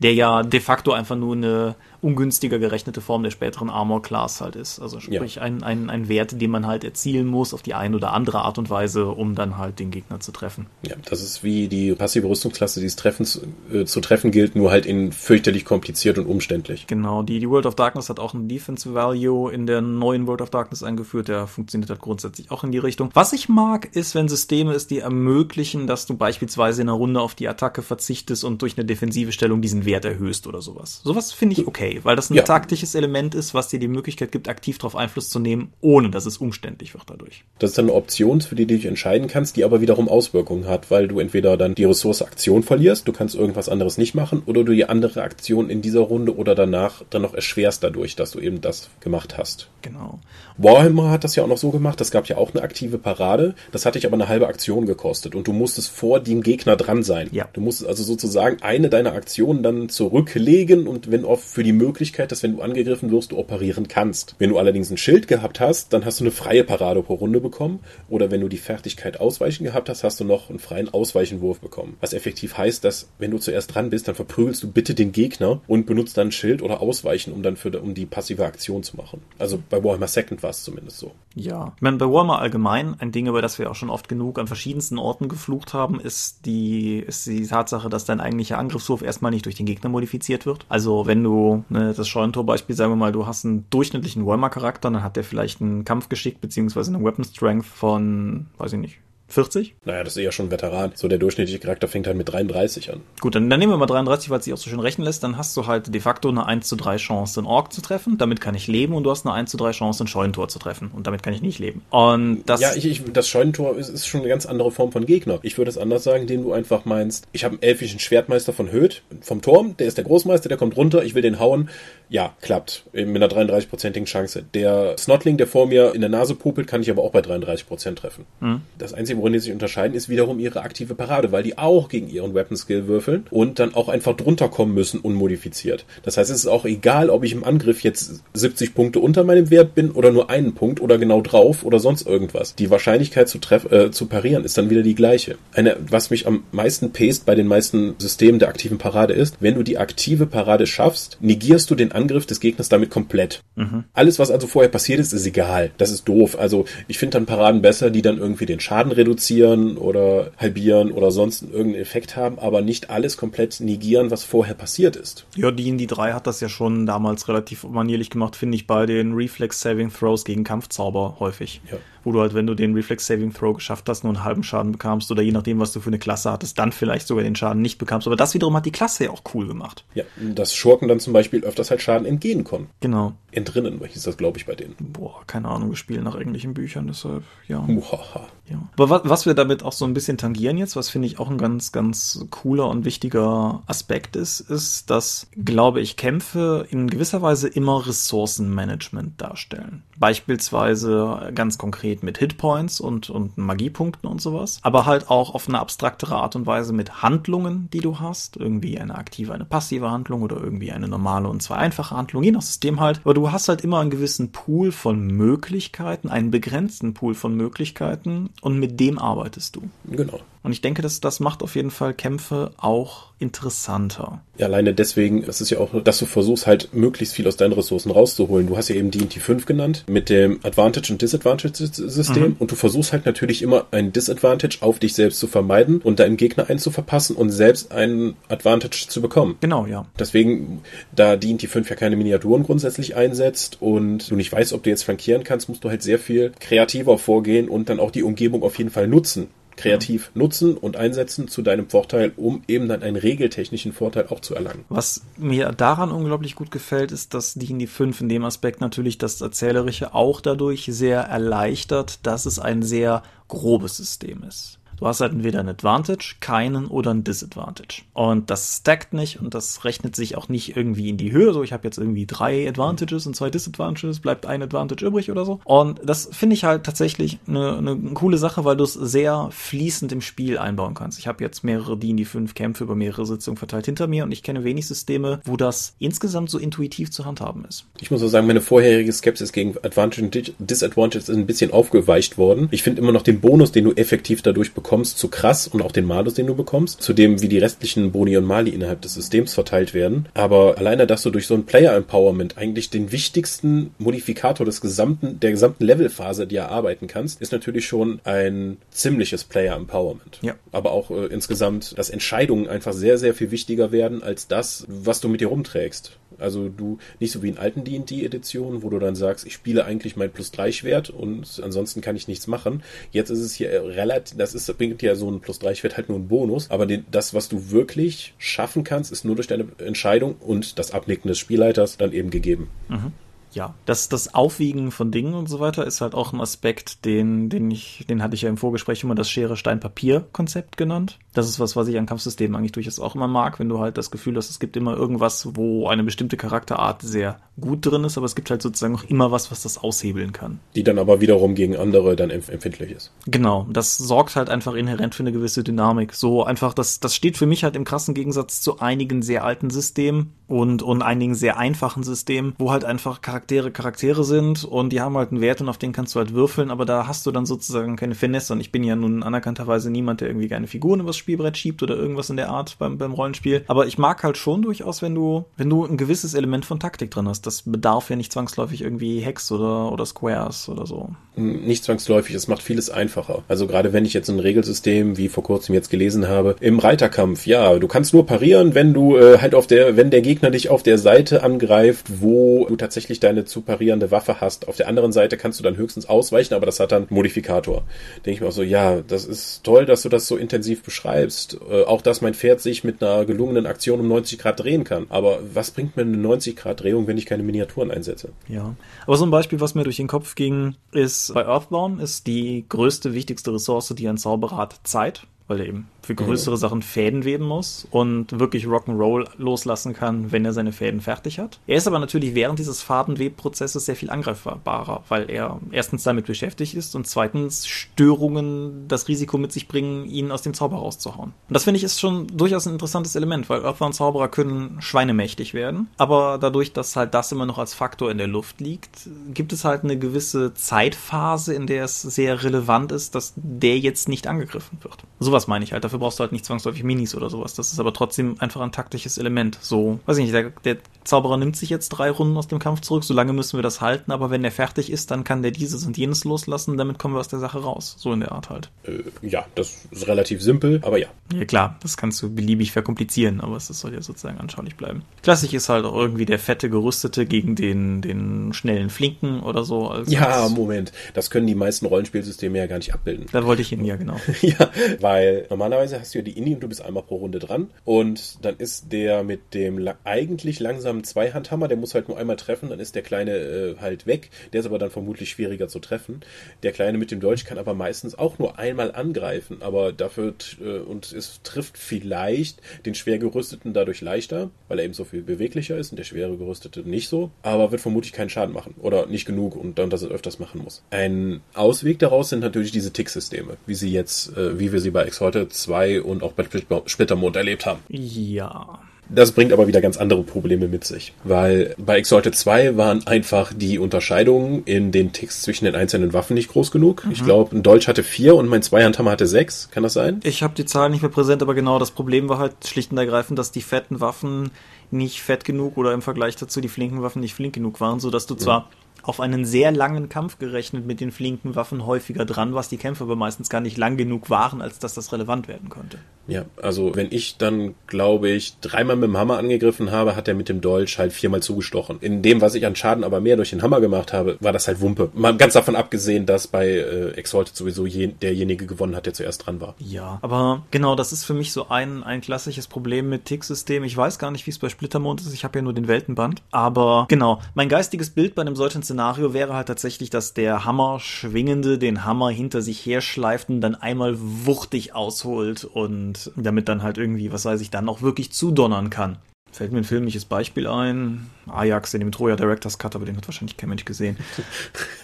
der 0.00 0.14
ja 0.14 0.42
de 0.42 0.60
facto 0.60 0.92
einfach 0.92 1.16
nur 1.16 1.34
eine 1.36 1.74
ungünstiger 2.04 2.58
gerechnete 2.58 3.00
Form 3.00 3.22
der 3.22 3.30
späteren 3.30 3.70
Armor 3.70 4.02
Class 4.02 4.40
halt 4.42 4.56
ist. 4.56 4.78
Also 4.78 5.00
sprich 5.00 5.36
ja. 5.36 5.42
ein, 5.42 5.62
ein, 5.62 5.88
ein 5.88 6.08
Wert, 6.08 6.40
den 6.40 6.50
man 6.50 6.66
halt 6.66 6.84
erzielen 6.84 7.26
muss 7.26 7.54
auf 7.54 7.62
die 7.62 7.74
eine 7.74 7.96
oder 7.96 8.12
andere 8.12 8.42
Art 8.42 8.58
und 8.58 8.68
Weise, 8.68 9.06
um 9.06 9.34
dann 9.34 9.56
halt 9.56 9.78
den 9.78 9.90
Gegner 9.90 10.20
zu 10.20 10.30
treffen. 10.30 10.66
Ja, 10.82 10.96
das 11.06 11.22
ist 11.22 11.42
wie 11.42 11.66
die 11.66 11.94
passive 11.94 12.28
Rüstungsklasse, 12.28 12.80
die 12.80 12.86
es 12.86 12.96
treffen, 12.96 13.26
äh, 13.72 13.86
zu 13.86 14.00
treffen 14.00 14.30
gilt, 14.30 14.54
nur 14.54 14.70
halt 14.70 14.84
in 14.84 15.12
fürchterlich 15.12 15.64
kompliziert 15.64 16.18
und 16.18 16.26
umständlich. 16.26 16.86
Genau, 16.86 17.22
die, 17.22 17.38
die 17.38 17.48
World 17.48 17.64
of 17.64 17.74
Darkness 17.74 18.10
hat 18.10 18.20
auch 18.20 18.34
einen 18.34 18.48
Defense 18.48 18.92
Value 18.92 19.50
in 19.50 19.66
der 19.66 19.80
neuen 19.80 20.26
World 20.26 20.42
of 20.42 20.50
Darkness 20.50 20.82
eingeführt, 20.82 21.28
der 21.28 21.46
funktioniert 21.46 21.88
halt 21.88 22.00
grundsätzlich 22.00 22.50
auch 22.50 22.64
in 22.64 22.72
die 22.72 22.78
Richtung. 22.78 23.10
Was 23.14 23.32
ich 23.32 23.48
mag, 23.48 23.96
ist, 23.96 24.14
wenn 24.14 24.28
Systeme 24.28 24.72
es 24.72 24.86
dir 24.86 25.04
ermöglichen, 25.04 25.86
dass 25.86 26.04
du 26.04 26.14
beispielsweise 26.14 26.82
in 26.82 26.88
einer 26.88 26.98
Runde 26.98 27.20
auf 27.20 27.34
die 27.34 27.48
Attacke 27.48 27.80
verzichtest 27.80 28.44
und 28.44 28.60
durch 28.60 28.76
eine 28.76 28.84
defensive 28.84 29.32
Stellung 29.32 29.62
diesen 29.62 29.86
Wert 29.86 30.04
erhöhst 30.04 30.46
oder 30.46 30.60
sowas. 30.60 31.00
Sowas 31.02 31.32
finde 31.32 31.54
ich 31.54 31.66
okay 31.66 31.93
weil 32.02 32.16
das 32.16 32.30
ein 32.30 32.34
ja. 32.34 32.42
taktisches 32.42 32.94
Element 32.94 33.34
ist, 33.34 33.54
was 33.54 33.68
dir 33.68 33.78
die 33.78 33.88
Möglichkeit 33.88 34.32
gibt, 34.32 34.48
aktiv 34.48 34.78
darauf 34.78 34.96
Einfluss 34.96 35.28
zu 35.28 35.38
nehmen, 35.38 35.72
ohne 35.80 36.10
dass 36.10 36.26
es 36.26 36.38
umständlich 36.38 36.94
wird 36.94 37.04
dadurch. 37.06 37.44
Das 37.58 37.70
ist 37.70 37.78
dann 37.78 37.86
eine 37.86 37.94
Option, 37.94 38.40
für 38.40 38.54
die 38.54 38.66
du 38.66 38.74
dich 38.74 38.86
entscheiden 38.86 39.28
kannst, 39.28 39.56
die 39.56 39.64
aber 39.64 39.80
wiederum 39.80 40.08
Auswirkungen 40.08 40.66
hat, 40.66 40.90
weil 40.90 41.08
du 41.08 41.20
entweder 41.20 41.56
dann 41.56 41.74
die 41.74 41.84
Ressource 41.84 42.22
Aktion 42.22 42.62
verlierst, 42.62 43.06
du 43.06 43.12
kannst 43.12 43.34
irgendwas 43.34 43.68
anderes 43.68 43.98
nicht 43.98 44.14
machen, 44.14 44.42
oder 44.46 44.64
du 44.64 44.72
die 44.72 44.88
andere 44.88 45.22
Aktion 45.22 45.70
in 45.70 45.82
dieser 45.82 46.00
Runde 46.00 46.36
oder 46.36 46.54
danach 46.54 47.02
dann 47.10 47.22
noch 47.22 47.34
erschwerst 47.34 47.82
dadurch, 47.84 48.16
dass 48.16 48.32
du 48.32 48.40
eben 48.40 48.60
das 48.60 48.90
gemacht 49.00 49.36
hast. 49.36 49.68
Genau. 49.82 50.18
Warhammer 50.56 51.10
hat 51.10 51.24
das 51.24 51.36
ja 51.36 51.42
auch 51.42 51.48
noch 51.48 51.58
so 51.58 51.70
gemacht, 51.70 52.00
das 52.00 52.10
gab 52.10 52.26
ja 52.26 52.36
auch 52.36 52.54
eine 52.54 52.62
aktive 52.62 52.98
Parade, 52.98 53.54
das 53.72 53.84
hatte 53.84 53.98
ich 53.98 54.06
aber 54.06 54.14
eine 54.14 54.28
halbe 54.28 54.46
Aktion 54.46 54.86
gekostet 54.86 55.34
und 55.34 55.46
du 55.46 55.52
musstest 55.52 55.90
vor 55.90 56.20
dem 56.20 56.42
Gegner 56.42 56.76
dran 56.76 57.02
sein. 57.02 57.28
Ja. 57.32 57.48
Du 57.52 57.60
musstest 57.60 57.88
also 57.88 58.02
sozusagen 58.02 58.62
eine 58.62 58.88
deiner 58.88 59.12
Aktionen 59.12 59.62
dann 59.62 59.88
zurücklegen 59.88 60.86
und 60.86 61.10
wenn 61.10 61.24
auch 61.24 61.40
für 61.40 61.62
die 61.62 61.72
Möglichkeit, 61.72 61.83
dass 62.32 62.42
wenn 62.42 62.56
du 62.56 62.62
angegriffen 62.62 63.10
wirst, 63.10 63.32
du 63.32 63.38
operieren 63.38 63.88
kannst. 63.88 64.36
Wenn 64.38 64.50
du 64.50 64.58
allerdings 64.58 64.90
ein 64.90 64.96
Schild 64.96 65.28
gehabt 65.28 65.60
hast, 65.60 65.92
dann 65.92 66.04
hast 66.04 66.20
du 66.20 66.24
eine 66.24 66.30
freie 66.30 66.64
Parade 66.64 67.02
pro 67.02 67.14
Runde 67.14 67.40
bekommen 67.40 67.80
oder 68.08 68.30
wenn 68.30 68.40
du 68.40 68.48
die 68.48 68.58
Fertigkeit 68.58 69.20
Ausweichen 69.20 69.64
gehabt 69.64 69.88
hast, 69.88 70.04
hast 70.04 70.20
du 70.20 70.24
noch 70.24 70.50
einen 70.50 70.58
freien 70.58 70.92
Ausweichenwurf 70.92 71.60
bekommen. 71.60 71.96
Was 72.00 72.12
effektiv 72.12 72.56
heißt, 72.56 72.84
dass 72.84 73.08
wenn 73.18 73.30
du 73.30 73.38
zuerst 73.38 73.74
dran 73.74 73.90
bist, 73.90 74.08
dann 74.08 74.14
verprügelst 74.14 74.62
du 74.62 74.70
bitte 74.70 74.94
den 74.94 75.12
Gegner 75.12 75.60
und 75.66 75.86
benutzt 75.86 76.16
dann 76.16 76.32
Schild 76.32 76.62
oder 76.62 76.80
Ausweichen, 76.80 77.32
um 77.32 77.42
dann 77.42 77.56
für 77.56 77.80
um 77.80 77.94
die 77.94 78.06
passive 78.06 78.44
Aktion 78.44 78.82
zu 78.82 78.96
machen. 78.96 79.22
Also 79.38 79.62
bei 79.68 79.82
Warhammer 79.82 80.08
Second 80.08 80.42
war 80.42 80.50
es 80.50 80.62
zumindest 80.62 80.98
so. 80.98 81.12
Ja, 81.34 81.72
ich 81.76 81.82
meine, 81.82 81.96
bei 81.96 82.06
Warhammer 82.06 82.38
allgemein, 82.38 82.94
ein 83.00 83.12
Ding, 83.12 83.26
über 83.26 83.42
das 83.42 83.58
wir 83.58 83.70
auch 83.70 83.74
schon 83.74 83.90
oft 83.90 84.08
genug 84.08 84.38
an 84.38 84.46
verschiedensten 84.46 84.98
Orten 84.98 85.28
geflucht 85.28 85.74
haben, 85.74 86.00
ist 86.00 86.46
die, 86.46 86.98
ist 86.98 87.26
die 87.26 87.46
Tatsache, 87.46 87.88
dass 87.88 88.04
dein 88.04 88.20
eigentlicher 88.20 88.58
Angriffswurf 88.58 89.02
erstmal 89.02 89.32
nicht 89.32 89.44
durch 89.44 89.56
den 89.56 89.66
Gegner 89.66 89.90
modifiziert 89.90 90.46
wird. 90.46 90.66
Also 90.68 91.06
wenn 91.06 91.22
du 91.22 91.64
das 91.74 92.08
Scheunentor-Beispiel, 92.08 92.76
sagen 92.76 92.92
wir 92.92 92.96
mal, 92.96 93.12
du 93.12 93.26
hast 93.26 93.44
einen 93.44 93.68
durchschnittlichen 93.70 94.26
Warhammer-Charakter, 94.26 94.90
dann 94.90 95.02
hat 95.02 95.16
der 95.16 95.24
vielleicht 95.24 95.60
ein 95.60 95.84
Kampfgeschick 95.84 96.40
beziehungsweise 96.40 96.94
eine 96.94 97.04
Weapon 97.04 97.24
Strength 97.24 97.66
von, 97.66 98.46
weiß 98.58 98.74
ich 98.74 98.78
nicht, 98.78 98.98
40? 99.34 99.74
Naja, 99.84 100.04
das 100.04 100.16
ist 100.16 100.22
eher 100.22 100.32
schon 100.32 100.46
ein 100.46 100.50
Veteran. 100.50 100.92
So 100.94 101.08
der 101.08 101.18
durchschnittliche 101.18 101.58
Charakter 101.58 101.88
fängt 101.88 102.06
halt 102.06 102.16
mit 102.16 102.32
33 102.32 102.92
an. 102.92 103.00
Gut, 103.20 103.34
dann, 103.34 103.50
dann 103.50 103.58
nehmen 103.58 103.72
wir 103.72 103.76
mal 103.76 103.86
33, 103.86 104.30
weil 104.30 104.38
es 104.38 104.44
sich 104.44 104.54
auch 104.54 104.58
so 104.58 104.70
schön 104.70 104.80
rechnen 104.80 105.04
lässt. 105.04 105.22
Dann 105.22 105.36
hast 105.36 105.56
du 105.56 105.66
halt 105.66 105.92
de 105.92 106.00
facto 106.00 106.28
eine 106.28 106.46
1 106.46 106.68
zu 106.68 106.76
3 106.76 106.96
Chance, 106.96 107.40
einen 107.40 107.46
Ork 107.46 107.72
zu 107.72 107.82
treffen. 107.82 108.16
Damit 108.16 108.40
kann 108.40 108.54
ich 108.54 108.68
leben. 108.68 108.94
Und 108.94 109.04
du 109.04 109.10
hast 109.10 109.26
eine 109.26 109.34
1 109.34 109.50
zu 109.50 109.56
3 109.56 109.72
Chance, 109.72 110.04
ein 110.04 110.06
Scheunentor 110.06 110.48
zu 110.48 110.58
treffen. 110.58 110.90
Und 110.94 111.06
damit 111.06 111.22
kann 111.22 111.34
ich 111.34 111.42
nicht 111.42 111.58
leben. 111.58 111.82
Und 111.90 112.44
das. 112.46 112.60
Ja, 112.60 112.74
ich, 112.74 112.86
ich, 112.86 113.02
das 113.12 113.28
Scheunentor 113.28 113.76
ist, 113.76 113.88
ist 113.88 114.06
schon 114.06 114.20
eine 114.20 114.28
ganz 114.28 114.46
andere 114.46 114.70
Form 114.70 114.92
von 114.92 115.04
Gegner. 115.04 115.40
Ich 115.42 115.58
würde 115.58 115.70
es 115.70 115.78
anders 115.78 116.04
sagen, 116.04 116.22
indem 116.22 116.44
du 116.44 116.52
einfach 116.52 116.84
meinst, 116.84 117.26
ich 117.32 117.44
habe 117.44 117.54
einen 117.54 117.62
elfischen 117.62 117.98
Schwertmeister 117.98 118.52
von 118.52 118.70
Höth, 118.70 119.02
vom 119.20 119.42
Turm, 119.42 119.76
der 119.76 119.88
ist 119.88 119.98
der 119.98 120.04
Großmeister, 120.04 120.48
der 120.48 120.58
kommt 120.58 120.76
runter, 120.76 121.04
ich 121.04 121.14
will 121.14 121.22
den 121.22 121.40
hauen. 121.40 121.70
Ja, 122.08 122.34
klappt. 122.42 122.84
Mit 122.92 123.08
einer 123.08 123.28
33-prozentigen 123.28 124.04
Chance. 124.04 124.44
Der 124.54 124.96
Snotling, 124.98 125.36
der 125.36 125.46
vor 125.46 125.66
mir 125.66 125.94
in 125.94 126.00
der 126.00 126.10
Nase 126.10 126.34
popelt, 126.34 126.68
kann 126.68 126.82
ich 126.82 126.90
aber 126.90 127.02
auch 127.02 127.10
bei 127.10 127.22
33 127.22 127.66
Prozent 127.66 127.98
treffen. 127.98 128.26
Mhm. 128.40 128.60
Das 128.78 128.94
Einzige, 128.94 129.23
worin 129.24 129.32
die 129.32 129.38
sich 129.38 129.52
unterscheiden, 129.54 129.96
ist 129.96 130.10
wiederum 130.10 130.38
ihre 130.38 130.60
aktive 130.60 130.94
Parade, 130.94 131.32
weil 131.32 131.42
die 131.42 131.56
auch 131.56 131.88
gegen 131.88 132.10
ihren 132.10 132.34
Weapon 132.34 132.58
Skill 132.58 132.86
würfeln 132.88 133.24
und 133.30 133.58
dann 133.58 133.72
auch 133.72 133.88
einfach 133.88 134.14
drunter 134.14 134.50
kommen 134.50 134.74
müssen, 134.74 135.00
unmodifiziert. 135.00 135.86
Das 136.02 136.18
heißt, 136.18 136.30
es 136.30 136.40
ist 136.40 136.46
auch 136.46 136.66
egal, 136.66 137.08
ob 137.08 137.24
ich 137.24 137.32
im 137.32 137.42
Angriff 137.42 137.82
jetzt 137.82 138.22
70 138.34 138.74
Punkte 138.74 139.00
unter 139.00 139.24
meinem 139.24 139.48
Wert 139.48 139.74
bin 139.74 139.92
oder 139.92 140.12
nur 140.12 140.28
einen 140.28 140.52
Punkt 140.52 140.78
oder 140.82 140.98
genau 140.98 141.22
drauf 141.22 141.64
oder 141.64 141.78
sonst 141.78 142.06
irgendwas. 142.06 142.54
Die 142.54 142.68
Wahrscheinlichkeit 142.68 143.30
zu, 143.30 143.38
treff 143.38 143.64
äh, 143.72 143.90
zu 143.90 144.08
parieren 144.08 144.44
ist 144.44 144.58
dann 144.58 144.68
wieder 144.68 144.82
die 144.82 144.94
gleiche. 144.94 145.38
Eine, 145.54 145.78
was 145.88 146.10
mich 146.10 146.26
am 146.26 146.44
meisten 146.52 146.92
pest 146.92 147.24
bei 147.24 147.34
den 147.34 147.46
meisten 147.46 147.94
Systemen 147.96 148.38
der 148.38 148.50
aktiven 148.50 148.76
Parade 148.76 149.14
ist, 149.14 149.36
wenn 149.40 149.54
du 149.54 149.62
die 149.62 149.78
aktive 149.78 150.26
Parade 150.26 150.66
schaffst, 150.66 151.16
negierst 151.22 151.70
du 151.70 151.74
den 151.74 151.92
Angriff 151.92 152.26
des 152.26 152.40
Gegners 152.40 152.68
damit 152.68 152.90
komplett. 152.90 153.40
Mhm. 153.56 153.84
Alles, 153.94 154.18
was 154.18 154.30
also 154.30 154.46
vorher 154.46 154.70
passiert 154.70 155.00
ist, 155.00 155.14
ist 155.14 155.26
egal. 155.26 155.70
Das 155.78 155.90
ist 155.90 156.06
doof. 156.06 156.38
Also 156.38 156.66
ich 156.88 156.98
finde 156.98 157.16
dann 157.16 157.24
Paraden 157.24 157.62
besser, 157.62 157.88
die 157.88 158.02
dann 158.02 158.18
irgendwie 158.18 158.44
den 158.44 158.60
Schaden 158.60 158.92
reduzieren 158.92 159.03
oder 159.06 160.30
halbieren 160.36 160.92
oder 160.92 161.10
sonst 161.10 161.42
irgendeinen 161.42 161.82
Effekt 161.82 162.16
haben, 162.16 162.38
aber 162.38 162.62
nicht 162.62 162.90
alles 162.90 163.16
komplett 163.16 163.60
negieren, 163.60 164.10
was 164.10 164.24
vorher 164.24 164.54
passiert 164.54 164.96
ist. 164.96 165.26
Ja, 165.36 165.50
die 165.50 165.68
in 165.68 165.78
die 165.78 165.86
3 165.86 166.12
hat 166.12 166.26
das 166.26 166.40
ja 166.40 166.48
schon 166.48 166.86
damals 166.86 167.28
relativ 167.28 167.64
manierlich 167.64 168.10
gemacht, 168.10 168.36
finde 168.36 168.56
ich, 168.56 168.66
bei 168.66 168.86
den 168.86 169.14
Reflex 169.14 169.60
Saving 169.60 169.92
Throws 169.92 170.24
gegen 170.24 170.44
Kampfzauber 170.44 171.16
häufig. 171.20 171.60
Ja 171.70 171.78
wo 172.04 172.12
du 172.12 172.20
halt, 172.20 172.34
wenn 172.34 172.46
du 172.46 172.54
den 172.54 172.74
Reflex 172.74 173.06
Saving 173.06 173.32
Throw 173.32 173.54
geschafft 173.54 173.88
hast, 173.88 174.04
nur 174.04 174.12
einen 174.12 174.24
halben 174.24 174.42
Schaden 174.42 174.72
bekamst 174.72 175.10
oder 175.10 175.22
je 175.22 175.32
nachdem, 175.32 175.58
was 175.58 175.72
du 175.72 175.80
für 175.80 175.88
eine 175.88 175.98
Klasse 175.98 176.30
hattest, 176.30 176.58
dann 176.58 176.72
vielleicht 176.72 177.06
sogar 177.06 177.24
den 177.24 177.36
Schaden 177.36 177.62
nicht 177.62 177.78
bekamst. 177.78 178.06
Aber 178.06 178.16
das 178.16 178.34
wiederum 178.34 178.56
hat 178.56 178.66
die 178.66 178.72
Klasse 178.72 179.04
ja 179.04 179.10
auch 179.10 179.22
cool 179.34 179.46
gemacht. 179.46 179.84
Ja, 179.94 180.04
dass 180.16 180.54
Schurken 180.54 180.88
dann 180.88 181.00
zum 181.00 181.12
Beispiel 181.12 181.44
öfters 181.44 181.70
halt 181.70 181.82
Schaden 181.82 182.06
entgehen 182.06 182.44
konnten. 182.44 182.70
Genau. 182.80 183.14
Entrinnen, 183.32 183.80
hieß 183.84 184.02
das, 184.04 184.16
glaube 184.16 184.38
ich, 184.38 184.46
bei 184.46 184.54
denen. 184.54 184.74
Boah, 184.78 185.22
keine 185.26 185.48
Ahnung, 185.48 185.70
wir 185.70 185.76
spielen 185.76 186.04
nach 186.04 186.14
englischen 186.14 186.54
Büchern, 186.54 186.86
deshalb, 186.86 187.24
ja. 187.48 187.64
Uhaha. 187.66 188.28
ja. 188.48 188.68
Aber 188.74 188.90
was, 188.90 189.02
was 189.04 189.26
wir 189.26 189.34
damit 189.34 189.62
auch 189.62 189.72
so 189.72 189.84
ein 189.84 189.94
bisschen 189.94 190.18
tangieren 190.18 190.56
jetzt, 190.56 190.76
was 190.76 190.88
finde 190.88 191.06
ich 191.06 191.18
auch 191.18 191.30
ein 191.30 191.38
ganz, 191.38 191.72
ganz 191.72 192.26
cooler 192.30 192.68
und 192.68 192.84
wichtiger 192.84 193.62
Aspekt 193.66 194.16
ist, 194.16 194.40
ist, 194.40 194.90
dass, 194.90 195.26
glaube 195.42 195.80
ich, 195.80 195.96
Kämpfe 195.96 196.66
in 196.70 196.88
gewisser 196.88 197.22
Weise 197.22 197.48
immer 197.48 197.86
Ressourcenmanagement 197.86 199.20
darstellen. 199.20 199.82
Beispielsweise 199.98 201.32
ganz 201.34 201.58
konkret 201.58 201.93
mit 202.02 202.18
Hitpoints 202.18 202.80
und, 202.80 203.10
und 203.10 203.38
Magiepunkten 203.38 204.08
und 204.08 204.20
sowas. 204.20 204.58
Aber 204.62 204.86
halt 204.86 205.10
auch 205.10 205.34
auf 205.34 205.48
eine 205.48 205.58
abstraktere 205.58 206.16
Art 206.16 206.36
und 206.36 206.46
Weise 206.46 206.72
mit 206.72 207.02
Handlungen, 207.02 207.68
die 207.72 207.80
du 207.80 208.00
hast. 208.00 208.36
Irgendwie 208.36 208.78
eine 208.78 208.94
aktive, 208.96 209.32
eine 209.32 209.44
passive 209.44 209.90
Handlung 209.90 210.22
oder 210.22 210.36
irgendwie 210.36 210.72
eine 210.72 210.88
normale 210.88 211.28
und 211.28 211.42
zwei 211.42 211.56
einfache 211.56 211.96
Handlungen, 211.96 212.24
je 212.24 212.32
nach 212.32 212.42
System 212.42 212.80
halt. 212.80 213.00
Aber 213.04 213.14
du 213.14 213.30
hast 213.30 213.48
halt 213.48 213.62
immer 213.62 213.80
einen 213.80 213.90
gewissen 213.90 214.32
Pool 214.32 214.72
von 214.72 215.06
Möglichkeiten, 215.06 216.08
einen 216.08 216.30
begrenzten 216.30 216.94
Pool 216.94 217.14
von 217.14 217.36
Möglichkeiten 217.36 218.30
und 218.40 218.58
mit 218.58 218.80
dem 218.80 218.98
arbeitest 218.98 219.56
du. 219.56 219.62
Genau. 219.84 220.20
Und 220.42 220.52
ich 220.52 220.60
denke, 220.60 220.82
dass 220.82 221.00
das 221.00 221.20
macht 221.20 221.42
auf 221.42 221.56
jeden 221.56 221.70
Fall 221.70 221.94
Kämpfe 221.94 222.52
auch 222.58 223.13
interessanter. 223.24 224.20
Ja, 224.36 224.46
alleine 224.46 224.74
deswegen, 224.74 225.24
es 225.24 225.40
ist 225.40 225.50
ja 225.50 225.58
auch, 225.58 225.82
dass 225.82 225.98
du 225.98 226.06
versuchst 226.06 226.46
halt 226.46 226.74
möglichst 226.74 227.14
viel 227.14 227.26
aus 227.26 227.36
deinen 227.36 227.52
Ressourcen 227.52 227.90
rauszuholen. 227.90 228.46
Du 228.46 228.56
hast 228.56 228.68
ja 228.68 228.74
eben 228.74 228.90
D&T 228.90 229.18
5 229.18 229.46
genannt 229.46 229.84
mit 229.88 230.10
dem 230.10 230.40
Advantage 230.42 230.92
und 230.92 231.00
Disadvantage 231.00 231.52
System 231.54 232.22
mhm. 232.22 232.36
und 232.38 232.50
du 232.50 232.54
versuchst 232.54 232.92
halt 232.92 233.06
natürlich 233.06 233.42
immer 233.42 233.66
ein 233.70 233.92
Disadvantage 233.92 234.58
auf 234.60 234.78
dich 234.78 234.94
selbst 234.94 235.20
zu 235.20 235.26
vermeiden 235.26 235.78
und 235.78 236.00
deinem 236.00 236.16
Gegner 236.16 236.50
einzuverpassen 236.50 237.16
und 237.16 237.30
selbst 237.30 237.72
einen 237.72 238.16
Advantage 238.28 238.86
zu 238.88 239.00
bekommen. 239.00 239.36
Genau, 239.40 239.66
ja. 239.66 239.86
Deswegen, 239.98 240.60
da 240.94 241.16
D&T 241.16 241.46
5 241.46 241.70
ja 241.70 241.76
keine 241.76 241.96
Miniaturen 241.96 242.42
grundsätzlich 242.42 242.96
einsetzt 242.96 243.62
und 243.62 244.10
du 244.10 244.16
nicht 244.16 244.32
weißt, 244.32 244.52
ob 244.52 244.62
du 244.62 244.70
jetzt 244.70 244.82
flankieren 244.84 245.24
kannst, 245.24 245.48
musst 245.48 245.64
du 245.64 245.70
halt 245.70 245.82
sehr 245.82 245.98
viel 245.98 246.32
kreativer 246.40 246.98
vorgehen 246.98 247.48
und 247.48 247.70
dann 247.70 247.80
auch 247.80 247.90
die 247.90 248.02
Umgebung 248.02 248.42
auf 248.42 248.58
jeden 248.58 248.70
Fall 248.70 248.86
nutzen 248.86 249.28
kreativ 249.56 250.10
nutzen 250.14 250.56
und 250.56 250.76
einsetzen 250.76 251.28
zu 251.28 251.42
deinem 251.42 251.68
Vorteil, 251.68 252.12
um 252.16 252.42
eben 252.48 252.68
dann 252.68 252.82
einen 252.82 252.96
regeltechnischen 252.96 253.72
Vorteil 253.72 254.06
auch 254.08 254.20
zu 254.20 254.34
erlangen. 254.34 254.64
Was 254.68 255.02
mir 255.16 255.52
daran 255.52 255.90
unglaublich 255.90 256.34
gut 256.34 256.50
gefällt, 256.50 256.92
ist, 256.92 257.14
dass 257.14 257.34
die 257.34 257.50
in 257.50 257.58
die 257.58 257.66
5 257.66 258.00
in 258.02 258.08
dem 258.08 258.24
Aspekt 258.24 258.60
natürlich 258.60 258.98
das 258.98 259.20
Erzählerische 259.20 259.94
auch 259.94 260.20
dadurch 260.20 260.68
sehr 260.70 261.00
erleichtert, 261.00 262.00
dass 262.06 262.26
es 262.26 262.38
ein 262.38 262.62
sehr 262.62 263.02
grobes 263.28 263.76
System 263.76 264.24
ist. 264.24 264.58
Du 264.84 264.88
hast 264.88 265.00
halt 265.00 265.14
entweder 265.14 265.40
ein 265.40 265.48
Advantage, 265.48 266.16
keinen 266.20 266.66
oder 266.66 266.90
ein 266.90 267.04
Disadvantage. 267.04 267.84
Und 267.94 268.28
das 268.28 268.58
stackt 268.58 268.92
nicht 268.92 269.18
und 269.18 269.32
das 269.32 269.64
rechnet 269.64 269.96
sich 269.96 270.14
auch 270.14 270.28
nicht 270.28 270.58
irgendwie 270.58 270.90
in 270.90 270.98
die 270.98 271.10
Höhe. 271.10 271.32
So, 271.32 271.42
ich 271.42 271.54
habe 271.54 271.66
jetzt 271.66 271.78
irgendwie 271.78 272.04
drei 272.04 272.46
Advantages 272.46 273.06
und 273.06 273.16
zwei 273.16 273.30
Disadvantages, 273.30 274.00
bleibt 274.00 274.26
ein 274.26 274.42
Advantage 274.42 274.84
übrig 274.84 275.10
oder 275.10 275.24
so. 275.24 275.40
Und 275.44 275.80
das 275.82 276.10
finde 276.12 276.34
ich 276.34 276.44
halt 276.44 276.64
tatsächlich 276.64 277.18
eine, 277.26 277.56
eine 277.56 277.76
coole 277.94 278.18
Sache, 278.18 278.44
weil 278.44 278.58
du 278.58 278.64
es 278.64 278.74
sehr 278.74 279.30
fließend 279.30 279.90
im 279.90 280.02
Spiel 280.02 280.36
einbauen 280.36 280.74
kannst. 280.74 280.98
Ich 280.98 281.06
habe 281.06 281.24
jetzt 281.24 281.44
mehrere 281.44 281.78
die 281.78 281.88
in 281.88 281.96
die 281.96 282.04
fünf 282.04 282.34
Kämpfe 282.34 282.64
über 282.64 282.74
mehrere 282.74 283.06
Sitzungen 283.06 283.38
verteilt 283.38 283.64
hinter 283.64 283.86
mir 283.86 284.04
und 284.04 284.12
ich 284.12 284.22
kenne 284.22 284.44
wenig 284.44 284.66
Systeme, 284.66 285.22
wo 285.24 285.38
das 285.38 285.76
insgesamt 285.78 286.28
so 286.28 286.36
intuitiv 286.36 286.90
zu 286.90 287.06
handhaben 287.06 287.46
ist. 287.46 287.64
Ich 287.80 287.90
muss 287.90 288.02
auch 288.02 288.08
sagen, 288.08 288.26
meine 288.26 288.42
vorherige 288.42 288.92
Skepsis 288.92 289.32
gegen 289.32 289.56
Advantage 289.62 290.02
und 290.02 290.34
Disadvantage 290.38 290.98
ist 290.98 291.08
ein 291.08 291.24
bisschen 291.24 291.52
aufgeweicht 291.52 292.18
worden. 292.18 292.48
Ich 292.50 292.62
finde 292.62 292.82
immer 292.82 292.92
noch 292.92 293.00
den 293.00 293.22
Bonus, 293.22 293.50
den 293.50 293.64
du 293.64 293.72
effektiv 293.72 294.20
dadurch 294.20 294.52
bekommst, 294.52 294.73
bekommst, 294.74 294.98
zu 294.98 295.06
krass 295.06 295.46
und 295.46 295.62
auch 295.62 295.70
den 295.70 295.84
Malus, 295.84 296.14
den 296.14 296.26
du 296.26 296.34
bekommst, 296.34 296.82
zudem 296.82 297.22
wie 297.22 297.28
die 297.28 297.38
restlichen 297.38 297.92
Boni 297.92 298.16
und 298.16 298.24
Mali 298.24 298.50
innerhalb 298.50 298.80
des 298.80 298.94
Systems 298.94 299.32
verteilt 299.32 299.72
werden. 299.72 300.08
Aber 300.14 300.58
alleine, 300.58 300.88
dass 300.88 301.02
du 301.02 301.10
durch 301.10 301.28
so 301.28 301.34
ein 301.34 301.46
Player 301.46 301.76
Empowerment 301.76 302.36
eigentlich 302.38 302.70
den 302.70 302.90
wichtigsten 302.90 303.72
Modifikator 303.78 304.44
des 304.44 304.60
gesamten, 304.60 305.20
der 305.20 305.30
gesamten 305.30 305.64
Levelphase, 305.64 306.26
die 306.26 306.34
erarbeiten 306.34 306.88
kannst, 306.88 307.20
ist 307.20 307.30
natürlich 307.30 307.68
schon 307.68 308.00
ein 308.02 308.56
ziemliches 308.72 309.22
Player 309.22 309.54
Empowerment. 309.54 310.18
Ja. 310.22 310.34
Aber 310.50 310.72
auch 310.72 310.90
äh, 310.90 311.06
insgesamt, 311.06 311.78
dass 311.78 311.88
Entscheidungen 311.88 312.48
einfach 312.48 312.72
sehr, 312.72 312.98
sehr 312.98 313.14
viel 313.14 313.30
wichtiger 313.30 313.70
werden 313.70 314.02
als 314.02 314.26
das, 314.26 314.66
was 314.66 315.00
du 315.00 315.08
mit 315.08 315.20
dir 315.20 315.28
rumträgst. 315.28 315.92
Also 316.18 316.48
du 316.48 316.78
nicht 317.00 317.12
so 317.12 317.22
wie 317.22 317.28
in 317.28 317.38
alten 317.38 317.64
D&D-Editionen, 317.64 318.62
wo 318.62 318.70
du 318.70 318.78
dann 318.78 318.94
sagst, 318.94 319.26
ich 319.26 319.34
spiele 319.34 319.64
eigentlich 319.64 319.96
mein 319.96 320.10
Plus 320.10 320.30
3 320.30 320.52
Schwert 320.52 320.90
und 320.90 321.40
ansonsten 321.42 321.80
kann 321.80 321.96
ich 321.96 322.08
nichts 322.08 322.26
machen. 322.26 322.62
Jetzt 322.90 323.10
ist 323.10 323.20
es 323.20 323.34
hier 323.34 323.50
relativ, 323.64 324.16
das 324.16 324.34
ist, 324.34 324.52
bringt 324.58 324.82
ja 324.82 324.94
so 324.94 325.10
ein 325.10 325.20
Plus 325.20 325.38
3 325.38 325.54
Schwert 325.54 325.76
halt 325.76 325.88
nur 325.88 325.98
einen 325.98 326.08
Bonus, 326.08 326.50
aber 326.50 326.66
den, 326.66 326.84
das, 326.90 327.14
was 327.14 327.28
du 327.28 327.50
wirklich 327.50 328.14
schaffen 328.18 328.64
kannst, 328.64 328.92
ist 328.92 329.04
nur 329.04 329.16
durch 329.16 329.26
deine 329.26 329.46
Entscheidung 329.58 330.16
und 330.20 330.58
das 330.58 330.72
Abnicken 330.72 331.08
des 331.08 331.18
Spielleiters 331.18 331.76
dann 331.76 331.92
eben 331.92 332.10
gegeben. 332.10 332.48
Mhm 332.68 332.92
ja, 333.34 333.54
das, 333.66 333.88
das 333.88 334.14
Aufwiegen 334.14 334.70
von 334.70 334.90
Dingen 334.90 335.14
und 335.14 335.28
so 335.28 335.40
weiter 335.40 335.66
ist 335.66 335.80
halt 335.80 335.94
auch 335.94 336.12
ein 336.12 336.20
Aspekt, 336.20 336.84
den, 336.84 337.28
den 337.28 337.50
ich, 337.50 337.84
den 337.88 338.02
hatte 338.02 338.14
ich 338.14 338.22
ja 338.22 338.28
im 338.28 338.36
Vorgespräch 338.36 338.82
immer 338.84 338.94
das 338.94 339.10
Schere-Stein-Papier-Konzept 339.10 340.56
genannt. 340.56 340.98
Das 341.12 341.28
ist 341.28 341.40
was, 341.40 341.56
was 341.56 341.68
ich 341.68 341.78
an 341.78 341.86
Kampfsystemen 341.86 342.36
eigentlich 342.36 342.52
durchaus 342.52 342.78
auch 342.80 342.94
immer 342.94 343.08
mag, 343.08 343.38
wenn 343.38 343.48
du 343.48 343.58
halt 343.58 343.76
das 343.76 343.90
Gefühl 343.90 344.16
hast, 344.16 344.30
es 344.30 344.40
gibt 344.40 344.56
immer 344.56 344.76
irgendwas, 344.76 345.28
wo 345.34 345.68
eine 345.68 345.84
bestimmte 345.84 346.16
Charakterart 346.16 346.82
sehr 346.82 347.20
gut 347.40 347.66
drin 347.66 347.84
ist, 347.84 347.96
aber 347.96 348.06
es 348.06 348.14
gibt 348.14 348.30
halt 348.30 348.42
sozusagen 348.42 348.76
auch 348.76 348.84
immer 348.84 349.10
was, 349.10 349.30
was 349.30 349.42
das 349.42 349.58
aushebeln 349.58 350.12
kann. 350.12 350.40
Die 350.54 350.62
dann 350.62 350.78
aber 350.78 351.00
wiederum 351.00 351.34
gegen 351.34 351.56
andere 351.56 351.96
dann 351.96 352.10
empfindlich 352.10 352.70
ist. 352.70 352.92
Genau, 353.06 353.46
das 353.50 353.76
sorgt 353.76 354.16
halt 354.16 354.30
einfach 354.30 354.54
inhärent 354.54 354.94
für 354.94 355.02
eine 355.02 355.12
gewisse 355.12 355.42
Dynamik. 355.42 355.94
So 355.94 356.24
einfach, 356.24 356.54
das, 356.54 356.80
das 356.80 356.94
steht 356.94 357.16
für 357.16 357.26
mich 357.26 357.44
halt 357.44 357.56
im 357.56 357.64
krassen 357.64 357.94
Gegensatz 357.94 358.40
zu 358.40 358.60
einigen 358.60 359.02
sehr 359.02 359.24
alten 359.24 359.50
Systemen 359.50 360.12
und, 360.28 360.62
und 360.62 360.82
einigen 360.82 361.14
sehr 361.14 361.38
einfachen 361.38 361.82
Systemen, 361.82 362.34
wo 362.38 362.52
halt 362.52 362.64
einfach 362.64 363.00
Charakter 363.00 363.24
Charaktere 363.24 363.50
Charaktere 363.50 364.04
sind 364.04 364.44
und 364.44 364.70
die 364.70 364.80
haben 364.80 364.96
halt 364.96 365.10
einen 365.10 365.20
Wert 365.20 365.40
und 365.40 365.48
auf 365.48 365.56
den 365.56 365.72
kannst 365.72 365.94
du 365.94 365.98
halt 365.98 366.12
würfeln, 366.12 366.50
aber 366.50 366.64
da 366.64 366.86
hast 366.86 367.06
du 367.06 367.10
dann 367.10 367.24
sozusagen 367.26 367.76
keine 367.76 367.94
Finesse 367.94 368.32
und 368.32 368.40
ich 368.40 368.52
bin 368.52 368.62
ja 368.62 368.76
nun 368.76 369.02
anerkannterweise 369.02 369.70
niemand, 369.70 370.00
der 370.00 370.08
irgendwie 370.08 370.28
keine 370.28 370.46
Figuren 370.46 370.80
übers 370.80 370.96
Spielbrett 370.96 371.36
schiebt 371.36 371.62
oder 371.62 371.74
irgendwas 371.76 372.10
in 372.10 372.16
der 372.16 372.28
Art 372.28 372.56
beim, 372.58 372.76
beim 372.76 372.92
Rollenspiel. 372.92 373.44
Aber 373.46 373.66
ich 373.66 373.78
mag 373.78 374.02
halt 374.02 374.18
schon 374.18 374.42
durchaus, 374.42 374.82
wenn 374.82 374.94
du, 374.94 375.24
wenn 375.36 375.48
du 375.48 375.64
ein 375.64 375.76
gewisses 375.76 376.14
Element 376.14 376.44
von 376.44 376.60
Taktik 376.60 376.90
drin 376.90 377.08
hast. 377.08 377.26
Das 377.26 377.42
bedarf 377.42 377.88
ja 377.88 377.96
nicht 377.96 378.12
zwangsläufig 378.12 378.62
irgendwie 378.62 379.00
Hex 379.00 379.32
oder, 379.32 379.72
oder 379.72 379.86
Squares 379.86 380.48
oder 380.48 380.66
so. 380.66 380.90
Nicht 381.16 381.64
zwangsläufig, 381.64 382.14
es 382.14 382.28
macht 382.28 382.42
vieles 382.42 382.68
einfacher. 382.68 383.22
Also 383.28 383.46
gerade 383.46 383.72
wenn 383.72 383.84
ich 383.84 383.94
jetzt 383.94 384.10
ein 384.10 384.20
Regelsystem, 384.20 384.96
wie 384.96 385.08
vor 385.08 385.22
kurzem 385.22 385.54
jetzt 385.54 385.70
gelesen 385.70 386.08
habe, 386.08 386.36
im 386.40 386.58
Reiterkampf, 386.58 387.26
ja, 387.26 387.58
du 387.58 387.68
kannst 387.68 387.94
nur 387.94 388.04
parieren, 388.04 388.54
wenn 388.54 388.74
du 388.74 388.96
äh, 388.96 389.18
halt 389.18 389.34
auf 389.34 389.46
der, 389.46 389.76
wenn 389.76 389.90
der 389.90 390.02
Gegner 390.02 390.13
Gegner 390.14 390.30
dich 390.30 390.48
auf 390.48 390.62
der 390.62 390.78
Seite 390.78 391.24
angreift, 391.24 392.00
wo 392.00 392.46
du 392.48 392.54
tatsächlich 392.54 393.00
deine 393.00 393.24
zu 393.24 393.40
parierende 393.40 393.90
Waffe 393.90 394.20
hast. 394.20 394.46
Auf 394.46 394.56
der 394.56 394.68
anderen 394.68 394.92
Seite 394.92 395.16
kannst 395.16 395.40
du 395.40 395.42
dann 395.42 395.56
höchstens 395.56 395.88
ausweichen, 395.88 396.34
aber 396.34 396.46
das 396.46 396.60
hat 396.60 396.70
dann 396.70 396.86
Modifikator. 396.88 397.64
Denke 397.96 398.10
ich 398.12 398.20
mir 398.20 398.28
auch 398.28 398.32
so, 398.32 398.44
ja, 398.44 398.80
das 398.80 399.06
ist 399.06 399.42
toll, 399.42 399.66
dass 399.66 399.82
du 399.82 399.88
das 399.88 400.06
so 400.06 400.16
intensiv 400.16 400.62
beschreibst. 400.62 401.36
Äh, 401.50 401.64
auch, 401.64 401.82
dass 401.82 402.00
mein 402.00 402.14
Pferd 402.14 402.40
sich 402.40 402.62
mit 402.62 402.80
einer 402.80 403.04
gelungenen 403.06 403.44
Aktion 403.46 403.80
um 403.80 403.88
90 403.88 404.20
Grad 404.20 404.38
drehen 404.38 404.62
kann. 404.62 404.86
Aber 404.88 405.18
was 405.34 405.50
bringt 405.50 405.76
mir 405.76 405.82
eine 405.82 405.96
90 405.96 406.36
Grad 406.36 406.62
Drehung, 406.62 406.86
wenn 406.86 406.96
ich 406.96 407.06
keine 407.06 407.24
Miniaturen 407.24 407.72
einsetze? 407.72 408.10
Ja. 408.28 408.54
Aber 408.86 408.96
so 408.96 409.04
ein 409.04 409.10
Beispiel, 409.10 409.40
was 409.40 409.56
mir 409.56 409.64
durch 409.64 409.78
den 409.78 409.88
Kopf 409.88 410.14
ging, 410.14 410.54
ist 410.70 411.12
bei 411.12 411.26
Earthbound 411.26 411.82
ist 411.82 412.06
die 412.06 412.44
größte, 412.48 412.94
wichtigste 412.94 413.34
Ressource, 413.34 413.74
die 413.76 413.88
ein 413.88 413.98
Zauberer 413.98 414.36
hat, 414.36 414.60
Zeit 414.62 415.08
weil 415.26 415.40
er 415.40 415.46
eben 415.46 415.68
für 415.84 415.94
größere 415.94 416.34
mhm. 416.34 416.40
Sachen 416.40 416.62
Fäden 416.62 417.04
weben 417.04 417.24
muss 417.24 417.66
und 417.70 418.18
wirklich 418.18 418.46
Rock'n'Roll 418.46 419.08
loslassen 419.18 419.74
kann, 419.74 420.12
wenn 420.12 420.24
er 420.24 420.32
seine 420.32 420.52
Fäden 420.52 420.80
fertig 420.80 421.18
hat. 421.18 421.40
Er 421.46 421.56
ist 421.56 421.66
aber 421.66 421.78
natürlich 421.78 422.14
während 422.14 422.38
dieses 422.38 422.62
Fadenwebprozesses 422.62 423.66
sehr 423.66 423.76
viel 423.76 423.90
angreifbarer, 423.90 424.84
weil 424.88 425.10
er 425.10 425.40
erstens 425.50 425.82
damit 425.82 426.06
beschäftigt 426.06 426.54
ist 426.54 426.74
und 426.74 426.86
zweitens 426.86 427.46
Störungen 427.46 428.66
das 428.68 428.88
Risiko 428.88 429.18
mit 429.18 429.32
sich 429.32 429.48
bringen, 429.48 429.86
ihn 429.86 430.10
aus 430.10 430.22
dem 430.22 430.34
Zauber 430.34 430.56
rauszuhauen. 430.56 431.12
Und 431.28 431.34
das 431.34 431.44
finde 431.44 431.58
ich 431.58 431.64
ist 431.64 431.80
schon 431.80 432.06
durchaus 432.08 432.46
ein 432.46 432.52
interessantes 432.52 432.96
Element, 432.96 433.28
weil 433.28 433.44
Earthbound 433.44 433.74
Zauberer 433.74 434.08
können 434.08 434.56
schweinemächtig 434.60 435.34
werden, 435.34 435.68
aber 435.76 436.18
dadurch, 436.18 436.52
dass 436.52 436.76
halt 436.76 436.94
das 436.94 437.12
immer 437.12 437.26
noch 437.26 437.38
als 437.38 437.54
Faktor 437.54 437.90
in 437.90 437.98
der 437.98 438.06
Luft 438.06 438.40
liegt, 438.40 438.88
gibt 439.12 439.32
es 439.32 439.44
halt 439.44 439.64
eine 439.64 439.78
gewisse 439.78 440.34
Zeitphase, 440.34 441.34
in 441.34 441.46
der 441.46 441.64
es 441.64 441.82
sehr 441.82 442.22
relevant 442.22 442.72
ist, 442.72 442.94
dass 442.94 443.12
der 443.16 443.58
jetzt 443.58 443.88
nicht 443.88 444.06
angegriffen 444.06 444.58
wird. 444.62 444.84
Sowas 444.98 445.26
meine 445.26 445.44
ich 445.44 445.52
halt. 445.52 445.64
Dafür 445.64 445.73
brauchst 445.78 445.98
du 445.98 446.02
halt 446.02 446.12
nicht 446.12 446.24
zwangsläufig 446.24 446.62
Minis 446.64 446.94
oder 446.94 447.10
sowas. 447.10 447.34
Das 447.34 447.52
ist 447.52 447.60
aber 447.60 447.72
trotzdem 447.72 448.16
einfach 448.20 448.40
ein 448.40 448.52
taktisches 448.52 448.98
Element. 448.98 449.38
So, 449.40 449.80
weiß 449.86 449.98
ich 449.98 450.04
nicht, 450.04 450.14
der, 450.14 450.30
der 450.44 450.56
Zauberer 450.84 451.16
nimmt 451.16 451.36
sich 451.36 451.50
jetzt 451.50 451.70
drei 451.70 451.90
Runden 451.90 452.16
aus 452.16 452.28
dem 452.28 452.38
Kampf 452.38 452.60
zurück, 452.60 452.84
solange 452.84 453.12
müssen 453.12 453.38
wir 453.38 453.42
das 453.42 453.60
halten, 453.60 453.90
aber 453.90 454.10
wenn 454.10 454.22
er 454.24 454.30
fertig 454.30 454.70
ist, 454.70 454.90
dann 454.90 455.02
kann 455.02 455.22
der 455.22 455.30
dieses 455.30 455.66
und 455.66 455.76
jenes 455.78 456.04
loslassen, 456.04 456.56
damit 456.56 456.78
kommen 456.78 456.94
wir 456.94 457.00
aus 457.00 457.08
der 457.08 457.18
Sache 457.18 457.38
raus. 457.38 457.76
So 457.78 457.92
in 457.92 458.00
der 458.00 458.12
Art 458.12 458.30
halt. 458.30 458.50
Äh, 458.64 458.82
ja, 459.02 459.24
das 459.34 459.66
ist 459.70 459.88
relativ 459.88 460.22
simpel, 460.22 460.60
aber 460.62 460.78
ja. 460.78 460.88
Ja 461.14 461.24
klar, 461.24 461.58
das 461.62 461.76
kannst 461.76 462.02
du 462.02 462.14
beliebig 462.14 462.52
verkomplizieren, 462.52 463.20
aber 463.20 463.36
es 463.36 463.48
soll 463.48 463.72
ja 463.72 463.82
sozusagen 463.82 464.18
anschaulich 464.18 464.56
bleiben. 464.56 464.82
Klassisch 465.02 465.32
ist 465.32 465.48
halt 465.48 465.64
auch 465.64 465.76
irgendwie 465.76 466.06
der 466.06 466.18
fette 466.18 466.50
Gerüstete 466.50 467.06
gegen 467.06 467.34
den, 467.34 467.80
den 467.80 468.32
schnellen 468.32 468.70
Flinken 468.70 469.20
oder 469.20 469.44
so. 469.44 469.68
Als, 469.68 469.90
ja, 469.90 470.28
Moment. 470.28 470.72
Das 470.92 471.10
können 471.10 471.26
die 471.26 471.34
meisten 471.34 471.66
Rollenspielsysteme 471.66 472.38
ja 472.38 472.46
gar 472.46 472.58
nicht 472.58 472.74
abbilden. 472.74 473.06
Da 473.12 473.24
wollte 473.24 473.42
ich 473.42 473.48
hin, 473.48 473.64
ja 473.64 473.76
genau. 473.76 473.96
ja, 474.22 474.50
weil 474.80 475.26
normalerweise 475.30 475.63
hast 475.72 475.94
du 475.94 475.98
ja 475.98 476.04
die 476.04 476.18
Indie 476.18 476.34
und 476.34 476.40
du 476.40 476.48
bist 476.48 476.62
einmal 476.62 476.82
pro 476.82 476.96
Runde 476.96 477.18
dran 477.18 477.50
und 477.64 478.24
dann 478.24 478.36
ist 478.36 478.72
der 478.72 479.02
mit 479.02 479.32
dem 479.32 479.58
la 479.58 479.76
eigentlich 479.84 480.40
langsam 480.40 480.74
haben 480.74 480.78
einen 480.78 480.84
Zweihandhammer, 480.84 481.48
der 481.48 481.56
muss 481.56 481.74
halt 481.74 481.88
nur 481.88 481.98
einmal 481.98 482.16
treffen, 482.16 482.50
dann 482.50 482.60
ist 482.60 482.74
der 482.74 482.82
Kleine 482.82 483.12
äh, 483.12 483.56
halt 483.60 483.86
weg. 483.86 484.10
Der 484.32 484.40
ist 484.40 484.46
aber 484.46 484.58
dann 484.58 484.70
vermutlich 484.70 485.10
schwieriger 485.10 485.48
zu 485.48 485.60
treffen. 485.60 486.00
Der 486.42 486.52
Kleine 486.52 486.78
mit 486.78 486.90
dem 486.90 487.00
Dolch 487.00 487.24
kann 487.24 487.38
aber 487.38 487.54
meistens 487.54 487.96
auch 487.96 488.18
nur 488.18 488.38
einmal 488.38 488.72
angreifen, 488.74 489.38
aber 489.40 489.72
dafür 489.72 490.14
äh, 490.40 490.58
und 490.58 490.92
es 490.92 491.20
trifft 491.22 491.56
vielleicht 491.56 492.40
den 492.66 492.74
schwer 492.74 492.98
gerüsteten 492.98 493.52
dadurch 493.52 493.80
leichter, 493.80 494.30
weil 494.48 494.58
er 494.58 494.64
eben 494.64 494.74
so 494.74 494.84
viel 494.84 495.02
beweglicher 495.02 495.56
ist 495.56 495.70
und 495.70 495.78
der 495.78 495.84
schwere 495.84 496.16
gerüstete 496.16 496.60
nicht 496.60 496.88
so, 496.88 497.10
aber 497.22 497.52
wird 497.52 497.60
vermutlich 497.60 497.92
keinen 497.92 498.10
Schaden 498.10 498.34
machen 498.34 498.54
oder 498.60 498.86
nicht 498.86 499.04
genug 499.04 499.36
und 499.36 499.58
dann, 499.58 499.70
dass 499.70 499.82
er 499.82 499.90
öfters 499.90 500.18
machen 500.18 500.42
muss. 500.42 500.62
Ein 500.70 501.20
Ausweg 501.34 501.78
daraus 501.78 502.08
sind 502.08 502.20
natürlich 502.20 502.50
diese 502.50 502.72
Tick-Systeme, 502.72 503.36
wie 503.46 503.54
sie 503.54 503.70
jetzt, 503.70 504.16
äh, 504.16 504.38
wie 504.38 504.52
wir 504.52 504.60
sie 504.60 504.70
bei 504.70 504.84
Exalted 504.84 505.32
2 505.32 505.53
und 505.84 506.02
auch 506.02 506.12
bei 506.12 506.24
Splittermond 506.66 507.16
erlebt 507.16 507.46
haben. 507.46 507.60
Ja. 507.68 508.60
Das 508.90 509.12
bringt 509.12 509.32
aber 509.32 509.46
wieder 509.46 509.62
ganz 509.62 509.78
andere 509.78 510.02
Probleme 510.02 510.46
mit 510.46 510.64
sich, 510.64 510.92
weil 511.04 511.54
bei 511.56 511.78
Exalted 511.78 512.14
2 512.14 512.58
waren 512.58 512.86
einfach 512.86 513.32
die 513.34 513.58
Unterscheidungen 513.58 514.44
in 514.44 514.72
den 514.72 514.92
Ticks 514.92 515.22
zwischen 515.22 515.46
den 515.46 515.54
einzelnen 515.54 515.94
Waffen 515.94 516.12
nicht 516.12 516.28
groß 516.30 516.50
genug. 516.50 516.84
Mhm. 516.84 516.92
Ich 516.92 517.02
glaube, 517.02 517.34
ein 517.34 517.42
Dolch 517.42 517.66
hatte 517.66 517.82
vier 517.82 518.14
und 518.14 518.28
mein 518.28 518.42
Zweihandhammer 518.42 518.90
hatte 518.90 519.06
sechs. 519.06 519.48
Kann 519.50 519.62
das 519.62 519.72
sein? 519.72 520.00
Ich 520.04 520.22
habe 520.22 520.34
die 520.34 520.44
Zahlen 520.44 520.70
nicht 520.70 520.82
mehr 520.82 520.90
präsent, 520.90 521.22
aber 521.22 521.34
genau 521.34 521.58
das 521.58 521.70
Problem 521.70 522.10
war 522.10 522.18
halt 522.18 522.34
schlicht 522.46 522.72
und 522.72 522.78
ergreifend, 522.78 523.18
dass 523.18 523.32
die 523.32 523.40
fetten 523.40 523.80
Waffen 523.80 524.30
nicht 524.70 525.00
fett 525.00 525.24
genug 525.24 525.56
oder 525.56 525.72
im 525.72 525.80
Vergleich 525.80 526.16
dazu 526.16 526.42
die 526.42 526.48
flinken 526.48 526.82
Waffen 526.82 527.00
nicht 527.00 527.14
flink 527.14 527.34
genug 527.34 527.60
waren, 527.60 527.80
so 527.80 527.90
dass 527.90 528.06
du 528.06 528.14
zwar 528.16 528.50
auf 528.84 529.00
einen 529.00 529.24
sehr 529.24 529.50
langen 529.50 529.88
Kampf 529.88 530.18
gerechnet 530.18 530.66
mit 530.66 530.80
den 530.80 530.92
flinken 530.92 531.34
Waffen 531.34 531.64
häufiger 531.64 532.04
dran, 532.04 532.34
was 532.34 532.50
die 532.50 532.58
Kämpfe 532.58 532.84
aber 532.84 532.96
meistens 532.96 533.30
gar 533.30 533.40
nicht 533.40 533.56
lang 533.56 533.76
genug 533.78 534.10
waren, 534.10 534.42
als 534.42 534.58
dass 534.58 534.74
das 534.74 534.92
relevant 534.92 535.26
werden 535.26 535.48
konnte. 535.48 535.78
Ja, 536.06 536.24
also 536.40 536.74
wenn 536.74 536.88
ich 536.90 537.16
dann, 537.16 537.54
glaube 537.66 538.10
ich, 538.10 538.38
dreimal 538.40 538.76
mit 538.76 538.88
dem 538.88 538.98
Hammer 538.98 539.18
angegriffen 539.18 539.70
habe, 539.70 539.96
hat 539.96 540.08
er 540.08 540.14
mit 540.14 540.28
dem 540.28 540.40
Dolch 540.40 540.78
halt 540.78 540.92
viermal 540.92 541.22
zugestochen. 541.22 541.78
In 541.80 542.02
dem, 542.02 542.20
was 542.20 542.34
ich 542.34 542.44
an 542.46 542.56
Schaden 542.56 542.84
aber 542.84 543.00
mehr 543.00 543.16
durch 543.16 543.30
den 543.30 543.42
Hammer 543.42 543.60
gemacht 543.60 543.92
habe, 543.92 544.16
war 544.20 544.32
das 544.32 544.46
halt 544.46 544.60
Wumpe. 544.60 544.90
Mal 544.94 545.16
ganz 545.16 545.34
davon 545.34 545.56
abgesehen, 545.56 546.06
dass 546.06 546.26
bei 546.26 546.48
äh, 546.48 546.90
Exalted 546.90 547.34
sowieso 547.34 547.66
je, 547.66 547.86
derjenige 547.86 548.46
gewonnen 548.46 548.76
hat, 548.76 548.86
der 548.86 548.94
zuerst 548.94 549.26
dran 549.26 549.40
war. 549.40 549.54
Ja, 549.58 549.98
aber 550.02 550.42
genau, 550.50 550.74
das 550.74 550.92
ist 550.92 551.04
für 551.04 551.14
mich 551.14 551.32
so 551.32 551.48
ein, 551.48 551.82
ein 551.82 552.00
klassisches 552.00 552.48
Problem 552.48 552.88
mit 552.88 553.06
Tick-System. 553.06 553.64
Ich 553.64 553.76
weiß 553.76 553.98
gar 553.98 554.10
nicht, 554.10 554.26
wie 554.26 554.30
es 554.30 554.38
bei 554.38 554.48
Splittermond 554.48 555.00
ist. 555.00 555.14
Ich 555.14 555.24
habe 555.24 555.38
ja 555.38 555.42
nur 555.42 555.54
den 555.54 555.68
Weltenband. 555.68 556.22
Aber 556.30 556.86
genau, 556.88 557.20
mein 557.34 557.48
geistiges 557.48 557.90
Bild 557.90 558.14
bei 558.14 558.22
einem 558.22 558.36
solchen 558.36 558.62
Szenario 558.62 559.14
wäre 559.14 559.34
halt 559.34 559.48
tatsächlich, 559.48 559.90
dass 559.90 560.14
der 560.14 560.44
Hammer 560.44 560.80
schwingende 560.80 561.58
den 561.58 561.84
Hammer 561.84 562.10
hinter 562.10 562.42
sich 562.42 562.64
herschleift 562.64 563.30
und 563.30 563.40
dann 563.40 563.54
einmal 563.54 563.96
wuchtig 563.98 564.74
ausholt 564.74 565.44
und 565.44 565.93
und 566.16 566.24
damit 566.24 566.48
dann 566.48 566.62
halt 566.62 566.78
irgendwie, 566.78 567.12
was 567.12 567.24
weiß 567.24 567.40
ich, 567.40 567.50
dann 567.50 567.68
auch 567.68 567.82
wirklich 567.82 568.12
zudonnern 568.12 568.70
kann. 568.70 568.98
Fällt 569.32 569.50
mir 569.50 569.58
ein 569.58 569.64
filmisches 569.64 570.04
Beispiel 570.04 570.46
ein. 570.46 571.10
Ajax 571.26 571.74
in 571.74 571.80
dem 571.80 571.90
Troja 571.90 572.14
Director's 572.14 572.58
Cut, 572.58 572.76
aber 572.76 572.84
den 572.84 572.96
hat 572.96 573.08
wahrscheinlich 573.08 573.36
kein 573.36 573.48
Mensch 573.48 573.64
gesehen. 573.64 573.96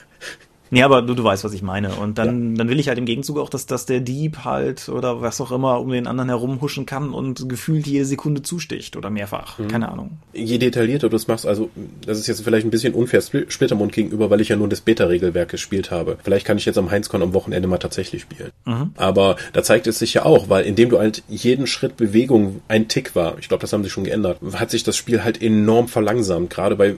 Nee, 0.71 0.83
aber 0.83 1.03
du, 1.03 1.15
du 1.15 1.25
weißt, 1.25 1.45
was 1.45 1.53
ich 1.53 1.63
meine. 1.63 1.95
Und 1.95 2.19
dann, 2.19 2.53
ja. 2.53 2.59
dann 2.59 2.69
will 2.69 2.79
ich 2.79 2.89
halt 2.89 2.99
im 2.99 3.05
Gegenzug 3.05 3.39
auch, 3.39 3.49
dass, 3.49 3.67
dass 3.67 3.87
der 3.87 4.01
Dieb 4.01 4.45
halt 4.45 4.89
oder 4.89 5.21
was 5.21 5.41
auch 5.41 5.51
immer 5.51 5.81
um 5.81 5.91
den 5.91 6.07
anderen 6.07 6.29
herumhuschen 6.29 6.87
kann 6.87 7.13
und 7.13 7.49
gefühlt 7.49 7.87
jede 7.87 8.05
Sekunde 8.05 8.43
zusticht 8.43 8.97
oder 8.97 9.11
mehrfach. 9.11 9.59
Mhm. 9.59 9.69
Keine 9.69 9.91
Ahnung. 9.91 10.19
Je 10.33 10.59
detaillierter 10.59 11.09
du 11.09 11.17
es 11.17 11.27
machst, 11.27 11.47
also 11.47 11.71
das 12.07 12.19
ist 12.19 12.29
jetzt 12.29 12.43
vielleicht 12.43 12.67
ein 12.67 12.71
bisschen 12.71 12.95
unfair 12.95 13.21
Splittermund 13.21 13.93
gegenüber, 13.93 14.31
weil 14.31 14.41
ich 14.41 14.49
ja 14.49 14.57
nur 14.57 14.69
das 14.69 14.81
Beta-Regelwerk 14.81 15.49
gespielt 15.49 15.91
habe. 15.91 16.19
Vielleicht 16.23 16.47
kann 16.47 16.57
ich 16.57 16.65
jetzt 16.65 16.79
am 16.79 16.91
Heinzcon 16.91 17.23
am 17.23 17.35
Wochenende 17.35 17.67
mal 17.67 17.79
tatsächlich 17.79 18.23
spielen. 18.23 18.51
Mhm. 18.65 18.93
Aber 18.97 19.37
da 19.53 19.63
zeigt 19.65 19.89
es 19.89 19.99
sich 19.99 20.15
ja 20.15 20.25
auch, 20.25 20.49
weil 20.49 20.65
indem 20.65 20.91
du 20.91 20.99
halt 20.99 21.25
jeden 21.29 21.67
Schritt 21.67 21.97
Bewegung 21.97 22.61
ein 22.69 22.87
Tick 22.87 23.17
war, 23.17 23.39
ich 23.39 23.49
glaube, 23.49 23.63
das 23.63 23.73
haben 23.73 23.83
sie 23.83 23.91
schon 23.91 24.05
geändert, 24.05 24.39
hat 24.55 24.71
sich 24.71 24.85
das 24.85 24.97
Spiel 24.97 25.25
halt 25.25 25.43
enorm 25.43 25.89
verlangsamt, 25.89 26.51
gerade 26.51 26.77
bei, 26.77 26.97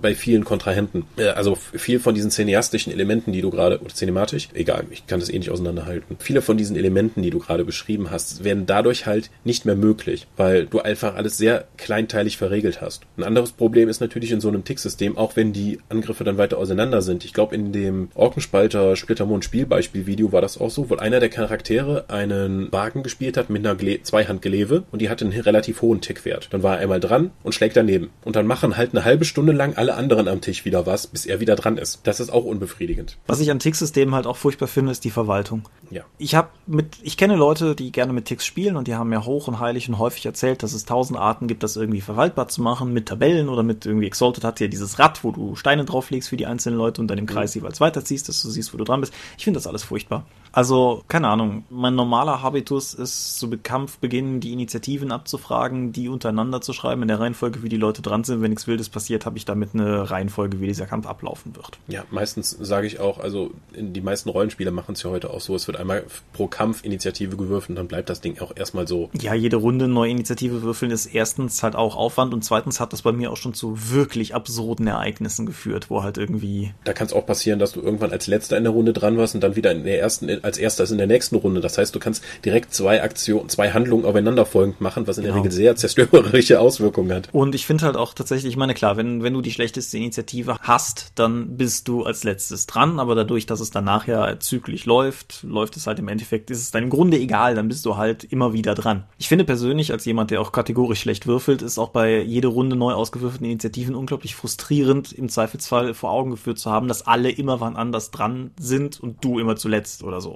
bei 0.00 0.14
vielen 0.14 0.44
Kontrahenten. 0.44 1.04
Äh, 1.16 1.28
also 1.28 1.54
viel 1.54 2.00
von 2.00 2.14
diesen 2.14 2.30
cineastischen 2.30 2.92
Elementen 2.92 3.09
Elementen, 3.10 3.32
die 3.32 3.40
du 3.40 3.50
gerade, 3.50 3.80
oder 3.80 3.92
cinematisch, 3.92 4.48
egal, 4.54 4.84
ich 4.90 5.06
kann 5.08 5.18
das 5.18 5.28
eh 5.28 5.38
nicht 5.38 5.50
auseinanderhalten. 5.50 6.16
Viele 6.20 6.42
von 6.42 6.56
diesen 6.56 6.76
Elementen, 6.76 7.22
die 7.22 7.30
du 7.30 7.40
gerade 7.40 7.64
beschrieben 7.64 8.12
hast, 8.12 8.44
werden 8.44 8.66
dadurch 8.66 9.06
halt 9.06 9.30
nicht 9.42 9.66
mehr 9.66 9.74
möglich, 9.74 10.28
weil 10.36 10.66
du 10.66 10.78
einfach 10.78 11.16
alles 11.16 11.36
sehr 11.36 11.64
kleinteilig 11.76 12.36
verregelt 12.36 12.80
hast. 12.80 13.02
Ein 13.16 13.24
anderes 13.24 13.50
Problem 13.50 13.88
ist 13.88 14.00
natürlich 14.00 14.30
in 14.30 14.40
so 14.40 14.46
einem 14.46 14.62
Ticksystem, 14.62 15.18
auch 15.18 15.34
wenn 15.34 15.52
die 15.52 15.80
Angriffe 15.88 16.22
dann 16.22 16.38
weiter 16.38 16.58
auseinander 16.58 17.02
sind. 17.02 17.24
Ich 17.24 17.34
glaube, 17.34 17.56
in 17.56 17.72
dem 17.72 18.10
Orkenspalter 18.14 18.94
Splittermond 18.94 19.44
Spielbeispielvideo 19.44 20.30
war 20.30 20.40
das 20.40 20.58
auch 20.58 20.70
so, 20.70 20.88
wo 20.88 20.94
einer 20.94 21.18
der 21.18 21.30
Charaktere 21.30 22.04
einen 22.08 22.70
Wagen 22.70 23.02
gespielt 23.02 23.36
hat 23.36 23.50
mit 23.50 23.66
einer 23.66 23.74
Gle 23.74 24.02
Zweihandgeleve 24.04 24.84
und 24.92 25.02
die 25.02 25.08
hatte 25.08 25.24
einen 25.24 25.40
relativ 25.40 25.82
hohen 25.82 26.00
Tickwert. 26.00 26.48
Dann 26.52 26.62
war 26.62 26.76
er 26.76 26.82
einmal 26.82 27.00
dran 27.00 27.32
und 27.42 27.56
schlägt 27.56 27.76
daneben. 27.76 28.10
Und 28.24 28.36
dann 28.36 28.46
machen 28.46 28.76
halt 28.76 28.92
eine 28.92 29.04
halbe 29.04 29.24
Stunde 29.24 29.52
lang 29.52 29.74
alle 29.74 29.94
anderen 29.94 30.28
am 30.28 30.40
Tisch 30.40 30.64
wieder 30.64 30.86
was, 30.86 31.08
bis 31.08 31.26
er 31.26 31.40
wieder 31.40 31.56
dran 31.56 31.76
ist. 31.76 32.00
Das 32.04 32.20
ist 32.20 32.30
auch 32.30 32.44
unbefriedigend 32.44 32.99
befriedigend. 33.00 33.18
Was 33.26 33.40
ich 33.40 33.50
an 33.50 33.58
Tick-Systemen 33.58 34.14
halt 34.14 34.26
auch 34.26 34.36
furchtbar 34.36 34.68
finde, 34.68 34.92
ist 34.92 35.04
die 35.04 35.10
Verwaltung. 35.10 35.62
Ja. 35.90 36.02
Ich 36.18 36.34
habe 36.34 36.48
mit, 36.66 36.98
ich 37.02 37.16
kenne 37.16 37.36
Leute, 37.36 37.74
die 37.74 37.90
gerne 37.92 38.12
mit 38.12 38.26
Ticks 38.26 38.46
spielen 38.46 38.76
und 38.76 38.86
die 38.86 38.94
haben 38.94 39.08
mir 39.08 39.24
hoch 39.24 39.48
und 39.48 39.58
heilig 39.58 39.88
und 39.88 39.98
häufig 39.98 40.24
erzählt, 40.26 40.62
dass 40.62 40.72
es 40.72 40.84
tausend 40.84 41.18
Arten 41.18 41.48
gibt, 41.48 41.62
das 41.62 41.76
irgendwie 41.76 42.00
verwaltbar 42.00 42.48
zu 42.48 42.62
machen 42.62 42.92
mit 42.92 43.06
Tabellen 43.06 43.48
oder 43.48 43.62
mit 43.62 43.86
irgendwie 43.86 44.06
Exalted 44.06 44.44
hat 44.44 44.60
ja 44.60 44.68
dieses 44.68 44.98
Rad, 44.98 45.24
wo 45.24 45.32
du 45.32 45.56
Steine 45.56 45.84
drauflegst 45.84 46.28
für 46.28 46.36
die 46.36 46.46
einzelnen 46.46 46.78
Leute 46.78 47.00
und 47.00 47.08
dann 47.08 47.18
im 47.18 47.26
Kreis 47.26 47.54
mhm. 47.54 47.62
jeweils 47.62 47.80
weiterziehst, 47.80 48.28
dass 48.28 48.42
du 48.42 48.50
siehst, 48.50 48.72
wo 48.72 48.78
du 48.78 48.84
dran 48.84 49.00
bist. 49.00 49.12
Ich 49.36 49.44
finde 49.44 49.58
das 49.58 49.66
alles 49.66 49.82
furchtbar. 49.82 50.24
Also, 50.52 51.04
keine 51.08 51.28
Ahnung, 51.28 51.64
mein 51.70 51.94
normaler 51.94 52.42
Habitus 52.42 52.94
ist 52.94 53.38
zu 53.38 53.50
Kampfbeginn 53.62 54.40
die 54.40 54.52
Initiativen 54.52 55.12
abzufragen, 55.12 55.92
die 55.92 56.08
untereinander 56.08 56.60
zu 56.60 56.72
schreiben, 56.72 57.02
in 57.02 57.08
der 57.08 57.20
Reihenfolge, 57.20 57.62
wie 57.62 57.68
die 57.68 57.76
Leute 57.76 58.02
dran 58.02 58.24
sind. 58.24 58.42
Wenn 58.42 58.50
nichts 58.50 58.66
Wildes 58.66 58.88
passiert, 58.88 59.26
habe 59.26 59.38
ich 59.38 59.44
damit 59.44 59.74
eine 59.74 60.10
Reihenfolge, 60.10 60.60
wie 60.60 60.66
dieser 60.66 60.86
Kampf 60.86 61.06
ablaufen 61.06 61.54
wird. 61.56 61.78
Ja, 61.88 62.04
meistens 62.10 62.50
sage 62.50 62.86
ich 62.86 63.00
auch, 63.00 63.18
also 63.18 63.50
die 63.76 64.00
meisten 64.00 64.28
Rollenspiele 64.28 64.70
machen 64.70 64.92
es 64.92 65.02
ja 65.02 65.10
heute 65.10 65.30
auch 65.30 65.40
so, 65.40 65.54
es 65.54 65.66
wird 65.66 65.76
einmal 65.76 66.04
pro 66.32 66.46
Kampf 66.46 66.84
Initiative 66.84 67.36
gewürfelt 67.36 67.70
und 67.70 67.76
dann 67.76 67.88
bleibt 67.88 68.10
das 68.10 68.20
Ding 68.20 68.40
auch 68.40 68.52
erstmal 68.56 68.88
so. 68.88 69.10
Ja, 69.20 69.34
jede 69.34 69.56
Runde 69.56 69.88
neue 69.88 70.10
Initiative 70.10 70.62
würfeln 70.62 70.90
ist 70.90 71.06
erstens 71.06 71.62
halt 71.62 71.76
auch 71.76 71.96
Aufwand 71.96 72.34
und 72.34 72.44
zweitens 72.44 72.80
hat 72.80 72.92
das 72.92 73.02
bei 73.02 73.12
mir 73.12 73.30
auch 73.30 73.36
schon 73.36 73.54
zu 73.54 73.90
wirklich 73.90 74.34
absurden 74.34 74.86
Ereignissen 74.86 75.46
geführt, 75.46 75.90
wo 75.90 76.02
halt 76.02 76.18
irgendwie. 76.18 76.72
Da 76.84 76.92
kann 76.92 77.06
es 77.06 77.12
auch 77.12 77.26
passieren, 77.26 77.58
dass 77.58 77.72
du 77.72 77.80
irgendwann 77.80 78.10
als 78.10 78.26
letzter 78.26 78.56
in 78.56 78.64
der 78.64 78.72
Runde 78.72 78.92
dran 78.92 79.16
warst 79.16 79.34
und 79.34 79.42
dann 79.42 79.56
wieder 79.56 79.70
in 79.72 79.84
der 79.84 80.00
ersten 80.00 80.39
als 80.42 80.58
erstes 80.58 80.90
in 80.90 80.98
der 80.98 81.06
nächsten 81.06 81.36
Runde. 81.36 81.60
Das 81.60 81.78
heißt, 81.78 81.94
du 81.94 81.98
kannst 81.98 82.22
direkt 82.44 82.74
zwei 82.74 83.02
Aktionen, 83.02 83.48
zwei 83.48 83.70
Handlungen 83.70 84.04
aufeinanderfolgend 84.04 84.80
machen, 84.80 85.06
was 85.06 85.18
in 85.18 85.24
der 85.24 85.32
Genau. 85.32 85.42
Regel 85.42 85.52
sehr 85.52 85.76
zerstörerische 85.76 86.60
Auswirkungen 86.60 87.12
hat. 87.12 87.28
Und 87.32 87.54
ich 87.54 87.66
finde 87.66 87.84
halt 87.84 87.96
auch 87.96 88.14
tatsächlich, 88.14 88.52
ich 88.52 88.56
meine, 88.56 88.74
klar, 88.74 88.96
wenn, 88.96 89.22
wenn 89.22 89.32
du 89.34 89.40
die 89.40 89.52
schlechteste 89.52 89.96
Initiative 89.96 90.56
hast, 90.60 91.12
dann 91.14 91.56
bist 91.56 91.88
du 91.88 92.04
als 92.04 92.24
letztes 92.24 92.66
dran, 92.66 92.98
aber 92.98 93.14
dadurch, 93.14 93.46
dass 93.46 93.60
es 93.60 93.70
dann 93.70 93.84
nachher 93.84 94.40
zügig 94.40 94.86
läuft, 94.86 95.42
läuft 95.44 95.76
es 95.76 95.86
halt 95.86 95.98
im 95.98 96.08
Endeffekt, 96.08 96.50
ist 96.50 96.60
es 96.62 96.70
dann 96.70 96.84
im 96.84 96.90
Grunde 96.90 97.18
egal, 97.18 97.54
dann 97.54 97.68
bist 97.68 97.86
du 97.86 97.96
halt 97.96 98.24
immer 98.24 98.52
wieder 98.52 98.74
dran. 98.74 99.04
Ich 99.18 99.28
finde 99.28 99.44
persönlich, 99.44 99.92
als 99.92 100.04
jemand, 100.04 100.30
der 100.30 100.40
auch 100.40 100.52
kategorisch 100.52 101.00
schlecht 101.00 101.26
würfelt, 101.26 101.62
ist 101.62 101.78
auch 101.78 101.90
bei 101.90 102.20
jede 102.22 102.48
Runde 102.48 102.76
neu 102.76 102.92
ausgewürfelten 102.92 103.46
Initiativen 103.46 103.94
unglaublich 103.94 104.34
frustrierend, 104.34 105.12
im 105.12 105.28
Zweifelsfall 105.28 105.94
vor 105.94 106.10
Augen 106.10 106.30
geführt 106.32 106.58
zu 106.58 106.70
haben, 106.70 106.88
dass 106.88 107.06
alle 107.06 107.30
immer 107.30 107.60
wann 107.60 107.76
anders 107.76 108.10
dran 108.10 108.50
sind 108.58 109.00
und 109.00 109.24
du 109.24 109.38
immer 109.38 109.56
zuletzt 109.56 110.02
oder 110.02 110.20
so. 110.20 110.29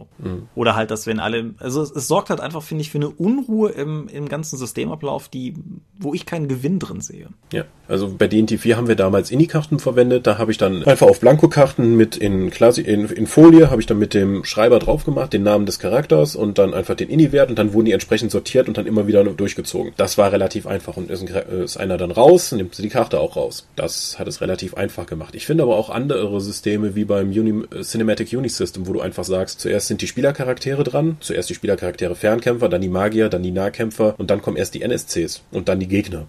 Oder 0.54 0.74
halt, 0.76 0.90
dass 0.90 1.06
wenn 1.06 1.20
alle, 1.20 1.54
also 1.58 1.82
es, 1.82 1.90
es 1.90 2.08
sorgt 2.08 2.30
halt 2.30 2.40
einfach, 2.40 2.62
finde 2.62 2.82
ich, 2.82 2.90
für 2.90 2.98
eine 2.98 3.10
Unruhe 3.10 3.70
im, 3.70 4.08
im 4.08 4.28
ganzen 4.28 4.56
Systemablauf, 4.56 5.28
die, 5.28 5.54
wo 5.98 6.14
ich 6.14 6.26
keinen 6.26 6.48
Gewinn 6.48 6.78
drin 6.78 7.00
sehe. 7.00 7.28
Ja, 7.52 7.64
also 7.88 8.14
bei 8.16 8.28
D&D 8.28 8.58
4 8.58 8.76
haben 8.76 8.88
wir 8.88 8.96
damals 8.96 9.30
Inni-Karten 9.30 9.78
verwendet. 9.78 10.26
Da 10.26 10.38
habe 10.38 10.50
ich 10.50 10.58
dann 10.58 10.84
einfach 10.84 11.06
auf 11.06 11.20
Blankokarten 11.20 11.96
mit 11.96 12.16
in, 12.16 12.50
Klassi 12.50 12.80
in, 12.80 13.08
in 13.08 13.26
Folie 13.26 13.70
habe 13.70 13.80
ich 13.80 13.86
dann 13.86 13.98
mit 13.98 14.14
dem 14.14 14.44
Schreiber 14.44 14.78
drauf 14.78 15.04
gemacht, 15.04 15.32
den 15.32 15.42
Namen 15.42 15.66
des 15.66 15.78
Charakters 15.78 16.36
und 16.36 16.58
dann 16.58 16.74
einfach 16.74 16.94
den 16.94 17.08
Inni-Wert 17.08 17.50
und 17.50 17.58
dann 17.58 17.72
wurden 17.72 17.86
die 17.86 17.92
entsprechend 17.92 18.30
sortiert 18.30 18.68
und 18.68 18.78
dann 18.78 18.86
immer 18.86 19.06
wieder 19.06 19.24
durchgezogen. 19.24 19.92
Das 19.96 20.18
war 20.18 20.32
relativ 20.32 20.66
einfach 20.66 20.96
und 20.96 21.10
ist, 21.10 21.22
ein, 21.22 21.28
ist 21.62 21.76
einer 21.76 21.98
dann 21.98 22.10
raus, 22.10 22.52
nimmt 22.52 22.74
sie 22.74 22.82
die 22.82 22.88
Karte 22.88 23.20
auch 23.20 23.36
raus. 23.36 23.66
Das 23.76 24.18
hat 24.18 24.28
es 24.28 24.40
relativ 24.40 24.74
einfach 24.74 25.06
gemacht. 25.06 25.34
Ich 25.34 25.46
finde 25.46 25.64
aber 25.64 25.76
auch 25.76 25.90
andere 25.90 26.40
Systeme 26.40 26.94
wie 26.94 27.04
beim 27.04 27.28
Uni 27.28 27.64
äh, 27.70 27.82
Cinematic 27.82 28.32
Unisystem, 28.32 28.86
wo 28.86 28.92
du 28.92 29.00
einfach 29.00 29.24
sagst, 29.24 29.60
zuerst 29.60 29.83
sind 29.86 30.02
die 30.02 30.06
Spielercharaktere 30.06 30.84
dran, 30.84 31.16
zuerst 31.20 31.50
die 31.50 31.54
Spielercharaktere 31.54 32.14
Fernkämpfer, 32.14 32.68
dann 32.68 32.80
die 32.80 32.88
Magier, 32.88 33.28
dann 33.28 33.42
die 33.42 33.50
Nahkämpfer 33.50 34.14
und 34.18 34.30
dann 34.30 34.42
kommen 34.42 34.56
erst 34.56 34.74
die 34.74 34.82
NSCs 34.82 35.42
und 35.50 35.68
dann 35.68 35.80
die 35.80 35.88
Gegner. 35.88 36.26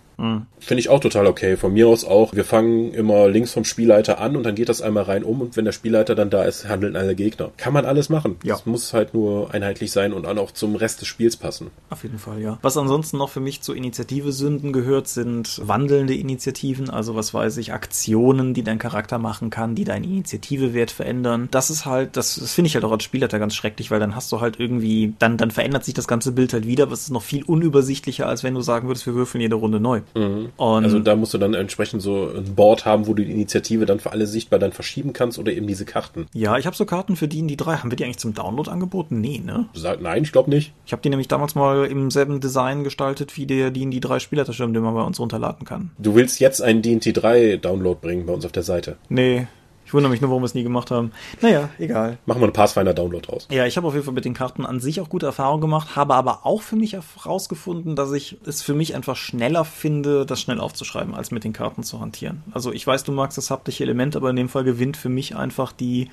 Finde 0.59 0.79
ich 0.79 0.89
auch 0.89 0.99
total 0.99 1.27
okay. 1.27 1.57
Von 1.57 1.73
mir 1.73 1.87
aus 1.87 2.05
auch. 2.05 2.33
Wir 2.33 2.45
fangen 2.45 2.93
immer 2.93 3.27
links 3.27 3.51
vom 3.51 3.65
Spielleiter 3.65 4.19
an 4.19 4.35
und 4.35 4.43
dann 4.43 4.55
geht 4.55 4.69
das 4.69 4.81
einmal 4.81 5.03
rein 5.03 5.23
um 5.23 5.41
und 5.41 5.57
wenn 5.57 5.65
der 5.65 5.73
Spielleiter 5.73 6.15
dann 6.15 6.29
da 6.29 6.43
ist, 6.43 6.67
handeln 6.67 6.95
alle 6.95 7.15
Gegner. 7.15 7.51
Kann 7.57 7.73
man 7.73 7.85
alles 7.85 8.09
machen. 8.09 8.37
Ja. 8.43 8.55
Es 8.55 8.65
muss 8.65 8.93
halt 8.93 9.13
nur 9.13 9.53
einheitlich 9.53 9.91
sein 9.91 10.13
und 10.13 10.23
dann 10.23 10.37
auch 10.37 10.51
zum 10.51 10.75
Rest 10.75 11.01
des 11.01 11.07
Spiels 11.07 11.35
passen. 11.37 11.69
Auf 11.89 12.03
jeden 12.03 12.17
Fall, 12.17 12.41
ja. 12.41 12.57
Was 12.61 12.77
ansonsten 12.77 13.17
noch 13.17 13.29
für 13.29 13.41
mich 13.41 13.61
zur 13.61 13.75
Initiative 13.75 14.31
Sünden 14.31 14.71
gehört, 14.71 15.07
sind 15.07 15.61
wandelnde 15.67 16.15
Initiativen, 16.15 16.89
also 16.89 17.15
was 17.15 17.33
weiß 17.33 17.57
ich, 17.57 17.73
Aktionen, 17.73 18.53
die 18.53 18.63
dein 18.63 18.79
Charakter 18.79 19.17
machen 19.17 19.49
kann, 19.49 19.75
die 19.75 19.83
deinen 19.83 20.05
Initiativewert 20.05 20.91
verändern. 20.91 21.49
Das 21.51 21.69
ist 21.69 21.85
halt, 21.85 22.15
das, 22.15 22.35
das 22.35 22.53
finde 22.53 22.67
ich 22.67 22.75
halt 22.75 22.85
auch 22.85 22.91
als 22.91 23.03
Spielleiter 23.03 23.39
ganz 23.45 23.55
schrecklich, 23.55 23.91
weil 23.91 23.99
dann 23.99 24.15
hast 24.15 24.31
du 24.31 24.41
halt 24.41 24.59
irgendwie, 24.59 25.13
dann, 25.19 25.37
dann 25.37 25.51
verändert 25.51 25.83
sich 25.85 25.93
das 25.93 26.07
ganze 26.07 26.31
Bild 26.31 26.51
halt 26.53 26.65
wieder, 26.67 26.89
was 26.91 27.01
ist 27.01 27.11
noch 27.11 27.21
viel 27.21 27.43
unübersichtlicher, 27.43 28.27
als 28.27 28.43
wenn 28.43 28.53
du 28.55 28.61
sagen 28.61 28.87
würdest, 28.87 29.05
wir 29.05 29.13
würfeln 29.15 29.41
jede 29.41 29.55
Runde 29.55 29.79
neu. 29.79 30.01
Und 30.15 30.83
Also 30.83 30.99
da 30.99 31.15
musst 31.15 31.33
du 31.33 31.37
dann 31.37 31.53
entsprechend 31.53 32.01
so 32.01 32.29
ein 32.35 32.55
Board 32.55 32.85
haben, 32.85 33.07
wo 33.07 33.13
du 33.13 33.23
die 33.23 33.31
Initiative 33.31 33.85
dann 33.85 33.99
für 33.99 34.11
alle 34.11 34.27
sichtbar 34.27 34.59
dann 34.59 34.71
verschieben 34.71 35.13
kannst 35.13 35.37
oder 35.39 35.51
eben 35.51 35.67
diese 35.67 35.85
Karten. 35.85 36.25
ja, 36.33 36.57
ich 36.57 36.65
habe 36.65 36.75
so 36.75 36.85
Karten 36.85 37.15
für 37.15 37.27
die 37.27 37.55
drei. 37.57 37.75
Haben 37.77 37.91
wir 37.91 37.95
die 37.95 38.03
eigentlich 38.05 38.17
zum 38.17 38.33
Download 38.33 38.69
angeboten? 38.69 39.21
Nee, 39.21 39.41
ne? 39.45 39.67
Sag- 39.73 40.01
Nein, 40.01 40.23
ich 40.23 40.31
glaube 40.31 40.49
nicht. 40.49 40.73
Ich 40.85 40.91
habe 40.91 41.01
die 41.01 41.09
nämlich 41.09 41.27
damals 41.27 41.55
mal 41.55 41.85
im 41.85 42.09
selben 42.11 42.39
Design 42.39 42.83
gestaltet, 42.83 43.37
wie 43.37 43.45
der 43.45 43.71
die 43.71 43.99
drei 43.99 44.19
Spielerterschirm, 44.19 44.73
den 44.73 44.83
man 44.83 44.93
bei 44.95 45.03
uns 45.03 45.19
runterladen 45.19 45.65
kann. 45.65 45.91
Du 45.97 46.15
willst 46.15 46.39
jetzt 46.39 46.61
einen 46.61 46.81
D&T 46.81 47.11
3 47.13 47.57
Download 47.57 47.99
bringen 48.01 48.25
bei 48.25 48.33
uns 48.33 48.45
auf 48.45 48.51
der 48.51 48.63
Seite. 48.63 48.97
Nee, 49.09 49.47
ich 49.85 49.93
wundere 49.93 50.11
mich 50.11 50.19
nur, 50.19 50.29
warum 50.31 50.41
wir 50.41 50.47
es 50.47 50.55
nie 50.55 50.63
gemacht 50.63 50.89
haben. 50.91 51.11
Naja, 51.41 51.69
egal. 51.77 52.17
Machen 52.25 52.41
wir 52.41 52.45
einen 52.45 52.53
Pathfinder 52.53 52.93
Download 52.93 53.25
raus. 53.31 53.47
Ja, 53.51 53.65
ich 53.65 53.77
habe 53.77 53.87
auf 53.87 53.93
jeden 53.93 54.03
Fall 54.05 54.13
mit 54.15 54.25
den 54.25 54.33
Karten 54.33 54.65
an 54.65 54.79
sich 54.79 54.99
auch 54.99 55.09
gute 55.09 55.27
Erfahrungen 55.27 55.61
gemacht, 55.61 55.95
habe 55.95 56.15
aber 56.15 56.45
auch 56.45 56.61
für 56.61 56.75
mich 56.75 56.93
herausgefunden, 56.93 57.95
dass 57.95 58.11
ich 58.11 58.37
es 58.45 58.61
für 58.61 58.73
mich 58.73 58.95
einfach 58.95 59.15
schneller 59.15 59.63
finde, 59.65 60.25
das 60.25 60.41
schnell 60.41 60.59
aufzuschreiben, 60.59 61.13
als 61.13 61.31
mit 61.31 61.43
den 61.43 61.53
Karten 61.53 61.83
zu 61.83 61.99
hantieren. 62.01 62.43
Also 62.51 62.71
ich 62.71 62.85
weiß, 62.85 63.03
du 63.03 63.11
magst 63.11 63.37
das 63.37 63.51
haptische 63.51 63.83
Element, 63.83 64.15
aber 64.15 64.29
in 64.29 64.35
dem 64.35 64.49
Fall 64.49 64.63
gewinnt 64.63 64.97
für 64.97 65.09
mich 65.09 65.35
einfach 65.35 65.71
die 65.71 66.09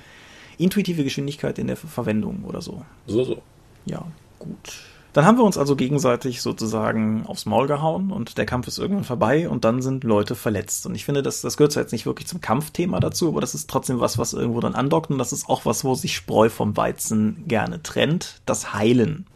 intuitive 0.57 1.03
Geschwindigkeit 1.03 1.57
in 1.57 1.67
der 1.67 1.77
Ver- 1.77 1.87
Verwendung 1.87 2.43
oder 2.45 2.61
so. 2.61 2.83
So, 3.07 3.23
so. 3.23 3.41
Ja, 3.85 4.03
gut. 4.39 4.79
Dann 5.13 5.25
haben 5.25 5.37
wir 5.37 5.43
uns 5.43 5.59
also 5.59 5.75
gegenseitig 5.75 6.41
sozusagen 6.41 7.25
aufs 7.27 7.45
Maul 7.45 7.67
gehauen 7.67 8.11
und 8.11 8.39
der 8.39 8.47
Kampf 8.47 8.67
ist 8.67 8.79
irgendwann 8.79 9.03
vorbei 9.03 9.47
und 9.47 9.63
dann 9.63 9.83
sind 9.83 10.03
Leute 10.03 10.33
verletzt. 10.33 10.87
Und 10.87 10.95
ich 10.95 11.05
finde, 11.05 11.21
das, 11.21 11.41
das 11.41 11.55
gehört 11.55 11.71
zwar 11.71 11.83
jetzt 11.83 11.91
nicht 11.91 12.07
wirklich 12.07 12.27
zum 12.27 12.41
Kampfthema 12.41 12.99
dazu, 12.99 13.27
aber 13.27 13.39
das 13.39 13.53
ist 13.53 13.69
trotzdem 13.69 13.99
was, 13.99 14.17
was 14.17 14.33
irgendwo 14.33 14.59
dann 14.59 14.73
andockt 14.73 15.11
und 15.11 15.19
das 15.19 15.31
ist 15.31 15.47
auch 15.47 15.65
was, 15.65 15.83
wo 15.83 15.93
sich 15.93 16.15
Spreu 16.15 16.49
vom 16.49 16.75
Weizen 16.75 17.43
gerne 17.47 17.83
trennt. 17.83 18.41
Das 18.47 18.73
Heilen. 18.73 19.27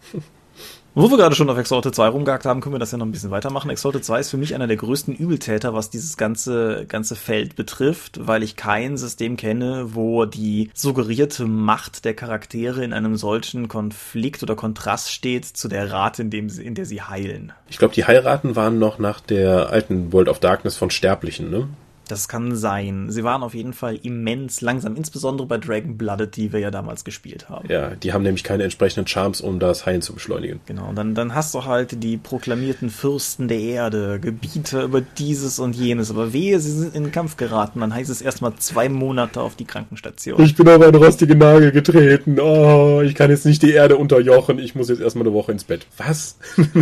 Wo 0.99 1.11
wir 1.11 1.17
gerade 1.17 1.35
schon 1.35 1.47
auf 1.51 1.59
Exalted 1.59 1.93
2 1.93 2.07
rumgehakt 2.07 2.45
haben, 2.45 2.59
können 2.59 2.73
wir 2.73 2.79
das 2.79 2.91
ja 2.91 2.97
noch 2.97 3.05
ein 3.05 3.11
bisschen 3.11 3.29
weitermachen. 3.29 3.69
Exalted 3.69 4.03
2 4.03 4.19
ist 4.19 4.31
für 4.31 4.37
mich 4.37 4.55
einer 4.55 4.65
der 4.65 4.77
größten 4.77 5.13
Übeltäter, 5.13 5.75
was 5.75 5.91
dieses 5.91 6.17
ganze, 6.17 6.87
ganze 6.87 7.15
Feld 7.15 7.55
betrifft, 7.55 8.19
weil 8.25 8.41
ich 8.41 8.55
kein 8.55 8.97
System 8.97 9.37
kenne, 9.37 9.93
wo 9.93 10.25
die 10.25 10.71
suggerierte 10.73 11.45
Macht 11.45 12.03
der 12.03 12.15
Charaktere 12.15 12.83
in 12.83 12.93
einem 12.93 13.15
solchen 13.15 13.67
Konflikt 13.67 14.41
oder 14.41 14.55
Kontrast 14.55 15.11
steht 15.11 15.45
zu 15.45 15.67
der 15.67 15.91
Rate, 15.91 16.23
in, 16.23 16.31
dem 16.31 16.49
sie, 16.49 16.65
in 16.65 16.73
der 16.73 16.87
sie 16.87 17.03
heilen. 17.03 17.53
Ich 17.69 17.77
glaube, 17.77 17.93
die 17.93 18.05
Heiraten 18.05 18.55
waren 18.55 18.79
noch 18.79 18.97
nach 18.97 19.19
der 19.19 19.69
alten 19.69 20.11
World 20.11 20.29
of 20.29 20.39
Darkness 20.39 20.77
von 20.77 20.89
Sterblichen, 20.89 21.51
ne? 21.51 21.67
Das 22.07 22.27
kann 22.27 22.55
sein. 22.55 23.09
Sie 23.09 23.23
waren 23.23 23.43
auf 23.43 23.53
jeden 23.53 23.73
Fall 23.73 23.99
immens 24.01 24.61
langsam, 24.61 24.95
insbesondere 24.95 25.47
bei 25.47 25.57
Dragon 25.57 25.97
Blooded, 25.97 26.35
die 26.35 26.53
wir 26.53 26.59
ja 26.59 26.71
damals 26.71 27.03
gespielt 27.03 27.49
haben. 27.49 27.67
Ja, 27.69 27.95
die 27.95 28.13
haben 28.13 28.23
nämlich 28.23 28.43
keine 28.43 28.63
entsprechenden 28.63 29.07
Charms, 29.07 29.41
um 29.41 29.59
das 29.59 29.85
Heilen 29.85 30.01
zu 30.01 30.13
beschleunigen. 30.13 30.59
Genau, 30.65 30.91
dann, 30.93 31.15
dann 31.15 31.35
hast 31.35 31.53
du 31.53 31.65
halt 31.65 32.03
die 32.03 32.17
proklamierten 32.17 32.89
Fürsten 32.89 33.47
der 33.47 33.59
Erde, 33.59 34.19
Gebieter 34.19 34.83
über 34.83 35.01
dieses 35.01 35.59
und 35.59 35.75
jenes. 35.75 36.11
Aber 36.11 36.33
wehe, 36.33 36.59
sie 36.59 36.71
sind 36.71 36.95
in 36.95 37.03
den 37.03 37.11
Kampf 37.11 37.37
geraten, 37.37 37.79
dann 37.79 37.93
heißt 37.93 38.09
es 38.09 38.21
erstmal 38.21 38.55
zwei 38.55 38.89
Monate 38.89 39.41
auf 39.41 39.55
die 39.55 39.65
Krankenstation. 39.65 40.41
bin 40.55 40.67
auf 40.67 40.81
einen 40.81 40.95
rostigen 40.95 41.37
Nagel 41.37 41.71
getreten. 41.71 42.39
Oh, 42.39 43.01
ich 43.01 43.15
kann 43.15 43.29
jetzt 43.29 43.45
nicht 43.45 43.61
die 43.61 43.71
Erde 43.71 43.97
unterjochen. 43.97 44.59
Ich 44.59 44.75
muss 44.75 44.89
jetzt 44.89 45.01
erstmal 45.01 45.25
eine 45.25 45.33
Woche 45.33 45.51
ins 45.51 45.63
Bett. 45.63 45.85
Was? 45.97 46.37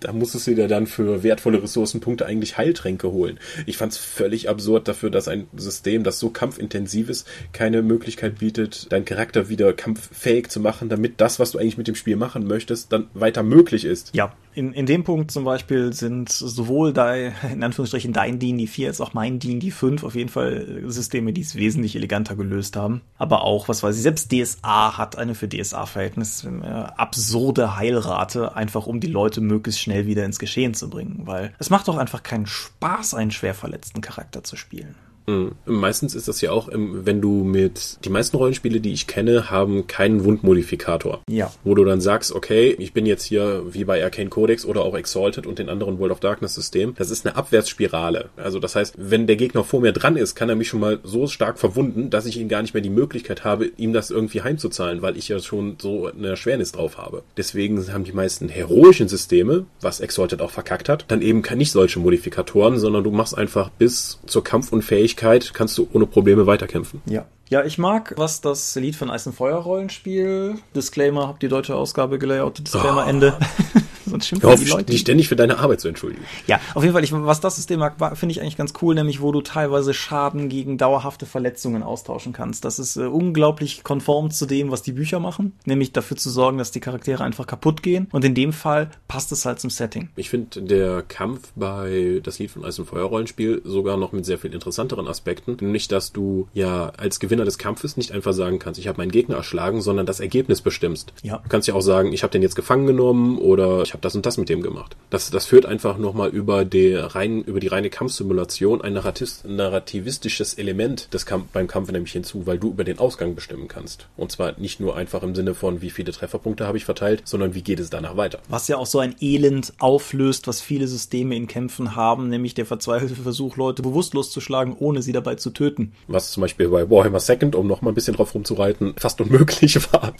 da 0.00 0.12
musstest 0.12 0.46
du 0.46 0.54
dir 0.54 0.68
dann 0.68 0.86
für 0.86 1.22
wertvolle 1.22 1.62
Ressourcenpunkte 1.62 2.26
eigentlich 2.26 2.58
Heiltränke 2.58 3.10
holen. 3.10 3.38
Ich 3.66 3.76
fand's 3.76 3.96
völlig 3.96 4.48
absurd 4.48 4.88
dafür, 4.88 5.10
dass 5.10 5.28
ein 5.28 5.46
System, 5.56 6.04
das 6.04 6.18
so 6.18 6.30
kampfintensiv 6.30 7.08
ist, 7.08 7.26
keine 7.52 7.82
Möglichkeit 7.82 8.38
bietet, 8.38 8.90
deinen 8.92 9.04
Charakter 9.04 9.48
wieder 9.48 9.72
kampffähig 9.72 10.48
zu 10.48 10.60
machen, 10.60 10.88
damit 10.88 11.20
das, 11.20 11.38
was 11.38 11.52
du 11.52 11.58
eigentlich 11.58 11.78
mit 11.78 11.88
dem 11.88 11.94
Spiel 11.94 12.16
machen 12.16 12.46
möchtest, 12.46 12.92
dann 12.92 13.08
weiter 13.14 13.42
möglich 13.42 13.84
ist. 13.84 14.14
Ja, 14.14 14.32
in, 14.60 14.74
in 14.74 14.84
dem 14.84 15.04
Punkt 15.04 15.30
zum 15.30 15.44
Beispiel 15.44 15.94
sind 15.94 16.28
sowohl 16.28 16.92
dein, 16.92 17.32
in 17.50 17.62
Anführungsstrichen 17.62 18.12
dein 18.12 18.38
D&D 18.38 18.66
4 18.66 18.88
als 18.88 19.00
auch 19.00 19.14
mein 19.14 19.38
D&D 19.38 19.70
5 19.70 20.04
auf 20.04 20.14
jeden 20.14 20.28
Fall 20.28 20.82
Systeme, 20.86 21.32
die 21.32 21.40
es 21.40 21.54
wesentlich 21.54 21.96
eleganter 21.96 22.36
gelöst 22.36 22.76
haben. 22.76 23.00
Aber 23.16 23.42
auch, 23.42 23.68
was 23.68 23.82
weiß 23.82 23.96
ich, 23.96 24.02
selbst 24.02 24.30
DSA 24.30 24.98
hat 24.98 25.16
eine 25.16 25.34
für 25.34 25.48
DSA-Verhältnis 25.48 26.44
äh, 26.44 26.66
absurde 26.66 27.76
Heilrate, 27.76 28.54
einfach 28.54 28.86
um 28.86 29.00
die 29.00 29.06
Leute 29.06 29.40
möglichst 29.40 29.80
schnell 29.80 30.06
wieder 30.06 30.26
ins 30.26 30.38
Geschehen 30.38 30.74
zu 30.74 30.90
bringen. 30.90 31.22
Weil 31.24 31.54
es 31.58 31.70
macht 31.70 31.88
doch 31.88 31.96
einfach 31.96 32.22
keinen 32.22 32.46
Spaß, 32.46 33.14
einen 33.14 33.30
schwer 33.30 33.54
verletzten 33.54 34.02
Charakter 34.02 34.44
zu 34.44 34.56
spielen. 34.56 34.94
Mhm. 35.30 35.52
Meistens 35.66 36.14
ist 36.14 36.28
das 36.28 36.40
ja 36.40 36.50
auch, 36.50 36.68
wenn 36.72 37.20
du 37.20 37.44
mit, 37.44 37.98
die 38.04 38.10
meisten 38.10 38.36
Rollenspiele, 38.36 38.80
die 38.80 38.92
ich 38.92 39.06
kenne, 39.06 39.50
haben 39.50 39.86
keinen 39.86 40.24
Wundmodifikator. 40.24 41.20
Ja. 41.28 41.52
Wo 41.64 41.74
du 41.74 41.84
dann 41.84 42.00
sagst, 42.00 42.32
okay, 42.32 42.74
ich 42.78 42.92
bin 42.92 43.06
jetzt 43.06 43.24
hier 43.24 43.62
wie 43.70 43.84
bei 43.84 44.02
Arcane 44.02 44.30
Codex 44.30 44.64
oder 44.64 44.82
auch 44.82 44.96
Exalted 44.96 45.46
und 45.46 45.58
den 45.58 45.68
anderen 45.68 45.98
World 45.98 46.12
of 46.12 46.20
Darkness 46.20 46.54
System. 46.54 46.94
Das 46.96 47.10
ist 47.10 47.26
eine 47.26 47.36
Abwärtsspirale. 47.36 48.30
Also 48.36 48.58
das 48.58 48.76
heißt, 48.76 48.94
wenn 48.98 49.26
der 49.26 49.36
Gegner 49.36 49.64
vor 49.64 49.80
mir 49.80 49.92
dran 49.92 50.16
ist, 50.16 50.34
kann 50.34 50.48
er 50.48 50.56
mich 50.56 50.68
schon 50.68 50.80
mal 50.80 50.98
so 51.04 51.26
stark 51.26 51.58
verwunden, 51.58 52.10
dass 52.10 52.26
ich 52.26 52.38
ihn 52.38 52.48
gar 52.48 52.62
nicht 52.62 52.74
mehr 52.74 52.82
die 52.82 52.90
Möglichkeit 52.90 53.44
habe, 53.44 53.66
ihm 53.76 53.92
das 53.92 54.10
irgendwie 54.10 54.42
heimzuzahlen, 54.42 55.02
weil 55.02 55.16
ich 55.16 55.28
ja 55.28 55.38
schon 55.38 55.76
so 55.80 56.06
eine 56.06 56.28
Erschwernis 56.28 56.72
drauf 56.72 56.98
habe. 56.98 57.22
Deswegen 57.36 57.92
haben 57.92 58.04
die 58.04 58.12
meisten 58.12 58.48
heroischen 58.48 59.08
Systeme, 59.08 59.66
was 59.80 60.00
Exalted 60.00 60.40
auch 60.42 60.50
verkackt 60.50 60.88
hat, 60.88 61.04
dann 61.08 61.22
eben 61.22 61.42
nicht 61.56 61.72
solche 61.72 61.98
Modifikatoren, 61.98 62.78
sondern 62.78 63.04
du 63.04 63.10
machst 63.10 63.36
einfach 63.36 63.70
bis 63.70 64.18
zur 64.26 64.44
Kampfunfähigkeit 64.44 65.19
kannst 65.54 65.76
du 65.78 65.88
ohne 65.92 66.06
Probleme 66.06 66.46
weiterkämpfen. 66.46 67.02
Ja. 67.06 67.26
Ja, 67.48 67.64
ich 67.64 67.78
mag, 67.78 68.14
was 68.16 68.40
das 68.40 68.76
Lied 68.76 68.94
von 68.94 69.10
Eis 69.10 69.26
und 69.26 69.32
Feuer 69.34 69.56
Rollenspiel, 69.58 70.54
Disclaimer, 70.76 71.26
hab 71.26 71.40
die 71.40 71.48
deutsche 71.48 71.74
Ausgabe 71.74 72.18
gelayoutet, 72.18 72.66
Disclaimer, 72.72 73.04
Oh. 73.06 73.08
Ende. 73.08 73.36
sonst 74.10 74.26
schimpfen 74.28 74.50
auf, 74.50 74.60
die 74.60 74.68
Leute. 74.68 74.92
Die 74.92 74.98
ständig 74.98 75.28
für 75.28 75.36
deine 75.36 75.58
Arbeit 75.58 75.80
zu 75.80 75.88
entschuldigen. 75.88 76.24
Ja, 76.46 76.60
auf 76.74 76.82
jeden 76.82 76.92
Fall, 76.92 77.04
ich, 77.04 77.12
was 77.12 77.40
das 77.40 77.56
System 77.56 77.80
mag, 77.80 77.96
finde 78.16 78.32
ich 78.32 78.40
eigentlich 78.40 78.56
ganz 78.56 78.74
cool, 78.82 78.94
nämlich 78.94 79.20
wo 79.20 79.32
du 79.32 79.40
teilweise 79.40 79.94
Schaden 79.94 80.48
gegen 80.48 80.78
dauerhafte 80.78 81.26
Verletzungen 81.26 81.82
austauschen 81.82 82.32
kannst. 82.32 82.64
Das 82.64 82.78
ist 82.78 82.96
äh, 82.96 83.06
unglaublich 83.06 83.82
konform 83.82 84.30
zu 84.30 84.46
dem, 84.46 84.70
was 84.70 84.82
die 84.82 84.92
Bücher 84.92 85.20
machen, 85.20 85.52
nämlich 85.64 85.92
dafür 85.92 86.16
zu 86.16 86.30
sorgen, 86.30 86.58
dass 86.58 86.70
die 86.70 86.80
Charaktere 86.80 87.24
einfach 87.24 87.46
kaputt 87.46 87.82
gehen. 87.82 88.08
Und 88.12 88.24
in 88.24 88.34
dem 88.34 88.52
Fall 88.52 88.90
passt 89.08 89.32
es 89.32 89.44
halt 89.44 89.60
zum 89.60 89.70
Setting. 89.70 90.10
Ich 90.16 90.30
finde 90.30 90.62
der 90.62 91.02
Kampf 91.02 91.52
bei 91.54 92.20
das 92.22 92.38
Lied 92.38 92.50
von 92.50 92.64
Eis 92.64 92.78
und 92.78 92.86
Feuer 92.86 93.04
Rollenspiel 93.04 93.62
sogar 93.64 93.96
noch 93.96 94.12
mit 94.12 94.24
sehr 94.24 94.38
viel 94.38 94.52
interessanteren 94.52 95.08
Aspekten, 95.08 95.56
nämlich 95.60 95.88
dass 95.88 96.12
du 96.12 96.48
ja 96.52 96.92
als 96.96 97.20
Gewinner 97.20 97.44
des 97.44 97.58
Kampfes 97.58 97.96
nicht 97.96 98.12
einfach 98.12 98.32
sagen 98.32 98.58
kannst, 98.58 98.80
ich 98.80 98.88
habe 98.88 98.98
meinen 98.98 99.10
Gegner 99.10 99.36
erschlagen, 99.36 99.80
sondern 99.80 100.06
das 100.06 100.20
Ergebnis 100.20 100.60
bestimmst. 100.60 101.12
Ja. 101.22 101.38
Du 101.38 101.48
kannst 101.48 101.68
ja 101.68 101.74
auch 101.74 101.80
sagen, 101.80 102.12
ich 102.12 102.22
habe 102.22 102.32
den 102.32 102.42
jetzt 102.42 102.56
gefangen 102.56 102.86
genommen 102.86 103.38
oder 103.38 103.82
ich 103.82 103.92
habe 103.92 103.99
das 104.00 104.14
und 104.14 104.26
das 104.26 104.36
mit 104.36 104.48
dem 104.48 104.62
gemacht. 104.62 104.96
Das, 105.10 105.30
das 105.30 105.46
führt 105.46 105.66
einfach 105.66 105.98
nochmal 105.98 106.30
über 106.30 106.64
die 106.64 106.94
rein, 106.94 107.42
über 107.42 107.60
die 107.60 107.68
reine 107.68 107.90
Kampfsimulation 107.90 108.80
ein 108.82 108.94
narrativistisches 108.94 110.54
Element 110.54 111.12
des 111.12 111.26
Kampf, 111.26 111.46
beim 111.52 111.66
Kampf 111.66 111.90
nämlich 111.90 112.12
hinzu, 112.12 112.46
weil 112.46 112.58
du 112.58 112.70
über 112.70 112.84
den 112.84 112.98
Ausgang 112.98 113.34
bestimmen 113.34 113.68
kannst. 113.68 114.06
Und 114.16 114.32
zwar 114.32 114.58
nicht 114.58 114.80
nur 114.80 114.96
einfach 114.96 115.22
im 115.22 115.34
Sinne 115.34 115.54
von, 115.54 115.80
wie 115.82 115.90
viele 115.90 116.12
Trefferpunkte 116.12 116.66
habe 116.66 116.78
ich 116.78 116.84
verteilt, 116.84 117.22
sondern 117.24 117.54
wie 117.54 117.62
geht 117.62 117.80
es 117.80 117.90
danach 117.90 118.16
weiter. 118.16 118.40
Was 118.48 118.68
ja 118.68 118.76
auch 118.76 118.86
so 118.86 118.98
ein 118.98 119.14
Elend 119.20 119.72
auflöst, 119.78 120.46
was 120.46 120.60
viele 120.60 120.86
Systeme 120.86 121.36
in 121.36 121.46
Kämpfen 121.46 121.96
haben, 121.96 122.28
nämlich 122.28 122.54
der 122.54 122.66
verzweifelte 122.66 123.14
Versuch, 123.16 123.56
Leute 123.56 123.82
bewusstlos 123.82 124.30
zu 124.30 124.40
schlagen, 124.40 124.76
ohne 124.78 125.02
sie 125.02 125.12
dabei 125.12 125.34
zu 125.34 125.50
töten. 125.50 125.92
Was 126.08 126.30
zum 126.30 126.42
Beispiel 126.42 126.68
bei 126.68 126.88
Warhammer 126.88 127.20
Second, 127.20 127.54
um 127.54 127.66
noch 127.66 127.82
mal 127.82 127.90
ein 127.90 127.94
bisschen 127.94 128.16
drauf 128.16 128.34
rumzureiten, 128.34 128.94
fast 128.96 129.20
unmöglich 129.20 129.80
war. 129.92 130.14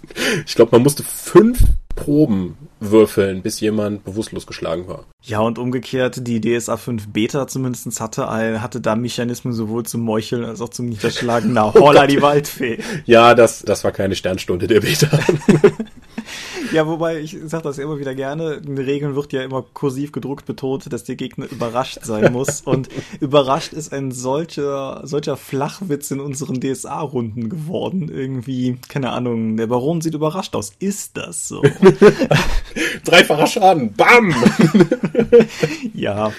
Ich 0.46 0.54
glaube, 0.54 0.72
man 0.72 0.82
musste 0.82 1.02
fünf 1.02 1.60
Proben 1.94 2.56
würfeln, 2.80 3.42
bis 3.42 3.60
jemand 3.60 4.04
bewusstlos 4.04 4.46
geschlagen 4.46 4.88
war. 4.88 5.04
Ja, 5.22 5.40
und 5.40 5.58
umgekehrt, 5.58 6.26
die 6.26 6.40
DSA 6.40 6.76
5 6.76 7.08
Beta 7.08 7.46
zumindest 7.46 8.00
hatte, 8.00 8.30
hatte 8.30 8.80
da 8.80 8.96
Mechanismen 8.96 9.52
sowohl 9.52 9.84
zum 9.84 10.00
Meucheln 10.00 10.44
als 10.44 10.60
auch 10.60 10.70
zum 10.70 10.86
Niederschlagen. 10.86 11.52
Na, 11.52 11.72
holla 11.74 12.04
oh 12.04 12.06
die 12.06 12.22
Waldfee. 12.22 12.78
Ja, 13.04 13.34
das, 13.34 13.62
das 13.62 13.84
war 13.84 13.92
keine 13.92 14.16
Sternstunde 14.16 14.66
der 14.66 14.80
Beta. 14.80 15.10
Ja, 16.72 16.86
wobei, 16.86 17.20
ich 17.20 17.36
sage 17.46 17.64
das 17.64 17.78
immer 17.78 17.98
wieder 17.98 18.14
gerne, 18.14 18.54
in 18.54 18.76
den 18.76 18.84
Regeln 18.84 19.14
wird 19.14 19.32
ja 19.32 19.42
immer 19.42 19.64
kursiv 19.72 20.12
gedruckt 20.12 20.46
betont, 20.46 20.92
dass 20.92 21.04
der 21.04 21.16
Gegner 21.16 21.50
überrascht 21.50 22.00
sein 22.02 22.32
muss. 22.32 22.60
Und 22.60 22.88
überrascht 23.20 23.72
ist 23.72 23.92
ein 23.92 24.12
solcher, 24.12 25.00
solcher 25.04 25.36
Flachwitz 25.36 26.10
in 26.10 26.20
unseren 26.20 26.60
DSA-Runden 26.60 27.48
geworden. 27.48 28.08
Irgendwie, 28.08 28.78
keine 28.88 29.10
Ahnung, 29.10 29.56
der 29.56 29.66
Baron 29.66 30.00
sieht 30.00 30.14
überrascht 30.14 30.54
aus. 30.54 30.72
Ist 30.78 31.16
das 31.16 31.48
so? 31.48 31.62
Dreifacher 33.04 33.46
Schaden, 33.46 33.92
bam! 33.94 34.34
ja, 35.94 36.32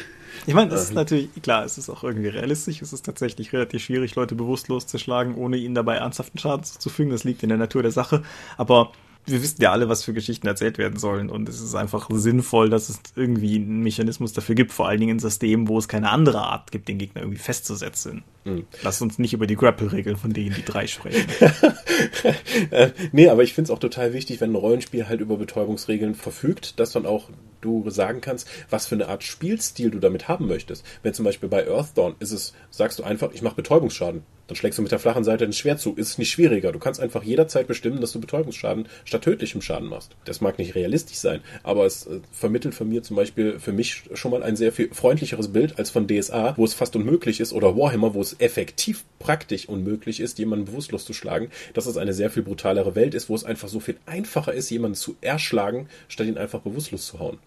ich 0.48 0.54
meine, 0.54 0.74
es 0.74 0.84
ist 0.84 0.94
natürlich, 0.94 1.30
klar, 1.42 1.66
es 1.66 1.78
ist 1.78 1.90
auch 1.90 2.04
irgendwie 2.04 2.30
realistisch. 2.30 2.82
Es 2.82 2.94
ist 2.94 3.06
tatsächlich 3.06 3.54
relativ 3.54 3.84
schwierig, 3.84 4.16
Leute 4.16 4.36
bewusstlos 4.36 4.88
zu 4.88 4.98
schlagen, 4.98 5.36
ohne 5.36 5.58
ihnen 5.58 5.76
dabei 5.76 5.98
ernsthaften 5.98 6.40
Schaden 6.40 6.64
zuzufügen. 6.64 7.12
Das 7.12 7.24
liegt 7.24 7.44
in 7.44 7.50
der 7.50 7.58
Natur 7.58 7.84
der 7.84 7.92
Sache. 7.92 8.24
Aber 8.58 8.92
wir 9.26 9.42
wissen 9.42 9.62
ja 9.62 9.72
alle, 9.72 9.90
was 9.90 10.04
für 10.04 10.14
Geschichten 10.14 10.48
erzählt 10.48 10.78
werden 10.78 10.98
sollen 11.00 11.30
und 11.30 11.48
es 11.48 11.62
ist 11.62 11.76
einfach 11.76 12.10
sinnvoll, 12.12 12.70
dass 12.70 12.90
es 12.90 13.00
irgendwie 13.16 13.56
einen 13.56 13.82
Mechanismus 13.82 14.34
dafür 14.34 14.56
gibt, 14.56 14.72
vor 14.72 14.88
allen 14.88 15.00
Dingen 15.00 15.14
in 15.14 15.20
Systemen, 15.20 15.68
wo 15.68 15.78
es 15.78 15.88
keine 15.88 16.10
andere 16.10 16.42
Art 16.42 16.72
gibt, 16.72 16.88
den 16.88 16.98
Gegner 16.98 17.22
irgendwie 17.22 17.40
festzusetzen. 17.40 18.24
Mhm. 18.44 18.66
Lass 18.82 19.02
uns 19.02 19.20
nicht 19.20 19.34
über 19.34 19.48
die 19.48 19.56
Grapple-Regeln 19.56 20.18
von 20.18 20.34
denen 20.34 20.56
die 20.56 20.66
drei 20.66 20.88
sprechen. 20.88 21.28
äh, 22.72 22.92
nee, 23.12 23.30
aber 23.30 23.44
ich 23.44 23.54
finde 23.54 23.68
es 23.68 23.72
auch 23.72 23.80
total 23.80 24.14
wichtig, 24.14 24.42
wenn 24.42 24.52
ein 24.52 24.56
Rollenspiel 24.56 25.08
halt 25.08 25.22
über 25.22 25.38
Betäubungsregeln 25.38 26.16
verfügt, 26.16 26.80
dass 26.80 26.92
dann 26.92 27.06
auch 27.06 27.30
du 27.62 27.88
sagen 27.90 28.22
kannst, 28.22 28.48
was 28.70 28.88
für 28.88 28.96
eine 28.96 29.08
Art 29.08 29.24
Spielstil 29.24 29.92
du 29.92 30.00
damit 30.00 30.28
haben 30.28 30.48
möchtest. 30.48 30.84
Wenn 31.04 31.14
zum 31.14 31.26
Beispiel 31.26 31.50
bei 31.50 31.68
Earthdawn 31.68 32.16
ist 32.20 32.32
es, 32.32 32.54
sagst 32.72 32.98
du 33.00 33.04
einfach, 33.04 33.32
ich 33.34 33.44
mache 33.44 33.56
Betäubungsschaden. 33.56 34.24
Dann 34.52 34.58
schlägst 34.58 34.80
du 34.80 34.82
mit 34.82 34.92
der 34.92 35.00
flachen 35.00 35.24
Seite 35.24 35.46
ein 35.46 35.54
Schwert 35.54 35.80
zu. 35.80 35.94
Ist 35.94 36.10
es 36.10 36.18
nicht 36.18 36.30
schwieriger. 36.30 36.74
Du 36.74 36.80
kannst 36.80 37.00
einfach 37.00 37.24
jederzeit 37.24 37.68
bestimmen, 37.68 38.02
dass 38.02 38.12
du 38.12 38.20
Betäubungsschaden 38.20 38.90
statt 39.06 39.22
tödlichem 39.22 39.62
Schaden 39.62 39.88
machst. 39.88 40.12
Das 40.26 40.42
mag 40.42 40.60
nicht 40.60 40.76
realistisch 40.76 41.20
sein, 41.20 41.40
aber 41.64 41.86
es 41.86 42.06
äh, 42.06 42.20
vermittelt 42.34 42.76
von 42.76 42.90
mir 42.90 43.02
zum 43.02 43.16
Beispiel 43.16 43.62
für 43.62 43.72
mich 43.72 44.04
schon 44.14 44.32
mal 44.32 44.44
ein 44.44 44.58
sehr 44.58 44.74
viel 44.74 44.94
freundlicheres 44.94 45.54
Bild 45.54 45.80
als 45.80 45.90
von 45.90 46.06
DSA, 46.06 46.56
wo 46.58 46.66
es 46.66 46.74
fast 46.74 46.98
unmöglich 46.98 47.40
ist, 47.40 47.54
oder 47.54 47.78
Warhammer, 47.78 48.14
wo 48.14 48.20
es 48.20 48.36
effektiv 48.42 49.06
praktisch 49.20 49.70
unmöglich 49.70 50.20
ist, 50.20 50.38
jemanden 50.38 50.66
bewusstlos 50.66 51.06
zu 51.06 51.14
schlagen, 51.14 51.50
dass 51.74 51.86
es 51.86 51.96
eine 51.96 52.12
sehr 52.12 52.30
viel 52.30 52.44
brutalere 52.44 52.94
Welt 52.94 53.14
ist, 53.14 53.30
wo 53.30 53.36
es 53.36 53.46
einfach 53.46 53.70
so 53.70 53.80
viel 53.80 53.96
einfacher 54.06 54.54
ist, 54.54 54.70
jemanden 54.70 54.96
zu 54.96 55.16
erschlagen, 55.22 55.88
statt 56.10 56.28
ihn 56.28 56.38
einfach 56.38 56.60
bewusstlos 56.60 57.06
zu 57.06 57.20
hauen. 57.20 57.38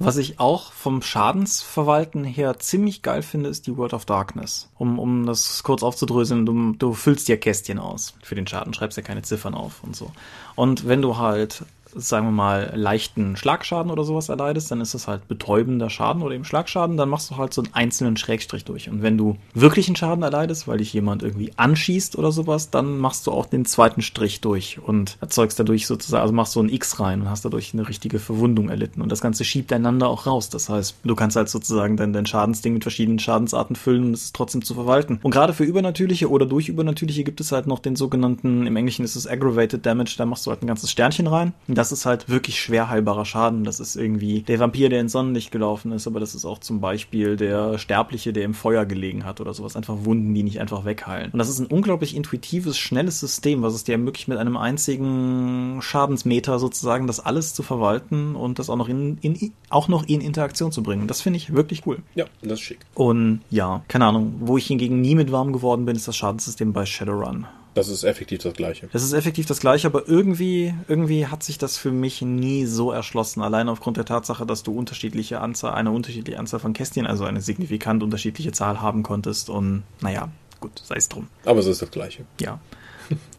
Was 0.00 0.16
ich 0.16 0.38
auch 0.38 0.72
vom 0.72 1.02
Schadensverwalten 1.02 2.22
her 2.22 2.58
ziemlich 2.58 3.02
geil 3.02 3.22
finde, 3.22 3.50
ist 3.50 3.66
die 3.66 3.76
World 3.76 3.94
of 3.94 4.04
Darkness. 4.04 4.68
Um, 4.78 4.98
um 4.98 5.26
das 5.26 5.62
kurz 5.64 5.82
aufzudröseln, 5.82 6.46
du, 6.46 6.72
du 6.72 6.92
füllst 6.92 7.26
dir 7.26 7.36
Kästchen 7.36 7.80
aus 7.80 8.14
für 8.22 8.36
den 8.36 8.46
Schaden, 8.46 8.74
schreibst 8.74 8.96
ja 8.96 9.02
keine 9.02 9.22
Ziffern 9.22 9.54
auf 9.54 9.82
und 9.82 9.96
so. 9.96 10.12
Und 10.54 10.86
wenn 10.86 11.02
du 11.02 11.16
halt 11.16 11.64
sagen 11.94 12.26
wir 12.26 12.32
mal, 12.32 12.72
leichten 12.74 13.36
Schlagschaden 13.36 13.90
oder 13.90 14.04
sowas 14.04 14.28
erleidest, 14.28 14.70
dann 14.70 14.80
ist 14.80 14.94
das 14.94 15.08
halt 15.08 15.28
betäubender 15.28 15.90
Schaden 15.90 16.22
oder 16.22 16.34
eben 16.34 16.44
Schlagschaden, 16.44 16.96
dann 16.96 17.08
machst 17.08 17.30
du 17.30 17.36
halt 17.36 17.52
so 17.54 17.62
einen 17.62 17.74
einzelnen 17.74 18.16
Schrägstrich 18.16 18.64
durch. 18.64 18.88
Und 18.88 19.02
wenn 19.02 19.18
du 19.18 19.36
wirklichen 19.54 19.96
Schaden 19.96 20.22
erleidest, 20.22 20.68
weil 20.68 20.78
dich 20.78 20.92
jemand 20.92 21.22
irgendwie 21.22 21.52
anschießt 21.56 22.16
oder 22.16 22.32
sowas, 22.32 22.70
dann 22.70 22.98
machst 22.98 23.26
du 23.26 23.32
auch 23.32 23.46
den 23.46 23.64
zweiten 23.64 24.02
Strich 24.02 24.40
durch 24.40 24.78
und 24.78 25.16
erzeugst 25.20 25.58
dadurch 25.58 25.86
sozusagen, 25.86 26.22
also 26.22 26.34
machst 26.34 26.52
so 26.52 26.60
ein 26.60 26.68
X 26.68 27.00
rein 27.00 27.22
und 27.22 27.30
hast 27.30 27.44
dadurch 27.44 27.72
eine 27.72 27.88
richtige 27.88 28.18
Verwundung 28.18 28.68
erlitten. 28.68 29.02
Und 29.02 29.10
das 29.10 29.20
Ganze 29.20 29.44
schiebt 29.44 29.72
einander 29.72 30.08
auch 30.08 30.26
raus. 30.26 30.50
Das 30.50 30.68
heißt, 30.68 30.96
du 31.04 31.14
kannst 31.14 31.36
halt 31.36 31.48
sozusagen 31.48 31.96
dein, 31.96 32.12
dein 32.12 32.26
Schadensding 32.26 32.74
mit 32.74 32.84
verschiedenen 32.84 33.18
Schadensarten 33.18 33.76
füllen 33.76 34.06
und 34.06 34.14
es 34.14 34.24
ist 34.24 34.36
trotzdem 34.36 34.62
zu 34.62 34.74
verwalten. 34.74 35.20
Und 35.22 35.30
gerade 35.30 35.52
für 35.52 35.64
Übernatürliche 35.64 36.30
oder 36.30 36.46
durch 36.46 36.68
Übernatürliche 36.68 37.24
gibt 37.24 37.40
es 37.40 37.52
halt 37.52 37.66
noch 37.66 37.78
den 37.78 37.96
sogenannten, 37.96 38.66
im 38.66 38.76
Englischen 38.76 39.04
ist 39.04 39.16
es 39.16 39.26
Aggravated 39.26 39.86
Damage, 39.86 40.14
da 40.18 40.26
machst 40.26 40.46
du 40.46 40.50
halt 40.50 40.62
ein 40.62 40.66
ganzes 40.66 40.90
Sternchen 40.90 41.26
rein. 41.26 41.54
Und 41.66 41.77
das 41.78 41.92
ist 41.92 42.06
halt 42.06 42.28
wirklich 42.28 42.60
schwer 42.60 42.88
heilbarer 42.88 43.24
Schaden. 43.24 43.62
Das 43.62 43.78
ist 43.78 43.94
irgendwie 43.94 44.42
der 44.42 44.58
Vampir, 44.58 44.88
der 44.88 45.00
ins 45.00 45.12
Sonnenlicht 45.12 45.52
gelaufen 45.52 45.92
ist, 45.92 46.08
aber 46.08 46.18
das 46.18 46.34
ist 46.34 46.44
auch 46.44 46.58
zum 46.58 46.80
Beispiel 46.80 47.36
der 47.36 47.78
Sterbliche, 47.78 48.32
der 48.32 48.42
im 48.42 48.54
Feuer 48.54 48.84
gelegen 48.84 49.24
hat 49.24 49.40
oder 49.40 49.54
sowas. 49.54 49.76
Einfach 49.76 50.04
Wunden, 50.04 50.34
die 50.34 50.42
nicht 50.42 50.60
einfach 50.60 50.84
wegheilen. 50.84 51.30
Und 51.30 51.38
das 51.38 51.48
ist 51.48 51.60
ein 51.60 51.66
unglaublich 51.66 52.16
intuitives, 52.16 52.76
schnelles 52.76 53.20
System, 53.20 53.62
was 53.62 53.74
es 53.74 53.84
dir 53.84 53.92
ermöglicht, 53.92 54.26
mit 54.26 54.38
einem 54.38 54.56
einzigen 54.56 55.78
Schadensmeter 55.80 56.58
sozusagen 56.58 57.06
das 57.06 57.20
alles 57.20 57.54
zu 57.54 57.62
verwalten 57.62 58.34
und 58.34 58.58
das 58.58 58.70
auch 58.70 58.76
noch 58.76 58.88
in, 58.88 59.18
in 59.18 59.52
auch 59.70 59.86
noch 59.86 60.04
in 60.08 60.20
Interaktion 60.20 60.72
zu 60.72 60.82
bringen. 60.82 61.06
Das 61.06 61.20
finde 61.20 61.36
ich 61.36 61.54
wirklich 61.54 61.86
cool. 61.86 61.98
Ja, 62.16 62.24
das 62.42 62.54
ist 62.54 62.60
schick. 62.60 62.80
Und 62.94 63.42
ja, 63.50 63.82
keine 63.86 64.06
Ahnung, 64.06 64.34
wo 64.40 64.56
ich 64.56 64.66
hingegen 64.66 65.00
nie 65.00 65.14
mit 65.14 65.30
warm 65.30 65.52
geworden 65.52 65.84
bin, 65.84 65.94
ist 65.94 66.08
das 66.08 66.16
Schadensystem 66.16 66.72
bei 66.72 66.84
Shadowrun. 66.84 67.46
Das 67.74 67.88
ist 67.88 68.04
effektiv 68.04 68.42
das 68.42 68.54
Gleiche. 68.54 68.88
Das 68.92 69.02
ist 69.02 69.12
effektiv 69.12 69.46
das 69.46 69.60
Gleiche, 69.60 69.86
aber 69.86 70.08
irgendwie, 70.08 70.74
irgendwie 70.88 71.26
hat 71.26 71.42
sich 71.42 71.58
das 71.58 71.76
für 71.76 71.92
mich 71.92 72.22
nie 72.22 72.66
so 72.66 72.90
erschlossen. 72.90 73.42
Allein 73.42 73.68
aufgrund 73.68 73.96
der 73.96 74.04
Tatsache, 74.04 74.46
dass 74.46 74.62
du 74.62 74.76
unterschiedliche 74.76 75.40
Anzahl, 75.40 75.74
eine 75.74 75.90
unterschiedliche 75.90 76.38
Anzahl 76.38 76.60
von 76.60 76.72
Kästchen, 76.72 77.06
also 77.06 77.24
eine 77.24 77.40
signifikant 77.40 78.02
unterschiedliche 78.02 78.52
Zahl 78.52 78.80
haben 78.80 79.02
konntest. 79.02 79.50
Und 79.50 79.84
naja, 80.00 80.30
gut, 80.60 80.82
sei 80.84 80.96
es 80.96 81.08
drum. 81.08 81.28
Aber 81.44 81.60
es 81.60 81.66
ist 81.66 81.82
das 81.82 81.90
Gleiche. 81.90 82.24
Ja. 82.40 82.60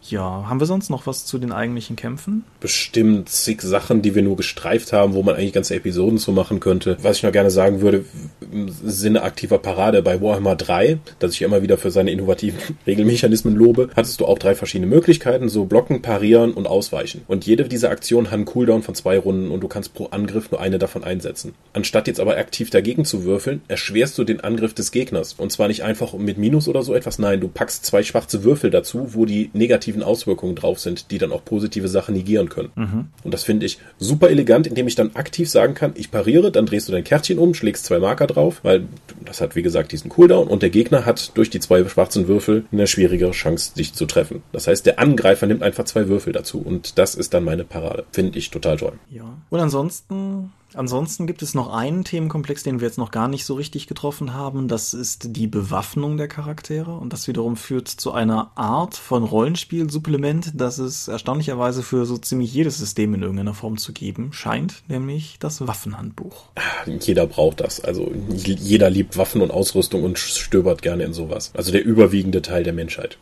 Ja, 0.01 0.45
haben 0.47 0.59
wir 0.59 0.65
sonst 0.65 0.89
noch 0.89 1.07
was 1.07 1.25
zu 1.25 1.37
den 1.37 1.51
eigentlichen 1.51 1.95
Kämpfen? 1.95 2.45
Bestimmt 2.61 3.29
zig 3.29 3.61
Sachen, 3.61 4.01
die 4.01 4.15
wir 4.15 4.21
nur 4.21 4.37
gestreift 4.37 4.93
haben, 4.93 5.13
wo 5.13 5.23
man 5.23 5.35
eigentlich 5.35 5.53
ganze 5.53 5.75
Episoden 5.75 6.17
zu 6.17 6.31
machen 6.31 6.59
könnte. 6.59 6.97
Was 7.01 7.17
ich 7.17 7.23
noch 7.23 7.31
gerne 7.31 7.51
sagen 7.51 7.81
würde, 7.81 8.05
im 8.51 8.69
Sinne 8.69 9.23
aktiver 9.23 9.57
Parade 9.57 10.01
bei 10.01 10.21
Warhammer 10.21 10.55
3, 10.55 10.99
dass 11.19 11.33
ich 11.33 11.41
immer 11.41 11.61
wieder 11.61 11.77
für 11.77 11.91
seine 11.91 12.11
innovativen 12.11 12.59
Regelmechanismen 12.87 13.55
lobe, 13.55 13.89
hattest 13.95 14.21
du 14.21 14.25
auch 14.25 14.39
drei 14.39 14.55
verschiedene 14.55 14.89
Möglichkeiten, 14.89 15.49
so 15.49 15.65
blocken, 15.65 16.01
parieren 16.01 16.53
und 16.53 16.65
ausweichen. 16.65 17.21
Und 17.27 17.45
jede 17.45 17.65
dieser 17.65 17.91
Aktionen 17.91 18.27
hat 18.27 18.33
einen 18.33 18.45
Cooldown 18.45 18.83
von 18.83 18.95
zwei 18.95 19.19
Runden 19.19 19.51
und 19.51 19.61
du 19.61 19.67
kannst 19.67 19.93
pro 19.93 20.05
Angriff 20.07 20.49
nur 20.49 20.61
eine 20.61 20.79
davon 20.79 21.03
einsetzen. 21.03 21.53
Anstatt 21.73 22.07
jetzt 22.07 22.21
aber 22.21 22.37
aktiv 22.37 22.69
dagegen 22.69 23.03
zu 23.03 23.25
würfeln, 23.25 23.61
erschwerst 23.67 24.17
du 24.17 24.23
den 24.23 24.39
Angriff 24.39 24.73
des 24.73 24.91
Gegners. 24.91 25.33
Und 25.33 25.51
zwar 25.51 25.67
nicht 25.67 25.83
einfach 25.83 26.13
mit 26.13 26.37
Minus 26.37 26.67
oder 26.67 26.83
so 26.83 26.93
etwas, 26.93 27.19
nein, 27.19 27.41
du 27.41 27.49
packst 27.49 27.85
zwei 27.85 28.01
schwarze 28.03 28.43
Würfel 28.43 28.69
dazu, 28.71 29.13
wo 29.13 29.25
die 29.25 29.49
negativen 29.89 30.03
Auswirkungen 30.03 30.55
drauf 30.55 30.79
sind, 30.79 31.11
die 31.11 31.17
dann 31.17 31.31
auch 31.31 31.43
positive 31.43 31.87
Sachen 31.87 32.15
negieren 32.15 32.49
können. 32.49 32.71
Mhm. 32.75 33.07
Und 33.23 33.33
das 33.33 33.43
finde 33.43 33.65
ich 33.65 33.79
super 33.97 34.29
elegant, 34.29 34.67
indem 34.67 34.87
ich 34.87 34.95
dann 34.95 35.15
aktiv 35.15 35.49
sagen 35.49 35.73
kann, 35.73 35.91
ich 35.95 36.11
pariere, 36.11 36.51
dann 36.51 36.65
drehst 36.65 36.87
du 36.87 36.91
dein 36.91 37.03
Kärtchen 37.03 37.39
um, 37.39 37.53
schlägst 37.53 37.85
zwei 37.85 37.99
Marker 37.99 38.27
drauf, 38.27 38.59
weil 38.63 38.85
das 39.25 39.41
hat 39.41 39.55
wie 39.55 39.61
gesagt 39.61 39.91
diesen 39.91 40.09
Cooldown 40.09 40.47
und 40.47 40.61
der 40.61 40.69
Gegner 40.69 41.05
hat 41.05 41.31
durch 41.35 41.49
die 41.49 41.59
zwei 41.59 41.83
schwarzen 41.87 42.27
Würfel 42.27 42.65
eine 42.71 42.87
schwierigere 42.87 43.31
Chance, 43.31 43.73
dich 43.75 43.93
zu 43.93 44.05
treffen. 44.05 44.43
Das 44.51 44.67
heißt, 44.67 44.85
der 44.85 44.99
Angreifer 44.99 45.47
nimmt 45.47 45.63
einfach 45.63 45.85
zwei 45.85 46.07
Würfel 46.07 46.33
dazu 46.33 46.59
und 46.59 46.97
das 46.97 47.15
ist 47.15 47.33
dann 47.33 47.43
meine 47.43 47.63
Parade. 47.63 48.05
Finde 48.11 48.37
ich 48.37 48.51
total 48.51 48.77
toll. 48.77 48.93
Ja. 49.09 49.37
Und 49.49 49.59
ansonsten 49.59 50.51
Ansonsten 50.75 51.25
gibt 51.25 51.41
es 51.41 51.55
noch 51.55 51.73
einen 51.73 52.03
Themenkomplex, 52.03 52.63
den 52.63 52.79
wir 52.79 52.87
jetzt 52.87 52.97
noch 52.97 53.11
gar 53.11 53.27
nicht 53.27 53.45
so 53.45 53.55
richtig 53.55 53.87
getroffen 53.87 54.33
haben. 54.33 54.67
Das 54.67 54.93
ist 54.93 55.35
die 55.35 55.47
Bewaffnung 55.47 56.17
der 56.17 56.27
Charaktere. 56.27 56.95
Und 56.95 57.11
das 57.11 57.27
wiederum 57.27 57.57
führt 57.57 57.87
zu 57.87 58.11
einer 58.11 58.51
Art 58.55 58.95
von 58.95 59.23
Rollenspielsupplement, 59.23 60.51
das 60.53 60.77
es 60.77 61.07
erstaunlicherweise 61.07 61.81
für 61.81 62.05
so 62.05 62.17
ziemlich 62.17 62.53
jedes 62.53 62.77
System 62.77 63.13
in 63.13 63.21
irgendeiner 63.21 63.53
Form 63.53 63.77
zu 63.77 63.93
geben 63.93 64.31
scheint, 64.31 64.83
nämlich 64.87 65.37
das 65.39 65.65
Waffenhandbuch. 65.67 66.45
Jeder 66.85 67.25
braucht 67.25 67.61
das. 67.61 67.83
Also 67.83 68.11
jeder 68.29 68.89
liebt 68.89 69.17
Waffen 69.17 69.41
und 69.41 69.51
Ausrüstung 69.51 70.03
und 70.03 70.19
stöbert 70.19 70.81
gerne 70.81 71.03
in 71.03 71.13
sowas. 71.13 71.51
Also 71.55 71.71
der 71.71 71.83
überwiegende 71.83 72.41
Teil 72.41 72.63
der 72.63 72.73
Menschheit, 72.73 73.17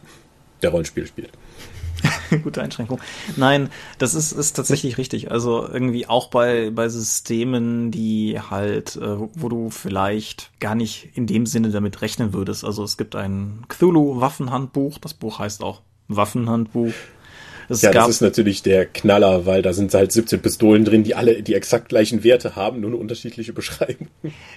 der 0.62 0.72
Rollenspiel 0.72 1.08
spielt. 1.08 1.32
Gute 2.44 2.62
Einschränkung. 2.62 3.00
Nein, 3.36 3.70
das 3.98 4.14
ist, 4.14 4.32
ist 4.32 4.54
tatsächlich 4.54 4.98
richtig. 4.98 5.32
Also 5.32 5.68
irgendwie 5.68 6.08
auch 6.08 6.30
bei, 6.30 6.70
bei 6.72 6.90
Systemen, 6.90 7.92
die 7.92 8.40
halt, 8.40 8.96
äh, 8.98 9.18
wo 9.34 9.50
du 9.50 9.70
vielleicht 9.70 10.52
gar 10.60 10.76
nicht 10.76 11.10
in 11.16 11.28
dem 11.28 11.46
Sinne 11.46 11.70
damit 11.70 12.02
rechnen 12.02 12.34
würdest. 12.34 12.64
Also 12.64 12.84
es 12.84 12.98
gibt 12.98 13.16
ein 13.16 13.66
Cthulhu-Waffenhandbuch. 13.68 14.98
Das 15.00 15.14
Buch 15.14 15.40
heißt 15.40 15.64
auch 15.64 15.82
Waffenhandbuch. 16.08 16.94
Es 17.70 17.82
ja, 17.82 17.92
das 17.92 18.08
ist 18.08 18.22
natürlich 18.22 18.64
der 18.64 18.86
Knaller, 18.86 19.46
weil 19.46 19.62
da 19.62 19.74
sind 19.74 19.94
halt 19.94 20.12
17 20.12 20.42
Pistolen 20.42 20.86
drin, 20.86 21.04
die 21.04 21.16
alle 21.16 21.44
die 21.44 21.54
exakt 21.54 21.90
gleichen 21.90 22.24
Werte 22.24 22.56
haben, 22.56 22.80
nur 22.80 22.92
eine 22.92 22.98
unterschiedliche 22.98 23.54
Beschreibung. 23.54 24.08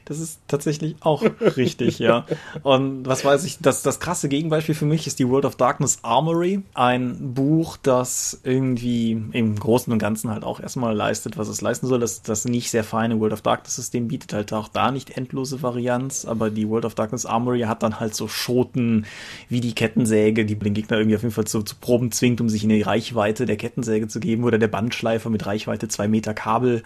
Das 0.05 0.21
ist 0.21 0.41
tatsächlich 0.47 0.97
auch 1.01 1.25
richtig, 1.57 1.99
ja. 1.99 2.27
Und 2.63 3.07
was 3.07 3.25
weiß 3.25 3.45
ich, 3.45 3.59
das, 3.59 3.83
das 3.83 3.99
krasse 3.99 4.29
Gegenbeispiel 4.29 4.75
für 4.75 4.85
mich 4.87 5.07
ist 5.07 5.19
die 5.19 5.29
World 5.29 5.45
of 5.45 5.57
Darkness 5.57 5.99
Armory. 6.03 6.63
Ein 6.75 7.35
Buch, 7.35 7.77
das 7.83 8.41
irgendwie 8.45 9.21
im 9.33 9.59
Großen 9.59 9.93
und 9.93 9.99
Ganzen 9.99 10.31
halt 10.31 10.45
auch 10.45 10.61
erstmal 10.61 10.95
leistet, 10.95 11.37
was 11.37 11.49
es 11.49 11.61
leisten 11.61 11.87
soll. 11.89 11.99
Das, 11.99 12.23
das 12.23 12.45
nicht 12.45 12.71
sehr 12.71 12.85
feine 12.85 13.19
World 13.19 13.33
of 13.33 13.43
Darkness 13.43 13.77
System 13.77 14.09
bietet 14.09 14.33
halt 14.33 14.53
auch 14.53 14.69
da 14.69 14.91
nicht 14.91 15.17
endlose 15.17 15.63
Varianz, 15.63 16.25
aber 16.25 16.51
die 16.51 16.69
World 16.69 16.85
of 16.85 16.95
Darkness 16.95 17.27
Armory 17.27 17.63
hat 17.63 17.83
dann 17.83 17.99
halt 17.99 18.15
so 18.15 18.29
Schoten 18.29 19.07
wie 19.49 19.61
die 19.61 19.75
Kettensäge, 19.75 20.45
die 20.45 20.57
den 20.57 20.75
Gegner 20.75 20.99
irgendwie 20.99 21.17
auf 21.17 21.23
jeden 21.23 21.35
Fall 21.35 21.47
zu, 21.47 21.63
zu 21.63 21.75
Proben 21.77 22.13
zwingt, 22.13 22.41
um 22.41 22.49
sich 22.49 22.63
in 22.63 22.69
die 22.69 22.83
Reihe 22.83 23.00
Reichweite 23.01 23.47
der 23.47 23.57
Kettensäge 23.57 24.09
zu 24.09 24.21
geben 24.21 24.45
oder 24.45 24.59
der 24.59 24.69
Bandschleifer 24.69 25.31
mit 25.31 25.47
Reichweite 25.47 25.89
zwei 25.89 26.07
Meter 26.07 26.35
Kabel. 26.35 26.83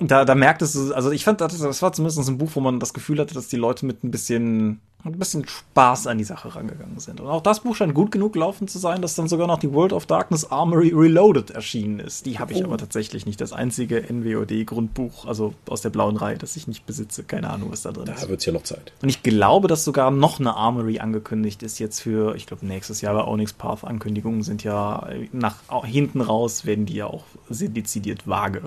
da, 0.00 0.24
da 0.24 0.34
merkt 0.34 0.62
es, 0.62 0.92
also 0.92 1.10
ich 1.10 1.24
fand, 1.24 1.40
das, 1.40 1.58
das 1.58 1.82
war 1.82 1.92
zumindest 1.92 2.28
ein 2.28 2.38
Buch, 2.38 2.50
wo 2.54 2.60
man 2.60 2.78
das 2.78 2.94
Gefühl 2.94 3.18
hatte, 3.18 3.34
dass 3.34 3.48
die 3.48 3.56
Leute 3.56 3.84
mit 3.86 4.04
ein 4.04 4.12
bisschen 4.12 4.80
ein 5.04 5.18
bisschen 5.18 5.46
Spaß 5.46 6.06
an 6.06 6.18
die 6.18 6.24
Sache 6.24 6.54
rangegangen 6.54 6.98
sind. 7.00 7.20
Und 7.20 7.28
auch 7.28 7.42
das 7.42 7.60
Buch 7.60 7.74
scheint 7.74 7.94
gut 7.94 8.12
genug 8.12 8.34
gelaufen 8.34 8.68
zu 8.68 8.78
sein, 8.78 9.02
dass 9.02 9.14
dann 9.14 9.28
sogar 9.28 9.46
noch 9.46 9.58
die 9.58 9.72
World 9.72 9.92
of 9.92 10.06
Darkness 10.06 10.50
Armory 10.50 10.92
Reloaded 10.94 11.50
erschienen 11.50 11.98
ist. 11.98 12.26
Die 12.26 12.38
habe 12.38 12.52
ich 12.52 12.62
oh. 12.62 12.66
aber 12.66 12.78
tatsächlich 12.78 13.26
nicht. 13.26 13.40
Das 13.40 13.52
einzige 13.52 14.00
NWOD-Grundbuch, 14.00 15.26
also 15.26 15.54
aus 15.68 15.82
der 15.82 15.90
blauen 15.90 16.16
Reihe, 16.16 16.38
das 16.38 16.56
ich 16.56 16.68
nicht 16.68 16.86
besitze. 16.86 17.24
Keine 17.24 17.50
Ahnung, 17.50 17.72
was 17.72 17.82
da 17.82 17.92
drin 17.92 18.06
da 18.06 18.12
ist. 18.12 18.24
Da 18.24 18.28
wird 18.28 18.40
es 18.40 18.46
ja 18.46 18.52
noch 18.52 18.62
Zeit. 18.62 18.92
Und 19.02 19.08
ich 19.08 19.22
glaube, 19.22 19.68
dass 19.68 19.84
sogar 19.84 20.10
noch 20.10 20.38
eine 20.38 20.54
Armory 20.54 21.00
angekündigt 21.00 21.62
ist 21.62 21.78
jetzt 21.78 22.00
für, 22.00 22.36
ich 22.36 22.46
glaube, 22.46 22.64
nächstes 22.66 23.00
Jahr 23.00 23.14
bei 23.14 23.24
Onyx 23.24 23.52
Path. 23.52 23.84
Ankündigungen 23.84 24.42
sind 24.42 24.62
ja 24.62 25.08
nach 25.32 25.56
hinten 25.84 26.20
raus, 26.20 26.64
werden 26.64 26.86
die 26.86 26.94
ja 26.94 27.06
auch 27.06 27.24
sehr 27.48 27.68
dezidiert 27.68 28.28
vage. 28.28 28.62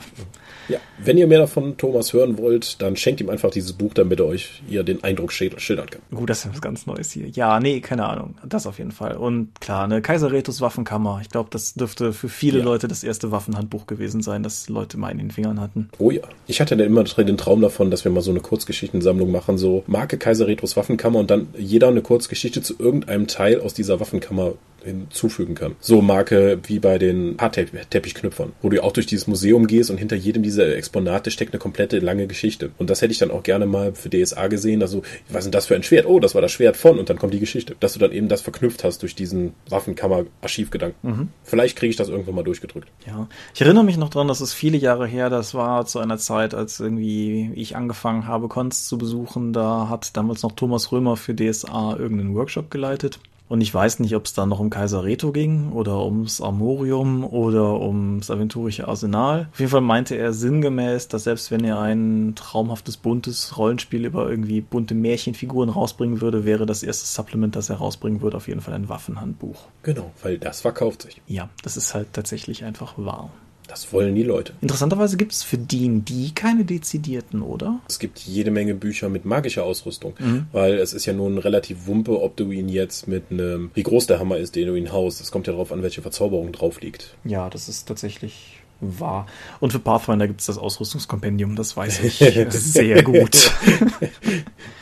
Ja, 0.67 0.79
wenn 0.97 1.17
ihr 1.17 1.27
mehr 1.27 1.39
davon 1.39 1.77
Thomas 1.77 2.13
hören 2.13 2.37
wollt, 2.37 2.81
dann 2.81 2.95
schenkt 2.95 3.21
ihm 3.21 3.29
einfach 3.29 3.51
dieses 3.51 3.73
Buch, 3.73 3.93
damit 3.93 4.19
er 4.19 4.25
euch 4.25 4.63
hier 4.67 4.83
den 4.83 5.03
Eindruck 5.03 5.31
schildern 5.31 5.89
kann. 5.89 6.01
Gut, 6.11 6.24
das 6.25 6.45
ist 6.45 6.53
was 6.53 6.61
ganz 6.61 6.85
Neues 6.85 7.11
hier. 7.11 7.27
Ja, 7.29 7.59
nee, 7.59 7.79
keine 7.81 8.05
Ahnung. 8.05 8.35
Das 8.47 8.67
auf 8.67 8.77
jeden 8.77 8.91
Fall. 8.91 9.17
Und 9.17 9.59
klar, 9.61 9.83
eine 9.83 10.01
Kaiser 10.01 10.31
Retus 10.31 10.61
Waffenkammer. 10.61 11.19
Ich 11.21 11.29
glaube, 11.29 11.49
das 11.51 11.73
dürfte 11.73 12.13
für 12.13 12.29
viele 12.29 12.59
ja. 12.59 12.65
Leute 12.65 12.87
das 12.87 13.03
erste 13.03 13.31
Waffenhandbuch 13.31 13.87
gewesen 13.87 14.21
sein, 14.21 14.43
das 14.43 14.69
Leute 14.69 14.97
mal 14.97 15.11
in 15.11 15.17
den 15.17 15.31
Fingern 15.31 15.59
hatten. 15.59 15.89
Oh 15.99 16.11
ja. 16.11 16.23
Ich 16.47 16.61
hatte 16.61 16.77
dann 16.77 16.87
immer 16.87 17.03
den 17.03 17.37
Traum 17.37 17.61
davon, 17.61 17.91
dass 17.91 18.03
wir 18.03 18.11
mal 18.11 18.21
so 18.21 18.31
eine 18.31 18.39
Kurzgeschichtensammlung 18.39 19.31
machen, 19.31 19.57
so 19.57 19.83
Marke 19.87 20.17
Kaiser 20.17 20.47
Retus 20.47 20.75
Waffenkammer 20.77 21.19
und 21.19 21.31
dann 21.31 21.47
jeder 21.57 21.87
eine 21.87 22.01
Kurzgeschichte 22.01 22.61
zu 22.61 22.75
irgendeinem 22.77 23.27
Teil 23.27 23.61
aus 23.61 23.73
dieser 23.73 23.99
Waffenkammer 23.99 24.53
hinzufügen 24.85 25.55
kann. 25.55 25.75
So 25.79 26.01
Marke 26.01 26.59
wie 26.67 26.79
bei 26.79 26.97
den 26.97 27.35
Haarteppichknüpfern, 27.39 28.53
wo 28.61 28.69
du 28.69 28.83
auch 28.83 28.93
durch 28.93 29.07
dieses 29.07 29.27
Museum 29.27 29.67
gehst 29.67 29.89
und 29.89 29.97
hinter 29.97 30.15
jedem 30.15 30.43
dieser 30.43 30.75
Exponate 30.75 31.31
steckt 31.31 31.53
eine 31.53 31.59
komplette 31.59 31.99
lange 31.99 32.27
Geschichte. 32.27 32.71
Und 32.77 32.89
das 32.89 33.01
hätte 33.01 33.11
ich 33.11 33.19
dann 33.19 33.31
auch 33.31 33.43
gerne 33.43 33.65
mal 33.65 33.93
für 33.93 34.09
DSA 34.09 34.47
gesehen, 34.47 34.81
also 34.81 35.01
was 35.29 35.39
ist 35.39 35.45
denn 35.45 35.51
das 35.51 35.65
für 35.65 35.75
ein 35.75 35.83
Schwert? 35.83 36.05
Oh, 36.05 36.19
das 36.19 36.35
war 36.35 36.41
das 36.41 36.51
Schwert 36.51 36.77
von 36.77 36.99
und 36.99 37.09
dann 37.09 37.17
kommt 37.17 37.33
die 37.33 37.39
Geschichte. 37.39 37.75
Dass 37.79 37.93
du 37.93 37.99
dann 37.99 38.11
eben 38.11 38.27
das 38.27 38.41
verknüpft 38.41 38.83
hast 38.83 39.01
durch 39.01 39.15
diesen 39.15 39.53
Waffenkammer-Archivgedanken. 39.69 41.09
Mhm. 41.09 41.29
Vielleicht 41.43 41.77
kriege 41.77 41.89
ich 41.89 41.95
das 41.95 42.09
irgendwann 42.09 42.35
mal 42.35 42.43
durchgedrückt. 42.43 42.87
Ja, 43.05 43.27
ich 43.53 43.61
erinnere 43.61 43.83
mich 43.83 43.97
noch 43.97 44.09
dran, 44.09 44.27
das 44.27 44.41
ist 44.41 44.53
viele 44.53 44.77
Jahre 44.77 45.07
her, 45.07 45.29
das 45.29 45.53
war 45.53 45.85
zu 45.85 45.99
einer 45.99 46.17
Zeit, 46.17 46.53
als 46.53 46.79
irgendwie 46.79 47.51
ich 47.55 47.75
angefangen 47.75 48.27
habe, 48.27 48.47
Cons 48.47 48.87
zu 48.87 48.97
besuchen. 48.97 49.53
Da 49.53 49.89
hat 49.89 50.15
damals 50.15 50.43
noch 50.43 50.53
Thomas 50.53 50.91
Römer 50.91 51.17
für 51.17 51.35
DSA 51.35 51.97
irgendeinen 51.97 52.35
Workshop 52.35 52.69
geleitet. 52.69 53.19
Und 53.47 53.61
ich 53.61 53.73
weiß 53.73 53.99
nicht, 53.99 54.15
ob 54.15 54.25
es 54.25 54.33
da 54.33 54.45
noch 54.45 54.59
um 54.59 54.69
Kaiser 54.69 55.03
Reto 55.03 55.31
ging 55.31 55.71
oder 55.71 56.03
ums 56.03 56.41
Armorium 56.41 57.23
oder 57.23 57.79
ums 57.79 58.31
aventurische 58.31 58.87
Arsenal. 58.87 59.49
Auf 59.51 59.59
jeden 59.59 59.71
Fall 59.71 59.81
meinte 59.81 60.15
er 60.15 60.33
sinngemäß, 60.33 61.07
dass 61.09 61.25
selbst 61.25 61.51
wenn 61.51 61.63
er 61.63 61.79
ein 61.79 62.33
traumhaftes 62.35 62.97
buntes 62.97 63.57
Rollenspiel 63.57 64.05
über 64.05 64.29
irgendwie 64.29 64.61
bunte 64.61 64.95
Märchenfiguren 64.95 65.69
rausbringen 65.69 66.21
würde, 66.21 66.45
wäre 66.45 66.65
das 66.65 66.81
erste 66.81 67.05
Supplement, 67.05 67.55
das 67.55 67.69
er 67.69 67.77
rausbringen 67.77 68.21
würde, 68.21 68.37
auf 68.37 68.47
jeden 68.47 68.61
Fall 68.61 68.73
ein 68.73 68.89
Waffenhandbuch. 68.89 69.67
Genau, 69.83 70.11
weil 70.23 70.39
das 70.39 70.61
verkauft 70.61 71.03
sich. 71.03 71.21
Ja, 71.27 71.49
das 71.63 71.77
ist 71.77 71.93
halt 71.93 72.13
tatsächlich 72.13 72.63
einfach 72.63 72.93
wahr. 72.97 73.29
Das 73.75 73.91
wollen 73.91 74.15
die 74.15 74.23
Leute. 74.23 74.53
Interessanterweise 74.61 75.17
gibt 75.17 75.33
es 75.33 75.43
für 75.43 75.57
D&D 75.57 76.31
keine 76.33 76.63
dezidierten, 76.63 77.41
oder? 77.41 77.81
Es 77.89 77.99
gibt 77.99 78.19
jede 78.19 78.49
Menge 78.49 78.73
Bücher 78.73 79.09
mit 79.09 79.25
magischer 79.25 79.65
Ausrüstung, 79.65 80.13
mhm. 80.17 80.47
weil 80.53 80.75
es 80.75 80.93
ist 80.93 81.05
ja 81.05 81.11
nun 81.11 81.37
relativ 81.37 81.85
wumpe, 81.85 82.21
ob 82.21 82.37
du 82.37 82.51
ihn 82.51 82.69
jetzt 82.69 83.09
mit 83.09 83.25
einem, 83.31 83.71
wie 83.73 83.83
groß 83.83 84.07
der 84.07 84.19
Hammer 84.19 84.37
ist, 84.37 84.55
den 84.55 84.67
du 84.67 84.75
ihn 84.75 84.93
haust. 84.93 85.19
Es 85.19 85.29
kommt 85.29 85.47
ja 85.47 85.51
darauf 85.51 85.73
an, 85.73 85.83
welche 85.83 86.01
Verzauberung 86.01 86.53
drauf 86.53 86.79
liegt. 86.79 87.17
Ja, 87.25 87.49
das 87.49 87.67
ist 87.67 87.85
tatsächlich 87.85 88.61
wahr. 88.79 89.25
Und 89.59 89.73
für 89.73 89.79
Pathfinder 89.79 90.27
gibt 90.27 90.39
es 90.39 90.45
das 90.45 90.57
Ausrüstungskompendium, 90.57 91.57
das 91.57 91.75
weiß 91.75 91.99
ich 92.03 92.19
sehr 92.19 93.03
gut. 93.03 93.51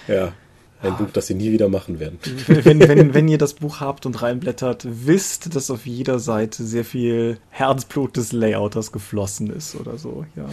ja. 0.07 0.33
Ein 0.83 0.97
Buch, 0.97 1.09
das 1.13 1.27
sie 1.27 1.33
nie 1.33 1.51
wieder 1.51 1.69
machen 1.69 1.99
werden. 1.99 2.19
Wenn, 2.47 2.79
wenn, 2.87 3.13
wenn 3.13 3.27
ihr 3.27 3.37
das 3.37 3.53
Buch 3.53 3.79
habt 3.79 4.05
und 4.05 4.21
reinblättert, 4.21 4.85
wisst, 4.87 5.55
dass 5.55 5.71
auf 5.71 5.85
jeder 5.85 6.19
Seite 6.19 6.63
sehr 6.63 6.85
viel 6.85 7.37
Herzblut 7.49 8.17
des 8.17 8.31
Layouters 8.31 8.91
geflossen 8.91 9.49
ist 9.49 9.75
oder 9.75 9.97
so, 9.97 10.25
ja 10.35 10.45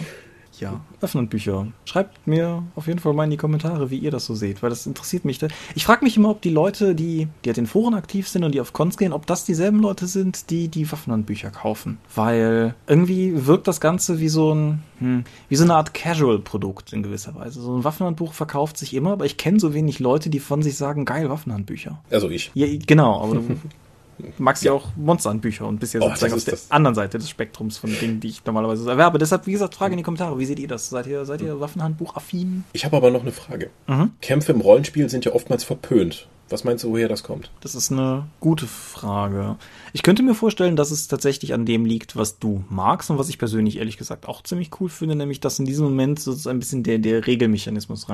ja, 0.61 0.79
öffnen 1.01 1.27
Bücher. 1.27 1.67
Schreibt 1.85 2.27
mir 2.27 2.63
auf 2.75 2.87
jeden 2.87 2.99
Fall 2.99 3.13
mal 3.13 3.25
in 3.25 3.31
die 3.31 3.37
Kommentare, 3.37 3.89
wie 3.89 3.97
ihr 3.97 4.11
das 4.11 4.25
so 4.25 4.35
seht, 4.35 4.61
weil 4.61 4.69
das 4.69 4.85
interessiert 4.85 5.25
mich. 5.25 5.39
Ich 5.75 5.85
frage 5.85 6.05
mich 6.05 6.15
immer, 6.15 6.29
ob 6.29 6.41
die 6.41 6.51
Leute, 6.51 6.95
die, 6.95 7.27
die 7.43 7.49
at 7.49 7.57
den 7.57 7.65
Foren 7.65 7.95
aktiv 7.95 8.27
sind 8.27 8.43
und 8.43 8.53
die 8.53 8.61
auf 8.61 8.71
Cons 8.71 8.97
gehen, 8.97 9.11
ob 9.11 9.25
das 9.25 9.43
dieselben 9.43 9.79
Leute 9.79 10.05
sind, 10.05 10.49
die 10.51 10.67
die 10.67 10.89
Waffenhandbücher 10.91 11.49
kaufen. 11.49 11.97
Weil 12.15 12.75
irgendwie 12.87 13.47
wirkt 13.47 13.67
das 13.67 13.81
Ganze 13.81 14.19
wie 14.19 14.29
so 14.29 14.53
ein, 14.53 14.83
hm, 14.99 15.23
wie 15.49 15.55
so 15.55 15.63
eine 15.63 15.73
Art 15.73 15.93
Casual-Produkt 15.93 16.93
in 16.93 17.01
gewisser 17.01 17.33
Weise. 17.35 17.59
So 17.59 17.75
ein 17.75 17.83
Waffenhandbuch 17.83 18.33
verkauft 18.33 18.77
sich 18.77 18.93
immer, 18.93 19.13
aber 19.13 19.25
ich 19.25 19.37
kenne 19.37 19.59
so 19.59 19.73
wenig 19.73 19.99
Leute, 19.99 20.29
die 20.29 20.39
von 20.39 20.61
sich 20.61 20.77
sagen, 20.77 21.05
geil, 21.05 21.29
Waffenhandbücher. 21.29 21.99
Also 22.11 22.29
ich. 22.29 22.51
Ja, 22.53 22.67
genau, 22.85 23.21
aber 23.21 23.41
magst 24.37 24.63
ja 24.63 24.71
auch 24.73 24.89
Monster-Bücher 24.95 25.67
und 25.67 25.79
bist 25.79 25.93
ja 25.93 26.01
oh, 26.01 26.09
sozusagen 26.09 26.33
auf 26.33 26.43
der 26.43 26.53
das. 26.53 26.71
anderen 26.71 26.95
Seite 26.95 27.17
des 27.17 27.29
Spektrums 27.29 27.77
von 27.77 27.91
Dingen, 27.99 28.19
die 28.19 28.29
ich 28.29 28.45
normalerweise 28.45 28.89
erwerbe. 28.89 29.17
Deshalb, 29.17 29.47
wie 29.47 29.53
gesagt, 29.53 29.75
Frage 29.75 29.93
in 29.93 29.97
die 29.97 30.03
Kommentare. 30.03 30.37
Wie 30.37 30.45
seht 30.45 30.59
ihr 30.59 30.67
das? 30.67 30.89
Seid 30.89 31.07
ihr, 31.07 31.25
seid 31.25 31.41
ihr 31.41 31.59
Waffenhandbuch-affin? 31.59 32.63
Ich 32.73 32.85
habe 32.85 32.97
aber 32.97 33.11
noch 33.11 33.21
eine 33.21 33.31
Frage. 33.31 33.69
Mhm. 33.87 34.11
Kämpfe 34.21 34.51
im 34.51 34.61
Rollenspiel 34.61 35.09
sind 35.09 35.25
ja 35.25 35.33
oftmals 35.33 35.63
verpönt. 35.63 36.27
Was 36.51 36.65
meinst 36.65 36.83
du, 36.83 36.89
woher 36.89 37.07
das 37.07 37.23
kommt? 37.23 37.49
Das 37.61 37.75
ist 37.75 37.91
eine 37.91 38.27
gute 38.41 38.67
Frage. 38.67 39.55
Ich 39.93 40.03
könnte 40.03 40.21
mir 40.21 40.35
vorstellen, 40.35 40.75
dass 40.75 40.91
es 40.91 41.07
tatsächlich 41.07 41.53
an 41.53 41.65
dem 41.65 41.85
liegt, 41.85 42.17
was 42.17 42.39
du 42.39 42.65
magst 42.69 43.09
und 43.09 43.17
was 43.17 43.29
ich 43.29 43.39
persönlich 43.39 43.77
ehrlich 43.77 43.97
gesagt 43.97 44.27
auch 44.27 44.43
ziemlich 44.43 44.69
cool 44.79 44.89
finde, 44.89 45.15
nämlich 45.15 45.39
dass 45.39 45.59
in 45.59 45.65
diesem 45.65 45.85
Moment 45.85 46.19
so 46.19 46.49
ein 46.49 46.59
bisschen 46.59 46.83
der, 46.83 46.99
der 46.99 47.25
Regelmechanismus 47.25 48.09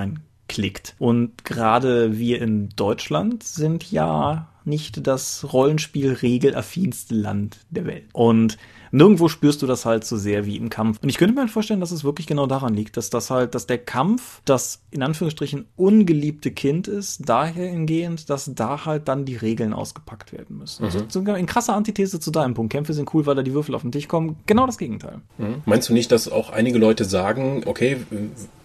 reinklickt. 0.47 0.95
Und 0.99 1.43
gerade 1.43 2.17
wir 2.17 2.41
in 2.41 2.69
Deutschland 2.75 3.43
sind 3.43 3.91
ja 3.91 4.47
nicht 4.65 5.07
das 5.07 5.53
Rollenspiel-regelaffinste 5.53 7.15
Land 7.15 7.57
der 7.69 7.85
Welt. 7.85 8.03
Und 8.11 8.57
nirgendwo 8.91 9.29
spürst 9.29 9.61
du 9.61 9.67
das 9.67 9.85
halt 9.85 10.03
so 10.03 10.17
sehr 10.17 10.45
wie 10.45 10.57
im 10.57 10.69
Kampf. 10.69 10.99
Und 11.01 11.07
ich 11.07 11.17
könnte 11.17 11.33
mir 11.33 11.41
halt 11.41 11.51
vorstellen, 11.51 11.79
dass 11.79 11.91
es 11.91 12.03
wirklich 12.03 12.27
genau 12.27 12.47
daran 12.47 12.73
liegt, 12.73 12.97
dass 12.97 13.09
das 13.09 13.29
halt, 13.29 13.55
dass 13.55 13.65
der 13.65 13.77
Kampf 13.77 14.41
das 14.43 14.81
in 14.91 15.03
Anführungsstrichen 15.03 15.65
ungeliebte 15.77 16.51
Kind 16.51 16.89
ist, 16.89 17.29
dahergehend, 17.29 18.29
dass 18.29 18.51
da 18.53 18.85
halt 18.85 19.07
dann 19.07 19.23
die 19.23 19.37
Regeln 19.37 19.73
ausgepackt 19.73 20.33
werden 20.33 20.57
müssen. 20.57 20.85
Mhm. 20.85 21.05
So, 21.07 21.21
in 21.21 21.45
krasser 21.45 21.73
Antithese 21.73 22.19
zu 22.19 22.31
deinem 22.31 22.53
Punkt. 22.53 22.73
Kämpfe 22.73 22.93
sind 22.93 23.13
cool, 23.13 23.25
weil 23.25 23.35
da 23.35 23.43
die 23.43 23.53
Würfel 23.53 23.73
auf 23.73 23.83
den 23.83 23.93
Tisch 23.93 24.09
kommen. 24.09 24.35
Genau 24.47 24.65
das 24.65 24.77
Gegenteil. 24.77 25.21
Mhm. 25.37 25.61
Meinst 25.65 25.87
du 25.87 25.93
nicht, 25.93 26.11
dass 26.11 26.29
auch 26.29 26.49
einige 26.49 26.77
Leute 26.77 27.05
sagen, 27.05 27.63
okay, 27.65 27.97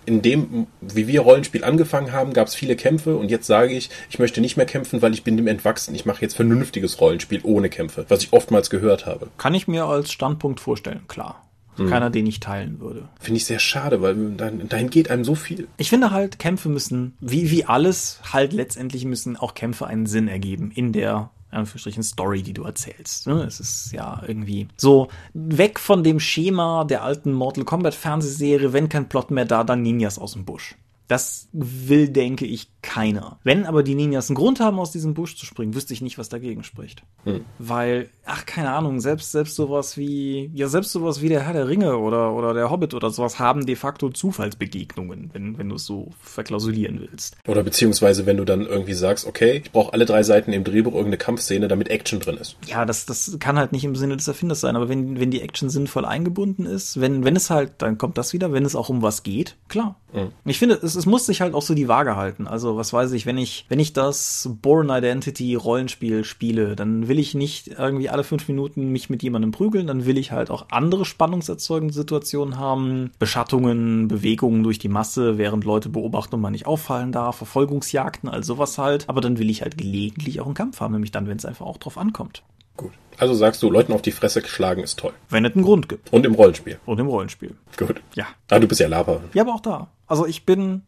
in 0.05 0.23
dem, 0.23 0.67
wie 0.81 1.07
wir 1.07 1.21
Rollenspiel 1.21 1.65
angefangen 1.65 2.13
haben, 2.13 2.33
gab 2.33 2.49
es 2.49 2.55
viele 2.55 2.77
Kämpfe 2.77 3.17
und 3.17 3.31
jetzt 3.31 3.47
sage 3.47 3.73
ich, 3.75 3.91
ich 4.11 4.19
möchte 4.19 4.41
nicht 4.41 4.57
mehr 4.57 4.67
kämpfen, 4.67 5.03
weil 5.03 5.13
ich 5.13 5.25
bin 5.25 5.37
dem 5.37 5.47
entwachsen. 5.47 5.95
Ich 5.95 6.07
mache 6.07 6.23
jetzt 6.23 6.35
vernünftiges 6.35 7.01
Rollenspiel 7.01 7.41
ohne 7.43 7.69
Kämpfe, 7.69 8.07
was 8.09 8.23
ich 8.23 8.33
oftmals 8.33 8.71
gehört 8.71 9.07
habe. 9.07 9.29
Kann 9.39 9.55
ich 9.55 9.69
mir 9.69 9.85
als 9.85 10.13
Standpunkt 10.13 10.61
vorstellen, 10.61 11.03
klar. 11.09 11.43
Keiner, 11.77 12.11
den 12.11 12.27
ich 12.27 12.39
teilen 12.39 12.81
würde. 12.81 13.09
Finde 13.19 13.39
ich 13.39 13.47
sehr 13.47 13.59
schade, 13.59 14.03
weil 14.03 14.33
dahin, 14.33 14.69
dahin 14.69 14.91
geht 14.91 15.11
einem 15.11 15.25
so 15.25 15.35
viel. 15.35 15.69
Ich 15.79 15.89
finde 15.89 16.11
halt, 16.11 16.39
Kämpfe 16.39 16.69
müssen, 16.69 17.17
wie, 17.21 17.51
wie 17.51 17.65
alles, 17.65 18.21
halt 18.31 18.53
letztendlich 18.53 19.07
müssen 19.07 19.39
auch 19.39 19.55
Kämpfe 19.55 19.87
einen 19.87 20.05
Sinn 20.05 20.29
ergeben 20.29 20.71
in 20.75 20.93
der 20.93 21.31
Anführungsstrichen 21.59 22.03
Story, 22.03 22.43
die 22.43 22.55
du 22.55 22.65
erzählst. 22.65 23.27
Ne? 23.27 23.45
Es 23.45 23.61
ist 23.61 23.93
ja 23.93 24.23
irgendwie 24.27 24.69
so 24.77 25.09
weg 25.35 25.79
von 25.79 26.03
dem 26.03 26.21
Schema 26.21 26.85
der 26.85 27.03
alten 27.03 27.33
Mortal 27.33 27.65
Kombat 27.65 27.95
Fernsehserie, 27.95 28.73
wenn 28.73 28.89
kein 28.89 29.09
Plot 29.09 29.31
mehr 29.31 29.45
da, 29.45 29.65
dann 29.65 29.83
Ninjas 29.83 30.19
aus 30.19 30.33
dem 30.33 30.45
Busch. 30.45 30.75
Das 31.13 31.47
will, 31.53 32.09
denke 32.09 32.47
ich, 32.47 32.69
keiner. 32.81 33.39
Wenn 33.45 33.67
aber 33.67 33.83
die 33.83 33.95
Ninjas 33.95 34.31
einen 34.31 34.35
Grund 34.35 34.61
haben, 34.61 34.79
aus 34.79 34.93
diesem 34.93 35.13
Busch 35.13 35.37
zu 35.37 35.45
springen, 35.45 35.75
wüsste 35.75 35.93
ich 35.93 36.01
nicht, 36.01 36.17
was 36.17 36.31
dagegen 36.31 36.65
spricht. 36.65 37.03
Hm. 37.25 37.45
Weil, 37.59 38.09
ach, 38.25 38.47
keine 38.47 38.73
Ahnung, 38.73 38.99
selbst, 38.99 39.31
selbst 39.31 39.55
sowas 39.55 39.99
wie, 39.99 40.51
ja, 40.55 40.69
selbst 40.69 40.91
sowas 40.91 41.21
wie 41.21 41.29
der 41.29 41.43
Herr 41.43 41.53
der 41.53 41.69
Ringe 41.69 41.99
oder, 41.99 42.33
oder 42.33 42.55
der 42.55 42.71
Hobbit 42.71 42.95
oder 42.95 43.11
sowas 43.11 43.39
haben 43.39 43.67
de 43.67 43.77
facto 43.77 44.09
Zufallsbegegnungen, 44.09 45.29
wenn, 45.35 45.59
wenn 45.59 45.69
du 45.69 45.75
es 45.75 45.85
so 45.85 46.13
verklausulieren 46.23 46.99
willst. 47.01 47.37
Oder 47.47 47.63
beziehungsweise, 47.63 48.25
wenn 48.25 48.39
du 48.39 48.47
dann 48.47 48.67
irgendwie 48.67 48.95
sagst, 48.95 49.27
okay, 49.27 49.61
ich 49.63 49.71
brauche 49.71 49.93
alle 49.93 50.07
drei 50.07 50.23
Seiten 50.23 50.55
im 50.55 50.65
Drehbuch 50.65 50.95
irgendeine 50.95 51.19
Kampfszene, 51.19 51.69
damit 51.69 51.89
Action 51.89 52.21
drin 52.21 52.39
ist. 52.39 52.57
Ja, 52.67 52.87
das, 52.87 53.05
das 53.05 53.37
kann 53.39 53.59
halt 53.59 53.73
nicht 53.73 53.85
im 53.85 53.97
Sinne 53.97 54.17
des 54.17 54.29
Erfinders 54.29 54.63
sein, 54.63 54.77
aber 54.77 54.89
wenn, 54.89 55.21
wenn 55.21 55.31
die 55.31 55.43
Action 55.43 55.69
sinnvoll 55.69 56.07
eingebunden 56.07 56.65
ist, 56.65 57.03
wenn, 57.03 57.23
wenn 57.23 57.37
es 57.37 57.51
halt, 57.51 57.75
dann 57.79 57.99
kommt 57.99 58.17
das 58.17 58.33
wieder, 58.33 58.53
wenn 58.53 58.65
es 58.65 58.75
auch 58.75 58.89
um 58.89 59.03
was 59.03 59.23
geht, 59.23 59.57
klar. 59.69 59.97
Mhm. 60.13 60.33
Ich 60.45 60.59
finde, 60.59 60.75
es, 60.83 61.02
es 61.03 61.07
muss 61.07 61.27
sich 61.27 61.41
halt 61.41 61.53
auch 61.55 61.63
so 61.63 61.75
die 61.75 61.89
Waage 61.89 62.15
halten. 62.15 62.47
Also, 62.47 62.77
was 62.77 62.93
weiß 62.93 63.11
ich, 63.11 63.27
wenn 63.27 63.37
ich, 63.37 63.67
wenn 63.69 63.81
ich 63.81 63.93
das 63.93 64.49
Born 64.63 64.89
Identity 64.89 65.57
Rollenspiel 65.57 66.23
spiele, 66.23 66.77
dann 66.77 67.09
will 67.09 67.19
ich 67.19 67.35
nicht 67.35 67.67
irgendwie 67.77 68.09
alle 68.09 68.23
fünf 68.23 68.47
Minuten 68.47 68.91
mich 68.91 69.11
mit 69.11 69.21
jemandem 69.25 69.51
prügeln, 69.51 69.89
dann 69.89 70.07
will 70.07 70.17
ich 70.17 70.31
halt 70.31 70.49
auch 70.49 70.67
andere 70.71 71.05
spannungserzeugende 71.05 71.93
Situationen 71.93 72.57
haben, 72.57 73.11
Beschattungen, 73.19 74.07
Bewegungen 74.07 74.63
durch 74.63 74.79
die 74.79 74.89
Masse, 74.89 75.39
während 75.39 75.65
Leute 75.65 75.89
beobachten 75.89 76.37
und 76.37 76.41
man 76.41 76.53
nicht 76.53 76.67
auffallen 76.67 77.11
darf, 77.11 77.37
Verfolgungsjagden, 77.37 78.29
all 78.29 78.45
sowas 78.45 78.79
halt. 78.79 79.09
Aber 79.09 79.21
dann 79.21 79.39
will 79.41 79.51
ich 79.51 79.63
halt 79.63 79.77
gelegentlich 79.77 80.41
auch 80.41 80.47
einen 80.47 80.55
Kampf 80.55 80.79
haben, 80.79 80.93
nämlich 80.93 81.11
dann, 81.11 81.27
wenn 81.27 81.37
es 81.37 81.45
einfach 81.45 81.67
auch 81.67 81.79
drauf 81.79 81.99
ankommt. 81.99 82.45
Gut. 82.77 82.93
Also 83.19 83.35
sagst 83.35 83.61
du, 83.63 83.71
Leuten 83.71 83.93
auf 83.93 84.03
die 84.03 84.13
Fresse 84.13 84.47
schlagen 84.47 84.85
ist 84.85 85.01
toll. 85.01 85.13
Wenn 85.29 85.45
es 85.45 85.55
einen 85.55 85.65
Grund 85.65 85.89
gibt. 85.89 86.13
Und 86.13 86.25
im 86.25 86.35
Rollenspiel. 86.35 86.79
Und 86.87 87.01
im 87.01 87.09
Rollenspiel. 87.09 87.57
Gut. 87.77 88.01
Ja. 88.15 88.27
Ah, 88.51 88.61
du 88.61 88.69
bist 88.69 88.81
ja 88.81 88.87
Lapa. 88.87 89.21
Ja, 89.35 89.43
aber 89.43 89.55
auch 89.55 89.61
da. 89.61 89.89
Also 90.07 90.27
ich 90.27 90.47
bin. 90.47 90.83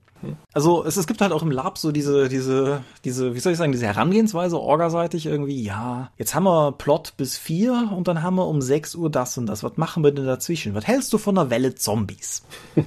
Also 0.53 0.85
es, 0.85 0.97
es 0.97 1.07
gibt 1.07 1.21
halt 1.21 1.33
auch 1.33 1.43
im 1.43 1.51
Lab 1.51 1.79
so 1.79 1.93
diese, 1.93 2.29
diese, 2.29 2.83
diese, 3.05 3.35
wie 3.35 3.41
soll 3.41 3.53
ich 3.53 3.59
sagen, 3.59 3.73
diese 3.73 3.87
Herangehensweise, 3.87 4.59
orgaseitig 4.59 5.27
irgendwie, 5.27 5.63
ja, 5.63 6.11
jetzt 6.17 6.35
haben 6.35 6.45
wir 6.45 6.73
Plot 6.73 7.15
bis 7.17 7.37
vier 7.37 7.91
und 7.97 8.09
dann 8.09 8.23
haben 8.23 8.37
wir 8.37 8.47
um 8.47 8.61
sechs 8.61 8.95
Uhr 8.95 9.11
das 9.11 9.37
und 9.39 9.47
das. 9.47 9.63
Was 9.63 9.77
machen 9.77 10.03
wir 10.05 10.13
denn 10.13 10.27
dazwischen? 10.27 10.75
Was 10.75 10.87
hältst 10.87 11.13
du 11.13 11.19
von 11.19 11.39
einer 11.39 11.51
Welle 11.51 11.75
Zombies? 11.75 12.43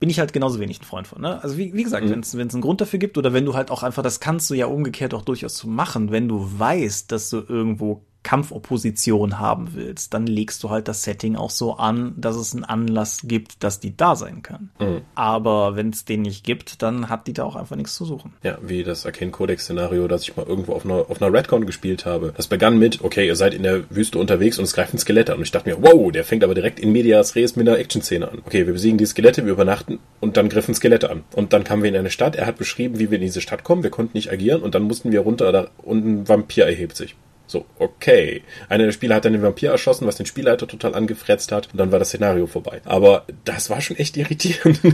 bin 0.00 0.08
ich 0.08 0.18
halt 0.18 0.32
genauso 0.32 0.58
wenig 0.60 0.80
ein 0.80 0.84
Freund 0.84 1.06
von. 1.06 1.20
Ne? 1.20 1.42
Also 1.42 1.58
wie, 1.58 1.74
wie 1.74 1.82
gesagt, 1.82 2.06
Mhm. 2.06 2.10
wenn 2.32 2.46
es 2.48 2.54
einen 2.54 2.62
Grund 2.62 2.80
dafür 2.80 2.98
gibt 2.98 3.18
oder 3.18 3.34
wenn 3.34 3.44
du 3.44 3.54
halt 3.54 3.70
auch 3.70 3.82
einfach, 3.82 4.02
das 4.02 4.18
kannst 4.18 4.48
du 4.48 4.54
ja 4.54 4.66
umgekehrt 4.66 5.12
auch 5.12 5.22
durchaus 5.22 5.58
so 5.58 5.68
machen, 5.68 6.10
wenn 6.10 6.26
du 6.26 6.58
weißt, 6.58 7.12
dass 7.12 7.28
du 7.28 7.44
irgendwo 7.46 8.02
Kampfopposition 8.22 9.38
haben 9.38 9.70
willst, 9.74 10.12
dann 10.12 10.26
legst 10.26 10.62
du 10.62 10.70
halt 10.70 10.88
das 10.88 11.02
Setting 11.02 11.36
auch 11.36 11.50
so 11.50 11.74
an, 11.74 12.14
dass 12.16 12.36
es 12.36 12.54
einen 12.54 12.64
Anlass 12.64 13.20
gibt, 13.24 13.64
dass 13.64 13.80
die 13.80 13.96
da 13.96 14.14
sein 14.14 14.42
kann. 14.42 14.70
Mhm. 14.78 15.02
Aber 15.14 15.76
wenn 15.76 15.90
es 15.90 16.04
den 16.04 16.22
nicht 16.22 16.44
gibt, 16.44 16.82
dann 16.82 17.08
hat 17.08 17.26
die 17.26 17.32
da 17.32 17.44
auch 17.44 17.56
einfach 17.56 17.76
nichts 17.76 17.94
zu 17.94 18.04
suchen. 18.04 18.34
Ja, 18.42 18.58
wie 18.62 18.84
das 18.84 19.06
Arcane 19.06 19.30
Codex 19.30 19.64
Szenario, 19.64 20.06
das 20.06 20.22
ich 20.22 20.36
mal 20.36 20.46
irgendwo 20.46 20.74
auf 20.74 20.84
einer, 20.84 21.06
auf 21.08 21.20
einer 21.20 21.32
Redcon 21.32 21.64
gespielt 21.66 22.04
habe. 22.04 22.34
Das 22.36 22.46
begann 22.46 22.78
mit, 22.78 23.02
okay, 23.02 23.26
ihr 23.26 23.36
seid 23.36 23.54
in 23.54 23.62
der 23.62 23.90
Wüste 23.90 24.18
unterwegs 24.18 24.58
und 24.58 24.64
es 24.64 24.74
greifen 24.74 24.98
Skelette 24.98 25.32
an. 25.32 25.38
Und 25.38 25.44
ich 25.44 25.52
dachte 25.52 25.68
mir, 25.68 25.82
wow, 25.82 26.12
der 26.12 26.24
fängt 26.24 26.44
aber 26.44 26.54
direkt 26.54 26.78
in 26.78 26.92
Medias 26.92 27.34
Res 27.36 27.56
mit 27.56 27.68
einer 27.68 27.78
Action-Szene 27.78 28.30
an. 28.30 28.42
Okay, 28.44 28.66
wir 28.66 28.74
besiegen 28.74 28.98
die 28.98 29.06
Skelette, 29.06 29.46
wir 29.46 29.52
übernachten 29.52 29.98
und 30.20 30.36
dann 30.36 30.48
griffen 30.48 30.74
Skelette 30.74 31.10
an. 31.10 31.24
Und 31.34 31.52
dann 31.52 31.64
kamen 31.64 31.82
wir 31.82 31.90
in 31.90 31.96
eine 31.96 32.10
Stadt, 32.10 32.36
er 32.36 32.46
hat 32.46 32.58
beschrieben, 32.58 32.98
wie 32.98 33.10
wir 33.10 33.18
in 33.18 33.24
diese 33.24 33.40
Stadt 33.40 33.64
kommen, 33.64 33.82
wir 33.82 33.90
konnten 33.90 34.16
nicht 34.16 34.30
agieren 34.30 34.62
und 34.62 34.74
dann 34.74 34.82
mussten 34.82 35.10
wir 35.10 35.20
runter 35.20 35.52
da, 35.52 35.68
und 35.78 36.04
ein 36.04 36.28
Vampir 36.28 36.66
erhebt 36.66 36.96
sich. 36.96 37.16
So, 37.50 37.66
okay. 37.80 38.44
Einer 38.68 38.84
der 38.84 38.92
Spieler 38.92 39.16
hat 39.16 39.24
dann 39.24 39.32
den 39.32 39.42
Vampir 39.42 39.72
erschossen, 39.72 40.06
was 40.06 40.14
den 40.14 40.24
Spielleiter 40.24 40.68
total 40.68 40.94
angefretzt 40.94 41.50
hat. 41.50 41.68
Und 41.72 41.78
dann 41.78 41.90
war 41.90 41.98
das 41.98 42.10
Szenario 42.10 42.46
vorbei. 42.46 42.80
Aber 42.84 43.24
das 43.44 43.70
war 43.70 43.80
schon 43.80 43.96
echt 43.96 44.16
irritierend. 44.16 44.80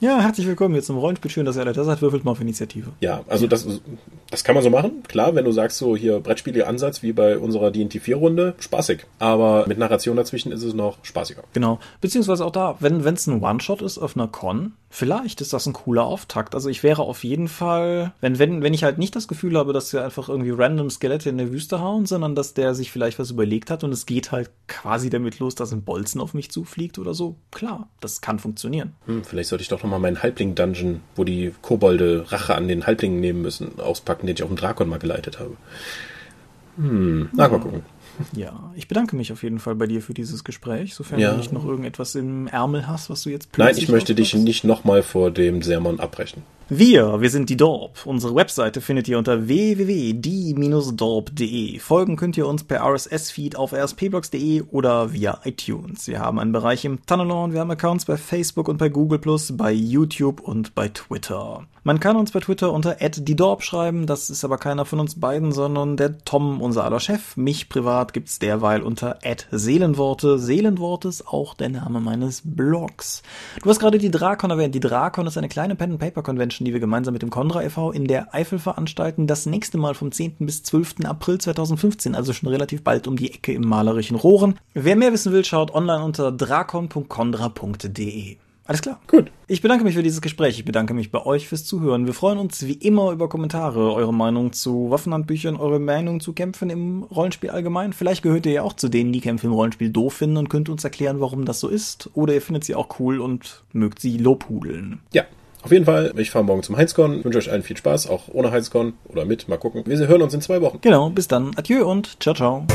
Ja, 0.00 0.20
herzlich 0.20 0.46
willkommen 0.46 0.74
hier 0.74 0.82
zum 0.82 0.96
Rollenspiel. 0.96 1.30
Schön, 1.30 1.44
dass 1.44 1.56
ihr 1.56 1.64
da 1.64 1.84
seid. 1.84 2.00
Würfelt 2.00 2.24
mal 2.24 2.30
auf 2.30 2.40
Initiative. 2.40 2.92
Ja, 3.00 3.22
also 3.28 3.46
das, 3.46 3.66
das 4.30 4.44
kann 4.44 4.54
man 4.54 4.64
so 4.64 4.70
machen. 4.70 5.02
Klar, 5.08 5.34
wenn 5.34 5.44
du 5.44 5.52
sagst 5.52 5.76
so 5.76 5.94
hier 5.94 6.20
Brettspiele-Ansatz 6.20 7.02
wie 7.02 7.12
bei 7.12 7.36
unserer 7.36 7.70
D&T 7.70 7.98
4-Runde, 7.98 8.54
spaßig. 8.58 9.04
Aber 9.18 9.66
mit 9.66 9.78
Narration 9.78 10.16
dazwischen 10.16 10.52
ist 10.52 10.62
es 10.62 10.72
noch 10.72 10.98
spaßiger. 11.02 11.42
Genau. 11.52 11.80
Beziehungsweise 12.00 12.46
auch 12.46 12.52
da, 12.52 12.76
wenn 12.80 13.00
es 13.00 13.26
ein 13.26 13.42
One-Shot 13.42 13.82
ist 13.82 13.98
auf 13.98 14.16
einer 14.16 14.28
Con, 14.28 14.72
vielleicht 14.90 15.40
ist 15.40 15.52
das 15.52 15.66
ein 15.66 15.72
cooler 15.72 16.04
Auftakt. 16.04 16.54
Also 16.54 16.68
ich 16.68 16.82
wäre 16.82 17.02
auf 17.02 17.24
jeden 17.24 17.48
Fall, 17.48 18.12
wenn, 18.20 18.38
wenn, 18.38 18.62
wenn 18.62 18.74
ich 18.74 18.84
halt 18.84 18.98
nicht 18.98 19.14
das 19.16 19.28
Gefühl 19.28 19.56
habe, 19.56 19.72
dass 19.72 19.92
wir 19.92 20.04
einfach 20.04 20.28
irgendwie 20.28 20.50
random 20.50 20.90
Skelette 20.90 21.28
in 21.28 21.38
der 21.38 21.52
Wüste 21.52 21.80
hauen, 21.90 22.06
sondern 22.06 22.34
dass 22.34 22.54
der 22.54 22.74
sich 22.74 22.90
vielleicht 22.90 23.18
was 23.18 23.30
überlegt 23.30 23.70
hat 23.70 23.84
und 23.84 23.92
es 23.92 24.06
geht 24.06 24.32
halt 24.32 24.50
quasi 24.68 25.10
damit 25.10 25.38
los, 25.38 25.54
dass 25.54 25.72
ein 25.72 25.82
Bolzen 25.82 26.20
auf 26.20 26.34
mich 26.34 26.50
zufliegt 26.50 26.98
oder 26.98 27.14
so. 27.14 27.36
Klar, 27.50 27.88
das 28.00 28.20
kann 28.20 28.38
funktionieren. 28.38 28.94
Hm, 29.06 29.24
vielleicht 29.24 29.48
sollte 29.48 29.62
ich 29.62 29.68
doch 29.68 29.82
nochmal 29.82 30.00
meinen 30.00 30.22
Halbling-Dungeon, 30.22 31.00
wo 31.16 31.24
die 31.24 31.52
Kobolde 31.62 32.30
Rache 32.30 32.54
an 32.54 32.68
den 32.68 32.86
Halblingen 32.86 33.20
nehmen 33.20 33.42
müssen, 33.42 33.80
auspacken, 33.80 34.26
den 34.26 34.36
ich 34.36 34.42
auf 34.42 34.48
dem 34.48 34.56
Drakon 34.56 34.88
mal 34.88 34.98
geleitet 34.98 35.38
habe. 35.40 35.56
Hm, 36.76 37.28
na, 37.32 37.48
mal 37.48 37.60
gucken. 37.60 37.82
Ja, 38.34 38.72
ich 38.76 38.88
bedanke 38.88 39.16
mich 39.16 39.32
auf 39.32 39.42
jeden 39.42 39.58
Fall 39.58 39.74
bei 39.74 39.86
dir 39.86 40.02
für 40.02 40.14
dieses 40.14 40.44
Gespräch, 40.44 40.94
sofern 40.94 41.18
Ja. 41.20 41.32
du 41.32 41.38
nicht 41.38 41.52
noch 41.52 41.64
irgendetwas 41.64 42.14
im 42.14 42.46
Ärmel 42.48 42.86
hast, 42.86 43.10
was 43.10 43.22
du 43.22 43.30
jetzt 43.30 43.48
Nein, 43.56 43.66
plötzlich 43.66 43.84
ich 43.84 43.90
möchte 43.90 44.14
dich 44.14 44.34
nicht 44.34 44.64
nochmal 44.64 45.02
vor 45.02 45.30
dem 45.30 45.62
Sermon 45.62 45.98
abbrechen. 46.00 46.42
Wir, 46.72 47.20
wir 47.20 47.30
sind 47.30 47.50
die 47.50 47.56
Dorp. 47.56 48.06
Unsere 48.06 48.36
Webseite 48.36 48.80
findet 48.80 49.08
ihr 49.08 49.18
unter 49.18 49.48
www.die-dorp.de. 49.48 51.78
Folgen 51.80 52.14
könnt 52.16 52.36
ihr 52.36 52.46
uns 52.46 52.62
per 52.62 52.82
RSS-Feed 52.84 53.56
auf 53.56 53.72
rspblogs.de 53.72 54.62
oder 54.70 55.12
via 55.12 55.40
iTunes. 55.44 56.06
Wir 56.06 56.20
haben 56.20 56.38
einen 56.38 56.52
Bereich 56.52 56.84
im 56.84 57.04
Tunnelon, 57.06 57.52
wir 57.52 57.58
haben 57.60 57.70
Accounts 57.72 58.04
bei 58.04 58.16
Facebook 58.16 58.68
und 58.68 58.76
bei 58.78 58.88
Google+, 58.88 59.20
bei 59.54 59.72
YouTube 59.72 60.38
und 60.40 60.76
bei 60.76 60.88
Twitter. 60.88 61.64
Man 61.82 61.98
kann 61.98 62.16
uns 62.16 62.30
bei 62.30 62.40
Twitter 62.40 62.72
unter 62.72 62.96
@die_dorp 63.00 63.62
schreiben, 63.62 64.04
das 64.06 64.28
ist 64.28 64.44
aber 64.44 64.58
keiner 64.58 64.84
von 64.84 65.00
uns 65.00 65.18
beiden, 65.18 65.50
sondern 65.50 65.96
der 65.96 66.18
Tom, 66.18 66.60
unser 66.60 66.84
aller 66.84 67.00
Chef. 67.00 67.38
Mich 67.38 67.70
privat 67.70 68.09
gibt's 68.12 68.38
derweil 68.38 68.82
unter 68.82 69.18
@seelenworte. 69.50 70.38
Seelenworte 70.38 71.08
ist 71.08 71.26
auch 71.26 71.54
der 71.54 71.68
Name 71.68 72.00
meines 72.00 72.42
Blogs. 72.44 73.22
Du 73.62 73.70
hast 73.70 73.80
gerade 73.80 73.98
die 73.98 74.10
Drakon 74.10 74.50
erwähnt. 74.50 74.74
Die 74.74 74.80
Drakon 74.80 75.26
ist 75.26 75.38
eine 75.38 75.48
kleine 75.48 75.76
Pen-and-Paper-Convention, 75.76 76.64
die 76.64 76.72
wir 76.72 76.80
gemeinsam 76.80 77.12
mit 77.12 77.22
dem 77.22 77.30
Condra 77.30 77.62
e.V. 77.62 77.92
in 77.92 78.06
der 78.06 78.34
Eifel 78.34 78.58
veranstalten. 78.58 79.26
Das 79.26 79.46
nächste 79.46 79.78
Mal 79.78 79.94
vom 79.94 80.12
10. 80.12 80.36
bis 80.40 80.62
12. 80.62 80.96
April 81.04 81.38
2015, 81.38 82.14
also 82.14 82.32
schon 82.32 82.48
relativ 82.48 82.84
bald 82.84 83.06
um 83.06 83.16
die 83.16 83.32
Ecke 83.32 83.52
im 83.52 83.62
malerischen 83.62 84.16
Rohren. 84.16 84.58
Wer 84.74 84.96
mehr 84.96 85.12
wissen 85.12 85.32
will, 85.32 85.44
schaut 85.44 85.74
online 85.74 86.04
unter 86.04 86.32
drakon.condra.de. 86.32 88.36
Alles 88.70 88.82
klar. 88.82 89.00
Gut. 89.08 89.32
Ich 89.48 89.62
bedanke 89.62 89.82
mich 89.82 89.96
für 89.96 90.02
dieses 90.04 90.20
Gespräch. 90.20 90.56
Ich 90.56 90.64
bedanke 90.64 90.94
mich 90.94 91.10
bei 91.10 91.26
euch 91.26 91.48
fürs 91.48 91.64
Zuhören. 91.64 92.06
Wir 92.06 92.14
freuen 92.14 92.38
uns 92.38 92.64
wie 92.64 92.74
immer 92.74 93.10
über 93.10 93.28
Kommentare, 93.28 93.92
eure 93.92 94.14
Meinung 94.14 94.52
zu 94.52 94.90
Waffenhandbüchern, 94.90 95.56
eure 95.56 95.80
Meinung 95.80 96.20
zu 96.20 96.34
Kämpfen 96.34 96.70
im 96.70 97.02
Rollenspiel 97.02 97.50
allgemein. 97.50 97.92
Vielleicht 97.92 98.22
gehört 98.22 98.46
ihr 98.46 98.52
ja 98.52 98.62
auch 98.62 98.74
zu 98.74 98.88
denen, 98.88 99.12
die 99.12 99.20
Kämpfe 99.20 99.48
im 99.48 99.54
Rollenspiel 99.54 99.90
doof 99.90 100.14
finden 100.14 100.36
und 100.36 100.50
könnt 100.50 100.68
uns 100.68 100.84
erklären, 100.84 101.18
warum 101.18 101.46
das 101.46 101.58
so 101.58 101.66
ist. 101.66 102.10
Oder 102.14 102.34
ihr 102.34 102.42
findet 102.42 102.62
sie 102.62 102.76
auch 102.76 103.00
cool 103.00 103.18
und 103.18 103.64
mögt 103.72 103.98
sie 103.98 104.18
lobhudeln. 104.18 105.00
Ja, 105.12 105.24
auf 105.62 105.72
jeden 105.72 105.86
Fall. 105.86 106.12
Ich 106.16 106.30
fahre 106.30 106.44
morgen 106.44 106.62
zum 106.62 106.76
Heinzcon. 106.76 107.24
Wünsche 107.24 107.38
euch 107.38 107.50
allen 107.50 107.64
viel 107.64 107.76
Spaß, 107.76 108.08
auch 108.08 108.28
ohne 108.28 108.52
Heinzcon 108.52 108.92
oder 109.08 109.24
mit. 109.24 109.48
Mal 109.48 109.58
gucken. 109.58 109.82
Wir 109.84 109.98
hören 110.06 110.22
uns 110.22 110.32
in 110.32 110.42
zwei 110.42 110.60
Wochen. 110.60 110.78
Genau, 110.80 111.10
bis 111.10 111.26
dann. 111.26 111.50
Adieu 111.56 111.90
und 111.90 112.22
ciao, 112.22 112.36
ciao. 112.36 112.66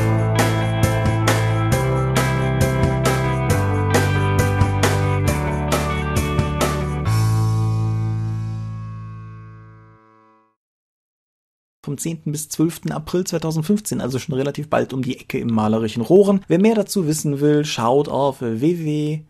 Vom 11.86 11.98
10. 11.98 12.24
bis 12.26 12.50
12. 12.50 12.82
April 12.92 13.24
2015, 13.24 14.02
also 14.02 14.20
schon 14.20 14.36
relativ 14.36 14.70
bald 14.70 14.92
um 14.92 15.02
die 15.04 15.18
Ecke 15.20 15.40
im 15.40 15.48
malerischen 15.54 16.02
Rohren. 16.02 16.44
Wer 16.48 16.60
mehr 16.60 16.76
dazu 16.76 17.08
wissen 17.08 17.40
will, 17.40 17.64
schaut 17.64 18.10
auf 18.10 18.42
www. 18.42 19.22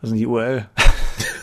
Was 0.00 0.04
ist 0.04 0.10
denn 0.12 0.18
die 0.18 0.26
URL? 0.26 0.66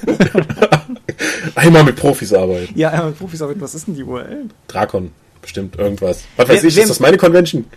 Einmal 1.55 1.83
mit 1.83 1.95
Profis 1.97 2.33
arbeiten. 2.33 2.77
Ja, 2.77 2.89
einmal 2.89 3.09
mit 3.09 3.19
Profis 3.19 3.41
arbeiten. 3.41 3.61
Was 3.61 3.75
ist 3.75 3.87
denn 3.87 3.95
die 3.95 4.03
URL? 4.03 4.45
Drakon. 4.67 5.11
Bestimmt 5.41 5.75
irgendwas. 5.77 6.23
Was 6.37 6.49
weiß 6.49 6.63
Wer- 6.63 6.69
ich, 6.69 6.77
ist 6.77 6.89
das 6.89 6.99
meine 6.99 7.17
Convention? 7.17 7.65